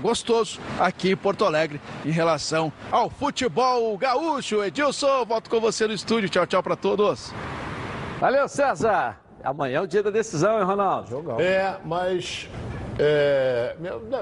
gostoso 0.00 0.58
aqui 0.78 1.12
em 1.12 1.16
Porto 1.16 1.44
Alegre 1.44 1.80
em 2.04 2.10
relação 2.10 2.72
ao 2.90 3.08
futebol 3.08 3.96
gaúcho. 3.96 4.62
Edilson, 4.62 5.24
volto 5.24 5.48
com 5.48 5.60
você 5.60 5.86
no 5.86 5.94
estúdio. 5.94 6.28
Tchau, 6.28 6.46
tchau 6.46 6.62
para 6.62 6.76
todos. 6.76 7.32
Valeu, 8.20 8.48
César. 8.48 9.18
Amanhã 9.42 9.78
é 9.78 9.80
o 9.80 9.86
dia 9.86 10.02
da 10.02 10.10
decisão, 10.10 10.58
hein, 10.58 10.64
Ronaldo? 10.64 11.10
Jogão. 11.10 11.40
É, 11.40 11.76
mas. 11.84 12.48
é, 12.98 13.76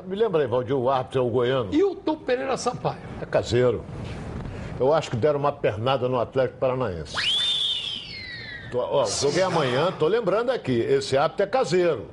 me, 0.06 0.16
lembra 0.16 0.42
aí, 0.42 0.46
Valdir, 0.46 0.74
o 0.74 0.88
árbitro 0.88 1.20
é 1.20 1.22
o 1.22 1.28
goiano. 1.28 1.74
E 1.74 1.82
o 1.82 1.94
Tom 1.94 2.16
Pereira 2.16 2.56
Sampaio? 2.56 3.00
É 3.20 3.26
caseiro. 3.26 3.84
Eu 4.78 4.94
acho 4.94 5.10
que 5.10 5.16
deram 5.16 5.38
uma 5.38 5.52
pernada 5.52 6.08
no 6.08 6.18
Atlético 6.18 6.58
Paranaense. 6.58 7.14
Tô, 8.70 8.78
ó, 8.78 9.04
joguei 9.04 9.42
amanhã, 9.42 9.92
tô 9.92 10.06
lembrando 10.06 10.50
aqui. 10.50 10.78
Esse 10.78 11.18
árbitro 11.18 11.44
é 11.44 11.46
caseiro. 11.46 12.06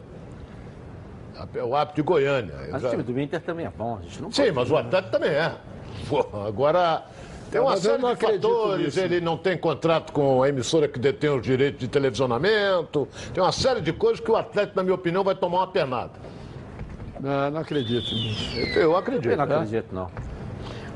É 1.55 1.63
o 1.63 1.75
árbitro 1.75 2.01
de 2.01 2.05
Goiânia. 2.07 2.53
Mas 2.71 2.83
o 2.83 2.89
time 2.89 3.03
do 3.03 3.19
Inter 3.19 3.41
também 3.41 3.65
é 3.65 3.69
bom, 3.69 3.97
a 3.99 4.01
gente 4.03 4.21
não 4.21 4.31
Sim, 4.31 4.51
mas 4.51 4.69
o 4.71 4.77
Atlético 4.77 5.11
também 5.11 5.29
é. 5.29 5.53
Pô, 6.09 6.25
agora, 6.47 7.03
tem 7.51 7.59
uma 7.61 7.71
Mas 7.71 7.85
eu 7.85 7.99
série 7.99 8.15
de 8.15 8.21
fatores. 8.41 8.85
nisso. 8.85 8.99
Ele 8.99 9.21
não 9.21 9.38
tem 9.38 9.57
contrato 9.57 10.11
com 10.13 10.41
a 10.43 10.49
emissora 10.49 10.88
que 10.88 10.99
detém 10.99 11.29
os 11.29 11.41
direitos 11.41 11.79
de 11.79 11.88
televisionamento. 11.88 13.07
Tem 13.33 13.41
uma 13.43 13.51
série 13.51 13.81
de 13.81 13.93
coisas 13.93 14.19
que 14.19 14.31
o 14.31 14.35
Atlético, 14.35 14.77
na 14.77 14.83
minha 14.83 14.95
opinião, 14.95 15.23
vai 15.23 15.35
tomar 15.35 15.59
uma 15.59 15.67
pernada. 15.67 16.11
Não, 17.19 17.51
não 17.51 17.61
acredito 17.61 18.09
nisso. 18.13 18.57
Eu 18.77 18.95
acredito. 18.95 19.31
Eu 19.31 19.38
não 19.38 19.45
né? 19.45 19.55
acredito, 19.55 19.88
não. 19.93 20.07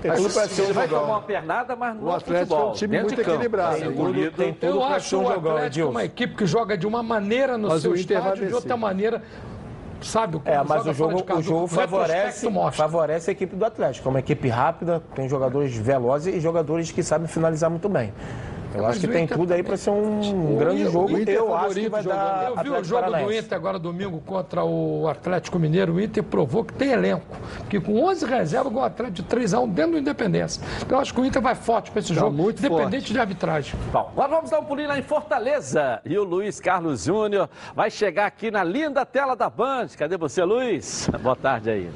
Tem 0.02 0.10
Mas 0.10 0.22
tudo 0.22 0.34
pra 0.34 0.48
ser 0.48 0.62
um 0.62 0.66
ele 0.66 0.74
vai 0.74 0.88
jogão. 0.88 1.02
tomar 1.02 1.14
uma 1.18 1.22
pernada, 1.22 1.76
mas 1.76 1.96
não 1.96 2.04
O 2.06 2.12
Atlético 2.12 2.54
é 2.56 2.64
um 2.66 2.72
time 2.72 2.98
dentro 2.98 3.16
muito 3.16 3.22
equilibrado. 3.30 3.76
Tem 3.78 3.92
tudo- 3.92 4.14
tudo- 4.14 4.32
tem 4.32 4.54
tudo 4.54 4.66
Eu 4.78 4.84
acho 4.84 5.18
um 5.18 5.24
o 5.24 5.30
Atlético 5.30 5.60
Edilson. 5.66 5.92
uma 5.92 6.04
equipe 6.04 6.36
que 6.36 6.46
joga 6.48 6.76
de 6.78 6.88
uma 6.88 7.04
maneira 7.04 7.56
no 7.58 7.68
Mas 7.70 7.82
seu 7.84 7.94
estádio, 7.94 8.48
de 8.48 8.54
outra 8.54 8.76
maneira, 8.76 9.22
sabe? 10.06 10.40
quando 10.40 10.48
É, 10.48 10.64
mas 10.64 10.86
o 10.86 10.94
jogo, 10.94 11.34
o 11.34 11.42
jogo 11.42 11.68
favorece, 11.68 12.48
favorece 12.72 13.30
a 13.30 13.34
equipe 13.34 13.56
do 13.56 13.66
Atlético. 13.66 14.08
É 14.08 14.10
uma 14.10 14.20
equipe 14.20 14.48
rápida, 14.48 15.02
tem 15.16 15.28
jogadores 15.28 15.76
velozes 15.76 16.34
e 16.34 16.40
jogadores 16.40 16.92
que 16.92 17.04
sabem 17.04 17.28
finalizar 17.28 17.70
muito 17.70 17.90
bem. 17.90 18.14
Eu 18.74 18.86
acho 18.86 19.00
que 19.00 19.08
tem 19.08 19.26
Inter 19.26 19.38
tudo 19.38 19.54
aí 19.54 19.64
para 19.64 19.78
ser 19.78 19.90
um 19.90 20.56
grande 20.58 20.84
jogo. 20.86 21.14
o 21.14 21.20
Inter 21.20 21.36
Eu 21.36 21.54
acho 21.56 21.76
que 21.76 21.90
vai 21.90 22.04
jogando. 22.04 22.18
dar 22.18 22.52
Eu 22.56 22.64
vi 22.64 22.70
o 22.70 22.84
jogo 22.84 23.12
do. 23.12 23.34
Inter 23.34 23.54
agora 23.58 23.80
domingo 23.80 24.22
contra 24.26 24.64
o 24.64 25.08
Atlético 25.08 25.60
Mineiro. 25.60 25.94
O 25.94 26.02
Inter 26.02 26.24
provou 26.24 26.64
que 26.64 26.74
tem 26.74 26.92
elenco. 26.92 27.26
Que 27.70 27.80
com 27.80 28.04
11 28.04 28.26
reservas, 28.26 28.74
o 28.74 28.80
Atlético 28.80 29.16
de 29.18 29.24
3 29.24 29.54
a 29.54 29.60
1 29.60 29.70
dentro 29.70 29.92
do 29.94 29.98
Independência. 30.00 30.62
Então 30.82 30.98
eu 30.98 31.02
acho 31.02 31.14
que 31.14 31.20
o 31.20 31.26
Inter 31.26 31.42
vai 31.42 31.56
forte 31.56 31.92
para 31.92 32.00
esse 32.00 32.14
Tá 32.14 32.20
jogo, 32.22 32.36
muito 32.36 32.60
independente 32.60 33.12
de 33.12 33.20
arbitragem. 33.20 33.80
Bom, 33.92 34.10
agora 34.14 34.30
vamos 34.30 34.50
dar 34.50 34.60
um 34.60 34.66
pulinho 34.66 34.88
lá 34.90 34.98
em 34.98 35.04
Fortaleza. 35.04 36.00
E 36.06 36.18
o 36.18 36.24
Luiz 36.24 36.60
Carlos 36.60 37.04
Júnior 37.06 37.50
vai 37.76 37.90
chegar 37.92 38.26
aqui 38.26 38.50
na 38.52 38.64
linda 38.64 39.06
tela 39.06 39.36
da 39.36 39.50
Band. 39.50 39.88
Cadê 39.98 40.18
você, 40.18 40.44
Luiz? 40.44 41.10
Boa 41.22 41.36
tarde 41.36 41.70
aí. 41.70 41.90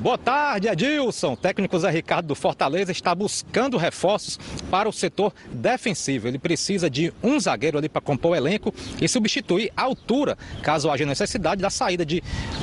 Boa 0.00 0.16
tarde, 0.16 0.66
Adilson. 0.66 1.34
O 1.34 1.36
técnico 1.36 1.78
Zé 1.78 1.90
Ricardo 1.90 2.28
do 2.28 2.34
Fortaleza 2.34 2.90
está 2.90 3.14
buscando 3.14 3.76
reforços 3.76 4.40
para 4.70 4.88
o 4.88 4.92
setor 4.92 5.30
defensivo. 5.52 6.26
Ele 6.26 6.38
precisa 6.38 6.88
de 6.88 7.12
um 7.22 7.38
zagueiro 7.38 7.76
ali 7.76 7.86
para 7.86 8.00
compor 8.00 8.30
o 8.30 8.34
elenco 8.34 8.72
e 8.98 9.06
substituir 9.06 9.70
a 9.76 9.82
altura, 9.82 10.38
caso 10.62 10.90
haja 10.90 11.04
necessidade 11.04 11.60
da 11.60 11.68
saída 11.68 12.06
de 12.06 12.22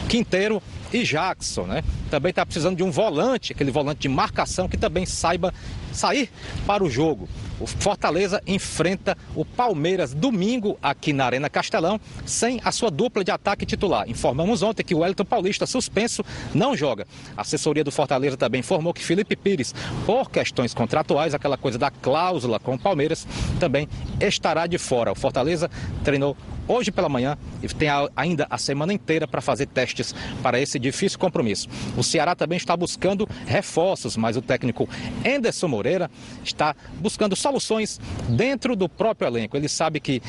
Quinteiro 0.09 0.63
e 0.93 1.03
Jackson, 1.03 1.63
né? 1.63 1.83
Também 2.09 2.29
está 2.29 2.45
precisando 2.45 2.77
de 2.77 2.83
um 2.83 2.91
volante, 2.91 3.53
aquele 3.53 3.71
volante 3.71 4.01
de 4.01 4.09
marcação 4.09 4.67
que 4.67 4.77
também 4.77 5.05
saiba 5.05 5.53
sair 5.91 6.29
para 6.65 6.83
o 6.83 6.89
jogo. 6.89 7.27
O 7.59 7.65
Fortaleza 7.65 8.41
enfrenta 8.45 9.17
o 9.35 9.43
Palmeiras 9.43 10.13
domingo 10.13 10.77
aqui 10.81 11.11
na 11.11 11.25
Arena 11.25 11.49
Castelão, 11.49 11.99
sem 12.25 12.61
a 12.63 12.71
sua 12.71 12.91
dupla 12.91 13.23
de 13.23 13.31
ataque 13.31 13.65
titular. 13.65 14.07
Informamos 14.07 14.61
ontem 14.61 14.83
que 14.83 14.93
o 14.93 14.99
Wellington 14.99 15.25
Paulista, 15.25 15.65
suspenso, 15.65 16.23
não 16.53 16.77
joga. 16.77 17.07
A 17.35 17.41
assessoria 17.41 17.83
do 17.83 17.91
Fortaleza 17.91 18.37
também 18.37 18.59
informou 18.59 18.93
que 18.93 19.03
Felipe 19.03 19.35
Pires, 19.35 19.73
por 20.05 20.29
questões 20.29 20.73
contratuais, 20.73 21.33
aquela 21.33 21.57
coisa 21.57 21.79
da 21.79 21.89
cláusula 21.89 22.59
com 22.59 22.75
o 22.75 22.79
Palmeiras, 22.79 23.27
também 23.59 23.89
estará 24.21 24.67
de 24.67 24.77
fora. 24.77 25.11
O 25.11 25.15
Fortaleza 25.15 25.69
treinou 26.03 26.37
hoje 26.67 26.91
pela 26.91 27.09
manhã 27.09 27.37
e 27.61 27.67
tem 27.67 27.89
ainda 28.15 28.47
a 28.49 28.57
semana 28.57 28.93
inteira 28.93 29.27
para 29.27 29.41
fazer 29.41 29.67
testes 29.67 30.13
para 30.41 30.59
esse 30.59 30.79
difícil 30.79 31.19
compromisso. 31.19 31.67
O 31.95 32.03
Ceará 32.03 32.35
também 32.35 32.57
está 32.57 32.75
buscando 32.75 33.27
reforços, 33.45 34.17
mas 34.17 34.35
o 34.35 34.41
técnico 34.41 34.89
Enderson 35.23 35.67
Moreira 35.67 36.09
está 36.43 36.75
buscando 36.95 37.35
soluções 37.35 37.99
dentro 38.29 38.75
do 38.75 38.89
próprio 38.89 39.27
elenco. 39.27 39.55
Ele 39.55 39.69
sabe 39.69 39.99
que 39.99 40.21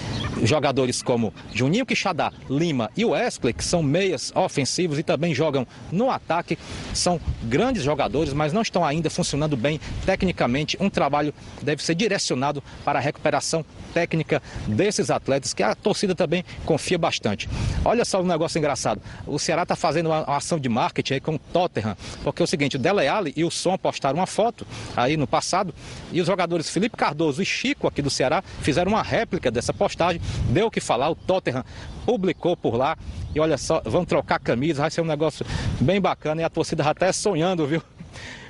jogadores 0.43 1.03
como 1.03 1.33
Juninho 1.53 1.87
Quixadá, 1.87 2.33
Lima 2.49 2.91
e 2.97 3.05
Wesley, 3.05 3.53
que 3.53 3.65
são 3.65 3.83
meias 3.83 4.33
ofensivos 4.35 4.99
e 4.99 5.03
também 5.03 5.35
jogam 5.35 5.67
no 5.91 6.11
ataque, 6.11 6.59
são 6.95 7.21
grandes 7.45 7.83
jogadores, 7.83 8.33
mas 8.33 8.53
não 8.53 8.63
estão 8.63 8.85
ainda 8.85 9.11
funcionando 9.11 9.57
bem 9.57 9.81
tecnicamente. 10.05 10.77
Um 10.81 10.91
trabalho 10.91 11.33
deve 11.63 11.83
ser 11.83 11.95
direcionado 11.95 12.63
para 12.85 12.99
a 12.99 13.03
recuperação 13.03 13.65
técnica 13.95 14.43
desses 14.67 15.11
atletas, 15.11 15.55
que 15.55 15.63
a 15.63 15.75
torcida 15.75 16.15
também 16.15 16.28
confia 16.65 16.99
bastante. 16.99 17.49
Olha 17.85 18.05
só 18.05 18.21
um 18.21 18.27
negócio 18.27 18.59
engraçado. 18.59 19.01
O 19.27 19.39
Ceará 19.39 19.63
está 19.63 19.77
fazendo 19.77 20.07
uma, 20.07 20.25
uma 20.25 20.37
ação 20.37 20.59
de 20.59 20.69
marketing 20.69 21.15
aí 21.15 21.21
com 21.21 21.35
o 21.35 21.39
Tottenham, 21.39 21.97
porque 22.23 22.43
é 22.43 22.45
o 22.45 22.47
seguinte, 22.47 22.77
o 22.77 22.79
Dele 22.79 23.07
Alli 23.07 23.33
e 23.37 23.45
o 23.45 23.51
Som 23.51 23.77
postaram 23.77 24.19
uma 24.19 24.27
foto 24.27 24.67
aí 24.97 25.17
no 25.17 25.27
passado, 25.27 25.75
e 26.13 26.21
os 26.21 26.27
jogadores 26.27 26.69
Felipe 26.71 26.97
Cardoso 26.97 27.43
e 27.43 27.47
Chico 27.47 27.87
aqui 27.87 28.03
do 28.03 28.11
Ceará 28.11 28.43
fizeram 28.61 28.93
uma 28.93 29.03
réplica 29.03 29.51
dessa 29.51 29.73
postagem, 29.73 30.21
deu 30.51 30.67
o 30.67 30.71
que 30.71 30.81
falar, 30.81 31.11
o 31.11 31.15
Tottenham 31.15 31.65
publicou 32.05 32.57
por 32.57 32.75
lá, 32.77 32.97
e 33.35 33.41
olha 33.41 33.59
só, 33.59 33.83
vão 33.85 34.05
trocar 34.05 34.39
camisa, 34.39 34.83
vai 34.83 34.91
ser 34.91 35.01
um 35.01 35.05
negócio 35.05 35.45
bem 35.81 36.01
bacana, 36.01 36.41
e 36.41 36.45
a 36.45 36.51
torcida 36.51 36.83
já 36.83 36.91
até 36.91 37.13
sonhando, 37.13 37.67
viu? 37.67 37.83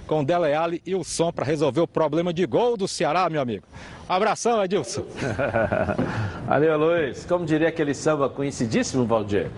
Com 0.09 0.20
o 0.20 0.24
Dele 0.24 0.52
Alli 0.55 0.82
e 0.86 0.94
o 0.94 1.05
Som 1.05 1.30
para 1.30 1.44
resolver 1.44 1.82
o 1.82 1.86
problema 1.86 2.32
de 2.32 2.44
gol 2.47 2.76
do 2.76 2.89
Ceará, 2.89 3.28
meu 3.28 3.40
amigo. 3.43 3.64
Abração, 4.09 4.64
Edilson. 4.64 5.05
Valeu, 6.48 6.78
Luiz. 6.78 7.24
Como 7.26 7.44
diria 7.44 7.68
aquele 7.68 7.94
samba 7.94 8.28
conhecidíssimo, 8.28 9.05
Valdir? 9.06 9.48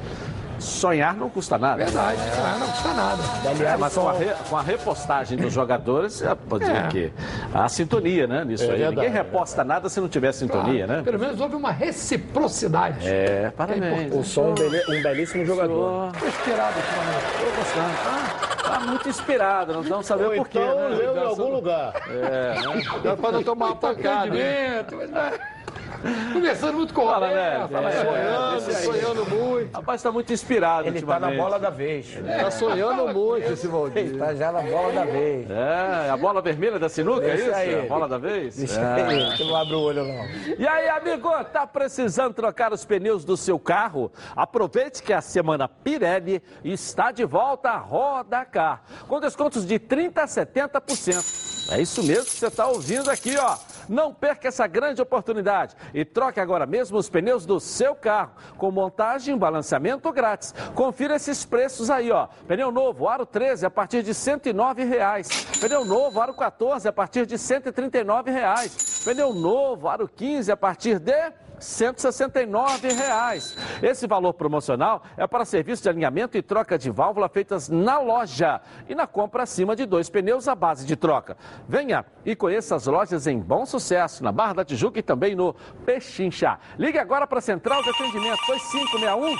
sonhar 0.58 1.14
não 1.14 1.30
custa 1.30 1.56
nada. 1.56 1.82
Verdade, 1.82 2.18
sonhar 2.36 2.58
não 2.58 2.66
custa 2.66 2.92
nada. 2.92 3.22
É, 3.64 3.76
mas 3.78 3.94
com 3.94 4.06
a, 4.06 4.12
re- 4.12 4.34
com 4.50 4.56
a 4.58 4.60
repostagem 4.60 5.38
dos 5.38 5.54
jogadores, 5.54 6.22
pode 6.50 6.66
dizer 6.66 6.76
É. 6.76 6.88
que 6.88 7.12
há 7.54 7.66
sintonia, 7.66 8.26
né, 8.26 8.44
nisso 8.44 8.64
É 8.64 8.66
aí. 8.66 8.72
verdade, 8.72 8.96
Ninguém 8.96 9.10
reposta 9.10 9.64
nada 9.64 9.88
se 9.88 9.98
não 10.02 10.08
tiver 10.08 10.32
sintonia, 10.32 10.84
Claro, 10.84 11.00
né? 11.00 11.02
Pelo 11.02 11.18
menos 11.18 11.40
houve 11.40 11.54
uma 11.56 11.72
reciprocidade. 11.72 13.08
É, 13.08 13.50
parabéns. 13.56 14.14
O 14.14 14.22
som 14.22 14.52
é 14.58 14.98
um 14.98 15.02
belíssimo 15.02 15.46
jogador. 15.46 16.12
Tô 16.20 16.26
inspirado. 16.26 16.74
Tô 16.74 17.56
gostando. 17.58 17.94
Tá, 18.04 18.49
tá 18.70 18.80
muito 18.80 19.08
inspirado, 19.08 19.72
não 19.72 19.82
vamos 19.82 20.06
saber 20.06 20.24
Ou 20.24 20.34
por 20.36 20.48
quê. 20.48 20.58
então 20.58 20.90
né? 20.90 20.96
leu 20.96 21.16
em 21.16 21.18
algum 21.20 21.50
lugar. 21.50 21.92
É, 22.08 22.54
né? 22.60 22.82
Dá 23.02 23.16
para 23.16 23.32
não 23.32 23.42
tomar 23.42 23.66
uma 23.66 23.76
pancada. 23.76 24.26
Rendimento, 24.26 24.96
mas 24.96 25.10
não 25.10 25.20
é. 25.20 25.59
Conversando 26.32 26.74
muito 26.74 26.94
com 26.94 27.02
o 27.02 27.12
Roberto. 27.12 27.34
né? 27.34 27.68
fala, 27.70 27.90
É, 27.90 28.56
é, 28.56 28.60
Sonhando, 28.60 28.72
sonhando 28.84 29.26
muito. 29.26 29.74
Rapaz, 29.74 30.02
tá 30.02 30.10
muito 30.10 30.32
inspirado 30.32 30.88
Ele 30.88 31.02
tá 31.02 31.20
na 31.20 31.30
bola 31.30 31.58
da 31.58 31.70
vez. 31.70 32.06
Tá 32.40 32.50
sonhando 32.50 33.08
muito 33.12 33.44
esse 33.52 33.66
Ele 33.66 33.72
Valdir. 33.72 34.18
tá 34.18 34.34
já 34.34 34.50
na 34.52 34.62
bola 34.62 34.92
da 34.92 35.04
vez. 35.04 35.50
É, 35.50 36.10
a 36.10 36.16
bola 36.16 36.40
vermelha 36.40 36.78
da 36.78 36.88
sinuca, 36.88 37.26
é 37.26 37.34
isso? 37.34 37.54
aí. 37.54 37.80
A 37.80 37.82
bola 37.88 38.08
da 38.08 38.18
vez? 38.18 38.56
Deixa 38.56 38.80
É. 38.80 39.02
aí, 39.02 39.36
que 39.36 39.44
não 39.44 39.56
abre 39.56 39.74
o 39.74 39.80
olho 39.80 40.04
não. 40.04 40.26
E 40.58 40.66
aí, 40.66 40.88
amigo, 40.88 41.30
tá 41.52 41.66
precisando 41.66 42.32
trocar 42.34 42.72
os 42.72 42.84
pneus 42.84 43.24
do 43.24 43.36
seu 43.36 43.58
carro? 43.58 44.10
Aproveite 44.34 45.02
que 45.02 45.12
a 45.12 45.20
semana 45.20 45.68
Pirelli 45.68 46.42
está 46.64 47.10
de 47.12 47.24
volta 47.24 47.70
à 47.70 47.76
Roda 47.76 48.44
Car, 48.44 48.82
com 49.06 49.20
descontos 49.20 49.66
de 49.66 49.78
30% 49.78 50.18
a 50.18 50.26
70%. 50.26 51.72
É 51.72 51.80
isso 51.80 52.02
mesmo 52.02 52.24
que 52.24 52.30
você 52.32 52.46
está 52.46 52.66
ouvindo 52.66 53.10
aqui, 53.10 53.36
ó. 53.36 53.56
Não 53.90 54.14
perca 54.14 54.46
essa 54.46 54.68
grande 54.68 55.02
oportunidade 55.02 55.74
e 55.92 56.04
troque 56.04 56.38
agora 56.38 56.64
mesmo 56.64 56.96
os 56.96 57.10
pneus 57.10 57.44
do 57.44 57.58
seu 57.58 57.92
carro, 57.92 58.30
com 58.56 58.70
montagem 58.70 59.34
e 59.34 59.38
balanceamento 59.38 60.12
grátis. 60.12 60.54
Confira 60.76 61.16
esses 61.16 61.44
preços 61.44 61.90
aí, 61.90 62.12
ó. 62.12 62.28
Pneu 62.46 62.70
novo, 62.70 63.08
aro 63.08 63.26
13, 63.26 63.66
a 63.66 63.70
partir 63.70 64.04
de 64.04 64.14
109 64.14 64.84
reais. 64.84 65.28
Pneu 65.60 65.84
novo, 65.84 66.20
aro 66.20 66.32
14, 66.32 66.86
a 66.86 66.92
partir 66.92 67.26
de 67.26 67.36
139 67.36 68.30
reais. 68.30 69.02
Pneu 69.04 69.34
novo, 69.34 69.88
aro 69.88 70.08
15, 70.08 70.52
a 70.52 70.56
partir 70.56 71.00
de... 71.00 71.32
169 71.60 72.88
reais. 72.92 73.56
Esse 73.82 74.06
valor 74.06 74.32
promocional 74.32 75.02
é 75.16 75.26
para 75.26 75.44
serviço 75.44 75.82
de 75.82 75.88
alinhamento 75.88 76.36
e 76.36 76.42
troca 76.42 76.78
de 76.78 76.90
válvula 76.90 77.28
feitas 77.28 77.68
na 77.68 77.98
loja 77.98 78.60
e 78.88 78.94
na 78.94 79.06
compra 79.06 79.42
acima 79.42 79.76
de 79.76 79.86
dois 79.86 80.08
pneus 80.08 80.48
à 80.48 80.54
base 80.54 80.86
de 80.86 80.96
troca. 80.96 81.36
Venha 81.68 82.04
e 82.24 82.34
conheça 82.34 82.74
as 82.74 82.86
lojas 82.86 83.26
em 83.26 83.38
Bom 83.38 83.64
Sucesso, 83.66 84.24
na 84.24 84.32
Barra 84.32 84.54
da 84.54 84.64
Tijuca 84.64 84.98
e 84.98 85.02
também 85.02 85.34
no 85.34 85.54
Pechinchá. 85.84 86.58
Ligue 86.78 86.98
agora 86.98 87.26
para 87.26 87.38
a 87.38 87.42
Central 87.42 87.82
de 87.82 87.90
Atendimento, 87.90 88.44
foi 88.46 88.58
561 88.58 89.36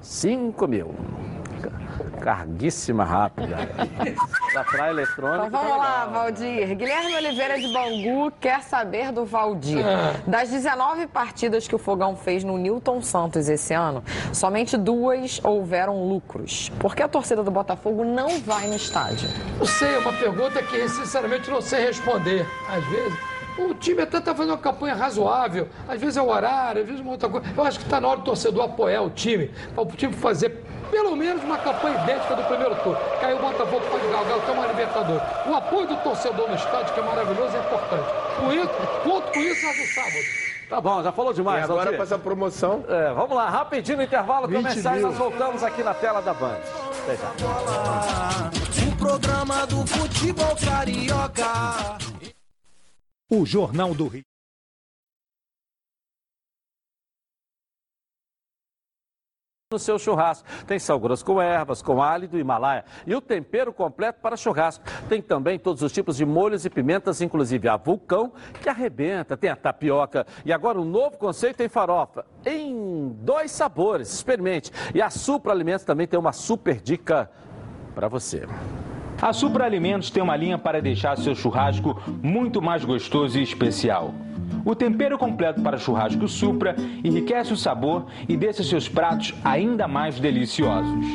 5 0.00 0.68
mil. 0.68 0.94
Carguíssima 2.20 3.04
rápida. 3.04 3.56
Da 4.54 4.64
praia 4.64 4.90
eletrônica. 4.90 5.46
Então 5.46 5.62
vamos 5.62 5.76
lá, 5.76 6.06
Valdir. 6.06 6.74
Guilherme 6.74 7.14
Oliveira 7.14 7.60
de 7.60 7.70
Bangu 7.70 8.32
quer 8.40 8.62
saber 8.62 9.12
do 9.12 9.24
Valdir. 9.24 9.84
Ah. 9.86 10.14
Das 10.26 10.48
19 10.48 11.06
partidas 11.06 11.68
que 11.68 11.74
o 11.74 11.78
Fogão 11.78 12.16
fez 12.16 12.42
no 12.42 12.56
Newton 12.56 13.02
Santos 13.02 13.48
esse 13.48 13.74
ano, 13.74 14.02
somente 14.32 14.76
duas 14.76 15.38
houveram 15.44 16.08
lucros. 16.08 16.70
Por 16.80 16.96
que 16.96 17.02
a 17.02 17.08
torcida 17.08 17.42
do 17.42 17.50
Botafogo 17.50 18.04
não 18.04 18.40
vai 18.40 18.66
no 18.66 18.74
estádio? 18.74 19.28
Não 19.58 19.66
sei, 19.66 19.94
é 19.94 19.98
uma 19.98 20.14
pergunta 20.14 20.62
que 20.62 20.88
sinceramente 20.88 21.50
não 21.50 21.60
sei 21.60 21.84
responder. 21.84 22.46
Às 22.68 22.84
vezes, 22.86 23.18
o 23.58 23.74
time 23.74 24.02
até 24.02 24.18
está 24.18 24.34
fazendo 24.34 24.52
uma 24.52 24.58
campanha 24.58 24.94
razoável, 24.94 25.68
às 25.88 26.00
vezes 26.00 26.16
é 26.16 26.22
o 26.22 26.28
horário, 26.28 26.82
às 26.82 26.86
vezes 26.86 27.00
é 27.00 27.04
uma 27.04 27.12
outra 27.12 27.28
coisa. 27.28 27.46
Eu 27.56 27.64
acho 27.64 27.78
que 27.78 27.84
está 27.84 28.00
na 28.00 28.08
hora 28.08 28.18
do 28.20 28.24
torcedor 28.24 28.64
apoiar 28.64 29.02
o 29.02 29.10
time, 29.10 29.50
para 29.74 29.82
o 29.82 29.86
time 29.86 30.12
fazer 30.12 30.64
pelo 30.90 31.16
menos 31.16 31.42
uma 31.42 31.58
campanha 31.58 32.02
idêntica 32.02 32.34
do 32.36 32.42
primeiro 32.44 32.74
turno. 32.76 32.98
Aí 33.22 33.34
o 33.34 33.38
Botafogo 33.38 33.82
pode 33.90 34.06
galgar 34.08 34.38
até 34.38 34.52
uma 34.52 34.66
Libertadores. 34.66 35.22
O 35.46 35.54
apoio 35.54 35.86
do 35.86 35.96
torcedor 35.96 36.48
no 36.48 36.54
estádio, 36.54 36.94
que 36.94 37.00
é 37.00 37.02
maravilhoso, 37.02 37.56
é 37.56 37.60
importante. 37.60 38.08
Com 38.40 38.52
isso, 38.52 38.70
conto 39.02 39.32
com 39.32 39.40
isso 39.40 39.66
no 39.66 39.86
sábado. 39.86 40.48
Tá 40.68 40.80
bom, 40.80 41.02
já 41.02 41.10
falou 41.10 41.32
demais. 41.32 41.60
E 41.60 41.64
agora 41.64 41.92
para 41.92 42.02
essa 42.02 42.18
promoção. 42.18 42.84
É, 42.88 43.12
vamos 43.12 43.34
lá, 43.34 43.48
rapidinho 43.48 43.96
no 43.96 44.02
intervalo 44.04 44.46
20 44.46 44.56
comerciais, 44.56 44.98
mil. 44.98 45.08
nós 45.08 45.16
voltamos 45.16 45.62
aqui 45.62 45.82
na 45.82 45.94
tela 45.94 46.20
da 46.20 46.34
Band. 46.34 46.58
O 48.86 48.96
programa 48.96 49.66
do 49.66 49.86
futebol 49.86 50.54
carioca. 50.56 51.98
O 53.30 53.46
Jornal 53.46 53.94
do 53.94 54.08
Rio. 54.08 54.27
No 59.70 59.78
seu 59.78 59.98
churrasco. 59.98 60.48
Tem 60.66 60.78
sal 60.78 60.98
grosso 60.98 61.22
com 61.22 61.42
ervas, 61.42 61.82
com 61.82 62.02
alho 62.02 62.26
do 62.26 62.38
Himalaia 62.38 62.86
e 63.06 63.14
o 63.14 63.20
tempero 63.20 63.70
completo 63.70 64.18
para 64.22 64.34
churrasco. 64.34 64.82
Tem 65.10 65.20
também 65.20 65.58
todos 65.58 65.82
os 65.82 65.92
tipos 65.92 66.16
de 66.16 66.24
molhos 66.24 66.64
e 66.64 66.70
pimentas, 66.70 67.20
inclusive 67.20 67.68
a 67.68 67.76
vulcão, 67.76 68.32
que 68.62 68.68
arrebenta, 68.70 69.36
tem 69.36 69.50
a 69.50 69.56
tapioca 69.56 70.26
e 70.42 70.54
agora 70.54 70.80
um 70.80 70.86
novo 70.86 71.18
conceito 71.18 71.62
em 71.62 71.68
farofa, 71.68 72.24
em 72.46 73.14
dois 73.20 73.50
sabores. 73.50 74.10
Experimente. 74.10 74.72
E 74.94 75.02
a 75.02 75.10
Supra 75.10 75.52
Alimentos 75.52 75.84
também 75.84 76.06
tem 76.06 76.18
uma 76.18 76.32
super 76.32 76.80
dica 76.80 77.30
para 77.94 78.08
você. 78.08 78.48
A 79.20 79.34
Supra 79.34 79.66
Alimentos 79.66 80.10
tem 80.10 80.22
uma 80.22 80.34
linha 80.34 80.56
para 80.56 80.80
deixar 80.80 81.18
seu 81.18 81.34
churrasco 81.34 82.00
muito 82.22 82.62
mais 82.62 82.86
gostoso 82.86 83.38
e 83.38 83.42
especial. 83.42 84.14
O 84.64 84.74
tempero 84.74 85.16
completo 85.18 85.60
para 85.62 85.78
churrasco 85.78 86.28
Supra 86.28 86.76
enriquece 87.02 87.52
o 87.52 87.56
sabor 87.56 88.06
e 88.28 88.36
deixa 88.36 88.62
seus 88.62 88.88
pratos 88.88 89.34
ainda 89.44 89.88
mais 89.88 90.18
deliciosos. 90.20 91.06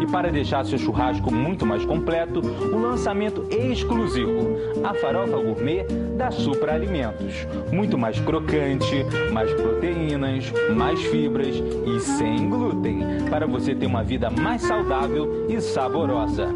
E 0.00 0.06
para 0.06 0.30
deixar 0.30 0.64
seu 0.64 0.78
churrasco 0.78 1.32
muito 1.32 1.64
mais 1.66 1.84
completo, 1.84 2.40
o 2.40 2.78
lançamento 2.78 3.46
exclusivo, 3.50 4.56
a 4.82 4.94
farofa 4.94 5.36
gourmet 5.36 5.84
da 6.16 6.30
Supra 6.30 6.74
Alimentos. 6.74 7.46
Muito 7.72 7.96
mais 7.98 8.18
crocante, 8.18 9.04
mais 9.32 9.52
proteínas, 9.54 10.52
mais 10.74 11.00
fibras 11.02 11.54
e 11.56 12.00
sem 12.00 12.48
glúten, 12.48 13.00
para 13.30 13.46
você 13.46 13.74
ter 13.74 13.86
uma 13.86 14.02
vida 14.02 14.30
mais 14.30 14.62
saudável 14.62 15.46
e 15.48 15.60
saborosa. 15.60 16.48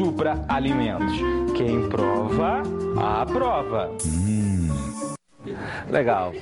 Supra 0.00 0.42
Alimentos. 0.48 1.12
Quem 1.54 1.86
prova, 1.90 2.62
aprova. 3.20 3.90
Legal. 5.90 6.32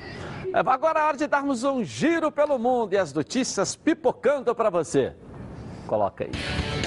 É, 0.55 0.61
Agora 0.65 1.01
é 1.01 1.03
hora 1.03 1.17
de 1.17 1.27
darmos 1.27 1.65
um 1.65 1.83
giro 1.83 2.31
pelo 2.31 2.57
mundo 2.57 2.93
e 2.93 2.97
as 2.97 3.13
notícias 3.13 3.75
pipocando 3.75 4.55
para 4.55 4.71
você. 4.71 5.13
Coloca 5.89 6.23
aí. 6.23 6.31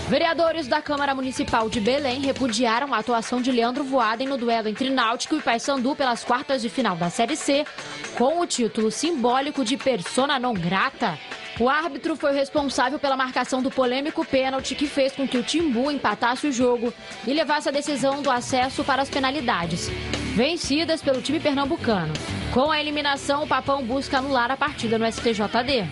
Vereadores 0.07 0.65
da 0.65 0.81
Câmara 0.81 1.14
Municipal 1.14 1.69
de 1.69 1.81
Belém 1.81 2.22
repudiaram 2.22 2.93
a 2.93 2.99
atuação 2.99 3.41
de 3.41 3.52
Leandro 3.52 3.84
Voaden 3.84 4.30
no 4.30 4.38
duelo 4.38 4.69
entre 4.69 4.89
Náutico 4.89 5.35
e 5.35 5.41
Paysandu 5.41 5.93
pelas 5.93 6.23
quartas 6.23 6.61
de 6.61 6.69
final 6.69 6.95
da 6.95 7.10
Série 7.10 7.35
C, 7.35 7.65
com 8.18 8.39
o 8.39 8.48
título 8.48 8.89
simbólico 8.89 9.65
de 9.65 9.76
persona 9.76 10.39
non 10.39 10.53
grata. 10.53 11.19
O 11.60 11.69
árbitro 11.69 12.15
foi 12.15 12.32
o 12.32 12.36
responsável 12.36 12.98
pela 12.98 13.18
marcação 13.18 13.61
do 13.61 13.69
polêmico 13.69 14.26
pênalti 14.26 14.73
que 14.73 14.88
fez 14.88 15.14
com 15.14 15.28
que 15.28 15.38
o 15.38 15.44
Timbu 15.44 15.91
empatasse 15.91 16.48
o 16.48 16.52
jogo 16.52 16.94
e 17.28 17.34
levasse 17.34 17.69
a 17.69 17.72
decisão 17.72 18.22
do 18.22 18.32
acesso 18.32 18.84
para 18.84 19.02
as 19.02 19.10
penalidades, 19.10 19.90
vencidas 20.36 21.02
pelo 21.02 21.22
time 21.22 21.40
pernambucano. 21.40 22.14
Com 22.53 22.72
a 22.72 22.80
eliminação, 22.80 23.44
o 23.44 23.48
Papão 23.48 23.84
busca 23.84 24.18
anular 24.18 24.49
a 24.52 24.57
partida 24.57 24.98
no 24.98 25.10
STJD. 25.11 25.88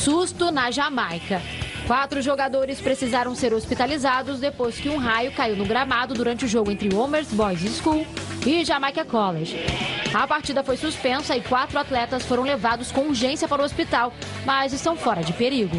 Susto 0.00 0.50
na 0.52 0.70
Jamaica. 0.70 1.42
Quatro 1.86 2.20
jogadores 2.20 2.80
precisaram 2.80 3.32
ser 3.36 3.54
hospitalizados 3.54 4.40
depois 4.40 4.76
que 4.80 4.88
um 4.88 4.96
raio 4.96 5.30
caiu 5.30 5.54
no 5.54 5.64
gramado 5.64 6.14
durante 6.14 6.44
o 6.44 6.48
jogo 6.48 6.72
entre 6.72 6.92
Homers 6.92 7.28
Boys 7.32 7.60
School 7.60 8.04
e 8.44 8.64
Jamaica 8.64 9.04
College. 9.04 9.56
A 10.12 10.26
partida 10.26 10.64
foi 10.64 10.76
suspensa 10.76 11.36
e 11.36 11.42
quatro 11.42 11.78
atletas 11.78 12.24
foram 12.24 12.42
levados 12.42 12.90
com 12.90 13.02
urgência 13.02 13.46
para 13.46 13.62
o 13.62 13.64
hospital, 13.64 14.12
mas 14.44 14.72
estão 14.72 14.96
fora 14.96 15.22
de 15.22 15.32
perigo. 15.32 15.76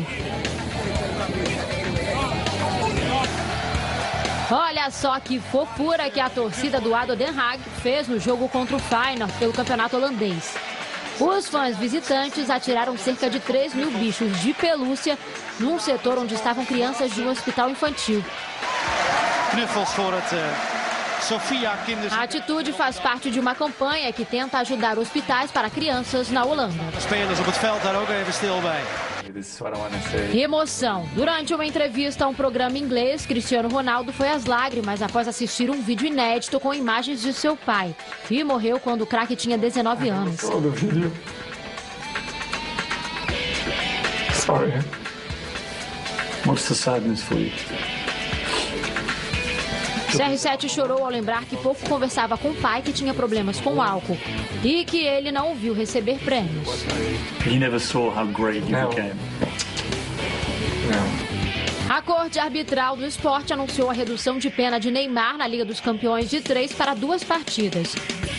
Olha 4.49 4.89
só 4.89 5.19
que 5.19 5.41
fofura 5.41 6.09
que 6.09 6.21
a 6.21 6.29
torcida 6.29 6.79
do 6.79 6.95
ADO 6.95 7.17
Den 7.17 7.37
Haag 7.37 7.61
fez 7.81 8.07
no 8.07 8.17
jogo 8.17 8.47
contra 8.47 8.77
o 8.77 8.79
Feyenoord 8.79 9.33
pelo 9.33 9.51
campeonato 9.51 9.97
holandês. 9.97 10.55
Os 11.19 11.49
fãs 11.49 11.75
visitantes 11.75 12.47
atiraram 12.47 12.95
cerca 12.95 13.27
de 13.27 13.39
3 13.39 13.73
mil 13.73 13.89
bichos 13.89 14.39
de 14.39 14.53
pelúcia 14.53 15.17
num 15.59 15.79
setor 15.79 16.17
onde 16.17 16.35
estavam 16.35 16.65
crianças 16.65 17.11
de 17.11 17.21
um 17.21 17.29
hospital 17.29 17.69
infantil. 17.69 18.23
Eh. 20.33 20.77
A 22.11 22.23
atitude 22.23 22.71
faz 22.73 22.99
parte 22.99 23.31
de 23.31 23.39
uma 23.39 23.55
campanha 23.55 24.11
que 24.13 24.23
tenta 24.23 24.59
ajudar 24.59 24.99
hospitais 24.99 25.51
para 25.51 25.69
crianças 25.69 26.29
na 26.29 26.45
Holanda. 26.45 26.83
Emoção. 30.37 31.07
Durante 31.13 31.53
uma 31.53 31.65
entrevista 31.65 32.25
a 32.25 32.27
um 32.27 32.33
programa 32.33 32.77
inglês, 32.77 33.25
Cristiano 33.25 33.67
Ronaldo 33.67 34.13
foi 34.13 34.29
às 34.29 34.45
lágrimas 34.45 35.01
após 35.01 35.27
assistir 35.27 35.69
um 35.69 35.81
vídeo 35.81 36.07
inédito 36.07 36.59
com 36.59 36.73
imagens 36.73 37.21
de 37.21 37.33
seu 37.33 37.57
pai, 37.57 37.95
que 38.27 38.43
morreu 38.43 38.79
quando 38.79 39.01
o 39.01 39.05
craque 39.05 39.35
tinha 39.35 39.57
19 39.57 40.09
anos. 40.09 40.39
Sorry. 44.33 45.06
What's 46.45 46.67
the 46.67 46.75
sadness 46.75 47.21
for 47.23 47.37
you? 47.37 47.51
CR7 50.11 50.69
chorou 50.69 51.03
ao 51.03 51.09
lembrar 51.09 51.45
que 51.45 51.57
pouco 51.57 51.87
conversava 51.87 52.37
com 52.37 52.49
o 52.49 52.55
pai 52.55 52.81
que 52.81 52.93
tinha 52.93 53.13
problemas 53.13 53.59
com 53.59 53.81
álcool 53.81 54.17
e 54.63 54.85
que 54.85 55.05
ele 55.05 55.31
não 55.31 55.51
o 55.51 55.55
viu 55.55 55.73
receber 55.73 56.17
prêmios. 56.19 56.85
He 57.45 57.59
never 57.59 57.79
saw 57.79 58.09
how 58.09 58.25
great 58.25 58.59
you 58.69 58.87
became. 58.87 59.15
A 61.89 62.01
Corte 62.01 62.39
Arbitral 62.39 62.95
do 62.95 63.05
Esporte 63.05 63.53
anunciou 63.53 63.89
a 63.89 63.93
redução 63.93 64.37
de 64.37 64.49
pena 64.49 64.79
de 64.79 64.91
Neymar 64.91 65.37
na 65.37 65.47
Liga 65.47 65.65
dos 65.65 65.79
Campeões 65.79 66.29
de 66.29 66.41
três 66.41 66.71
para 66.73 66.93
duas 66.93 67.23
partidas. 67.23 67.95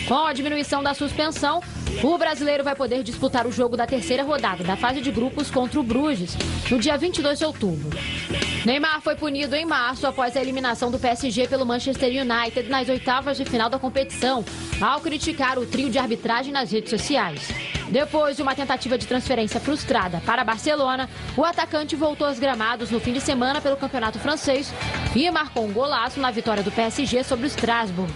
Com 0.07 0.25
a 0.25 0.33
diminuição 0.33 0.81
da 0.81 0.93
suspensão, 0.93 1.61
o 2.03 2.17
brasileiro 2.17 2.63
vai 2.63 2.75
poder 2.75 3.03
disputar 3.03 3.45
o 3.45 3.51
jogo 3.51 3.75
da 3.75 3.85
terceira 3.85 4.23
rodada 4.23 4.63
da 4.63 4.75
fase 4.75 5.01
de 5.01 5.11
grupos 5.11 5.51
contra 5.51 5.79
o 5.79 5.83
Bruges, 5.83 6.37
no 6.69 6.79
dia 6.79 6.97
22 6.97 7.39
de 7.39 7.45
outubro. 7.45 7.89
Neymar 8.65 9.01
foi 9.01 9.15
punido 9.15 9.55
em 9.55 9.65
março 9.65 10.07
após 10.07 10.35
a 10.35 10.41
eliminação 10.41 10.91
do 10.91 10.99
PSG 10.99 11.47
pelo 11.47 11.65
Manchester 11.65 12.09
United 12.09 12.69
nas 12.69 12.87
oitavas 12.89 13.37
de 13.37 13.45
final 13.45 13.69
da 13.69 13.79
competição, 13.79 14.43
ao 14.79 15.01
criticar 15.01 15.57
o 15.57 15.65
trio 15.65 15.89
de 15.89 15.97
arbitragem 15.97 16.53
nas 16.53 16.71
redes 16.71 16.89
sociais. 16.89 17.49
Depois 17.89 18.35
de 18.35 18.43
uma 18.43 18.53
tentativa 18.53 18.97
de 18.97 19.07
transferência 19.07 19.59
frustrada 19.59 20.21
para 20.25 20.43
Barcelona, 20.43 21.09
o 21.35 21.43
atacante 21.43 21.95
voltou 21.95 22.27
aos 22.27 22.37
gramados 22.37 22.91
no 22.91 22.99
fim 22.99 23.13
de 23.13 23.19
semana 23.19 23.59
pelo 23.59 23.77
Campeonato 23.77 24.19
Francês 24.19 24.71
e 25.15 25.29
marcou 25.31 25.65
um 25.65 25.73
golaço 25.73 26.19
na 26.19 26.29
vitória 26.29 26.61
do 26.61 26.71
PSG 26.71 27.23
sobre 27.23 27.45
o 27.45 27.47
Strasbourg. 27.47 28.11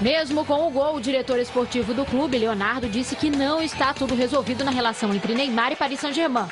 Mesmo 0.00 0.46
com 0.46 0.66
o 0.66 0.70
gol, 0.70 0.96
o 0.96 1.00
diretor 1.00 1.38
esportivo 1.38 1.92
do 1.92 2.06
clube, 2.06 2.38
Leonardo, 2.38 2.88
disse 2.88 3.14
que 3.14 3.28
não 3.28 3.60
está 3.60 3.92
tudo 3.92 4.14
resolvido 4.14 4.64
na 4.64 4.70
relação 4.70 5.14
entre 5.14 5.34
Neymar 5.34 5.72
e 5.72 5.76
Paris 5.76 6.00
Saint-Germain. 6.00 6.48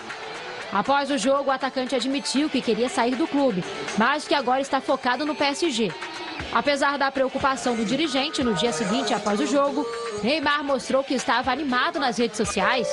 Após 0.70 1.10
o 1.10 1.16
jogo, 1.16 1.48
o 1.48 1.50
atacante 1.50 1.94
admitiu 1.94 2.50
que 2.50 2.60
queria 2.60 2.90
sair 2.90 3.16
do 3.16 3.26
clube, 3.26 3.64
mas 3.96 4.28
que 4.28 4.34
agora 4.34 4.60
está 4.60 4.82
focado 4.82 5.24
no 5.24 5.34
PSG. 5.34 5.90
Apesar 6.52 6.98
da 6.98 7.10
preocupação 7.10 7.74
do 7.74 7.86
dirigente, 7.86 8.44
no 8.44 8.52
dia 8.52 8.70
seguinte 8.70 9.14
após 9.14 9.40
o 9.40 9.46
jogo, 9.46 9.86
Neymar 10.22 10.62
mostrou 10.62 11.02
que 11.02 11.14
estava 11.14 11.50
animado 11.50 11.98
nas 11.98 12.18
redes 12.18 12.36
sociais. 12.36 12.86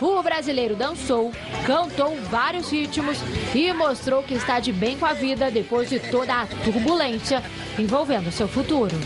O 0.00 0.22
brasileiro 0.22 0.76
dançou, 0.76 1.32
cantou 1.70 2.16
vários 2.28 2.68
ritmos 2.68 3.16
e 3.54 3.72
mostrou 3.72 4.24
que 4.24 4.34
está 4.34 4.58
de 4.58 4.72
bem 4.72 4.98
com 4.98 5.06
a 5.06 5.12
vida 5.12 5.52
depois 5.52 5.88
de 5.88 6.00
toda 6.00 6.42
a 6.42 6.46
turbulência 6.64 7.40
envolvendo 7.78 8.32
seu 8.32 8.48
futuro. 8.48 8.96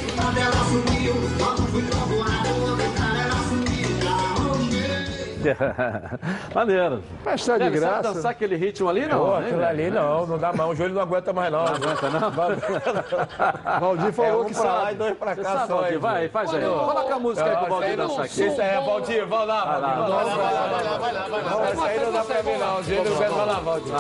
Maneiro. 6.55 7.03
Mas 7.25 7.45
tá 7.45 7.53
de 7.55 7.65
Deve, 7.65 7.79
sabe 7.79 7.93
graça. 7.93 8.15
dançar 8.15 8.31
aquele 8.31 8.57
ritmo 8.57 8.89
ali, 8.89 9.07
não? 9.07 9.19
Pô, 9.19 9.39
né, 9.39 9.47
aquilo 9.47 9.65
ali 9.65 9.91
não, 9.91 10.27
não 10.27 10.39
dá 10.39 10.53
mão, 10.53 10.71
o 10.71 10.75
joelho 10.75 10.95
não 10.95 11.03
aguenta 11.03 11.33
mais 11.33 11.53
não. 11.53 11.65
Não 11.65 11.75
aguenta, 11.75 12.11
não? 12.11 12.31
Valdir 13.81 14.13
falou 14.13 14.31
é 14.31 14.37
um 14.37 14.45
que 14.47 14.55
pra 14.55 14.65
lá 14.65 14.81
sabe. 14.81 14.93
e 14.93 14.95
dois 14.97 15.17
pra 15.19 15.37
cá 15.37 15.43
sabe, 15.43 15.67
só. 15.69 15.77
Valdir? 15.77 15.99
Vai, 15.99 16.29
faz 16.29 16.55
aí. 16.55 16.61
Coloca 16.65 17.15
a 17.15 17.19
música 17.19 17.45
aí 17.51 17.57
pro 17.57 17.67
Ah, 17.67 17.69
Valdir 17.69 17.97
dançar 17.97 18.25
aqui. 18.25 18.45
Isso 18.47 18.61
aí 18.61 18.69
é 18.69 18.81
Valdir, 18.81 19.27
vai 19.27 19.47
lá, 19.47 19.65
Vai 19.65 19.81
lá, 19.81 19.95
Valdir. 19.95 20.15
vai 20.15 20.25
lá, 20.25 20.35
Vai 20.35 20.55
lá, 20.55 20.67
vai 20.69 20.85
lá, 20.85 20.85
vai 20.85 20.85
lá, 20.85 20.99
vai 20.99 21.13
lá, 21.13 21.29
vai 21.29 21.43
lá. 21.43 21.51
Não, 21.51 21.73
Isso 21.73 21.85
aí 21.85 22.01
não 22.01 22.13
dá 22.13 22.25
pra 22.25 22.43
mim 22.43 22.57
não, 22.59 22.79
o 22.79 22.83
joelho 22.83 23.05
não 23.05 23.17
aguenta, 23.17 23.35
vai 23.35 23.47
lá, 23.47 23.61
Valdir. 23.61 23.95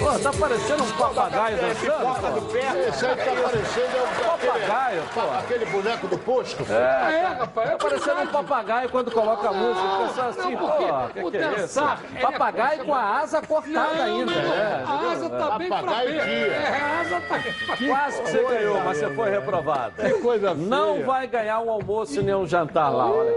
Pô, 0.06 0.16
tá 0.20 0.32
parecendo 0.32 0.84
um 0.84 0.92
papagaio 0.92 1.56
dançando. 1.56 2.42
pô. 2.46 2.56
Esse 2.56 3.06
aí 3.06 3.16
tá 3.16 3.42
parecendo 3.42 3.96
é 3.96 4.02
o 4.02 4.26
Papagaio, 4.36 5.02
pô. 5.12 5.20
aquele 5.36 5.66
boneco 5.66 6.06
do 6.06 6.18
posto. 6.18 6.64
É, 6.72 7.26
rapaz, 7.40 7.70
tá 7.70 7.76
parecendo 7.76 8.20
um 8.20 8.26
papagaio 8.28 8.88
quando 8.88 9.10
coloca 9.10 9.48
a 9.48 9.52
música. 9.52 9.84
O 9.84 10.06
pessoal 10.06 10.28
assim, 10.28 10.54
Não, 10.54 10.58
pô, 10.58 10.66
porque 10.68 11.20
que 11.20 11.26
o 11.26 11.30
que 11.32 11.36
é 11.38 11.64
isso? 11.64 11.80
é 11.80 12.20
Papagaio 12.20 12.84
com 12.84 12.94
a 12.94 13.18
asa 13.18 13.42
cortada 13.42 13.94
Não, 13.94 14.04
ainda. 14.04 14.32
não, 14.32 14.54
é, 14.54 14.84
a 14.86 15.12
asa 15.12 15.30
tá 15.30 15.58
bem 15.58 15.68
pra. 15.68 16.04
É, 16.04 16.80
a 16.80 17.00
asa 17.00 17.20
tá 17.22 17.40
Quase 17.88 18.22
que 18.22 18.30
você 18.30 18.44
ganhou, 18.44 18.80
mas 18.84 18.98
você 18.98 19.10
foi 19.12 19.30
reprovado. 19.30 19.94
Que 19.96 20.10
coisa 20.20 20.54
Não 20.54 20.94
feia. 20.94 21.06
vai 21.06 21.26
ganhar 21.26 21.58
um 21.58 21.70
almoço 21.70 22.20
e 22.20 22.22
nem 22.22 22.34
um 22.36 22.46
jantar 22.46 22.90
lá, 22.90 23.10
olha. 23.10 23.34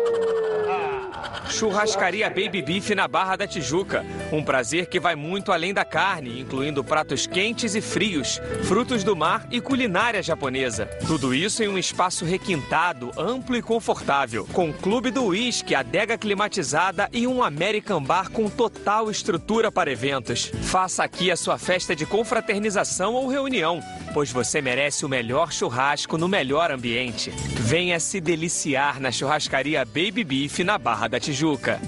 Churrascaria 1.49 2.29
Baby 2.29 2.61
Beef 2.61 2.91
na 2.91 3.07
Barra 3.07 3.35
da 3.35 3.47
Tijuca. 3.47 4.05
Um 4.31 4.43
prazer 4.43 4.85
que 4.85 4.99
vai 4.99 5.15
muito 5.15 5.51
além 5.51 5.73
da 5.73 5.83
carne, 5.83 6.39
incluindo 6.59 6.83
pratos 6.83 7.25
quentes 7.25 7.73
e 7.73 7.79
frios, 7.79 8.41
frutos 8.65 9.01
do 9.01 9.15
mar 9.15 9.47
e 9.49 9.61
culinária 9.61 10.21
japonesa. 10.21 10.87
Tudo 11.07 11.33
isso 11.33 11.63
em 11.63 11.69
um 11.69 11.77
espaço 11.77 12.25
requintado, 12.25 13.11
amplo 13.17 13.55
e 13.55 13.61
confortável, 13.61 14.45
com 14.51 14.73
clube 14.73 15.09
do 15.09 15.23
uísque, 15.23 15.73
adega 15.73 16.17
climatizada 16.17 17.07
e 17.13 17.25
um 17.25 17.41
American 17.41 18.03
Bar 18.03 18.29
com 18.29 18.49
total 18.49 19.09
estrutura 19.09 19.71
para 19.71 19.89
eventos. 19.89 20.51
Faça 20.63 21.01
aqui 21.01 21.31
a 21.31 21.37
sua 21.37 21.57
festa 21.57 21.95
de 21.95 22.05
confraternização 22.05 23.13
ou 23.13 23.29
reunião, 23.29 23.79
pois 24.13 24.29
você 24.29 24.61
merece 24.61 25.05
o 25.05 25.09
melhor 25.09 25.53
churrasco 25.53 26.17
no 26.17 26.27
melhor 26.27 26.71
ambiente. 26.71 27.31
Venha 27.61 28.01
se 28.01 28.19
deliciar 28.19 28.99
na 28.99 29.13
churrascaria 29.13 29.85
Baby 29.85 30.25
Beef 30.25 30.59
na 30.59 30.77
Barra 30.77 31.07
da 31.07 31.21
Tijuca. 31.21 31.79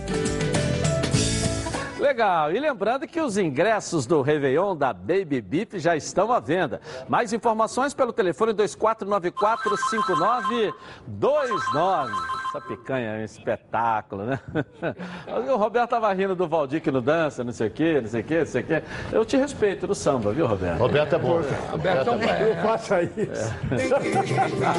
Legal. 2.01 2.51
E 2.51 2.59
lembrando 2.59 3.07
que 3.07 3.21
os 3.21 3.37
ingressos 3.37 4.07
do 4.07 4.23
Réveillon 4.23 4.75
da 4.75 4.91
Baby 4.91 5.39
Beef 5.39 5.75
já 5.75 5.95
estão 5.95 6.31
à 6.31 6.39
venda. 6.39 6.81
Mais 7.07 7.31
informações 7.31 7.93
pelo 7.93 8.11
telefone 8.11 8.53
2494-5929. 8.53 10.71
Essa 12.49 12.59
picanha 12.59 13.11
é 13.11 13.21
um 13.21 13.23
espetáculo, 13.23 14.25
né? 14.25 14.39
O 15.51 15.55
Roberto 15.55 15.91
tava 15.91 16.11
rindo 16.11 16.35
do 16.35 16.47
Valdir 16.47 16.81
que 16.81 16.89
não 16.91 17.01
dança, 17.01 17.43
não 17.43 17.51
sei 17.53 17.67
o 17.67 17.71
quê, 17.71 17.99
não 18.01 18.07
sei 18.09 18.21
o 18.21 18.23
quê, 18.23 18.39
não 18.39 18.45
sei 18.45 18.61
o 18.61 18.65
quê. 18.65 18.81
Eu 19.11 19.23
te 19.23 19.37
respeito 19.37 19.87
no 19.87 19.93
samba, 19.95 20.31
viu, 20.31 20.45
Roberto? 20.47 20.79
Roberto 20.79 21.15
é 21.15 21.19
bom. 21.19 21.39
Roberto 21.71 22.07
é 22.07 22.11
um 22.11 22.17
Não 22.17 22.63
faça 22.63 23.03
isso. 23.03 23.53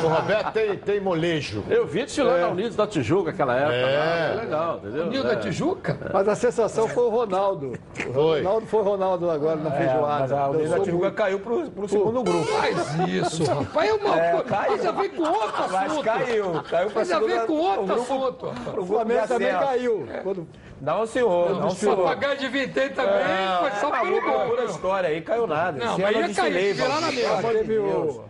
O 0.04 0.08
Roberto 0.08 0.52
tem, 0.52 0.76
tem 0.76 1.00
molejo. 1.00 1.62
Eu 1.70 1.86
vi 1.86 2.02
desfilando 2.02 2.40
na 2.40 2.48
Unidos 2.48 2.76
da 2.76 2.86
Tijuca 2.86 3.30
aquela 3.30 3.54
época. 3.56 3.74
É. 3.74 4.34
lá, 4.34 4.42
legal, 4.42 4.80
entendeu? 4.84 5.22
Da 5.22 5.32
É. 5.32 5.36
Tijuca? 5.36 5.96
Mas 6.12 6.28
a 6.28 6.34
sensação 6.34 6.86
foi 6.88 7.04
o 7.04 7.10
Ronaldo. 7.12 7.72
O. 8.14 8.34
Ronaldo 8.34 8.66
foi 8.66 8.80
o 8.80 8.82
Ronaldo 8.84 9.30
agora 9.30 9.56
na 9.56 9.70
É, 9.74 9.78
feijoada. 9.78 10.20
mas 10.20 10.32
a 10.32 10.48
Dançou 10.48 10.80
Tijuca 10.84 11.10
caiu 11.12 11.38
pro, 11.40 11.70
pro 11.70 11.88
segundo 11.88 12.22
grupo. 12.22 12.44
Faz 12.44 13.08
isso, 13.08 13.44
rapaz. 13.44 13.88
É 13.90 13.94
uma 13.94 14.16
É, 14.20 14.30
coisa. 14.32 14.44
caiu. 14.48 14.70
Mas 14.72 14.82
já 14.82 14.90
vem 14.92 15.08
com 15.10 15.22
outro 15.22 15.52
Mas 15.70 15.74
assunto. 15.74 16.04
caiu, 16.04 16.52
caiu 16.68 16.90
pra 16.90 16.98
Mas 17.00 17.08
já 17.08 17.18
vem 17.20 17.46
com 17.46 17.52
outro 17.54 17.82
o 17.82 17.86
grupo- 17.86 18.02
assunto. 18.02 18.46
O 18.80 18.86
Flamengo 18.86 19.28
também 19.28 19.52
caiu. 19.52 20.06
Quando- 20.22 20.48
Não, 20.82 21.06
senhor, 21.06 21.60
não, 21.60 21.70
senhor. 21.70 21.96
papagaio 21.96 22.36
de 22.36 22.48
vintém 22.48 22.90
também 22.90 23.22
foi 23.60 23.70
só 23.78 23.88
pelo 24.00 24.20
pura 24.20 24.56
gol. 24.56 24.64
história 24.64 25.08
aí, 25.10 25.20
caiu 25.22 25.46
nada. 25.46 25.78
Não, 25.78 25.92
Esse 25.92 26.02
mas 26.02 26.16
ia 26.16 26.34
cair, 26.34 26.74
virar 26.74 27.00
na 27.00 27.12
mesa. 27.12 27.42
Teve 27.52 27.78
o-. 27.78 28.24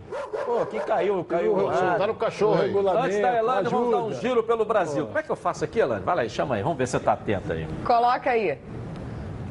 Pô, 0.45 0.59
aqui 0.61 0.79
caiu, 0.81 1.25
caiu. 1.25 1.57
o-. 1.57 1.71
Tá 1.71 2.07
no 2.07 2.15
cachorro 2.15 2.61
aí. 2.61 2.67
regulamento, 2.67 3.07
Antes 3.07 3.23
da 3.23 3.39
Elane, 3.39 3.69
vamos 3.71 3.91
dar 3.91 4.03
um 4.03 4.13
giro 4.13 4.43
pelo 4.43 4.67
Brasil. 4.67 5.07
Como 5.07 5.19
é 5.19 5.23
que 5.23 5.31
eu 5.31 5.37
faço 5.37 5.65
aqui, 5.65 5.79
Elane? 5.79 6.05
Vai 6.05 6.15
lá 6.15 6.25
e 6.27 6.29
chama 6.29 6.57
aí. 6.57 6.63
Vamos 6.63 6.77
ver 6.77 6.87
se 6.87 6.91
você 6.99 7.01
tá 7.01 7.15
atenta 7.15 7.55
aí. 7.55 7.67
Coloca 7.87 8.29
aí. 8.31 8.59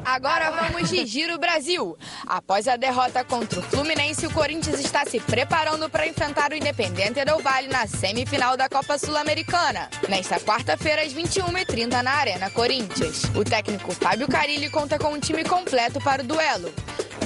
Agora 0.04 0.50
vamos 0.50 0.90
de 0.90 1.06
Giro 1.06 1.38
Brasil. 1.38 1.96
Após 2.26 2.66
a 2.66 2.76
derrota 2.76 3.24
contra 3.24 3.60
o 3.60 3.62
Fluminense, 3.62 4.26
o 4.26 4.32
Corinthians 4.32 4.80
está 4.80 5.04
se 5.04 5.20
preparando 5.20 5.88
para 5.88 6.06
enfrentar 6.06 6.50
o 6.50 6.56
Independente 6.56 7.24
Del 7.24 7.40
Valle 7.40 7.68
na 7.68 7.86
semifinal 7.86 8.56
da 8.56 8.68
Copa 8.68 8.98
Sul-Americana. 8.98 9.88
Nesta 10.08 10.40
quarta-feira, 10.40 11.02
às 11.02 11.14
21h30, 11.14 12.02
na 12.02 12.12
Arena 12.12 12.50
Corinthians. 12.50 13.24
O 13.34 13.44
técnico 13.44 13.92
Fábio 13.92 14.26
Carilli 14.26 14.68
conta 14.70 14.98
com 14.98 15.12
um 15.12 15.20
time 15.20 15.44
completo 15.44 16.00
para 16.00 16.22
o 16.22 16.26
duelo. 16.26 16.72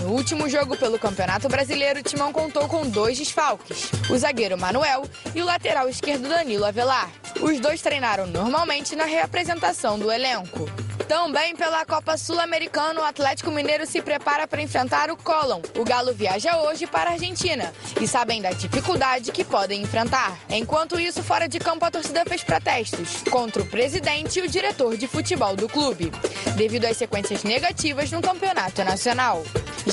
No 0.07 0.13
último 0.13 0.49
jogo 0.49 0.77
pelo 0.77 1.01
Campeonato 1.01 1.49
Brasileiro, 1.49 1.99
o 1.99 2.03
Timão 2.03 2.33
contou 2.33 2.69
com 2.69 2.89
dois 2.89 3.19
desfalques: 3.19 3.91
o 4.09 4.17
zagueiro 4.17 4.57
Manuel 4.57 5.03
e 5.35 5.43
o 5.43 5.45
lateral 5.45 5.89
esquerdo 5.89 6.29
Danilo 6.29 6.65
Avelar. 6.65 7.11
Os 7.43 7.59
dois 7.59 7.83
treinaram 7.83 8.25
normalmente 8.25 8.95
na 8.95 9.05
reapresentação 9.05 9.99
do 9.99 10.13
elenco. 10.13 10.71
Também 11.09 11.57
pela 11.57 11.85
Copa 11.85 12.17
Sul-Americana, 12.17 13.01
o 13.01 13.05
Atlético 13.05 13.51
Mineiro 13.51 13.87
se 13.87 14.01
prepara 14.01 14.47
para 14.47 14.63
enfrentar 14.63 15.11
o 15.11 15.17
Colón. 15.17 15.61
O 15.77 15.85
Galo 15.85 16.13
viaja 16.13 16.57
hoje 16.63 16.87
para 16.87 17.11
a 17.11 17.13
Argentina 17.15 17.73
e 18.01 18.07
sabem 18.07 18.41
da 18.41 18.51
dificuldade 18.51 19.33
que 19.33 19.45
podem 19.45 19.83
enfrentar. 19.83 20.37
Enquanto 20.49 21.01
isso, 21.01 21.23
fora 21.23 21.49
de 21.49 21.59
campo, 21.59 21.85
a 21.85 21.91
torcida 21.91 22.25
fez 22.25 22.45
protestos 22.45 23.23
contra 23.31 23.63
o 23.63 23.67
presidente 23.67 24.39
e 24.39 24.43
o 24.43 24.49
diretor 24.49 24.97
de 24.97 25.07
futebol 25.07 25.55
do 25.55 25.69
clube, 25.69 26.13
devido 26.57 26.85
às 26.85 26.97
sequências 26.97 27.45
negativas 27.45 28.11
no 28.11 28.21
campeonato 28.21 28.83
nacional. 28.85 29.45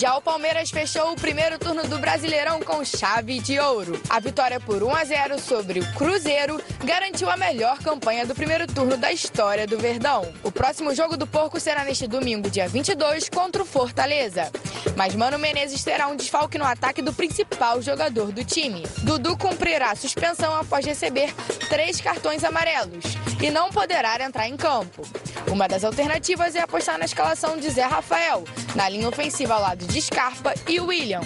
Já 0.03 0.17
o 0.17 0.21
Palmeiras 0.21 0.69
fechou 0.69 1.13
o 1.13 1.15
primeiro 1.15 1.57
turno 1.57 1.87
do 1.87 1.97
Brasileirão 1.97 2.59
com 2.59 2.83
chave 2.83 3.39
de 3.39 3.57
ouro. 3.57 3.97
A 4.09 4.19
vitória 4.19 4.59
por 4.59 4.83
1 4.83 4.93
a 4.93 5.05
0 5.05 5.39
sobre 5.39 5.79
o 5.79 5.93
Cruzeiro 5.93 6.61
garantiu 6.83 7.29
a 7.29 7.37
melhor 7.37 7.79
campanha 7.79 8.25
do 8.25 8.35
primeiro 8.35 8.67
turno 8.67 8.97
da 8.97 9.13
história 9.13 9.65
do 9.65 9.77
Verdão. 9.77 10.29
O 10.43 10.51
próximo 10.51 10.93
jogo 10.93 11.15
do 11.15 11.25
Porco 11.25 11.57
será 11.57 11.85
neste 11.85 12.05
domingo, 12.05 12.49
dia 12.49 12.67
22, 12.67 13.29
contra 13.29 13.63
o 13.63 13.65
Fortaleza. 13.65 14.51
Mas 14.97 15.15
Mano 15.15 15.39
Menezes 15.39 15.85
terá 15.85 16.09
um 16.09 16.17
desfalque 16.17 16.57
no 16.57 16.65
ataque 16.65 17.01
do 17.01 17.13
principal 17.13 17.81
jogador 17.81 18.33
do 18.33 18.43
time. 18.43 18.83
Dudu 19.03 19.37
cumprirá 19.37 19.95
suspensão 19.95 20.53
após 20.53 20.85
receber 20.85 21.33
três 21.69 22.01
cartões 22.01 22.43
amarelos 22.43 23.05
e 23.41 23.49
não 23.49 23.69
poderá 23.69 24.21
entrar 24.21 24.49
em 24.49 24.57
campo. 24.57 25.01
Uma 25.49 25.67
das 25.67 25.83
alternativas 25.83 26.55
é 26.55 26.61
apostar 26.61 26.97
na 26.97 27.05
escalação 27.05 27.57
de 27.57 27.69
Zé 27.69 27.83
Rafael, 27.83 28.43
na 28.75 28.89
linha 28.89 29.07
ofensiva 29.07 29.53
ao 29.53 29.61
lado 29.61 29.85
de 29.85 29.92
Scarpa 30.01 30.53
e 30.67 30.79
William. 30.79 31.21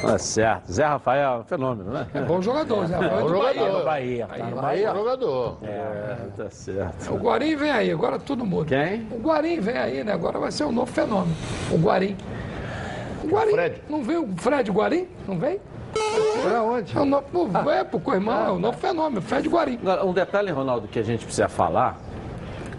Tá 0.00 0.18
certo. 0.18 0.72
Zé 0.72 0.84
Rafael 0.84 1.34
é 1.34 1.38
um 1.38 1.44
fenômeno, 1.44 1.92
né? 1.92 2.06
É 2.12 2.20
bom 2.22 2.42
jogador, 2.42 2.86
Zé 2.86 2.96
Rafael. 2.96 3.20
Bom 3.20 3.26
do 3.26 3.38
Bahia. 3.38 3.54
jogador. 3.54 3.84
Bahia. 3.84 4.26
Tá 4.26 4.36
no 4.38 4.56
Bahia. 4.56 4.60
Bahia. 4.62 4.92
Bom 4.92 4.98
jogador. 4.98 5.58
É, 5.62 6.16
tá 6.36 6.50
certo. 6.50 7.14
O 7.14 7.16
Guarim 7.18 7.54
vem 7.56 7.70
aí, 7.70 7.90
agora 7.90 8.18
tudo 8.18 8.44
muda. 8.44 8.68
Quem? 8.68 9.06
O 9.12 9.20
Guarim 9.20 9.60
vem 9.60 9.76
aí, 9.76 10.02
né? 10.02 10.12
Agora 10.12 10.40
vai 10.40 10.50
ser 10.50 10.64
um 10.64 10.72
novo 10.72 10.90
fenômeno. 10.92 11.34
O 11.70 11.76
Guarim. 11.76 12.16
O 13.22 13.28
Guarim. 13.28 13.52
Fred. 13.52 13.82
Não 13.88 14.02
veio 14.02 14.24
o 14.24 14.36
Fred 14.36 14.70
Guarim? 14.72 15.06
Não 15.28 15.38
vem? 15.38 15.60
Pra 16.42 16.62
onde? 16.62 16.96
É 16.96 17.00
o 17.00 17.04
novo, 17.04 17.70
é, 17.70 17.84
pro 17.84 18.00
co-irmão, 18.00 18.46
é 18.46 18.50
o 18.50 18.58
novo 18.58 18.76
fenômeno, 18.78 19.22
Fred 19.22 19.48
Guarim. 19.48 19.78
Um 20.04 20.12
detalhe, 20.12 20.50
Ronaldo, 20.50 20.88
que 20.88 20.98
a 20.98 21.02
gente 21.02 21.24
precisa 21.24 21.48
falar: 21.48 22.00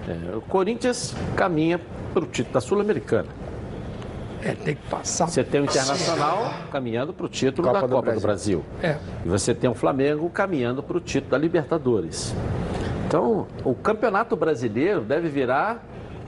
é, 0.09 0.35
o 0.35 0.41
Corinthians 0.41 1.15
caminha 1.37 1.79
para 2.13 2.23
o 2.23 2.27
título 2.27 2.53
da 2.53 2.59
Sul-Americana. 2.59 3.29
É, 4.45 4.53
tem 4.53 4.75
que 4.75 4.87
passar. 4.89 5.27
Você 5.27 5.43
tem 5.43 5.61
o 5.61 5.63
Internacional 5.63 6.53
caminhando 6.71 7.13
para 7.13 7.25
o 7.25 7.29
título 7.29 7.67
Copa 7.67 7.81
da 7.81 7.87
do 7.87 7.95
Copa 7.95 8.11
do 8.11 8.19
Brasil. 8.19 8.63
É. 8.81 8.97
E 9.25 9.29
você 9.29 9.53
tem 9.53 9.69
o 9.69 9.73
Flamengo 9.73 10.29
caminhando 10.29 10.83
para 10.83 10.97
o 10.97 10.99
título 10.99 11.31
da 11.31 11.37
Libertadores. 11.37 12.35
Então, 13.07 13.47
o 13.63 13.73
Campeonato 13.75 14.35
Brasileiro 14.35 15.01
deve 15.01 15.29
virar 15.29 15.83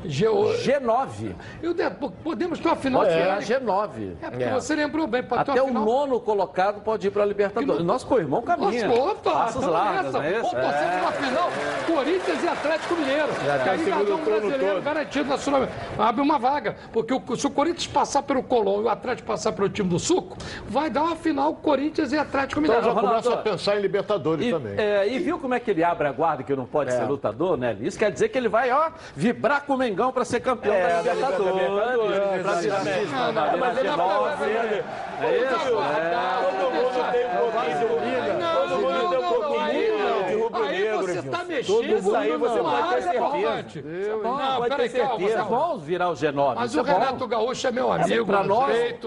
Geo... 0.10 0.44
G9. 0.58 1.36
E 1.62 1.68
o 1.68 1.74
de... 1.74 1.84
Podemos 2.24 2.60
ter 2.60 2.68
uma 2.68 2.76
final 2.76 3.04
virar 3.04 3.34
ano. 3.38 3.42
G9. 3.42 4.14
É, 4.22 4.30
porque 4.30 4.46
você 4.46 4.76
lembrou 4.76 5.08
bem, 5.08 5.24
pode 5.24 5.46
ter 5.46 5.52
Até 5.52 5.62
o 5.62 5.68
final. 5.68 5.86
nono 5.86 6.20
colocado 6.20 6.82
pode 6.82 7.08
ir 7.08 7.12
para 7.12 7.24
a 7.24 7.26
Libertadores. 7.26 7.84
Nosso 7.86 8.06
co-irmão 8.08 8.42
caminha. 8.42 8.88
Nossa, 8.88 9.02
opa, 9.02 9.32
Passos 9.32 9.62
nessa. 9.66 10.12
não 10.12 10.22
é 10.24 10.32
isso? 10.32 10.42
Vamos 10.42 10.52
torcer 10.52 10.88
É. 10.88 11.02
uma 11.02 11.12
final, 11.12 11.50
Corinthians 11.88 12.44
e 12.44 12.48
Atlético 12.48 12.96
Mineiro. 12.96 13.28
Já 13.46 13.58
tá 13.60 13.66
nós 13.78 13.82
vamos 13.88 14.06
turno 14.08 14.26
brasileiro 14.26 14.76
todo. 14.76 14.84
garantido 14.84 15.30
na 15.30 15.38
sul 15.38 15.54
Abre 15.98 16.22
uma 16.22 16.38
vaga, 16.40 16.76
porque 16.92 17.14
o- 17.14 17.36
se 17.36 17.48
o 17.48 17.50
Corinthians 17.50 17.88
passar 17.88 18.24
pelo 18.24 18.44
Colón 18.44 18.82
e 18.82 18.84
o 18.86 18.90
Atlético 18.90 19.28
passar 19.28 19.54
pelo 19.54 19.70
time 19.70 19.88
do 19.90 19.98
Suco, 20.00 20.38
vai 20.68 20.90
dar 20.90 21.04
uma 21.04 21.16
final 21.16 21.54
Corinthians 21.56 22.12
e 22.12 22.18
Atlético 22.18 22.60
Então 22.60 22.76
Mineiro. 22.76 22.84
já 22.86 22.92
Ronaldo, 23.02 23.24
começa 23.24 23.34
a 23.40 23.44
pensar 23.44 23.78
em 23.78 23.82
Libertadores 23.82 24.46
E, 24.46 24.52
também. 24.52 24.74
é, 24.78 25.08
e 25.08 25.20
viu 25.20 25.40
como 25.40 25.54
é 25.54 25.60
que 25.60 25.72
ele 25.72 25.84
abre 25.84 26.08
a 26.08 26.12
guarda 26.12 26.44
que 26.44 26.54
não 26.56 26.66
pode 26.66 26.92
ser 26.92 27.04
lutador, 27.06 27.58
né? 27.58 27.76
Isso 27.80 27.98
quer 27.98 28.12
dizer 28.12 28.30
que 28.30 28.38
ele 28.38 28.50
vai, 28.50 28.72
ó, 28.72 28.90
vibrar 29.16 29.64
com 29.66 29.74
o 29.74 29.78
Mengão 29.78 29.95
para 30.12 30.26
ser 30.26 30.40
campeão 30.42 30.74
da 30.74 31.14
Libertadores. 31.14 32.46
Mas 33.60 33.78
ele 33.78 33.90
G9. 33.90 34.42
é 34.42 34.84
É 35.22 35.38
isso? 35.38 35.72
Todo 36.42 36.72
mundo 36.76 37.00
tem 37.12 37.26
um 37.26 37.30
pouquinho 37.40 37.78
de 37.80 37.86
rubro 37.86 38.06
Todo 38.56 38.74
mundo 38.82 39.10
tem 39.10 39.18
um 39.18 39.22
pouquinho 39.32 40.26
de 40.28 40.34
rubro 40.36 40.64
Aí 40.64 40.82
negro, 40.82 41.00
você 41.08 41.22
Tudo 41.66 41.84
isso 41.86 42.16
aí 42.16 42.38
você 42.38 42.58
numa 42.58 42.72
pode 42.72 42.96
ter 42.96 43.02
certeza. 43.02 43.26
importante. 43.26 43.82
Bom, 44.24 44.38
Não, 44.38 44.58
pode 44.58 44.76
ter 44.76 44.90
certeza. 44.90 45.36
calma. 45.38 45.58
Vamos 45.58 45.84
virar 45.84 46.10
o 46.10 46.14
G9. 46.14 46.56
Mas 46.56 46.72
isso 46.72 46.82
o 46.82 46.88
é. 46.88 46.94
Renato 46.94 47.28
Gaúcho 47.28 47.68
é 47.68 47.72
meu 47.72 47.92
amigo, 47.92 48.26
Para 48.26 48.44
nós, 48.44 48.76
ele. 48.76 48.98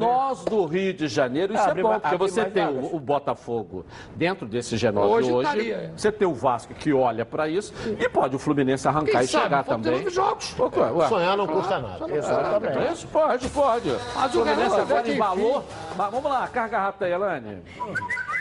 nós 0.00 0.44
do 0.44 0.64
Rio 0.66 0.94
de 0.94 1.08
Janeiro, 1.08 1.54
isso 1.54 1.62
Abre 1.62 1.80
é 1.80 1.82
bom, 1.82 2.00
porque 2.00 2.16
você 2.16 2.44
tem 2.44 2.66
o, 2.66 2.96
o 2.96 3.00
Botafogo 3.00 3.84
dentro 4.14 4.46
desse 4.46 4.76
G9 4.76 4.98
Hoje 5.06 5.32
hoje, 5.32 5.70
é. 5.72 5.90
você 5.96 6.10
tem 6.12 6.26
o 6.26 6.34
Vasco 6.34 6.74
que 6.74 6.92
olha 6.92 7.24
para 7.24 7.48
isso 7.48 7.72
e 7.98 8.08
pode 8.08 8.36
o 8.36 8.38
Fluminense 8.38 8.86
arrancar 8.88 9.12
Quem 9.12 9.20
e 9.22 9.26
sabe, 9.28 9.44
chegar 9.44 9.64
também. 9.64 10.08
jogos. 10.10 10.52
Pô, 10.54 10.70
ué, 10.76 10.90
ué. 10.92 11.08
Sonhar 11.08 11.36
não 11.36 11.46
custa 11.46 11.78
nada. 11.78 12.06
Exatamente. 12.14 12.92
Isso 12.92 13.08
pode, 13.08 13.48
pode. 13.48 13.90
Mas 14.14 14.34
o 14.34 14.42
Fluminense 14.44 14.80
agora 14.80 15.10
embalou. 15.10 15.64
Mas 15.96 16.10
vamos 16.10 16.30
lá, 16.30 16.46
carga 16.48 16.78
rápida 16.78 17.06
aí, 17.06 17.12
Elane. 17.12 17.62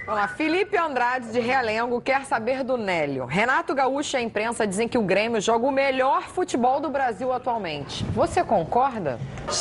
Vamos 0.05 0.21
lá, 0.21 0.27
Felipe 0.27 0.77
Andrade 0.77 1.31
de 1.31 1.39
Realengo 1.39 1.99
quer 1.99 2.25
saber 2.25 2.63
do 2.63 2.77
Nélio. 2.77 3.25
Renato 3.25 3.73
Gaúcho 3.73 4.15
e 4.15 4.19
a 4.19 4.21
imprensa 4.21 4.67
dizem 4.67 4.87
que 4.87 4.99
o 4.99 5.01
Grêmio 5.01 5.41
joga 5.41 5.65
o 5.65 5.71
melhor 5.71 6.29
futebol 6.29 6.79
do 6.79 6.91
Brasil 6.91 7.33
atualmente. 7.33 8.05
Você 8.13 8.43
concorda? 8.43 9.17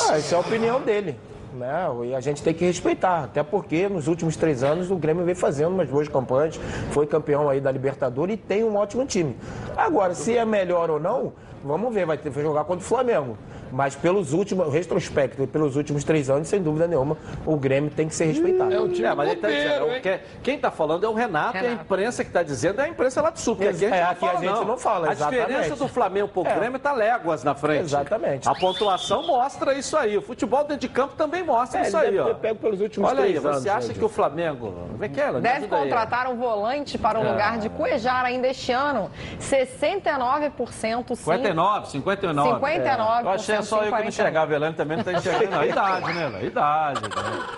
Ah, 0.07 0.19
isso 0.19 0.35
é 0.35 0.37
a 0.37 0.41
opinião 0.41 0.79
dele. 0.79 1.19
Né? 1.51 1.87
E 2.03 2.13
a 2.13 2.19
gente 2.19 2.43
tem 2.43 2.53
que 2.53 2.63
respeitar, 2.63 3.23
até 3.23 3.41
porque 3.41 3.89
nos 3.89 4.07
últimos 4.07 4.35
três 4.35 4.61
anos 4.61 4.91
o 4.91 4.97
Grêmio 4.97 5.25
vem 5.25 5.33
fazendo 5.33 5.73
umas 5.73 5.89
boas 5.89 6.07
campanhas, 6.07 6.59
foi 6.91 7.07
campeão 7.07 7.49
aí 7.49 7.59
da 7.59 7.71
Libertadores 7.71 8.35
e 8.35 8.37
tem 8.37 8.63
um 8.63 8.75
ótimo 8.75 9.03
time. 9.07 9.35
Agora, 9.75 10.13
se 10.13 10.37
é 10.37 10.45
melhor 10.45 10.91
ou 10.91 10.99
não, 10.99 11.33
vamos 11.63 11.91
ver, 11.91 12.05
vai 12.05 12.19
ter 12.19 12.31
que 12.31 12.39
jogar 12.39 12.65
contra 12.65 12.85
o 12.85 12.87
Flamengo. 12.87 13.35
Mas 13.71 13.95
pelos 13.95 14.33
últimos, 14.33 14.71
retrospecto, 14.73 15.43
e 15.43 15.47
pelos 15.47 15.75
últimos 15.75 16.03
três 16.03 16.29
anos, 16.29 16.47
sem 16.47 16.61
dúvida 16.61 16.87
nenhuma, 16.87 17.17
o 17.45 17.55
Grêmio 17.57 17.89
tem 17.89 18.07
que 18.07 18.15
ser 18.15 18.25
respeitado. 18.25 18.73
É 18.73 18.79
o 18.79 18.89
time 18.89 19.07
É, 19.07 19.13
mas 19.15 19.29
ele 19.31 19.41
tá 19.41 19.47
copeiro, 19.47 19.85
dizendo, 19.85 20.01
que- 20.01 20.19
quem 20.43 20.55
está 20.55 20.71
falando 20.71 21.05
é 21.05 21.09
o 21.09 21.13
Renato, 21.13 21.55
e 21.55 21.59
a 21.59 21.61
Renato. 21.63 21.83
imprensa 21.83 22.23
que 22.23 22.29
está 22.29 22.43
dizendo 22.43 22.79
é 22.81 22.85
a 22.85 22.87
imprensa 22.87 23.21
lá 23.21 23.29
do 23.29 23.39
Sul. 23.39 23.55
Porque 23.55 23.69
aqui 23.69 23.85
a 23.85 23.89
gente, 23.89 23.93
É, 23.97 24.03
não, 24.03 24.11
aqui 24.11 24.19
fala, 24.19 24.39
a 24.39 24.41
gente 24.41 24.65
não 24.65 24.77
fala, 24.77 25.11
A 25.11 25.13
diferença 25.13 25.75
do 25.75 25.87
Flamengo 25.87 26.27
pro 26.29 26.45
É. 26.47 26.55
Grêmio 26.55 26.77
está 26.77 26.93
léguas 26.93 27.43
na 27.43 27.53
frente. 27.55 27.81
Exatamente. 27.81 28.47
A 28.47 28.55
pontuação 28.55 29.25
mostra 29.25 29.73
isso 29.73 29.97
aí. 29.97 30.17
O 30.17 30.21
futebol 30.21 30.61
dentro 30.63 30.77
de 30.77 30.89
campo 30.89 31.15
também 31.15 31.43
mostra 31.43 31.79
É, 31.81 31.83
isso 31.87 31.97
aí, 31.97 32.17
ó. 32.19 32.33
pego 32.35 32.59
pelos 32.59 32.81
últimos 32.81 33.09
Olha 33.09 33.23
aí, 33.23 33.29
três 33.31 33.41
você 33.43 33.49
anos, 33.49 33.67
acha 33.67 33.87
né, 33.89 33.93
que 33.93 34.05
o 34.05 34.09
Flamengo... 34.09 34.73
Vem 34.97 35.09
que 35.09 35.19
ela, 35.19 35.41
Deve 35.41 35.57
ajuda 35.57 35.75
aí. 35.75 35.81
contratar 35.83 36.27
um 36.27 36.35
volante 36.37 36.97
para 36.97 37.19
o 37.19 37.23
É. 37.25 37.29
lugar 37.31 37.57
de 37.57 37.69
Cuejar 37.69 38.25
ainda 38.25 38.47
este 38.47 38.71
ano. 38.71 39.09
69% 39.39 41.15
sim. 41.15 41.23
59, 41.23 41.87
59. 41.89 42.49
59%, 42.59 43.23
Eu 43.25 43.29
achei 43.31 43.55
só 43.65 43.77
eu 43.77 43.79
que 43.79 43.85
não 43.85 43.91
40. 43.91 44.09
enxergava, 44.09 44.53
a 44.53 44.55
Elane 44.55 44.75
também 44.75 44.97
não 44.97 45.01
está 45.01 45.13
enxergando. 45.13 45.51
Não, 45.51 45.63
idade, 45.65 46.13
né? 46.13 46.25
Elane? 46.25 46.45
Idade. 46.45 47.01
né? 47.01 47.09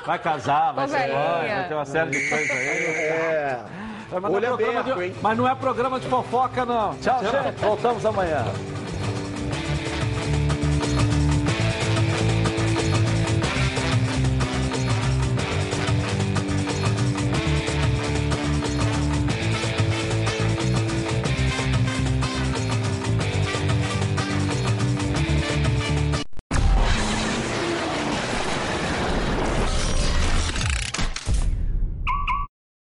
Vai 0.06 0.20
casar, 0.20 0.74
vai 0.74 0.88
ser 0.88 0.98
mãe, 0.98 1.48
vai 1.48 1.68
ter 1.68 1.74
uma 1.74 1.86
série 1.86 2.10
de 2.12 2.30
coisas 2.30 2.52
aí. 2.52 2.58
É. 2.58 3.60
Mas 4.10 4.22
não, 4.22 4.40
é 4.40 4.48
aberto, 4.48 4.96
de, 4.96 5.04
hein? 5.04 5.16
mas 5.22 5.38
não 5.38 5.48
é 5.48 5.54
programa 5.56 6.00
de 6.00 6.08
fofoca, 6.08 6.66
não. 6.66 6.96
Tchau, 6.96 7.20
gente. 7.20 7.60
Voltamos 7.60 8.06
amanhã. 8.06 8.46